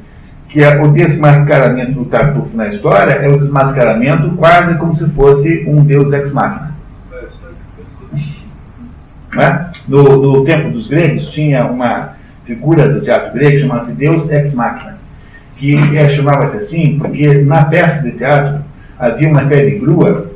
que 0.49 0.61
o 0.65 0.87
desmascaramento 0.89 1.93
do 1.93 2.05
Tartufo 2.05 2.55
na 2.57 2.67
história 2.67 3.13
é 3.13 3.29
o 3.29 3.39
desmascaramento 3.39 4.31
quase 4.31 4.77
como 4.77 4.95
se 4.95 5.07
fosse 5.09 5.65
um 5.67 5.83
deus 5.83 6.11
ex-máquina. 6.11 6.75
É? 9.37 9.65
No, 9.87 10.03
no 10.17 10.43
tempo 10.45 10.69
dos 10.69 10.87
gregos 10.87 11.27
tinha 11.29 11.65
uma 11.65 12.16
figura 12.47 12.87
do 12.87 13.01
teatro 13.01 13.33
grego 13.33 13.59
chamava-se 13.59 13.91
Deus 13.91 14.27
ex 14.29 14.53
machina, 14.53 14.97
que 15.57 15.75
é, 15.95 16.15
chamava-se 16.15 16.57
assim 16.57 16.97
porque 16.97 17.33
na 17.39 17.65
peça 17.65 18.01
de 18.01 18.13
teatro 18.13 18.61
havia 18.97 19.29
uma 19.29 19.43
espécie 19.43 19.71
de 19.71 19.79
grua 19.79 20.31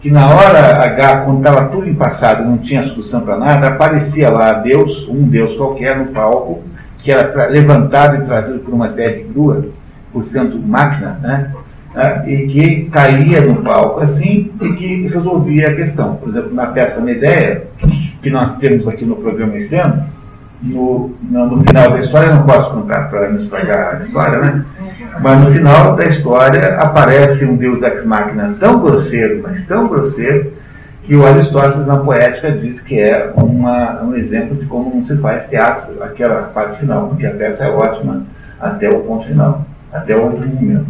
que 0.00 0.10
na 0.10 0.30
hora 0.30 0.82
H, 0.82 1.24
quando 1.24 1.38
estava 1.38 1.68
tudo 1.68 1.86
em 1.86 1.94
passado, 1.94 2.42
não 2.42 2.56
tinha 2.56 2.82
solução 2.82 3.20
para 3.20 3.36
nada, 3.36 3.68
aparecia 3.68 4.30
lá 4.30 4.54
Deus, 4.54 5.06
um 5.08 5.28
Deus 5.28 5.54
qualquer 5.56 5.98
no 5.98 6.06
palco, 6.06 6.64
que 6.98 7.12
era 7.12 7.46
levantado 7.48 8.16
e 8.16 8.24
trazido 8.24 8.60
por 8.60 8.72
uma 8.72 8.86
espécie 8.86 9.18
de 9.18 9.24
grua, 9.24 9.66
portanto 10.10 10.58
máquina, 10.58 11.18
né? 11.20 11.52
né? 11.94 12.24
e 12.26 12.46
que 12.46 12.84
caía 12.86 13.42
no 13.42 13.56
palco 13.56 14.00
assim 14.00 14.50
e 14.62 14.72
que 14.72 15.08
resolvia 15.08 15.68
a 15.68 15.74
questão. 15.74 16.16
Por 16.16 16.30
exemplo, 16.30 16.54
na 16.54 16.68
peça 16.68 17.00
Medeia, 17.02 17.64
que 18.22 18.30
nós 18.30 18.56
temos 18.56 18.88
aqui 18.88 19.04
no 19.04 19.16
programa 19.16 19.56
esse 19.56 19.76
ano, 19.76 20.02
no, 20.62 21.14
no, 21.22 21.62
final 21.64 21.90
da 21.90 21.98
história, 21.98 22.28
eu 22.28 22.34
não 22.36 22.46
posso 22.46 22.70
contar 22.70 23.08
para 23.08 23.30
não 23.30 23.36
estragar 23.36 23.96
a 23.96 23.98
história, 23.98 24.40
né? 24.40 24.64
Mas 25.20 25.40
no 25.40 25.50
final 25.50 25.96
da 25.96 26.04
história 26.04 26.76
aparece 26.76 27.44
um 27.44 27.56
deus 27.56 27.82
ex 27.82 28.04
machina 28.04 28.54
tão 28.60 28.80
grosseiro, 28.80 29.40
mas 29.42 29.64
tão 29.66 29.88
grosseiro, 29.88 30.52
que 31.04 31.16
o 31.16 31.26
Aristóteles 31.26 31.86
na 31.86 31.96
poética 31.96 32.52
diz 32.52 32.80
que 32.80 32.98
é 33.00 33.32
uma, 33.34 34.02
um 34.02 34.14
exemplo 34.14 34.56
de 34.56 34.66
como 34.66 34.94
não 34.94 35.02
se 35.02 35.16
faz 35.18 35.48
teatro, 35.48 36.02
aquela 36.02 36.42
parte 36.42 36.80
final, 36.80 37.08
porque 37.08 37.26
a 37.26 37.34
peça 37.34 37.64
é 37.64 37.70
ótima 37.70 38.24
até 38.60 38.88
o 38.88 39.00
ponto 39.00 39.26
final, 39.26 39.64
até 39.92 40.14
o 40.14 40.26
último 40.26 40.54
momento. 40.54 40.86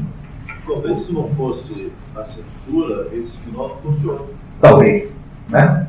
Talvez 0.67 1.07
se 1.07 1.13
não 1.13 1.29
fosse 1.29 1.93
a 2.17 2.25
censura, 2.25 3.07
esse 3.13 3.39
final 3.39 3.81
funcionou. 3.83 4.35
Talvez, 4.61 5.13
né? 5.49 5.87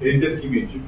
Ele 0.00 0.18
teve 0.18 0.36
que... 0.36 0.40
Teve 0.40 0.40
que 0.40 0.48
mentir 0.48 0.80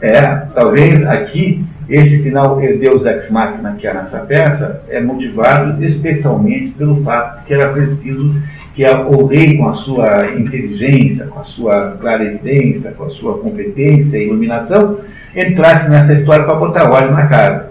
é, 0.00 0.22
talvez 0.54 1.06
aqui 1.06 1.64
esse 1.88 2.22
final 2.22 2.56
Deus 2.58 3.04
ex 3.06 3.30
machina 3.30 3.76
que 3.78 3.86
há 3.86 3.94
nessa 3.94 4.20
peça 4.20 4.82
é 4.88 5.00
motivado 5.00 5.82
especialmente 5.84 6.70
pelo 6.70 6.96
fato 7.02 7.40
de 7.40 7.46
que 7.46 7.54
era 7.54 7.72
preciso 7.72 8.42
que 8.74 8.86
o 8.86 9.26
rei, 9.26 9.58
com 9.58 9.68
a 9.68 9.74
sua 9.74 10.32
inteligência, 10.34 11.26
com 11.26 11.40
a 11.40 11.44
sua 11.44 11.96
clarividência, 12.00 12.92
com 12.92 13.04
a 13.04 13.10
sua 13.10 13.38
competência 13.38 14.16
e 14.16 14.26
iluminação, 14.26 14.98
entrasse 15.36 15.90
nessa 15.90 16.14
história 16.14 16.44
para 16.46 16.54
botar 16.54 16.90
ordem 16.90 17.12
na 17.12 17.26
casa. 17.26 17.70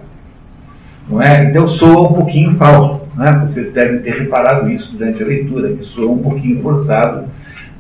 Não 1.10 1.20
é? 1.20 1.46
Então 1.46 1.68
soa 1.68 2.08
um 2.08 2.14
pouquinho 2.14 2.52
falso. 2.52 3.02
Né? 3.16 3.32
Vocês 3.42 3.72
devem 3.72 4.00
ter 4.00 4.14
reparado 4.14 4.70
isso 4.70 4.96
durante 4.96 5.24
a 5.24 5.26
leitura, 5.26 5.74
que 5.74 5.84
soa 5.84 6.12
um 6.12 6.20
pouquinho 6.20 6.62
forçado 6.62 7.26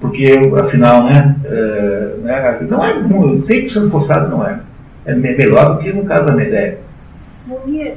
porque 0.01 0.33
afinal, 0.59 1.05
né, 1.05 1.35
é, 1.45 2.15
né 2.21 2.57
não 2.67 2.83
é 2.83 2.99
100% 2.99 3.89
forçado, 3.89 4.29
não 4.29 4.45
é. 4.45 4.59
É 5.05 5.15
melhor 5.15 5.75
do 5.75 5.83
que 5.83 5.93
no 5.93 6.03
caso 6.03 6.25
da 6.25 6.33
Medeia. 6.33 6.77
Munir, 7.47 7.93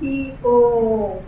e 0.00 0.32
o 0.42 1.18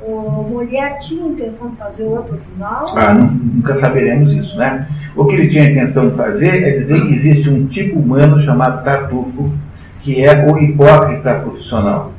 a 0.00 0.42
mulher 0.42 0.98
tinha 1.00 1.26
intenção 1.26 1.70
de 1.70 1.76
fazer 1.76 2.04
outro 2.04 2.38
final? 2.38 2.86
Ah, 2.96 3.12
não, 3.12 3.26
nunca 3.26 3.74
saberemos 3.74 4.32
isso, 4.32 4.56
né? 4.56 4.86
O 5.16 5.24
que 5.26 5.34
ele 5.34 5.48
tinha 5.48 5.64
a 5.64 5.70
intenção 5.70 6.08
de 6.08 6.16
fazer 6.16 6.62
é 6.62 6.70
dizer 6.70 7.00
que 7.02 7.12
existe 7.12 7.50
um 7.50 7.66
tipo 7.66 7.98
humano 7.98 8.40
chamado 8.40 8.84
Tartufo, 8.84 9.52
que 10.00 10.24
é 10.24 10.46
o 10.46 10.58
hipócrita 10.58 11.34
profissional. 11.40 12.12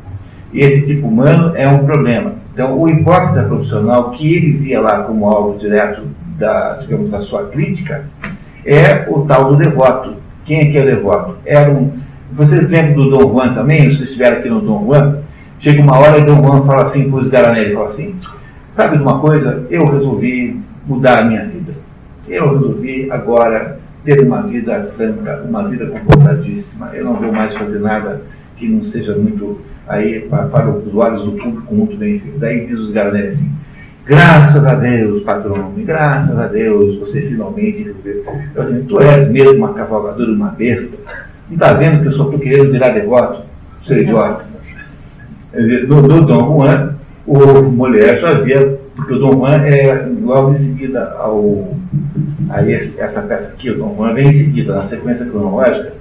E 0.52 0.60
esse 0.60 0.86
tipo 0.86 1.08
humano 1.08 1.56
é 1.56 1.68
um 1.68 1.86
problema. 1.86 2.34
Então, 2.54 2.78
o 2.78 2.90
hipócrita 2.90 3.44
profissional, 3.44 4.12
que 4.12 4.36
ele 4.36 4.52
via 4.52 4.82
lá 4.82 5.04
como 5.04 5.30
alvo 5.30 5.58
direto 5.58 6.04
da, 6.40 6.78
digamos, 6.78 7.12
da 7.12 7.22
sua 7.22 7.46
crítica, 7.48 8.06
é 8.66 9.06
o 9.08 9.22
tal 9.22 9.52
do 9.52 9.58
devoto. 9.58 10.16
Quem 10.46 10.62
é 10.62 10.66
que 10.72 10.78
é 10.78 10.86
devoto? 10.86 11.36
Era 11.46 11.70
um. 11.70 11.92
Vocês 12.32 12.68
lembram 12.70 12.96
do 12.96 13.10
Dom 13.10 13.34
Juan 13.34 13.54
também? 13.54 13.88
Os 13.88 13.98
que 13.98 14.04
estiveram 14.04 14.38
aqui 14.38 14.50
no 14.50 14.62
Dom 14.62 14.86
Juan? 14.86 15.18
Chega 15.60 15.82
uma 15.82 15.98
hora 15.98 16.18
e 16.18 16.26
Dom 16.26 16.42
Juan 16.42 16.66
fala 16.66 16.84
assim 16.84 17.10
para 17.10 17.20
os 17.20 17.28
Garanelli, 17.28 17.74
fala 17.74 17.88
assim, 17.88 18.16
sabe 18.76 18.98
de 18.98 19.04
uma 19.04 19.20
coisa? 19.20 19.66
Eu 19.70 19.86
resolvi 19.86 20.60
mudar 20.86 21.20
a 21.20 21.26
minha 21.26 21.46
vida. 21.46 21.74
Eu 22.28 22.54
resolvi 22.54 23.12
agora 23.12 23.80
ter 24.06 24.22
uma 24.22 24.44
vida 24.44 24.84
santa, 24.86 25.44
uma 25.48 25.68
vida 25.68 25.88
comportadíssima. 25.88 26.92
Eu 26.94 27.06
não 27.06 27.16
vou 27.16 27.34
mais 27.34 27.54
fazer 27.54 27.80
nada 27.80 28.22
que 28.56 28.68
não 28.68 28.84
seja 28.86 29.16
muito 29.16 29.60
aí 29.88 30.22
para, 30.22 30.46
para 30.48 30.70
os 30.70 30.96
olhos 30.96 31.24
do 31.24 31.32
público 31.34 31.74
muito 31.74 31.98
bem 31.98 32.20
feito. 32.20 32.40
Daí 32.40 32.66
diz 32.66 32.80
os 32.80 32.92
Garanelli 32.92 33.28
assim, 33.28 33.52
Graças 34.10 34.66
a 34.66 34.74
Deus, 34.74 35.22
patrão, 35.22 35.72
graças 35.78 36.36
a 36.36 36.48
Deus, 36.48 36.98
você 36.98 37.22
finalmente 37.22 37.84
resolveu. 37.84 38.24
Eu 38.56 38.74
digo, 38.74 38.88
tu 38.88 39.00
és 39.00 39.30
mesmo 39.30 39.58
uma 39.58 39.74
cavalgadora, 39.76 40.32
uma 40.32 40.48
besta. 40.48 40.98
Não 41.48 41.54
está 41.54 41.74
vendo 41.74 42.02
que 42.02 42.08
eu 42.08 42.12
só 42.14 42.24
estou 42.24 42.40
querendo 42.40 42.72
virar 42.72 42.90
devoto? 42.90 43.44
Seu 43.86 44.02
idiota. 44.02 44.46
No, 45.88 46.02
no 46.02 46.26
Dom 46.26 46.40
Juan, 46.40 46.96
o 47.28 47.62
mulher 47.70 48.20
já 48.20 48.30
havia, 48.30 48.80
porque 48.96 49.14
o 49.14 49.20
Dom 49.20 49.34
Juan 49.34 49.58
é 49.58 50.10
logo 50.24 50.54
em 50.54 50.56
seguida 50.56 51.12
ao, 51.12 51.78
a 52.50 52.68
esse, 52.68 53.00
essa 53.00 53.22
peça 53.22 53.50
aqui, 53.50 53.70
o 53.70 53.78
Dom 53.78 53.94
Juan 53.96 54.16
vem 54.16 54.30
em 54.30 54.32
seguida, 54.32 54.74
na 54.74 54.88
sequência 54.88 55.28
cronológica 55.28 55.94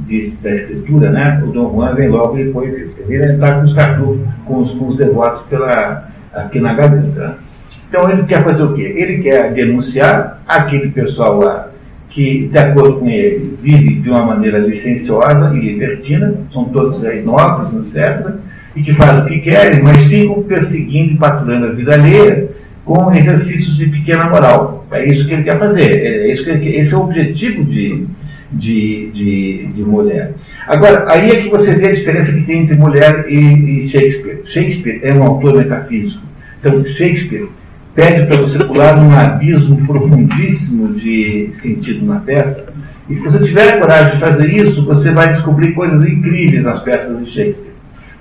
de, 0.00 0.30
da 0.42 0.50
escritura, 0.50 1.10
né? 1.10 1.42
O 1.42 1.46
Dom 1.52 1.72
Juan 1.72 1.94
vem 1.94 2.10
logo 2.10 2.36
e 2.36 2.52
foi 2.52 2.92
ele 3.08 3.32
está 3.32 3.54
com 3.54 3.62
os 3.62 3.72
cartuchos, 3.72 4.20
com 4.44 4.58
os, 4.58 4.72
com 4.72 4.88
os 4.88 4.96
devotos 4.98 5.40
pela, 5.48 6.06
aqui 6.34 6.60
na 6.60 6.74
garganta. 6.74 7.45
Então 7.88 8.10
ele 8.10 8.24
quer 8.24 8.42
fazer 8.42 8.62
o 8.62 8.74
quê? 8.74 8.94
Ele 8.96 9.22
quer 9.22 9.52
denunciar 9.52 10.42
aquele 10.46 10.88
pessoal 10.88 11.38
lá 11.38 11.70
que, 12.16 12.48
de 12.48 12.58
acordo 12.58 13.00
com 13.00 13.08
ele, 13.10 13.56
vive 13.62 13.96
de 13.96 14.08
uma 14.08 14.24
maneira 14.24 14.58
licenciosa 14.58 15.54
e 15.54 15.60
libertina, 15.60 16.34
são 16.50 16.64
todos 16.64 17.04
aí 17.04 17.22
nobres, 17.22 17.94
etc., 17.94 18.36
e 18.74 18.82
que 18.82 18.92
fazem 18.92 19.22
o 19.22 19.26
que 19.26 19.40
querem, 19.40 19.82
mas 19.82 20.04
ficam 20.04 20.42
perseguindo 20.42 21.12
e 21.12 21.16
patrulhando 21.16 21.66
a 21.66 21.72
vida 21.72 21.94
alheia 21.94 22.48
com 22.86 23.12
exercícios 23.12 23.76
de 23.76 23.86
pequena 23.86 24.30
moral. 24.30 24.86
É 24.90 25.04
isso 25.04 25.26
que 25.26 25.34
ele 25.34 25.42
quer 25.42 25.58
fazer, 25.58 25.90
é 25.90 26.32
isso 26.32 26.42
que 26.42 26.50
ele, 26.50 26.76
esse 26.76 26.94
é 26.94 26.96
o 26.96 27.00
objetivo 27.00 27.64
de, 27.64 28.06
de, 28.50 29.10
de, 29.12 29.66
de, 29.74 29.82
mulher. 29.82 30.32
Agora, 30.66 31.04
aí 31.10 31.30
é 31.30 31.42
que 31.42 31.50
você 31.50 31.74
vê 31.74 31.88
a 31.88 31.92
diferença 31.92 32.32
que 32.32 32.42
tem 32.42 32.62
entre 32.62 32.76
mulher 32.76 33.26
e, 33.28 33.84
e 33.84 33.88
Shakespeare. 33.88 34.40
Shakespeare 34.46 35.00
é 35.02 35.14
um 35.14 35.22
autor 35.22 35.56
metafísico. 35.56 36.22
Então, 36.60 36.84
Shakespeare 36.84 37.48
pede 37.96 38.26
para 38.26 38.36
você 38.36 38.62
pular 38.62 38.94
num 38.98 39.10
abismo 39.10 39.84
profundíssimo 39.86 40.92
de 40.92 41.48
sentido 41.54 42.04
na 42.04 42.20
peça. 42.20 42.66
E 43.08 43.14
se 43.14 43.22
você 43.22 43.38
tiver 43.38 43.80
coragem 43.80 44.12
de 44.12 44.20
fazer 44.20 44.46
isso, 44.48 44.84
você 44.84 45.10
vai 45.10 45.32
descobrir 45.32 45.72
coisas 45.72 46.06
incríveis 46.06 46.62
nas 46.62 46.80
peças 46.82 47.18
de 47.18 47.30
Shakespeare. 47.30 47.72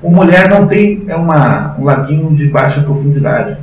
O 0.01 0.09
Mulher 0.09 0.49
não 0.49 0.65
tem 0.65 1.03
é 1.07 1.15
uma, 1.15 1.75
um 1.77 1.83
laguinho 1.83 2.33
de 2.35 2.47
baixa 2.47 2.81
profundidade. 2.81 3.57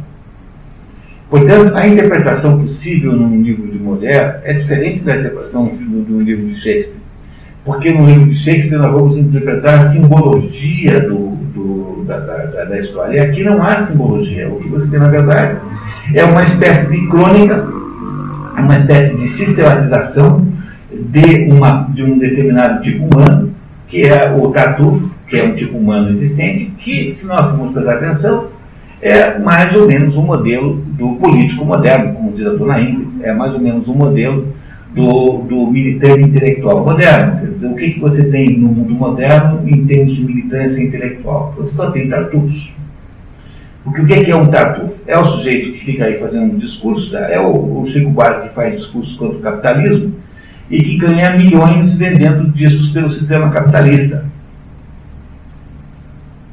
Portanto, 1.31 1.75
a 1.75 1.89
interpretação 1.89 2.59
possível 2.59 3.13
num 3.13 3.43
livro 3.43 3.67
de 3.69 3.79
Mulher 3.79 4.43
é 4.45 4.53
diferente 4.53 5.01
da 5.01 5.17
interpretação 5.17 5.65
do, 5.67 6.21
livro 6.21 6.47
de 6.47 6.57
Shakespeare. 6.57 7.01
Porque 7.65 7.91
no 7.91 8.05
livro 8.05 8.27
de 8.27 8.37
Shakespeare 8.39 8.79
nós 8.79 8.93
vamos 8.93 9.17
interpretar 9.17 9.79
a 9.79 9.83
simbologia 9.85 11.01
do, 11.01 11.37
do, 11.55 12.05
da, 12.07 12.19
da, 12.19 12.65
da, 12.65 12.79
história. 12.79 13.17
E 13.17 13.21
aqui 13.21 13.45
não 13.45 13.63
há 13.63 13.87
simbologia. 13.87 14.49
O 14.51 14.61
que 14.61 14.69
você 14.69 14.87
tem, 14.89 14.99
na 14.99 15.09
verdade, 15.09 15.59
é 16.15 16.25
uma 16.25 16.43
espécie 16.43 16.91
de 16.91 17.07
crônica, 17.09 17.69
uma 18.59 18.79
espécie 18.79 19.17
de 19.17 19.29
sistematização 19.29 20.47
de, 20.91 21.49
uma, 21.53 21.89
de 21.95 22.03
um 22.03 22.19
determinado 22.19 22.83
tipo 22.83 23.05
humano, 23.05 23.51
que 23.89 24.03
é 24.03 24.35
o 24.35 24.51
tatu, 24.51 25.11
que 25.29 25.39
é 25.39 25.45
um 25.45 25.55
tipo 25.55 25.79
humano 25.79 26.11
existente, 26.11 26.67
que, 26.79 27.13
se 27.13 27.27
nós 27.27 27.47
formos 27.47 27.73
prestar 27.73 27.95
atenção, 27.95 28.47
é 29.01 29.39
mais 29.39 29.75
ou 29.75 29.87
menos 29.87 30.17
um 30.17 30.23
modelo 30.23 30.75
do 30.75 31.17
político 31.17 31.65
moderno, 31.65 32.15
como 32.15 32.33
diz 32.33 32.47
a 32.47 32.51
dona 32.51 32.81
Ingrid, 32.81 33.09
é 33.23 33.33
mais 33.33 33.53
ou 33.53 33.61
menos 33.61 33.89
um 33.89 33.95
modelo 33.95 34.47
do, 34.95 35.39
do 35.39 35.67
militante 35.67 36.23
intelectual 36.23 36.85
moderno. 36.85 37.41
Quer 37.41 37.47
dizer, 37.47 37.67
o 37.67 37.75
que, 37.75 37.91
que 37.91 38.01
você 38.01 38.25
tem 38.25 38.59
no 38.59 38.69
mundo 38.69 38.95
moderno 38.95 39.61
em 39.67 39.85
termos 39.87 40.15
de 40.15 40.23
militância 40.23 40.81
intelectual? 40.81 41.53
Você 41.57 41.75
só 41.75 41.91
tem 41.91 42.09
tartufos. 42.09 42.73
Porque 43.85 44.01
o 44.01 44.07
que 44.07 44.31
é 44.31 44.37
um 44.37 44.47
tartufo? 44.47 45.03
É 45.07 45.19
o 45.19 45.25
sujeito 45.25 45.73
que 45.73 45.85
fica 45.85 46.05
aí 46.05 46.19
fazendo 46.19 46.55
um 46.55 46.59
discurso, 46.59 47.17
é 47.17 47.41
o, 47.41 47.81
o 47.81 47.87
Chico 47.87 48.11
Buarque 48.11 48.49
que 48.49 48.55
faz 48.55 48.77
discurso 48.77 49.17
contra 49.19 49.39
o 49.39 49.41
capitalismo 49.41 50.15
e 50.71 50.83
que 50.83 50.99
ganha 50.99 51.37
milhões 51.37 51.95
vendendo 51.95 52.49
discos 52.53 52.89
pelo 52.91 53.11
sistema 53.11 53.51
capitalista. 53.51 54.25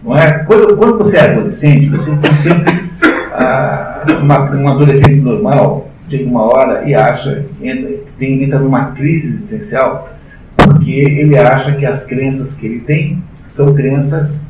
Não 0.04 0.16
é? 0.16 0.40
quando, 0.40 0.76
quando 0.76 0.98
você 0.98 1.18
é 1.18 1.32
adolescente, 1.32 1.88
você 1.90 2.16
tem 2.18 2.34
sempre 2.34 2.90
ah, 3.34 4.04
uma, 4.22 4.52
um 4.52 4.68
adolescente 4.68 5.22
normal, 5.22 5.90
chega 6.10 6.28
uma 6.28 6.44
hora 6.44 6.84
e 6.90 6.96
acha, 6.96 7.46
entra, 7.62 7.92
tem, 8.18 8.44
entra 8.44 8.60
numa 8.60 8.92
crise 8.92 9.28
existencial, 9.28 10.10
porque 10.56 10.92
ele 10.92 11.38
acha 11.38 11.74
que 11.74 11.86
as 11.86 12.04
crenças 12.04 12.54
que 12.54 12.66
ele 12.66 12.80
tem 12.80 13.22
são 13.56 13.74
crenças 13.74 14.42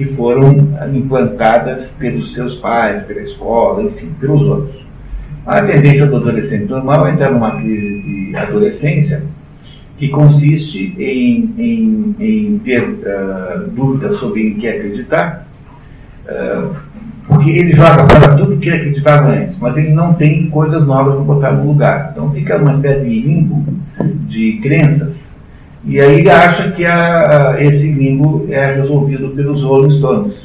que 0.00 0.06
foram 0.06 0.56
implantadas 0.94 1.88
pelos 1.98 2.32
seus 2.32 2.54
pais, 2.54 3.02
pela 3.02 3.20
escola, 3.20 3.82
enfim, 3.82 4.08
pelos 4.18 4.40
outros. 4.40 4.82
A 5.44 5.60
tendência 5.60 6.06
do 6.06 6.16
adolescente 6.16 6.64
normal 6.70 7.06
é 7.06 7.12
entrar 7.12 7.30
numa 7.30 7.60
crise 7.60 8.00
de 8.00 8.34
adolescência 8.34 9.22
que 9.98 10.08
consiste 10.08 10.94
em, 10.98 11.54
em, 11.58 12.16
em 12.18 12.58
ter 12.60 12.82
uh, 12.82 13.68
dúvidas 13.72 14.14
sobre 14.14 14.48
em 14.48 14.54
que 14.54 14.66
acreditar, 14.66 15.46
uh, 16.24 16.74
porque 17.28 17.50
ele 17.50 17.72
joga 17.72 18.08
fora 18.08 18.38
tudo 18.38 18.56
que 18.56 18.70
acreditava 18.70 19.28
antes, 19.28 19.54
mas 19.58 19.76
ele 19.76 19.92
não 19.92 20.14
tem 20.14 20.48
coisas 20.48 20.82
novas 20.86 21.16
para 21.16 21.24
botar 21.24 21.52
no 21.52 21.66
lugar. 21.66 22.08
Então 22.12 22.30
fica 22.30 22.56
uma 22.56 22.72
espécie 22.72 23.04
de 23.04 23.20
limbo 23.20 23.62
de 24.26 24.60
crenças 24.62 25.29
e 25.84 26.00
aí 26.00 26.20
ele 26.20 26.30
acha 26.30 26.70
que 26.72 26.84
a, 26.84 27.56
esse 27.60 27.90
limbo 27.90 28.46
é 28.50 28.74
resolvido 28.74 29.30
pelos 29.30 29.62
Rolling 29.62 29.90
Stones, 29.90 30.42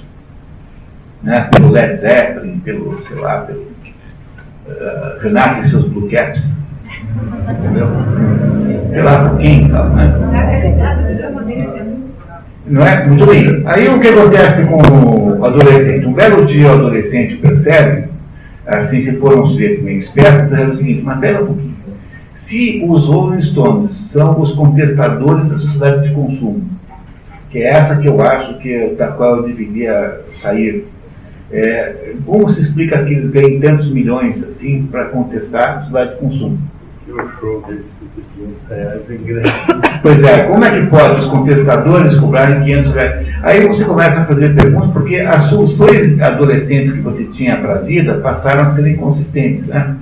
né? 1.22 1.50
pelo 1.52 1.72
Led 1.72 1.96
Zeppelin, 1.98 2.60
pelo, 2.60 3.04
sei 3.06 3.18
lá, 3.18 3.40
pelo 3.40 3.62
uh, 3.62 5.20
Renato 5.22 5.62
e 5.62 5.70
seus 5.70 5.86
Blue 5.86 6.10
Cats. 6.10 6.44
Entendeu? 7.50 7.88
Sei 8.92 9.02
lá 9.04 9.30
por 9.30 9.38
quem 9.40 9.68
né? 9.68 10.16
Não 12.68 12.86
é? 12.86 13.06
Muito 13.06 13.26
bem. 13.28 13.62
Aí 13.66 13.88
o 13.90 14.00
que 14.00 14.08
acontece 14.08 14.66
com 14.66 14.78
o 14.78 15.46
adolescente? 15.46 16.06
Um 16.06 16.14
belo 16.14 16.46
dia 16.46 16.68
o 16.68 16.74
adolescente 16.74 17.36
percebe, 17.36 18.08
assim, 18.66 19.02
se 19.02 19.14
for 19.18 19.38
um 19.38 19.46
sujeito 19.46 19.84
meio 19.84 20.00
esperto, 20.00 20.50
percebe 20.50 20.72
o 20.72 20.76
seguinte, 20.76 21.02
mas 21.04 21.20
pera 21.20 21.44
um 21.44 21.48
pouquinho. 21.48 21.75
Se 22.36 22.84
os 22.88 23.06
Rolling 23.06 23.42
Stones 23.42 23.96
são 24.12 24.40
os 24.40 24.52
contestadores 24.52 25.50
da 25.50 25.58
sociedade 25.58 26.10
de 26.10 26.14
consumo, 26.14 26.64
que 27.50 27.60
é 27.60 27.70
essa 27.70 27.96
que 27.96 28.08
eu 28.08 28.22
acho 28.22 28.58
que 28.60 28.90
da 28.98 29.08
qual 29.08 29.38
eu 29.38 29.44
deveria 29.44 30.20
sair, 30.42 30.86
é, 31.50 32.14
como 32.26 32.50
se 32.50 32.60
explica 32.60 33.04
que 33.06 33.14
eles 33.14 33.30
ganham 33.32 33.60
tantos 33.62 33.90
milhões 33.90 34.44
assim 34.44 34.86
para 34.92 35.06
contestar 35.06 35.78
a 35.78 35.80
sociedade 35.80 36.12
de 36.12 36.18
consumo? 36.18 36.60
o 37.08 37.30
show 37.40 37.62
deles 37.68 37.86
reais 38.68 39.10
ingressos. 39.10 39.52
Pois 40.02 40.22
é, 40.22 40.44
como 40.44 40.64
é 40.64 40.70
que 40.70 40.88
pode 40.88 41.20
os 41.20 41.26
contestadores 41.26 42.14
cobrarem 42.16 42.64
500 42.64 42.94
reais? 42.94 43.28
Aí 43.42 43.66
você 43.66 43.86
começa 43.86 44.20
a 44.20 44.26
fazer 44.26 44.54
perguntas, 44.54 44.92
porque 44.92 45.18
as 45.18 45.44
soluções 45.44 46.22
adolescentes 46.22 46.92
que 46.92 47.00
você 47.00 47.24
tinha 47.24 47.58
para 47.58 47.76
a 47.76 47.78
vida 47.80 48.16
passaram 48.16 48.64
a 48.64 48.68
ser 48.68 48.86
inconsistentes, 48.88 49.66
né? 49.66 49.96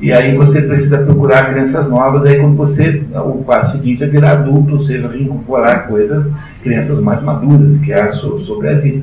E 0.00 0.12
aí 0.12 0.36
você 0.36 0.62
precisa 0.62 0.98
procurar 0.98 1.50
crianças 1.50 1.88
novas, 1.88 2.24
aí 2.24 2.38
quando 2.38 2.56
você, 2.56 3.02
o 3.14 3.42
passo 3.42 3.72
seguinte 3.72 4.04
é 4.04 4.06
virar 4.06 4.32
adulto, 4.32 4.74
ou 4.74 4.84
seja, 4.84 5.10
incorporar 5.16 5.88
coisas, 5.88 6.30
crianças 6.62 7.00
mais 7.00 7.20
maduras, 7.20 7.78
que 7.78 7.92
é 7.92 8.12
sobre 8.12 8.68
a 8.68 8.74
vida. 8.74 9.02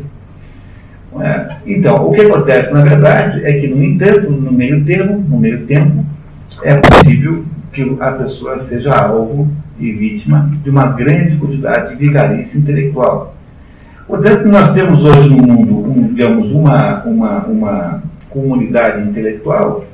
É? 1.19 1.55
Então, 1.65 1.95
o 1.95 2.11
que 2.11 2.21
acontece, 2.21 2.73
na 2.73 2.81
verdade, 2.81 3.43
é 3.45 3.59
que, 3.59 3.67
no 3.67 3.83
entanto, 3.83 4.31
no 4.31 4.51
meio 4.51 4.83
termo, 4.85 5.23
no 5.27 5.37
meio 5.37 5.65
tempo, 5.65 6.05
é 6.63 6.75
possível 6.75 7.43
que 7.73 7.97
a 7.99 8.11
pessoa 8.11 8.57
seja 8.57 8.93
alvo 8.93 9.49
e 9.77 9.91
vítima 9.91 10.49
de 10.63 10.69
uma 10.69 10.87
grande 10.87 11.35
quantidade 11.35 11.89
de 11.89 12.05
vigarice 12.05 12.57
intelectual. 12.57 13.35
Portanto, 14.07 14.47
nós 14.47 14.71
temos 14.71 15.03
hoje 15.03 15.29
no 15.29 15.41
mundo, 15.41 15.89
um, 15.89 16.07
digamos, 16.07 16.51
uma, 16.51 17.03
uma, 17.03 17.39
uma 17.45 18.03
comunidade 18.29 19.09
intelectual 19.09 19.85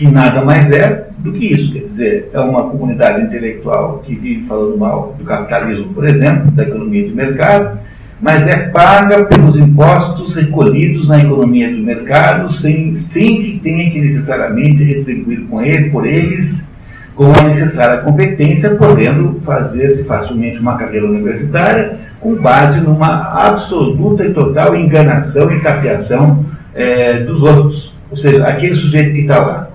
que 0.00 0.10
nada 0.10 0.42
mais 0.42 0.70
é 0.70 1.08
do 1.18 1.30
que 1.32 1.52
isso. 1.52 1.74
Quer 1.74 1.80
dizer, 1.80 2.30
é 2.32 2.40
uma 2.40 2.70
comunidade 2.70 3.22
intelectual 3.22 3.98
que 3.98 4.14
vive 4.14 4.46
falando 4.46 4.78
mal 4.78 5.14
do 5.18 5.24
capitalismo, 5.24 5.92
por 5.92 6.08
exemplo, 6.08 6.50
da 6.52 6.62
economia 6.62 7.06
de 7.06 7.14
mercado, 7.14 7.78
mas 8.18 8.46
é 8.46 8.56
paga 8.70 9.24
pelos 9.24 9.58
impostos 9.58 10.34
recolhidos 10.34 11.06
na 11.06 11.18
economia 11.18 11.70
do 11.70 11.82
mercado 11.82 12.50
sem, 12.54 12.96
sem 12.96 13.42
que 13.42 13.60
tenha 13.62 13.90
que 13.90 14.00
necessariamente 14.00 14.82
retribuir 14.82 15.42
com 15.42 15.60
ele, 15.60 15.90
por 15.90 16.06
eles 16.06 16.64
com 17.14 17.30
a 17.38 17.42
necessária 17.42 17.98
competência, 17.98 18.70
podendo 18.76 19.38
fazer-se 19.42 20.04
facilmente 20.04 20.58
uma 20.58 20.78
carreira 20.78 21.06
universitária 21.06 21.98
com 22.18 22.34
base 22.36 22.80
numa 22.80 23.34
absoluta 23.34 24.24
e 24.24 24.32
total 24.32 24.74
enganação 24.74 25.52
e 25.52 25.60
tapeação 25.60 26.42
é, 26.74 27.22
dos 27.24 27.42
outros. 27.42 27.94
Ou 28.10 28.16
seja, 28.16 28.44
aquele 28.46 28.74
sujeito 28.74 29.12
que 29.12 29.20
está 29.20 29.38
lá, 29.38 29.69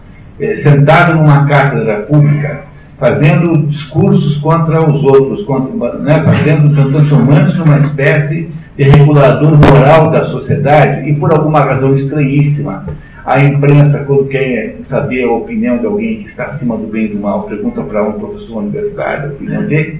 sentado 0.56 1.16
numa 1.16 1.45
cátedra 1.45 2.02
pública, 2.02 2.62
fazendo 2.98 3.66
discursos 3.68 4.38
contra 4.38 4.90
os 4.90 5.03
outros, 5.03 5.44
contra, 5.44 5.98
né, 5.99 6.22
fazendo, 6.24 6.74
transformando-se 6.91 7.57
numa 7.57 7.80
espécie 7.80 8.52
de 8.78 8.84
regulador 8.84 9.57
moral 9.57 10.12
da 10.12 10.24
sociedade 10.24 11.10
e 11.10 11.16
por 11.16 11.32
alguma 11.32 11.62
razão 11.62 11.94
estranhíssima 11.94 12.86
a 13.26 13.44
imprensa, 13.44 14.03
quando 14.06 14.26
quer 14.26 14.78
saber 14.84 15.24
a 15.24 15.32
opinião 15.32 15.80
de 15.80 15.86
alguém 15.88 16.20
que 16.20 16.28
está 16.28 16.45
acima 16.45 16.78
do 16.78 16.86
bem 16.86 17.06
e 17.06 17.07
do 17.07 17.20
mal, 17.20 17.44
pergunta 17.44 17.82
para 17.82 18.03
um 18.03 18.14
professor 18.14 18.60
universitário 18.60 19.32
a 19.32 19.34
opinião 19.34 19.66
dele. 19.66 19.99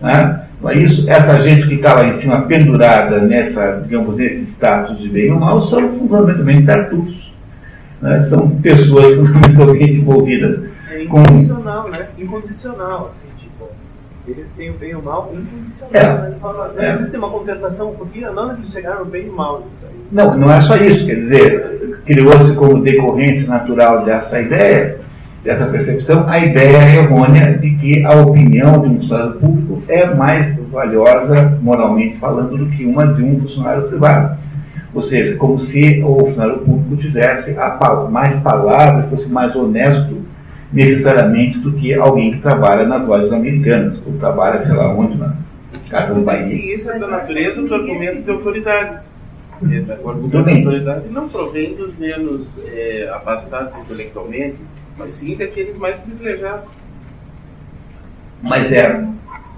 Né? 0.00 0.44
É 0.66 0.78
isso, 0.78 1.08
essa 1.10 1.42
gente 1.42 1.68
que 1.68 1.74
está 1.74 1.92
lá 1.92 2.06
em 2.06 2.14
cima 2.14 2.42
pendurada 2.42 3.20
nessa, 3.20 3.82
digamos, 3.82 4.16
nesse 4.16 4.46
status 4.46 4.98
de 4.98 5.10
bem 5.10 5.26
e 5.26 5.30
mal 5.30 5.60
são 5.60 5.86
fundamentalmente 5.90 6.62
tartufos. 6.62 7.33
Né? 8.04 8.22
São 8.24 8.50
pessoas 8.60 9.16
fundamentalmente 9.16 9.94
envolvidas. 9.94 10.62
É 10.90 11.04
incondicional, 11.04 11.84
com... 11.84 11.88
né? 11.88 12.06
Incondicional, 12.18 13.10
assim, 13.10 13.28
tipo, 13.42 13.70
eles 14.28 14.46
têm 14.58 14.68
o 14.68 14.74
bem 14.74 14.90
e 14.90 14.94
o 14.94 15.02
mal 15.02 15.32
incondicional. 15.32 15.90
É. 15.94 16.28
Né? 16.28 16.36
Fala, 16.38 16.74
não 16.76 16.82
é. 16.82 16.90
existe 16.90 17.16
uma 17.16 17.30
contestação, 17.30 17.94
porque 17.96 18.20
não 18.20 18.52
eles 18.52 18.70
chegaram 18.70 19.06
no 19.06 19.10
bem 19.10 19.24
e 19.24 19.30
o 19.30 19.32
mal. 19.32 19.66
Não, 20.12 20.36
não 20.36 20.52
é 20.52 20.60
só 20.60 20.76
isso, 20.76 21.06
quer 21.06 21.14
dizer, 21.14 21.98
criou-se 22.04 22.54
como 22.54 22.82
decorrência 22.82 23.48
natural 23.48 24.04
dessa 24.04 24.38
ideia, 24.38 25.00
dessa 25.42 25.64
percepção, 25.64 26.28
a 26.28 26.38
ideia 26.38 27.00
errônea 27.00 27.56
de 27.56 27.70
que 27.76 28.04
a 28.04 28.20
opinião 28.20 28.82
de 28.82 28.88
um 28.88 28.94
funcionário 28.96 29.32
público 29.40 29.82
é 29.88 30.14
mais 30.14 30.54
valiosa, 30.70 31.58
moralmente 31.62 32.18
falando, 32.18 32.54
do 32.54 32.66
que 32.66 32.84
uma 32.84 33.14
de 33.14 33.22
um 33.22 33.40
funcionário 33.40 33.84
privado. 33.84 34.43
Ou 34.94 35.02
seja, 35.02 35.36
como 35.36 35.58
se 35.58 36.02
o 36.02 36.18
funcionário 36.20 36.58
público 36.58 36.96
tivesse 37.02 37.56
mais 38.10 38.36
palavra, 38.36 39.04
fosse 39.04 39.28
mais 39.28 39.54
honesto 39.56 40.22
necessariamente 40.72 41.58
do 41.58 41.72
que 41.72 41.94
alguém 41.94 42.32
que 42.32 42.38
trabalha 42.40 42.86
nas 42.86 43.06
lojas 43.06 43.32
americanas, 43.32 43.98
ou 44.06 44.14
trabalha, 44.14 44.58
sei 44.60 44.74
lá 44.74 44.92
onde, 44.94 45.16
na 45.16 45.34
casa 45.90 46.14
do 46.14 46.22
Bahia. 46.22 46.74
Isso 46.74 46.90
é 46.90 46.98
da 46.98 47.08
natureza 47.08 47.62
do 47.62 47.74
argumento 47.74 48.22
de 48.22 48.30
autoridade 48.30 49.00
o 50.02 50.10
argumento 50.10 50.44
da 50.44 50.52
autoridade 50.52 51.08
não 51.10 51.28
provém 51.28 51.74
dos 51.74 51.96
menos 51.96 52.58
é, 52.66 53.08
abastados 53.14 53.74
intelectualmente, 53.76 54.56
mas 54.98 55.12
sim 55.12 55.36
daqueles 55.36 55.76
mais 55.76 55.96
privilegiados. 55.96 56.68
Mas 58.42 58.70
é, 58.72 59.06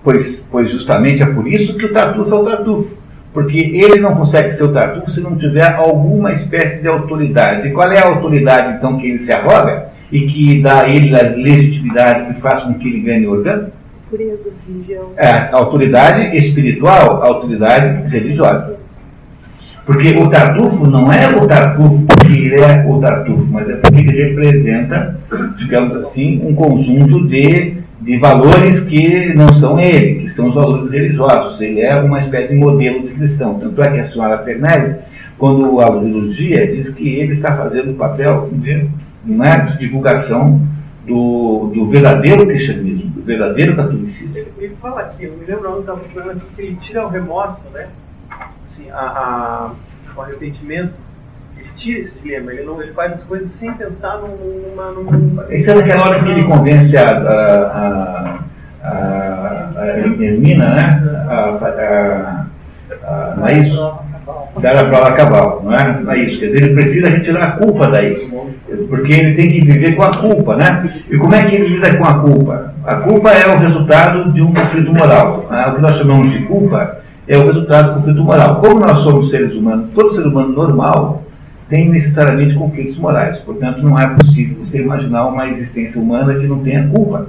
pois, 0.05 0.47
pois 0.51 0.71
justamente 0.71 1.23
é 1.23 1.27
por 1.27 1.47
isso 1.47 1.77
que 1.77 1.87
o 1.87 1.93
Tartufo 1.93 2.35
é 2.35 2.39
o 2.39 2.45
Tartufo. 2.45 2.97
Porque 3.37 3.59
ele 3.59 4.01
não 4.01 4.15
consegue 4.15 4.51
ser 4.51 4.65
o 4.65 4.73
Tartufo 4.73 5.11
se 5.11 5.21
não 5.21 5.37
tiver 5.37 5.71
alguma 5.75 6.33
espécie 6.33 6.81
de 6.81 6.89
autoridade. 6.89 7.69
E 7.69 7.71
qual 7.71 7.93
é 7.93 7.99
a 7.99 8.07
autoridade, 8.07 8.79
então, 8.79 8.97
que 8.97 9.09
ele 9.09 9.19
se 9.19 9.31
arroga 9.31 9.89
e 10.11 10.23
que 10.23 10.63
dá 10.63 10.85
a 10.85 10.89
ele 10.89 11.15
a 11.15 11.23
legitimidade 11.23 12.33
que 12.33 12.41
faz 12.41 12.63
com 12.63 12.73
que 12.73 12.89
ele 12.89 13.01
ganhe 13.01 13.27
organo? 13.27 13.69
Pureza, 14.09 14.49
religião. 14.67 15.11
É, 15.19 15.29
a 15.29 15.55
autoridade 15.55 16.35
espiritual, 16.35 17.23
autoridade 17.23 18.09
religiosa. 18.09 18.75
Porque 19.85 20.17
o 20.19 20.31
Tartufo 20.31 20.87
não 20.87 21.13
é 21.13 21.29
o 21.37 21.47
Tartufo 21.47 22.07
porque 22.07 22.33
ele 22.33 22.59
é 22.59 22.87
o 22.89 22.99
Tartufo, 23.01 23.47
mas 23.51 23.69
é 23.69 23.77
porque 23.77 24.01
ele 24.01 24.29
representa, 24.29 25.21
digamos 25.59 25.95
assim, 25.99 26.41
um 26.43 26.55
conjunto 26.55 27.29
de, 27.29 27.77
de 28.01 28.19
valores 28.19 28.81
que 28.81 29.35
não 29.35 29.49
são 29.55 29.79
ele, 29.79 30.23
que 30.23 30.29
são 30.29 30.49
os 30.49 30.55
valores 30.55 30.91
religiosos. 30.91 31.61
Ele 31.61 31.81
é 31.81 31.95
uma 31.97 32.21
espécie 32.21 32.49
de 32.49 32.55
modelo 32.55 33.03
de 33.03 33.15
cristão. 33.15 33.59
Tanto 33.59 33.83
é 33.83 33.91
que 33.91 34.01
a 34.01 34.07
senhora 34.07 34.39
Fernelli, 34.39 34.97
quando 35.39 35.81
a 35.81 35.87
elogia, 35.87 36.67
diz 36.67 36.91
que 36.91 37.09
ele 37.09 37.33
está 37.33 37.57
fazendo 37.57 37.93
o 37.93 37.95
papel 37.95 38.49
de, 38.53 38.73
é, 38.73 39.57
de 39.61 39.79
divulgação 39.79 40.61
do, 41.07 41.71
do 41.75 41.87
verdadeiro 41.87 42.47
cristianismo, 42.47 43.11
do 43.11 43.23
verdadeiro 43.23 43.77
catolicismo. 43.77 44.37
Ele, 44.37 44.49
ele 44.59 44.77
fala 44.81 45.03
aqui, 45.03 45.25
eu 45.25 45.37
me 45.37 45.47
lembro 45.47 45.71
onde 45.71 45.81
estava 45.81 46.01
falando 46.13 46.43
que 46.55 46.63
ele 46.63 46.77
tira 46.77 47.07
o 47.07 47.09
remorso, 47.09 47.67
né? 47.73 47.87
assim, 48.77 48.91
a, 48.91 48.99
a, 48.99 49.71
o 50.15 50.21
arrependimento, 50.21 50.95
tira 51.77 52.01
esse 52.01 52.19
dilema, 52.19 52.53
ele, 52.53 52.65
não, 52.65 52.83
ele 52.83 52.93
faz 52.93 53.13
as 53.13 53.23
coisas 53.23 53.53
sem 53.53 53.73
pensar 53.75 54.19
numa. 54.19 54.91
numa 54.91 55.55
Isso 55.55 55.71
é 55.71 55.75
naquela 55.75 56.09
hora 56.09 56.23
que 56.23 56.31
ele 56.31 56.45
convence 56.45 56.97
a, 56.97 57.05
a, 57.05 58.39
a, 58.83 58.89
a, 58.89 59.81
a 59.81 59.99
Hermina, 59.99 60.69
né? 60.69 61.27
A, 61.29 61.35
a, 61.35 62.47
a, 63.05 63.37
não 63.37 63.47
é 63.47 63.59
isso? 63.59 63.95
Dela 64.61 64.91
para 64.91 65.09
acabar, 65.09 65.63
não 65.63 65.73
é? 65.73 66.01
Não 66.01 66.13
é 66.13 66.19
isso. 66.19 66.41
Quer 66.41 66.47
dizer, 66.47 66.63
ele 66.65 66.75
precisa 66.75 67.09
retirar 67.09 67.45
a 67.45 67.51
culpa 67.53 67.87
daí. 67.89 68.29
Porque 68.89 69.13
ele 69.13 69.35
tem 69.35 69.49
que 69.49 69.61
viver 69.61 69.95
com 69.95 70.03
a 70.03 70.11
culpa, 70.11 70.57
né? 70.57 70.91
E 71.09 71.17
como 71.17 71.35
é 71.35 71.45
que 71.45 71.55
ele 71.55 71.69
lida 71.69 71.97
com 71.97 72.05
a 72.05 72.19
culpa? 72.19 72.75
A 72.85 72.97
culpa 72.97 73.31
é 73.31 73.55
o 73.55 73.59
resultado 73.59 74.33
de 74.33 74.43
um 74.43 74.53
conflito 74.53 74.93
moral. 74.93 75.47
Né? 75.49 75.67
O 75.69 75.75
que 75.77 75.83
nós 75.83 75.97
chamamos 75.97 76.33
de 76.33 76.41
culpa 76.41 76.99
é 77.29 77.37
o 77.37 77.47
resultado 77.47 77.89
do 77.89 77.95
conflito 77.97 78.25
moral. 78.25 78.61
Como 78.61 78.81
nós 78.81 78.99
somos 78.99 79.31
seres 79.31 79.53
humanos, 79.53 79.91
todo 79.95 80.13
ser 80.13 80.27
humano 80.27 80.49
normal 80.49 81.26
tem 81.69 81.89
necessariamente 81.89 82.55
conflitos 82.55 82.97
morais. 82.97 83.39
Portanto, 83.39 83.83
não 83.83 83.99
é 83.99 84.07
possível 84.09 84.65
você 84.65 84.83
imaginar 84.83 85.27
uma 85.27 85.49
existência 85.49 86.01
humana 86.01 86.35
que 86.35 86.47
não 86.47 86.61
tenha 86.61 86.87
culpa. 86.89 87.29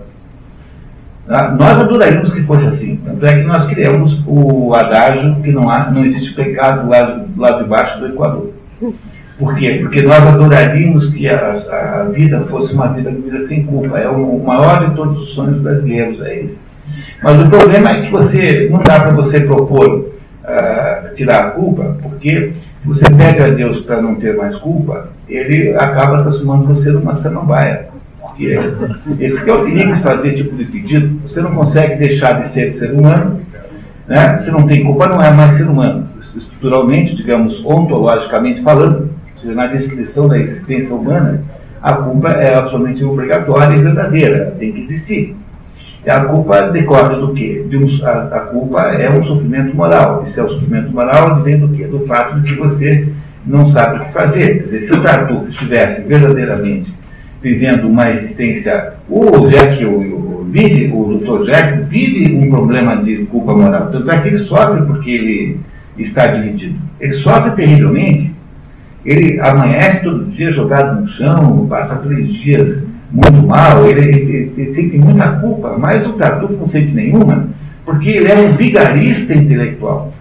Ah, 1.28 1.52
nós 1.52 1.80
adoraríamos 1.80 2.32
que 2.32 2.44
fosse 2.44 2.66
assim. 2.66 2.98
Tanto 3.04 3.26
é 3.26 3.40
que 3.40 3.44
nós 3.44 3.66
criamos 3.66 4.22
o 4.26 4.74
adágio 4.74 5.36
que 5.42 5.52
não, 5.52 5.70
há, 5.70 5.92
não 5.92 6.06
existe 6.06 6.34
pecado 6.34 6.90
lá, 6.90 7.26
lá 7.36 7.52
de 7.52 7.68
baixo 7.68 8.00
do 8.00 8.08
Equador. 8.08 8.52
Por 9.38 9.56
quê? 9.56 9.80
Porque 9.82 10.02
nós 10.02 10.26
adoraríamos 10.26 11.08
que 11.08 11.28
a, 11.28 12.02
a 12.02 12.04
vida 12.12 12.40
fosse 12.42 12.74
uma 12.74 12.88
vida, 12.88 13.12
vida 13.12 13.40
sem 13.42 13.64
culpa. 13.64 14.00
É 14.00 14.08
o 14.08 14.40
maior 14.40 14.88
de 14.88 14.96
todos 14.96 15.20
os 15.20 15.30
sonhos 15.30 15.62
brasileiros, 15.62 16.22
é 16.22 16.40
esse. 16.42 16.60
Mas 17.22 17.42
o 17.42 17.50
problema 17.50 17.90
é 17.90 18.02
que 18.02 18.12
você 18.12 18.70
não 18.72 18.82
dá 18.82 19.00
para 19.00 19.12
você 19.12 19.42
propor 19.42 20.17
uh, 20.48 21.16
tirar 21.16 21.48
a 21.48 21.52
culpa, 21.52 21.98
porque 22.02 22.54
você 22.86 23.06
pede 23.12 23.42
a 23.42 23.50
Deus 23.50 23.80
para 23.82 24.02
não 24.02 24.16
ter 24.16 24.36
mais 24.36 24.56
culpa, 24.56 25.10
ele 25.28 25.76
acaba 25.76 26.22
transformando 26.22 26.68
você 26.68 26.90
numa 26.90 27.14
samambaia. 27.14 27.88
Porque 28.22 28.58
esse 29.20 29.44
que 29.44 29.50
é 29.50 29.54
o 29.54 29.64
perigo 29.64 29.94
de 29.94 30.02
fazer 30.02 30.30
esse 30.30 30.38
tipo 30.38 30.56
de 30.56 30.66
pedido. 30.66 31.20
Você 31.28 31.42
não 31.42 31.54
consegue 31.54 31.96
deixar 31.96 32.40
de 32.40 32.48
ser 32.48 32.74
ser 32.74 32.92
humano, 32.92 33.42
né? 34.08 34.38
se 34.38 34.52
não 34.52 34.66
tem 34.66 34.84
culpa, 34.84 35.08
não 35.08 35.22
é 35.22 35.32
mais 35.32 35.54
ser 35.54 35.68
humano. 35.68 36.08
Estruturalmente, 36.36 37.16
digamos, 37.16 37.64
ontologicamente 37.66 38.62
falando, 38.62 39.10
seja, 39.36 39.54
na 39.54 39.68
descrição 39.68 40.28
da 40.28 40.38
existência 40.38 40.94
humana, 40.94 41.42
a 41.82 41.94
culpa 41.94 42.30
é 42.30 42.58
absolutamente 42.58 43.04
obrigatória 43.04 43.76
e 43.76 43.82
verdadeira, 43.82 44.56
tem 44.58 44.72
que 44.72 44.82
existir. 44.82 45.36
A 46.08 46.22
culpa 46.22 46.70
decorre 46.70 47.16
do 47.18 47.34
quê? 47.34 47.66
De 47.70 47.78
um, 47.78 48.06
a, 48.06 48.12
a, 48.12 48.40
culpa 48.40 48.82
é 48.82 49.10
um 49.10 49.24
sofrimento 49.24 49.76
moral. 49.76 50.24
Esse 50.24 50.40
é 50.40 50.44
o 50.44 50.50
sofrimento 50.50 50.92
moral 50.92 51.42
vem 51.42 51.60
do 51.60 51.68
quê? 51.70 51.86
Do 51.86 52.00
fato 52.02 52.40
de 52.40 52.50
que 52.50 52.56
você 52.60 53.08
não 53.46 53.66
sabe 53.66 53.98
o 53.98 54.06
que 54.06 54.14
fazer. 54.14 54.60
Quer 54.60 54.64
dizer, 54.64 54.80
se 54.82 54.94
o 54.94 55.02
Tartufo 55.02 55.50
estivesse 55.50 56.02
verdadeiramente 56.04 56.98
vivendo 57.42 57.88
uma 57.88 58.10
existência. 58.10 58.94
O 59.10 59.48
Jack, 59.48 59.84
o, 59.86 60.42
o, 60.42 60.48
vive, 60.50 60.92
o 60.94 61.18
Dr. 61.18 61.46
Jack 61.46 61.82
vive 61.84 62.36
um 62.36 62.50
problema 62.50 63.04
de 63.04 63.26
culpa 63.26 63.54
moral. 63.54 63.90
Tanto 63.92 64.10
é 64.10 64.22
que 64.22 64.28
ele 64.30 64.38
sofre 64.38 64.82
porque 64.86 65.10
ele 65.10 65.60
está 65.98 66.28
dividido. 66.28 66.80
Ele 67.00 67.14
sofre 67.14 67.52
terrivelmente. 67.52 68.34
Ele 69.06 69.40
amanhece 69.40 70.04
todo 70.04 70.26
dia 70.32 70.50
jogado 70.52 71.02
no 71.02 71.08
chão, 71.08 71.66
passa 71.70 71.96
três 71.98 72.34
dias 72.34 72.84
muito 73.12 73.48
mal, 73.48 73.86
ele, 73.86 74.02
ele, 74.02 74.54
ele, 74.58 74.74
sente 74.74 74.98
muita 74.98 75.30
culpa, 75.34 75.78
mas 75.78 76.06
o 76.06 76.14
Tartufo 76.14 76.58
não 76.58 76.68
sente 76.68 76.94
nenhuma, 76.94 77.48
porque 77.86 78.10
ele 78.10 78.32
é 78.32 78.36
um 78.36 78.52
vigarista 78.52 79.34
intelectual. 79.34 80.14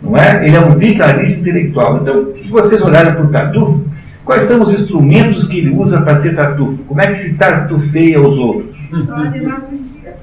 Não 0.00 0.16
é? 0.16 0.46
Ele 0.46 0.56
é 0.56 0.60
um 0.60 0.76
vigarista 0.76 1.40
intelectual. 1.40 1.98
Então, 2.00 2.32
se 2.40 2.50
vocês 2.50 2.80
olharem 2.80 3.12
para 3.12 3.24
o 3.24 3.28
Tartufo, 3.28 3.84
quais 4.24 4.44
são 4.44 4.62
os 4.62 4.72
instrumentos 4.72 5.46
que 5.46 5.58
ele 5.58 5.70
usa 5.70 6.00
para 6.00 6.16
ser 6.16 6.34
Tartufo? 6.34 6.82
Como 6.84 7.00
é 7.00 7.06
que 7.08 7.14
se 7.16 7.34
tartufeia 7.34 8.20
os 8.20 8.38
outros? 8.38 8.76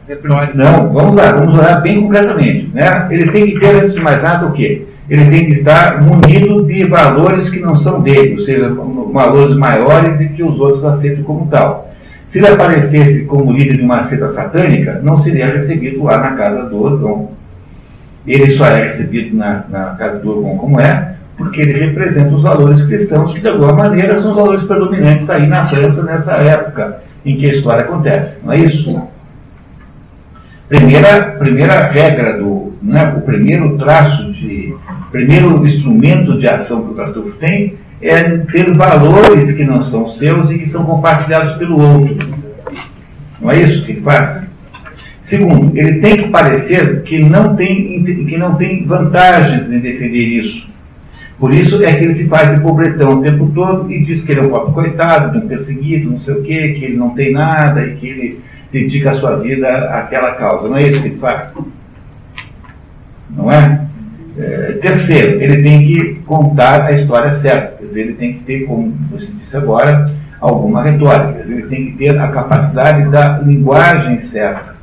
Repertório. 0.07 0.55
Não, 0.55 0.91
vamos 0.91 1.15
lá, 1.15 1.31
vamos 1.31 1.57
olhar 1.57 1.81
bem 1.81 2.01
concretamente. 2.01 2.69
Né? 2.73 3.07
Ele 3.09 3.31
tem 3.31 3.45
que 3.45 3.59
ter, 3.59 3.75
antes 3.75 3.93
de 3.93 4.01
mais 4.01 4.21
nada, 4.21 4.45
o 4.47 4.51
quê? 4.51 4.85
Ele 5.13 5.29
tem 5.29 5.45
que 5.45 5.51
estar 5.51 6.01
munido 6.01 6.65
de 6.65 6.85
valores 6.85 7.47
que 7.47 7.59
não 7.59 7.75
são 7.75 8.01
dele, 8.01 8.31
ou 8.31 8.39
seja, 8.39 8.75
valores 9.13 9.55
maiores 9.55 10.19
e 10.19 10.29
que 10.29 10.41
os 10.41 10.59
outros 10.59 10.83
aceitam 10.83 11.23
como 11.23 11.45
tal. 11.51 11.93
Se 12.25 12.39
ele 12.39 12.47
aparecesse 12.47 13.25
como 13.25 13.53
líder 13.53 13.77
de 13.77 13.83
uma 13.83 14.01
seita 14.01 14.27
satânica, 14.29 14.99
não 15.03 15.15
seria 15.17 15.45
recebido 15.45 16.03
lá 16.03 16.17
na 16.17 16.31
casa 16.31 16.63
do 16.63 16.81
Odon. 16.81 17.31
Ele 18.25 18.49
só 18.49 18.65
é 18.65 18.85
recebido 18.85 19.37
na, 19.37 19.63
na 19.69 19.85
casa 19.91 20.17
do 20.17 20.31
Odon 20.31 20.57
como 20.57 20.81
é, 20.81 21.13
porque 21.37 21.61
ele 21.61 21.85
representa 21.85 22.33
os 22.33 22.41
valores 22.41 22.81
cristãos, 22.81 23.33
que 23.33 23.39
de 23.39 23.49
alguma 23.49 23.73
maneira 23.73 24.15
são 24.19 24.31
os 24.31 24.35
valores 24.35 24.63
predominantes 24.63 25.29
aí 25.29 25.45
na 25.45 25.67
França 25.67 26.01
nessa 26.01 26.31
época 26.31 27.03
em 27.23 27.37
que 27.37 27.45
a 27.45 27.49
história 27.51 27.83
acontece. 27.83 28.43
Não 28.43 28.51
é 28.51 28.57
isso? 28.57 28.99
Primeira, 30.67 31.35
primeira 31.37 31.85
regra 31.85 32.39
do, 32.39 32.73
né, 32.81 33.13
o 33.15 33.21
primeiro 33.21 33.77
traço 33.77 34.33
de, 34.33 34.72
primeiro 35.13 35.63
instrumento 35.63 36.39
de 36.39 36.49
ação 36.49 36.83
que 36.83 36.91
o 36.91 36.95
Tartufo 36.95 37.37
tem 37.37 37.75
é 38.01 38.23
ter 38.23 38.73
valores 38.73 39.51
que 39.51 39.63
não 39.63 39.79
são 39.79 40.07
seus 40.07 40.49
e 40.49 40.57
que 40.57 40.67
são 40.67 40.83
compartilhados 40.83 41.53
pelo 41.53 41.79
outro. 41.79 42.33
Não 43.39 43.51
é 43.51 43.61
isso 43.61 43.85
que 43.85 43.91
ele 43.91 44.01
faz? 44.01 44.43
Segundo, 45.21 45.77
ele 45.77 45.99
tem 45.99 46.17
que 46.17 46.29
parecer 46.29 47.03
que 47.03 47.19
não 47.19 47.55
tem, 47.55 48.03
que 48.03 48.37
não 48.37 48.55
tem 48.55 48.85
vantagens 48.85 49.71
em 49.71 49.79
defender 49.79 50.25
isso. 50.25 50.67
Por 51.39 51.53
isso 51.53 51.83
é 51.83 51.93
que 51.93 52.03
ele 52.03 52.13
se 52.13 52.27
faz 52.27 52.49
de 52.53 52.61
pobretão 52.61 53.19
o 53.19 53.21
tempo 53.21 53.51
todo 53.53 53.91
e 53.91 54.03
diz 54.03 54.21
que 54.21 54.31
ele 54.31 54.41
é 54.41 54.43
um 54.43 54.49
pobre 54.49 54.73
coitado, 54.73 55.37
um 55.37 55.47
perseguido, 55.47 56.09
não 56.09 56.19
sei 56.19 56.33
o 56.33 56.41
quê, 56.41 56.73
que 56.73 56.85
ele 56.85 56.97
não 56.97 57.11
tem 57.11 57.31
nada 57.31 57.85
e 57.85 57.95
que 57.95 58.07
ele 58.07 58.39
dedica 58.71 59.11
a 59.11 59.13
sua 59.13 59.35
vida 59.37 59.67
àquela 59.67 60.31
causa. 60.31 60.67
Não 60.67 60.77
é 60.77 60.87
isso 60.87 61.01
que 61.01 61.07
ele 61.09 61.17
faz? 61.17 61.53
Não 63.29 63.51
é? 63.51 63.82
É? 64.37 64.77
Terceiro, 64.81 65.41
ele 65.41 65.61
tem 65.61 65.85
que 65.85 66.15
contar 66.25 66.83
a 66.83 66.91
história 66.91 67.31
certa. 67.33 67.77
Quer 67.77 67.85
dizer, 67.85 68.01
ele 68.01 68.13
tem 68.13 68.33
que 68.33 68.39
ter, 68.39 68.65
como 68.65 68.93
você 69.11 69.31
disse 69.31 69.55
agora, 69.55 70.11
alguma 70.39 70.83
retórica. 70.83 71.33
Quer 71.33 71.41
dizer, 71.41 71.53
ele 71.53 71.67
tem 71.67 71.85
que 71.85 71.97
ter 71.97 72.17
a 72.17 72.27
capacidade 72.29 73.09
da 73.09 73.39
linguagem 73.39 74.19
certa. 74.19 74.73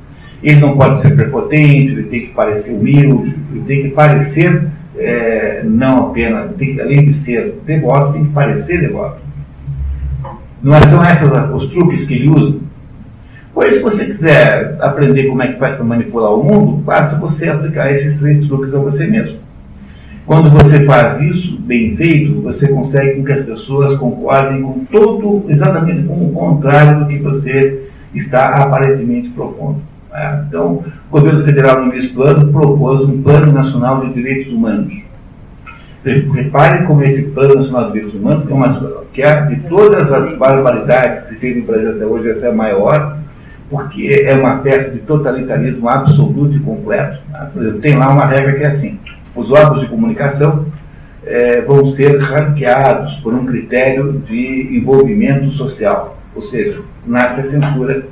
Ele 0.43 0.61
não 0.61 0.77
pode 0.77 0.99
ser 1.01 1.15
prepotente, 1.15 1.93
ele 1.93 2.05
tem 2.05 2.21
que 2.21 2.29
parecer 2.29 2.73
humilde, 2.73 3.37
ele 3.53 3.65
tem 3.67 3.83
que 3.83 3.89
parecer, 3.91 4.69
é, 4.97 5.63
não 5.65 6.09
apenas, 6.09 6.53
tem, 6.57 6.81
além 6.81 7.05
de 7.05 7.13
ser 7.13 7.61
devoto, 7.67 8.15
tem 8.15 8.25
que 8.25 8.33
parecer 8.33 8.81
devoto. 8.81 9.21
Não 10.63 10.81
são 10.85 11.03
esses 11.05 11.29
os 11.55 11.71
truques 11.71 12.05
que 12.05 12.15
ele 12.15 12.31
usa? 12.31 12.59
Pois, 13.53 13.75
se 13.75 13.83
você 13.83 14.07
quiser 14.07 14.77
aprender 14.81 15.25
como 15.25 15.43
é 15.43 15.49
que 15.49 15.59
faz 15.59 15.75
para 15.75 15.85
manipular 15.85 16.33
o 16.33 16.43
mundo, 16.43 16.77
basta 16.77 17.17
você 17.17 17.49
aplicar 17.49 17.91
esses 17.91 18.21
três 18.21 18.47
truques 18.47 18.73
a 18.75 18.79
você 18.79 19.07
mesmo. 19.07 19.39
Quando 20.25 20.49
você 20.51 20.85
faz 20.85 21.21
isso 21.21 21.59
bem 21.61 21.97
feito, 21.97 22.41
você 22.41 22.69
consegue 22.69 23.25
que 23.25 23.33
as 23.33 23.45
pessoas 23.45 23.99
concordem 23.99 24.63
com 24.63 24.85
todo, 24.85 25.45
exatamente 25.49 26.07
com 26.07 26.27
o 26.27 26.33
contrário 26.33 27.01
do 27.01 27.07
que 27.07 27.19
você 27.19 27.91
está 28.15 28.47
aparentemente 28.55 29.31
propondo. 29.31 29.81
É, 30.13 30.43
então, 30.47 30.85
o 31.09 31.11
governo 31.11 31.41
federal, 31.41 31.85
no 31.85 31.93
mesmo 31.93 32.15
plano, 32.15 32.53
propôs 32.53 33.03
um 33.03 33.23
Plano 33.23 33.53
Nacional 33.53 34.07
de 34.07 34.13
Direitos 34.13 34.53
Humanos. 34.53 34.93
Repare 36.05 36.87
como 36.87 37.03
esse 37.03 37.23
Plano 37.23 37.57
Nacional 37.57 37.87
de 37.87 37.93
Direitos 37.93 38.21
Humanos 38.21 38.49
é 38.49 38.55
uma, 38.55 39.05
que 39.13 39.23
é 39.23 39.47
de 39.47 39.61
todas 39.69 40.13
as 40.13 40.37
barbaridades 40.37 41.23
que 41.23 41.29
se 41.31 41.41
fez 41.41 41.57
no 41.57 41.65
Brasil 41.65 41.91
até 41.91 42.07
hoje, 42.07 42.31
essa 42.31 42.47
é 42.47 42.51
a 42.51 42.55
maior, 42.55 43.19
porque 43.71 44.25
é 44.27 44.35
uma 44.35 44.57
peça 44.57 44.91
de 44.91 44.99
totalitarismo 44.99 45.89
absoluto 45.89 46.57
e 46.57 46.61
completo. 46.61 47.21
Tem 47.81 47.95
lá 47.95 48.11
uma 48.11 48.27
regra 48.27 48.55
que 48.55 48.65
é 48.65 48.67
assim: 48.67 48.99
os 49.35 49.51
órgãos 49.51 49.81
de 49.81 49.87
comunicação 49.87 50.67
é, 51.25 51.61
vão 51.61 51.87
ser 51.87 52.19
ranqueados 52.19 53.15
por 53.17 53.33
um 53.33 53.47
critério 53.47 54.21
de 54.27 54.77
envolvimento 54.77 55.49
social, 55.51 56.19
ou 56.35 56.43
seja, 56.43 56.81
nasce 57.07 57.41
a 57.41 57.45
censura 57.45 58.05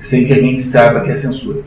sem 0.00 0.24
que 0.24 0.32
a 0.32 0.40
gente 0.40 0.62
saiba 0.62 1.00
que 1.00 1.10
é 1.10 1.14
censura. 1.14 1.60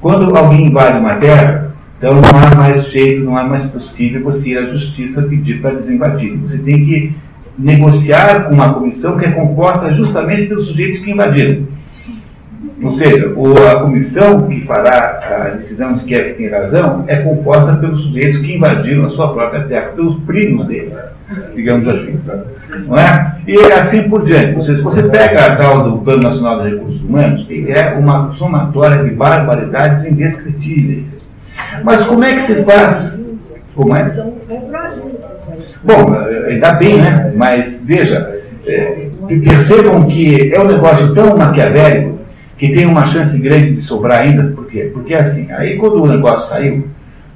Quando 0.00 0.36
alguém 0.36 0.66
invade 0.66 0.98
uma 0.98 1.16
terra, 1.16 1.72
então 1.98 2.14
não 2.14 2.22
há 2.22 2.54
mais 2.54 2.90
jeito, 2.90 3.24
não 3.24 3.36
há 3.36 3.44
mais 3.44 3.64
possível 3.64 4.22
você 4.22 4.50
ir 4.50 4.58
à 4.58 4.62
justiça 4.62 5.22
pedir 5.22 5.60
para 5.60 5.76
desinvadir. 5.76 6.36
Você 6.38 6.58
tem 6.58 6.84
que 6.84 7.14
negociar 7.58 8.44
com 8.44 8.54
uma 8.54 8.74
comissão 8.74 9.16
que 9.16 9.24
é 9.24 9.30
composta 9.30 9.90
justamente 9.90 10.48
pelos 10.48 10.66
sujeitos 10.66 10.98
que 10.98 11.10
invadiram. 11.10 11.66
Ou 12.82 12.90
seja, 12.90 13.32
a 13.72 13.80
comissão 13.80 14.42
que 14.42 14.60
fará 14.66 15.20
a 15.30 15.56
decisão 15.56 15.94
de 15.94 16.04
quem 16.04 16.16
é 16.16 16.24
que 16.24 16.34
tem 16.34 16.48
razão 16.48 17.04
é 17.06 17.16
composta 17.16 17.74
pelos 17.76 18.02
sujeitos 18.02 18.38
que 18.38 18.54
invadiram 18.54 19.06
a 19.06 19.08
sua 19.08 19.32
própria 19.32 19.62
terra, 19.64 19.92
pelos 19.94 20.14
primos 20.24 20.66
deles, 20.66 20.94
digamos 21.54 21.88
assim. 21.88 22.20
Não 22.86 22.96
é? 22.96 23.36
E 23.46 23.58
assim 23.72 24.08
por 24.10 24.24
diante. 24.24 24.56
Ou 24.56 24.62
seja, 24.62 24.76
se 24.76 24.82
você 24.82 25.02
pega 25.04 25.46
a 25.46 25.56
tal 25.56 25.90
do 25.90 25.98
Plano 25.98 26.22
Nacional 26.22 26.62
de 26.62 26.70
Recursos 26.70 27.02
Humanos, 27.02 27.46
ele 27.48 27.72
é 27.72 27.94
uma 27.94 28.32
somatória 28.34 29.02
de 29.02 29.10
barbaridades 29.10 30.04
indescritíveis. 30.04 31.06
Mas 31.82 32.04
como 32.04 32.24
é 32.24 32.34
que 32.34 32.42
se 32.42 32.62
faz? 32.64 33.16
Como 33.74 33.96
é? 33.96 34.04
Bom, 35.82 36.14
ainda 36.46 36.72
bem, 36.72 37.00
né? 37.00 37.32
Mas 37.34 37.82
veja, 37.86 38.38
é, 38.66 39.08
percebam 39.26 40.04
que 40.04 40.52
é 40.54 40.60
um 40.60 40.66
negócio 40.66 41.14
tão 41.14 41.36
maquiavélico 41.36 42.15
que 42.58 42.70
tem 42.70 42.86
uma 42.86 43.06
chance 43.06 43.38
grande 43.38 43.74
de 43.74 43.82
sobrar 43.82 44.22
ainda, 44.22 44.44
por 44.54 44.66
quê? 44.66 44.90
Porque 44.92 45.14
assim, 45.14 45.50
aí 45.52 45.76
quando 45.76 46.02
o 46.02 46.06
negócio 46.06 46.48
saiu, 46.48 46.88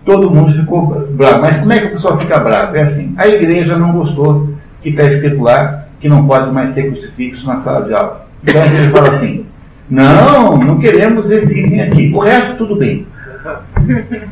todo 0.04 0.30
mundo 0.30 0.52
ficou 0.52 1.06
bravo. 1.10 1.40
Mas 1.42 1.58
como 1.58 1.72
é 1.72 1.80
que 1.80 1.86
o 1.86 1.90
pessoal 1.92 2.18
fica 2.18 2.38
bravo? 2.38 2.76
É 2.76 2.82
assim, 2.82 3.14
a 3.16 3.28
igreja 3.28 3.76
não 3.76 3.92
gostou 3.92 4.48
que 4.82 4.90
está 4.90 5.04
escrito 5.04 5.42
lá 5.42 5.84
que 6.00 6.08
não 6.08 6.26
pode 6.26 6.50
mais 6.52 6.74
ter 6.74 6.90
crucifixo 6.90 7.46
na 7.46 7.58
sala 7.58 7.86
de 7.86 7.92
aula. 7.92 8.26
Então 8.42 8.62
a 8.62 8.66
igreja 8.66 8.90
fala 8.90 9.08
assim, 9.10 9.44
não, 9.90 10.56
não 10.56 10.78
queremos 10.78 11.30
esse 11.30 11.60
item 11.60 11.82
aqui. 11.82 12.10
O 12.14 12.18
resto 12.20 12.56
tudo 12.56 12.76
bem. 12.76 13.06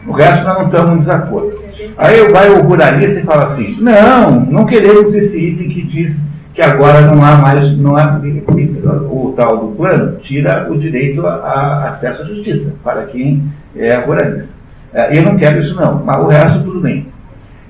O 0.07 0.13
resto 0.13 0.45
nós 0.45 0.59
não 0.59 0.67
estamos 0.67 0.95
em 0.95 0.99
desacordo. 1.01 1.59
Aí 1.99 2.29
vai 2.29 2.49
o 2.51 2.63
ruralista 2.63 3.21
e 3.21 3.25
fala 3.25 3.45
assim, 3.45 3.77
não, 3.81 4.41
não 4.41 4.65
queremos 4.65 5.15
esse 5.15 5.39
item 5.39 5.69
que 5.69 5.83
diz 5.83 6.21
que 6.59 6.63
agora 6.63 7.03
não 7.03 7.25
há 7.25 7.37
mais, 7.37 7.79
não 7.79 7.97
há, 7.97 8.21
o 9.13 9.33
tal 9.37 9.59
do 9.59 9.77
plano 9.77 10.19
tira 10.25 10.67
o 10.69 10.77
direito 10.77 11.25
a, 11.25 11.35
a 11.35 11.89
acesso 11.89 12.23
à 12.23 12.25
justiça 12.25 12.75
para 12.83 13.05
quem 13.05 13.45
é 13.77 13.97
ruralista. 14.01 14.49
É, 14.93 15.17
eu 15.17 15.23
não 15.23 15.37
quero 15.37 15.61
isso 15.61 15.77
não, 15.77 16.03
mas 16.05 16.19
o 16.19 16.27
resto 16.27 16.65
tudo 16.65 16.81
bem. 16.81 17.07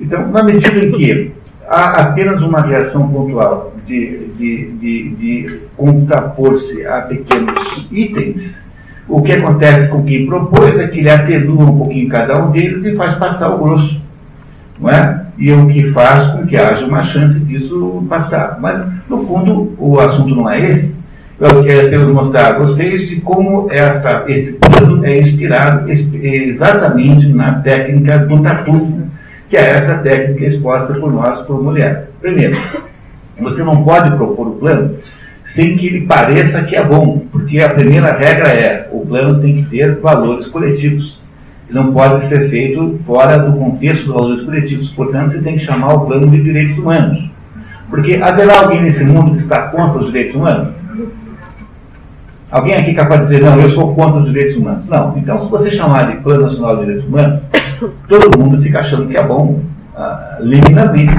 Então, 0.00 0.26
na 0.28 0.42
medida 0.42 0.82
em 0.82 0.90
que 0.92 1.34
há 1.68 2.00
apenas 2.00 2.40
uma 2.40 2.62
reação 2.62 3.06
pontual 3.10 3.74
de, 3.86 4.26
de, 4.38 4.70
de, 4.80 5.08
de 5.10 5.60
contrapor-se 5.76 6.86
a 6.86 7.02
pequenos 7.02 7.86
itens, 7.92 8.58
o 9.06 9.20
que 9.20 9.32
acontece 9.32 9.90
com 9.90 10.02
quem 10.02 10.24
propôs 10.24 10.78
é 10.78 10.86
que 10.86 11.00
ele 11.00 11.10
atenua 11.10 11.64
um 11.64 11.76
pouquinho 11.76 12.08
cada 12.08 12.42
um 12.42 12.50
deles 12.52 12.86
e 12.86 12.96
faz 12.96 13.16
passar 13.16 13.50
o 13.50 13.58
grosso. 13.58 14.00
Não 14.80 14.88
é? 14.88 15.26
E 15.38 15.52
o 15.52 15.68
que 15.68 15.84
faz 15.92 16.26
com 16.32 16.46
que 16.46 16.56
haja 16.56 16.84
uma 16.84 17.02
chance 17.02 17.38
disso 17.40 18.04
passar. 18.08 18.58
Mas, 18.60 18.84
no 19.08 19.18
fundo, 19.18 19.72
o 19.78 19.98
assunto 20.00 20.34
não 20.34 20.50
é 20.50 20.68
esse. 20.68 20.98
Eu 21.38 21.62
quero 21.62 22.12
mostrar 22.12 22.56
a 22.56 22.58
vocês 22.58 23.08
de 23.08 23.20
como 23.20 23.68
esta, 23.70 24.24
esse 24.26 24.52
plano 24.54 25.06
é 25.06 25.20
inspirado 25.20 25.88
exatamente 25.88 27.28
na 27.28 27.60
técnica 27.60 28.18
do 28.18 28.42
tartufo, 28.42 29.02
que 29.48 29.56
é 29.56 29.70
essa 29.70 29.94
técnica 29.98 30.46
exposta 30.46 30.94
por 30.94 31.12
nós, 31.12 31.38
por 31.42 31.62
mulher. 31.62 32.10
Primeiro, 32.20 32.58
você 33.40 33.62
não 33.62 33.84
pode 33.84 34.10
propor 34.16 34.48
o 34.48 34.52
plano 34.56 34.96
sem 35.44 35.76
que 35.76 35.86
ele 35.86 36.06
pareça 36.06 36.64
que 36.64 36.76
é 36.76 36.84
bom, 36.84 37.22
porque 37.32 37.60
a 37.60 37.70
primeira 37.70 38.12
regra 38.12 38.48
é 38.48 38.88
o 38.92 39.06
plano 39.06 39.40
tem 39.40 39.56
que 39.56 39.70
ter 39.70 39.96
valores 39.98 40.46
coletivos 40.46 41.17
não 41.70 41.92
pode 41.92 42.24
ser 42.24 42.48
feito 42.48 42.98
fora 43.04 43.38
do 43.38 43.56
contexto 43.58 44.06
dos 44.06 44.14
valores 44.14 44.42
coletivos. 44.42 44.88
Portanto, 44.90 45.30
você 45.30 45.42
tem 45.42 45.58
que 45.58 45.64
chamar 45.64 45.94
o 45.94 46.06
plano 46.06 46.28
de 46.28 46.42
direitos 46.42 46.78
humanos. 46.78 47.28
Porque 47.90 48.16
haverá 48.16 48.60
alguém 48.60 48.82
nesse 48.82 49.04
mundo 49.04 49.32
que 49.32 49.38
está 49.38 49.68
contra 49.68 49.98
os 49.98 50.06
direitos 50.06 50.34
humanos? 50.34 50.74
Alguém 52.50 52.74
aqui 52.74 52.94
capaz 52.94 53.20
de 53.20 53.26
dizer, 53.26 53.42
não, 53.42 53.60
eu 53.60 53.68
sou 53.68 53.94
contra 53.94 54.20
os 54.20 54.26
direitos 54.26 54.56
humanos? 54.56 54.86
Não. 54.86 55.16
Então, 55.18 55.38
se 55.38 55.50
você 55.50 55.70
chamar 55.70 56.10
de 56.10 56.22
Plano 56.22 56.42
Nacional 56.42 56.76
de 56.76 56.86
Direitos 56.86 57.08
Humanos, 57.08 57.40
todo 58.08 58.38
mundo 58.38 58.58
fica 58.58 58.80
achando 58.80 59.06
que 59.06 59.16
é 59.16 59.22
bom, 59.22 59.60
uh, 59.94 60.42
liminarmente 60.42 61.12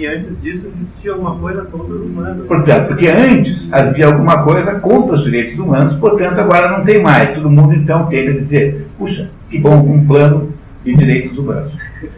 que 0.00 0.06
antes 0.06 0.40
disso 0.40 0.66
existia 0.66 1.12
alguma 1.12 1.34
coisa 1.34 1.60
contra 1.66 1.94
os 1.94 2.00
humanos. 2.00 2.46
Portanto, 2.46 2.88
porque 2.88 3.06
antes 3.06 3.70
havia 3.70 4.06
alguma 4.06 4.42
coisa 4.42 4.76
contra 4.76 5.14
os 5.14 5.24
direitos 5.24 5.58
humanos, 5.58 5.94
portanto 5.96 6.38
agora 6.38 6.78
não 6.78 6.82
tem 6.82 7.02
mais. 7.02 7.34
Todo 7.34 7.50
mundo 7.50 7.74
então 7.74 8.06
tende 8.06 8.30
a 8.30 8.32
dizer, 8.32 8.86
puxa, 8.96 9.28
que 9.50 9.58
bom, 9.58 9.76
um 9.76 10.06
plano 10.06 10.48
de 10.82 10.96
direitos 10.96 11.36
humanos. 11.36 11.70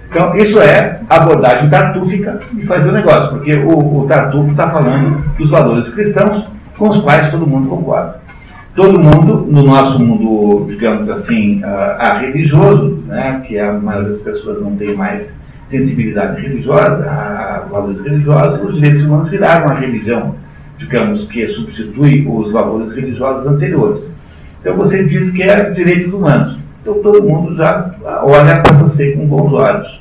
Então, 0.08 0.36
isso 0.36 0.60
é 0.60 1.00
a 1.10 1.16
abordagem 1.16 1.68
tartúfica 1.68 2.38
de 2.52 2.62
fazer 2.62 2.88
o 2.88 2.92
negócio, 2.92 3.30
porque 3.30 3.52
o, 3.56 4.02
o 4.02 4.06
tartufo 4.06 4.52
está 4.52 4.70
falando 4.70 5.24
dos 5.36 5.50
valores 5.50 5.88
cristãos 5.88 6.46
com 6.78 6.88
os 6.88 7.00
quais 7.00 7.28
todo 7.32 7.44
mundo 7.44 7.68
concorda. 7.68 8.20
todo 8.76 9.00
mundo, 9.00 9.44
no 9.50 9.64
nosso 9.64 9.98
mundo, 9.98 10.66
digamos 10.68 11.10
assim, 11.10 11.60
a, 11.64 12.18
religioso, 12.20 13.02
né, 13.08 13.42
que 13.44 13.58
a 13.58 13.72
maioria 13.72 14.12
das 14.12 14.22
pessoas 14.22 14.62
não 14.62 14.76
tem 14.76 14.94
mais 14.94 15.32
sensibilidade 15.72 16.42
religiosa, 16.42 17.10
a 17.10 17.66
valores 17.70 18.02
religiosos, 18.02 18.62
os 18.62 18.74
direitos 18.74 19.04
humanos 19.04 19.30
viraram 19.30 19.70
a 19.70 19.74
religião, 19.74 20.36
digamos, 20.76 21.24
que 21.24 21.46
substitui 21.48 22.26
os 22.28 22.52
valores 22.52 22.92
religiosos 22.92 23.46
anteriores. 23.46 24.02
Então 24.60 24.76
você 24.76 25.04
diz 25.04 25.30
que 25.30 25.42
é 25.42 25.70
direitos 25.70 26.12
humanos. 26.12 26.58
Então 26.82 26.94
todo 27.02 27.22
mundo 27.22 27.56
já 27.56 27.90
olha 28.22 28.60
para 28.60 28.76
você 28.76 29.12
com 29.12 29.26
bons 29.26 29.52
olhos. 29.52 30.00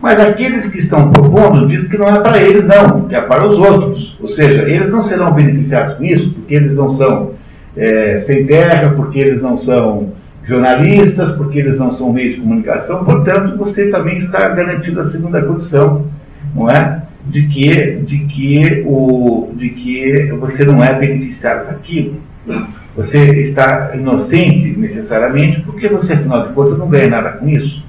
Mas 0.00 0.18
aqueles 0.20 0.66
que 0.66 0.78
estão 0.78 1.10
propondo 1.10 1.66
dizem 1.68 1.90
que 1.90 1.98
não 1.98 2.08
é 2.08 2.20
para 2.20 2.42
eles, 2.42 2.66
não, 2.66 3.02
que 3.02 3.14
é 3.14 3.20
para 3.20 3.46
os 3.46 3.58
outros. 3.58 4.16
Ou 4.20 4.28
seja, 4.28 4.62
eles 4.62 4.90
não 4.90 5.02
serão 5.02 5.32
beneficiados 5.32 5.96
com 5.96 6.04
isso, 6.04 6.30
porque 6.30 6.54
eles 6.54 6.74
não 6.74 6.92
são 6.94 7.32
é, 7.76 8.16
sem 8.18 8.46
terra, 8.46 8.92
porque 8.96 9.18
eles 9.18 9.40
não 9.40 9.58
são 9.58 10.12
jornalistas, 10.44 11.34
porque 11.36 11.58
eles 11.58 11.78
não 11.78 11.92
são 11.92 12.12
meios 12.12 12.34
de 12.34 12.40
comunicação, 12.40 13.04
portanto, 13.04 13.56
você 13.56 13.88
também 13.88 14.18
está 14.18 14.48
garantindo 14.48 15.00
a 15.00 15.04
segunda 15.04 15.42
condição, 15.42 16.06
não 16.54 16.70
é? 16.70 17.02
De 17.26 17.46
que, 17.46 17.92
de 18.02 18.18
que, 18.26 18.82
o, 18.86 19.50
de 19.54 19.70
que 19.70 20.32
você 20.38 20.64
não 20.64 20.84
é 20.84 20.92
beneficiado 20.98 21.68
daquilo. 21.68 22.16
Você 22.94 23.18
está 23.40 23.92
inocente 23.94 24.78
necessariamente, 24.78 25.62
porque 25.62 25.88
você, 25.88 26.12
afinal 26.12 26.46
de 26.46 26.52
contas, 26.52 26.78
não 26.78 26.88
ganha 26.88 27.08
nada 27.08 27.30
com 27.32 27.48
isso. 27.48 27.84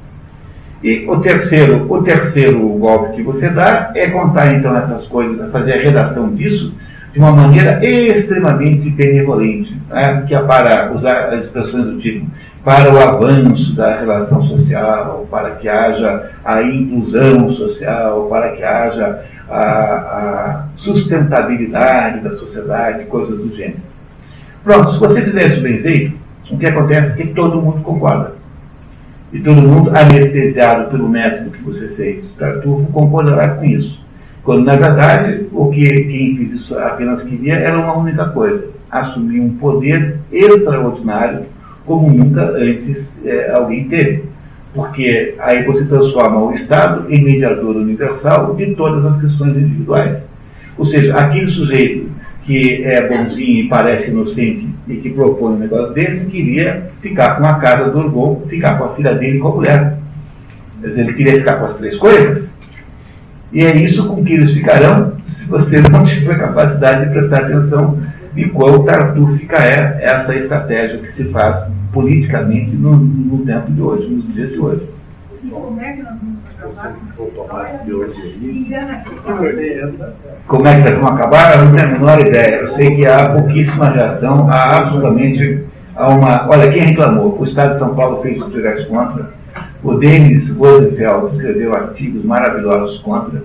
E 0.82 1.06
o 1.08 1.20
terceiro, 1.20 1.86
o 1.92 2.02
terceiro 2.02 2.60
golpe 2.60 3.18
que 3.18 3.24
você 3.24 3.50
dá 3.50 3.92
é 3.94 4.08
contar 4.08 4.54
então 4.56 4.76
essas 4.78 5.06
coisas, 5.06 5.52
fazer 5.52 5.74
a 5.74 5.82
redação 5.84 6.34
disso 6.34 6.74
de 7.16 7.20
uma 7.20 7.32
maneira 7.32 7.80
extremamente 7.82 8.90
benevolente, 8.90 9.74
né? 9.90 10.26
que 10.28 10.36
é 10.36 10.42
para 10.42 10.92
usar 10.94 11.34
as 11.34 11.46
expressões 11.46 11.86
do 11.86 11.98
tipo 11.98 12.26
para 12.66 12.92
o 12.92 13.00
avanço 13.00 13.76
da 13.76 14.00
relação 14.00 14.42
social, 14.42 15.28
para 15.30 15.52
que 15.52 15.70
haja 15.70 16.32
a 16.44 16.64
inclusão 16.64 17.48
social, 17.52 18.26
para 18.28 18.54
que 18.54 18.64
haja 18.64 19.24
a, 19.48 19.62
a 19.62 20.64
sustentabilidade 20.76 22.22
da 22.22 22.32
sociedade, 22.32 23.06
coisas 23.06 23.38
do 23.38 23.54
gênero. 23.54 23.82
Pronto, 24.64 24.94
se 24.94 24.98
você 24.98 25.22
fizer 25.22 25.46
isso 25.46 25.62
bem 25.62 25.80
feito, 25.80 26.18
o 26.50 26.58
que 26.58 26.66
acontece 26.66 27.12
é 27.12 27.16
que 27.16 27.34
todo 27.36 27.62
mundo 27.62 27.84
concorda. 27.84 28.34
E 29.32 29.40
todo 29.40 29.62
mundo, 29.62 29.92
anestesiado 29.96 30.90
pelo 30.90 31.08
método 31.08 31.52
que 31.52 31.62
você 31.62 31.90
fez, 31.90 32.26
Tartufo 32.36 32.92
concordará 32.92 33.50
com 33.50 33.66
isso. 33.66 34.04
Quando, 34.44 34.66
na 34.66 34.76
verdade, 34.76 35.46
o 35.52 35.70
que 35.70 35.88
quem 35.88 36.36
fez 36.36 36.52
isso 36.54 36.80
apenas 36.80 37.22
queria 37.22 37.58
era 37.58 37.78
uma 37.78 37.96
única 37.96 38.26
coisa: 38.30 38.66
assumir 38.90 39.40
um 39.40 39.56
poder 39.58 40.18
extraordinário 40.32 41.46
como 41.86 42.12
nunca 42.12 42.42
antes 42.52 43.10
é, 43.24 43.52
alguém 43.52 43.88
teve. 43.88 44.24
Porque 44.74 45.36
aí 45.40 45.64
você 45.64 45.86
transforma 45.86 46.42
o 46.42 46.52
Estado 46.52 47.06
em 47.10 47.24
mediador 47.24 47.78
universal 47.78 48.56
de 48.56 48.76
todas 48.76 49.06
as 49.06 49.20
questões 49.22 49.56
individuais. 49.56 50.22
Ou 50.78 50.84
seja, 50.84 51.16
aquele 51.16 51.50
sujeito 51.50 52.10
que 52.44 52.84
é 52.84 53.08
bonzinho 53.08 53.66
e 53.66 53.68
parece 53.70 54.12
inocente 54.12 54.68
e 54.88 54.98
que 54.98 55.10
propõe 55.10 55.54
um 55.54 55.60
negócio 55.60 55.94
desse, 55.94 56.26
queria 56.26 56.92
ficar 57.02 57.38
com 57.38 57.46
a 57.46 57.56
casa 57.56 57.90
do 57.90 57.98
Orgon, 57.98 58.44
ficar 58.48 58.78
com 58.78 58.86
a 58.86 58.96
filha 58.96 59.16
dele 59.16 59.38
e 59.38 59.40
com 59.40 59.48
a 59.48 59.56
mulher. 59.56 59.98
Quer 60.82 60.88
dizer, 60.88 61.02
ele 61.02 61.14
queria 61.14 61.38
ficar 61.38 61.56
com 61.56 61.66
as 61.66 61.74
três 61.76 61.98
coisas. 61.98 62.54
E 63.52 63.64
é 63.64 63.76
isso 63.78 64.08
com 64.08 64.24
que 64.24 64.34
eles 64.34 64.52
ficarão 64.52 65.14
se 65.26 65.46
você 65.46 65.82
não 65.82 66.04
tiver 66.04 66.38
capacidade 66.38 67.06
de 67.06 67.12
prestar 67.12 67.44
atenção 67.44 67.98
de 68.36 68.50
quão 68.50 68.84
tartúfica 68.84 69.56
é 69.56 70.04
essa 70.04 70.36
estratégia 70.36 71.00
que 71.00 71.12
se 71.12 71.24
faz 71.32 71.66
politicamente 71.94 72.76
no, 72.76 72.98
no 72.98 73.46
tempo 73.46 73.72
de 73.72 73.82
hoje, 73.82 74.10
nos 74.10 74.34
dias 74.34 74.52
de 74.52 74.60
hoje. 74.60 74.90
como 75.50 75.80
é 75.80 75.94
que 75.94 76.04
nós 76.04 76.14
vamos 76.20 76.40
acabar 76.60 76.92
Como 80.48 80.68
é 80.68 80.76
que 80.76 80.90
nós 80.90 81.00
vamos 81.00 81.12
acabar? 81.12 81.56
Eu 81.56 81.66
não 81.66 81.76
tenho 81.76 81.88
a 81.88 81.92
menor 81.92 82.20
ideia. 82.20 82.56
Eu 82.56 82.68
sei 82.68 82.96
que 82.96 83.06
há 83.06 83.30
pouquíssima 83.30 83.90
reação, 83.90 84.52
há 84.52 84.78
absolutamente 84.78 85.64
há 85.96 86.10
uma. 86.10 86.50
Olha, 86.50 86.70
quem 86.70 86.82
reclamou? 86.82 87.38
O 87.40 87.44
Estado 87.44 87.72
de 87.72 87.80
São 87.80 87.96
Paulo 87.96 88.22
fez 88.22 88.38
tutoriais 88.38 88.84
contra. 88.86 89.30
O 89.82 89.94
Denis 89.94 90.50
Rosenfeld 90.50 91.28
escreveu 91.30 91.74
artigos 91.74 92.26
maravilhosos 92.26 92.98
contra 93.00 93.44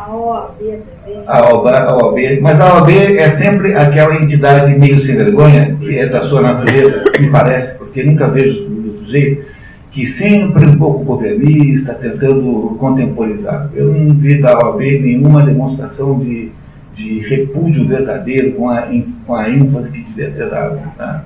a 0.00 0.16
OAB 0.16 0.58
também. 0.58 1.22
A 1.26 1.54
OAB, 1.54 1.66
a 1.68 1.96
OAB, 1.96 2.40
mas 2.40 2.60
a 2.60 2.74
OAB 2.74 2.90
é 2.90 3.28
sempre 3.28 3.74
aquela 3.74 4.14
entidade 4.16 4.74
meio 4.78 4.98
sem 4.98 5.16
vergonha, 5.16 5.76
que 5.78 5.98
é 5.98 6.08
da 6.08 6.22
sua 6.22 6.40
natureza, 6.40 7.04
me 7.20 7.30
parece, 7.30 7.76
porque 7.76 8.02
nunca 8.02 8.28
vejo 8.28 8.64
do 8.64 9.06
jeito, 9.06 9.44
que 9.92 10.06
sempre 10.06 10.64
um 10.64 10.78
pouco 10.78 11.04
governista, 11.04 11.92
tentando 11.94 12.76
contemporizar. 12.78 13.68
Eu 13.74 13.92
não 13.92 14.14
vi 14.14 14.40
da 14.40 14.56
OAB 14.56 14.80
nenhuma 14.80 15.44
demonstração 15.44 16.18
de, 16.18 16.50
de 16.94 17.20
repúdio 17.28 17.84
verdadeiro 17.84 18.52
com 18.52 18.70
a, 18.70 18.88
com 19.26 19.34
a 19.34 19.50
ênfase 19.50 19.90
que 19.90 20.00
devia 20.02 20.30
ter 20.30 20.48
dado. 20.48 20.80
Tá? 20.96 21.24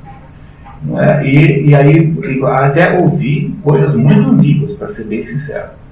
É? 0.98 1.26
E, 1.26 1.68
e 1.68 1.74
aí 1.74 2.14
até 2.42 2.98
ouvi 2.98 3.54
coisas 3.62 3.94
muito 3.94 4.28
ambíguas, 4.28 4.72
para 4.72 4.88
ser 4.88 5.04
bem 5.04 5.22
sincero. 5.22 5.83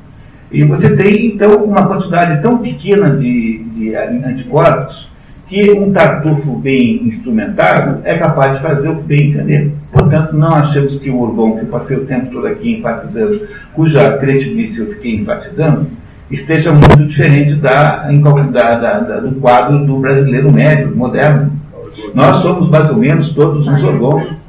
E 0.53 0.65
você 0.65 0.95
tem, 0.95 1.27
então, 1.27 1.65
uma 1.65 1.87
quantidade 1.87 2.43
tão 2.43 2.59
pequena 2.59 3.17
de, 3.17 3.65
de 3.75 3.97
anticorpos 3.97 5.11
que 5.49 5.71
um 5.71 5.93
tartufo 5.93 6.57
bem 6.57 7.03
instrumentado 7.05 8.01
é 8.05 8.17
capaz 8.17 8.57
de 8.57 8.63
fazer 8.63 8.89
o 8.89 8.95
bem 8.95 9.31
entender. 9.31 9.71
Portanto, 9.91 10.35
não 10.35 10.49
achamos 10.49 10.97
que 10.97 11.11
o 11.11 11.21
Urbão, 11.21 11.57
que 11.57 11.63
eu 11.63 11.67
passei 11.67 11.97
o 11.97 12.07
tempo 12.07 12.33
todo 12.33 12.47
aqui 12.47 12.79
enfatizando, 12.79 13.41
cuja 13.75 14.17
credibilidade 14.19 14.79
eu 14.79 14.87
fiquei 14.87 15.17
enfatizando, 15.17 15.87
esteja 16.31 16.73
muito 16.73 17.05
diferente 17.05 17.55
da, 17.55 18.11
da, 18.11 18.75
da, 18.77 19.01
da, 19.01 19.21
do 19.21 19.33
quadro 19.41 19.85
do 19.85 19.99
brasileiro 19.99 20.51
médio, 20.51 20.97
moderno. 20.97 21.53
Nós 22.15 22.39
somos 22.39 22.71
mais 22.71 22.89
ou 22.89 22.97
menos 22.97 23.31
todos 23.31 23.67
uns 23.67 23.83
orgãos. 23.83 24.42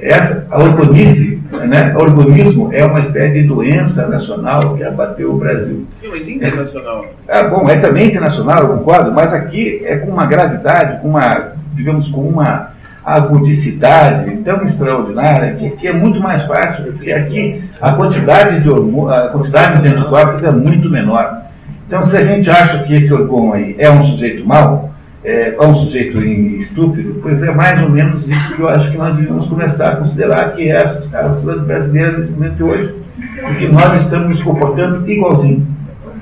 Essa, 0.00 0.46
a 0.50 0.58
orgonice 0.62 1.42
né? 1.66 1.94
Organismo 1.96 2.70
é 2.72 2.84
uma 2.84 3.00
espécie 3.00 3.34
de 3.34 3.42
doença 3.44 4.06
nacional 4.06 4.76
que 4.76 4.82
abateu 4.82 5.34
o 5.34 5.38
Brasil. 5.38 5.86
Sim, 6.00 6.08
mas 6.08 6.28
internacional. 6.28 7.06
É, 7.28 7.38
ah, 7.38 7.48
bom, 7.48 7.68
é 7.68 7.76
também 7.76 8.08
internacional, 8.08 8.62
eu 8.62 8.68
concordo, 8.78 9.12
mas 9.12 9.32
aqui 9.32 9.82
é 9.84 9.96
com 9.96 10.10
uma 10.10 10.26
gravidade, 10.26 11.00
com 11.00 11.08
uma, 11.10 11.52
digamos, 11.74 12.08
com 12.08 12.22
uma 12.22 12.70
agudicidade 13.04 14.36
tão 14.38 14.62
extraordinária 14.62 15.54
que 15.54 15.66
aqui 15.66 15.88
é 15.88 15.92
muito 15.92 16.20
mais 16.20 16.44
fácil, 16.44 16.84
porque 16.84 17.10
aqui 17.10 17.62
a 17.80 17.92
quantidade 17.92 18.60
de, 18.60 18.70
a 18.70 19.28
quantidade 19.28 19.82
de 19.82 19.88
anticorpos 19.88 20.44
é 20.44 20.50
muito 20.50 20.88
menor. 20.88 21.42
Então, 21.86 22.04
se 22.04 22.16
a 22.16 22.24
gente 22.24 22.48
acha 22.48 22.84
que 22.84 22.94
esse 22.94 23.12
órgão 23.12 23.52
aí 23.52 23.74
é 23.78 23.90
um 23.90 24.04
sujeito 24.04 24.46
mau, 24.46 24.91
é, 25.24 25.54
a 25.58 25.66
um 25.66 25.74
sujeito 25.76 26.20
estúpido, 26.22 27.20
pois 27.22 27.42
é 27.42 27.50
mais 27.52 27.80
ou 27.80 27.88
menos 27.88 28.26
isso 28.26 28.56
que 28.56 28.60
eu 28.60 28.68
acho 28.68 28.90
que 28.90 28.96
nós 28.96 29.16
devemos 29.16 29.48
começar 29.48 29.88
a 29.88 29.96
considerar 29.96 30.52
que 30.52 30.68
é 30.68 30.76
a 30.76 30.94
sociedade 30.94 31.64
brasileira 31.64 32.18
nesse 32.18 32.32
momento 32.32 32.56
de 32.56 32.62
hoje. 32.62 32.94
Porque 33.40 33.68
nós 33.68 34.02
estamos 34.02 34.28
nos 34.28 34.42
comportando 34.42 35.08
igualzinho. 35.08 35.66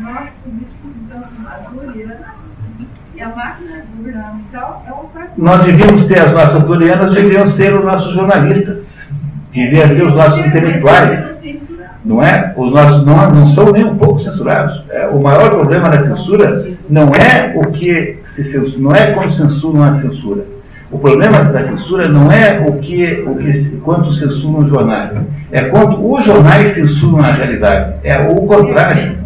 Nós 0.02 0.28
estamos 0.28 1.96
e 3.14 3.22
a 3.22 3.28
máquina 3.28 3.84
governamental 3.96 4.84
é 4.86 4.92
um 4.92 5.44
Nós 5.44 5.64
devíamos 5.64 6.06
ter 6.06 6.20
as 6.20 6.32
nossas 6.32 6.62
dorianas, 6.64 7.14
deviam 7.14 7.46
ser 7.46 7.74
os 7.74 7.84
nossos 7.84 8.12
jornalistas, 8.12 9.06
deviam 9.52 9.88
ser 9.88 10.06
os 10.06 10.14
nossos 10.14 10.38
intelectuais 10.38 11.40
não 12.04 12.22
é? 12.22 12.52
Os 12.56 12.72
nossos 12.72 13.04
não, 13.04 13.30
não 13.30 13.46
são 13.46 13.72
nem 13.72 13.84
um 13.84 13.96
pouco 13.96 14.18
censurados. 14.20 14.82
É, 14.90 15.06
o 15.06 15.20
maior 15.20 15.50
problema 15.50 15.88
da 15.88 16.00
censura 16.00 16.66
não 16.88 17.08
é 17.08 17.52
o 17.54 17.70
que 17.70 18.18
se 18.42 18.52
censura, 18.52 18.82
não 18.82 18.94
é 18.94 19.12
quando 19.12 19.30
censuram 19.30 19.82
a 19.84 19.92
censura. 19.92 20.44
O 20.90 20.98
problema 20.98 21.44
da 21.44 21.62
censura 21.62 22.08
não 22.08 22.30
é 22.32 22.64
o 22.66 22.72
que, 22.78 23.24
o 23.26 23.36
que 23.36 23.76
quanto 23.84 24.12
censuram 24.12 24.60
os 24.60 24.68
jornais, 24.68 25.20
é 25.52 25.62
quanto 25.64 26.12
os 26.12 26.24
jornais 26.24 26.70
censuram 26.70 27.24
a 27.24 27.32
realidade. 27.32 27.94
É 28.02 28.18
o 28.18 28.34
contrário. 28.46 29.20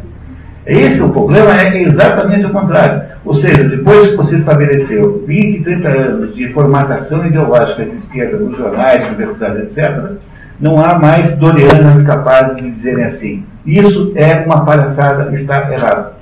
Esse 0.67 1.01
é 1.01 1.05
o 1.05 1.11
problema, 1.11 1.61
é 1.61 1.83
exatamente 1.83 2.47
o 2.47 2.51
contrário. 2.51 3.03
Ou 3.25 3.35
seja, 3.35 3.65
depois 3.65 4.11
que 4.11 4.17
você 4.17 4.37
estabeleceu 4.37 5.25
20, 5.27 5.63
30 5.63 5.89
anos 5.89 6.35
de 6.35 6.49
formatação 6.49 7.27
ideológica 7.27 7.85
de 7.85 7.97
esquerda 7.97 8.39
nos 8.39 8.57
jornais, 8.57 9.07
universidades, 9.07 9.77
etc., 9.77 10.13
não 10.61 10.83
há 10.83 10.99
mais 10.99 11.37
dorianas 11.37 12.03
capazes 12.03 12.57
de 12.57 12.71
dizerem 12.71 13.05
assim. 13.05 13.45
Isso 13.67 14.13
é 14.15 14.45
uma 14.47 14.65
palhaçada, 14.65 15.33
está 15.35 15.71
errado. 15.71 16.13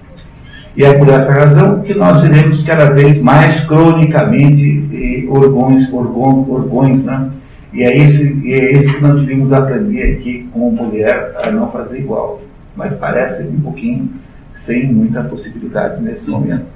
E 0.74 0.84
é 0.84 0.94
por 0.94 1.08
essa 1.08 1.32
razão 1.32 1.80
que 1.80 1.92
nós 1.94 2.22
iremos 2.24 2.62
cada 2.62 2.90
vez 2.90 3.20
mais 3.20 3.60
cronicamente 3.60 5.26
orgões, 5.28 5.92
orgões, 5.92 6.48
orgões, 6.48 7.04
né? 7.04 7.30
E 7.72 7.82
é, 7.82 7.96
isso, 7.96 8.22
é 8.46 8.72
isso 8.72 8.92
que 8.92 9.02
nós 9.02 9.20
devemos 9.20 9.52
aprender 9.52 10.14
aqui 10.14 10.48
como 10.52 10.70
mulher 10.70 11.34
a 11.42 11.50
não 11.50 11.70
fazer 11.70 11.98
igual. 11.98 12.42
Mas 12.76 12.92
parece 12.98 13.42
um 13.44 13.60
pouquinho 13.60 14.10
sem 14.54 14.92
muita 14.92 15.22
possibilidade 15.24 16.02
nesse 16.02 16.28
momento. 16.28 16.66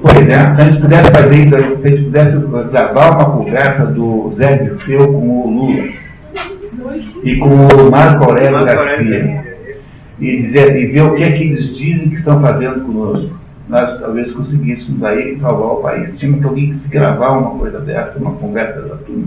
Pois 0.00 0.28
é, 0.28 0.54
se 0.54 0.60
a 0.60 0.64
gente 0.64 0.80
pudesse 0.80 1.10
fazer, 1.10 1.36
então, 1.36 1.76
se 1.76 1.86
a 1.86 1.90
gente 1.90 2.04
pudesse 2.04 2.38
gravar 2.70 3.10
uma 3.16 3.36
conversa 3.36 3.86
do 3.86 4.30
Zé 4.32 4.56
Dirceu 4.56 5.12
com 5.12 5.28
o 5.28 5.50
Lula 5.50 5.88
e 7.22 7.36
com 7.36 7.48
o 7.48 7.90
Marco 7.90 8.24
Aurélio 8.24 8.64
Garcia. 8.64 9.55
E, 10.18 10.38
dizer, 10.38 10.74
e 10.76 10.86
ver 10.86 11.02
o 11.02 11.14
que 11.14 11.22
é 11.22 11.32
que 11.32 11.44
eles 11.44 11.76
dizem 11.76 12.08
que 12.08 12.14
estão 12.16 12.40
fazendo 12.40 12.84
conosco. 12.84 13.34
Nós 13.68 13.98
talvez 14.00 14.30
conseguíssemos 14.32 15.02
aí 15.02 15.36
salvar 15.38 15.72
o 15.72 15.76
país. 15.82 16.16
Tinha 16.16 16.38
que 16.38 16.44
alguém 16.44 16.78
que 16.78 16.88
gravar 16.88 17.30
uma 17.32 17.58
coisa 17.58 17.80
dessa, 17.80 18.18
uma 18.18 18.32
conversa 18.32 18.80
dessa 18.80 18.96
turma. 18.96 19.26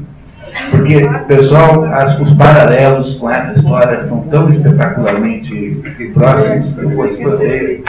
Porque, 0.72 1.02
pessoal, 1.28 1.84
as- 1.84 2.18
os 2.20 2.34
paralelos 2.34 3.16
com 3.16 3.30
essa 3.30 3.54
história 3.54 4.00
são 4.00 4.22
tão 4.24 4.48
espetacularmente 4.50 5.80
próximos 6.14 6.72
que 6.74 6.80
eu 6.82 6.90
fosse 6.92 7.22
vocês. 7.24 7.84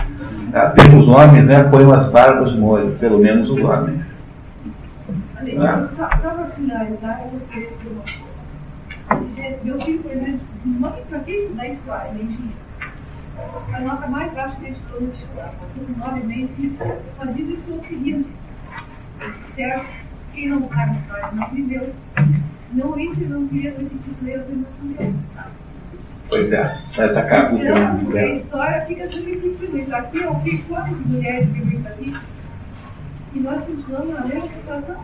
Até 0.53 0.83
os 0.95 1.09
homens 1.09 1.47
né, 1.47 1.63
põem 1.63 1.91
as 1.93 2.07
barbas 2.11 2.51
de 2.51 2.59
molho, 2.59 2.91
pelo 2.99 3.19
menos 3.21 3.49
os 3.49 3.63
homens. 3.63 4.03
Olha, 5.57 5.89
só, 5.97 6.07
para 6.07 6.45
finalizar, 6.57 7.23
eu 7.33 7.39
de 7.39 7.61
dizer 7.61 7.77
uma 7.93 8.03
coisa. 8.03 9.57
Meu 9.65 9.81
filho, 9.81 9.99
por 10.01 10.13
exemplo, 10.13 10.41
mãe, 10.65 10.93
para 11.09 11.19
que 11.21 11.31
estudar 11.33 11.69
história? 11.69 12.13
Mentira. 12.13 12.70
A 13.73 13.81
nota 13.81 14.07
mais 14.09 14.33
baixa 14.33 14.57
que 14.57 14.71
estudou 14.71 15.01
no 15.01 15.07
vestibular, 15.09 15.53
porque 15.59 15.93
com 15.93 15.99
nove 15.99 16.27
meses, 16.27 16.51
ele 16.59 16.77
fazia 17.19 17.45
isso 17.45 17.73
o 17.73 17.85
seguinte. 17.89 18.29
Certo? 19.55 19.87
Quem 20.35 20.49
não 20.49 20.69
sabe 20.69 20.97
história 20.97 21.29
não 21.33 21.43
aprendeu. 21.43 21.95
Não 22.73 22.99
entra, 22.99 23.29
não 23.29 23.49
queria 23.49 23.71
repetir 23.71 24.15
ler, 24.23 24.45
não 24.49 24.65
aprendeu. 24.95 25.15
Pois 26.29 26.53
é, 26.53 26.79
vai 26.97 27.07
atacar 27.07 27.47
a 27.47 27.51
no 27.51 28.05
porque 28.05 28.19
a 28.19 28.35
história 28.37 28.81
fica 28.83 29.09
se 29.11 29.21
repetindo. 29.25 29.79
Isso 29.79 29.95
aqui 29.95 30.23
é 30.23 30.29
o 30.29 30.35
que 30.37 30.59
quantas 30.59 31.07
mulheres 31.07 31.49
vivem 31.49 31.79
isso 31.79 31.89
aqui? 31.89 32.17
E 33.35 33.39
nós 33.41 33.65
continuamos 33.65 34.15
na 34.15 34.27
mesma 34.27 34.47
situação. 34.47 34.97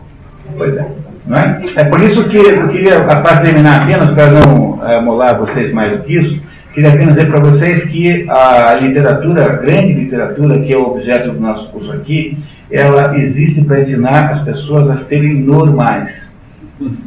Pois 0.55 0.77
é. 0.77 0.89
Não 1.25 1.37
é? 1.37 1.61
é 1.75 1.83
por 1.83 1.99
isso 2.01 2.29
que 2.29 2.37
eu 2.37 2.67
queria, 2.69 3.03
para 3.03 3.41
terminar 3.41 3.83
apenas, 3.83 4.11
para 4.11 4.31
não 4.31 4.79
eh, 4.85 4.95
amolar 4.95 5.37
vocês 5.37 5.73
mais 5.73 5.97
do 5.97 6.03
que 6.05 6.17
isso, 6.17 6.41
queria 6.77 6.93
apenas 6.93 7.15
dizer 7.15 7.27
para 7.27 7.39
vocês 7.39 7.85
que 7.85 8.29
a 8.29 8.75
literatura, 8.75 9.45
a 9.45 9.49
grande 9.55 9.93
literatura, 9.93 10.59
que 10.59 10.71
é 10.71 10.77
o 10.77 10.83
objeto 10.83 11.31
do 11.31 11.39
nosso 11.39 11.69
curso 11.69 11.91
aqui, 11.91 12.37
ela 12.69 13.17
existe 13.17 13.63
para 13.63 13.79
ensinar 13.79 14.33
as 14.33 14.41
pessoas 14.43 14.87
a 14.87 14.95
serem 14.95 15.41
normais. 15.41 16.27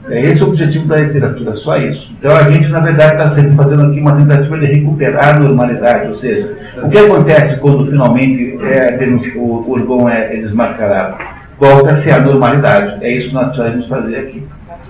É 0.09 0.22
esse 0.22 0.42
o 0.42 0.48
objetivo 0.48 0.88
da 0.88 0.97
literatura, 0.97 1.55
só 1.55 1.76
isso. 1.76 2.12
Então 2.18 2.36
a 2.36 2.51
gente, 2.51 2.66
na 2.66 2.80
verdade, 2.80 3.12
está 3.12 3.28
sempre 3.28 3.52
fazendo 3.52 3.86
aqui 3.86 4.01
uma 4.01 4.16
tentativa 4.16 4.59
de 4.59 4.66
recuperar 4.66 5.36
a 5.36 5.38
normalidade, 5.38 6.09
ou 6.09 6.14
seja, 6.14 6.52
o 6.82 6.90
que 6.90 6.98
acontece 6.98 7.56
quando 7.60 7.86
finalmente 7.86 8.59
é, 8.62 8.98
o 9.36 9.70
Urgon 9.70 10.09
é, 10.09 10.34
é 10.34 10.40
desmascarado? 10.40 11.16
Volta-se 11.60 12.10
à 12.10 12.18
normalidade. 12.18 13.05
É 13.05 13.12
isso 13.14 13.28
que 13.28 13.34
nós 13.34 13.56
precisamos 13.56 13.86
fazer 13.86 14.16
aqui. 14.16 14.42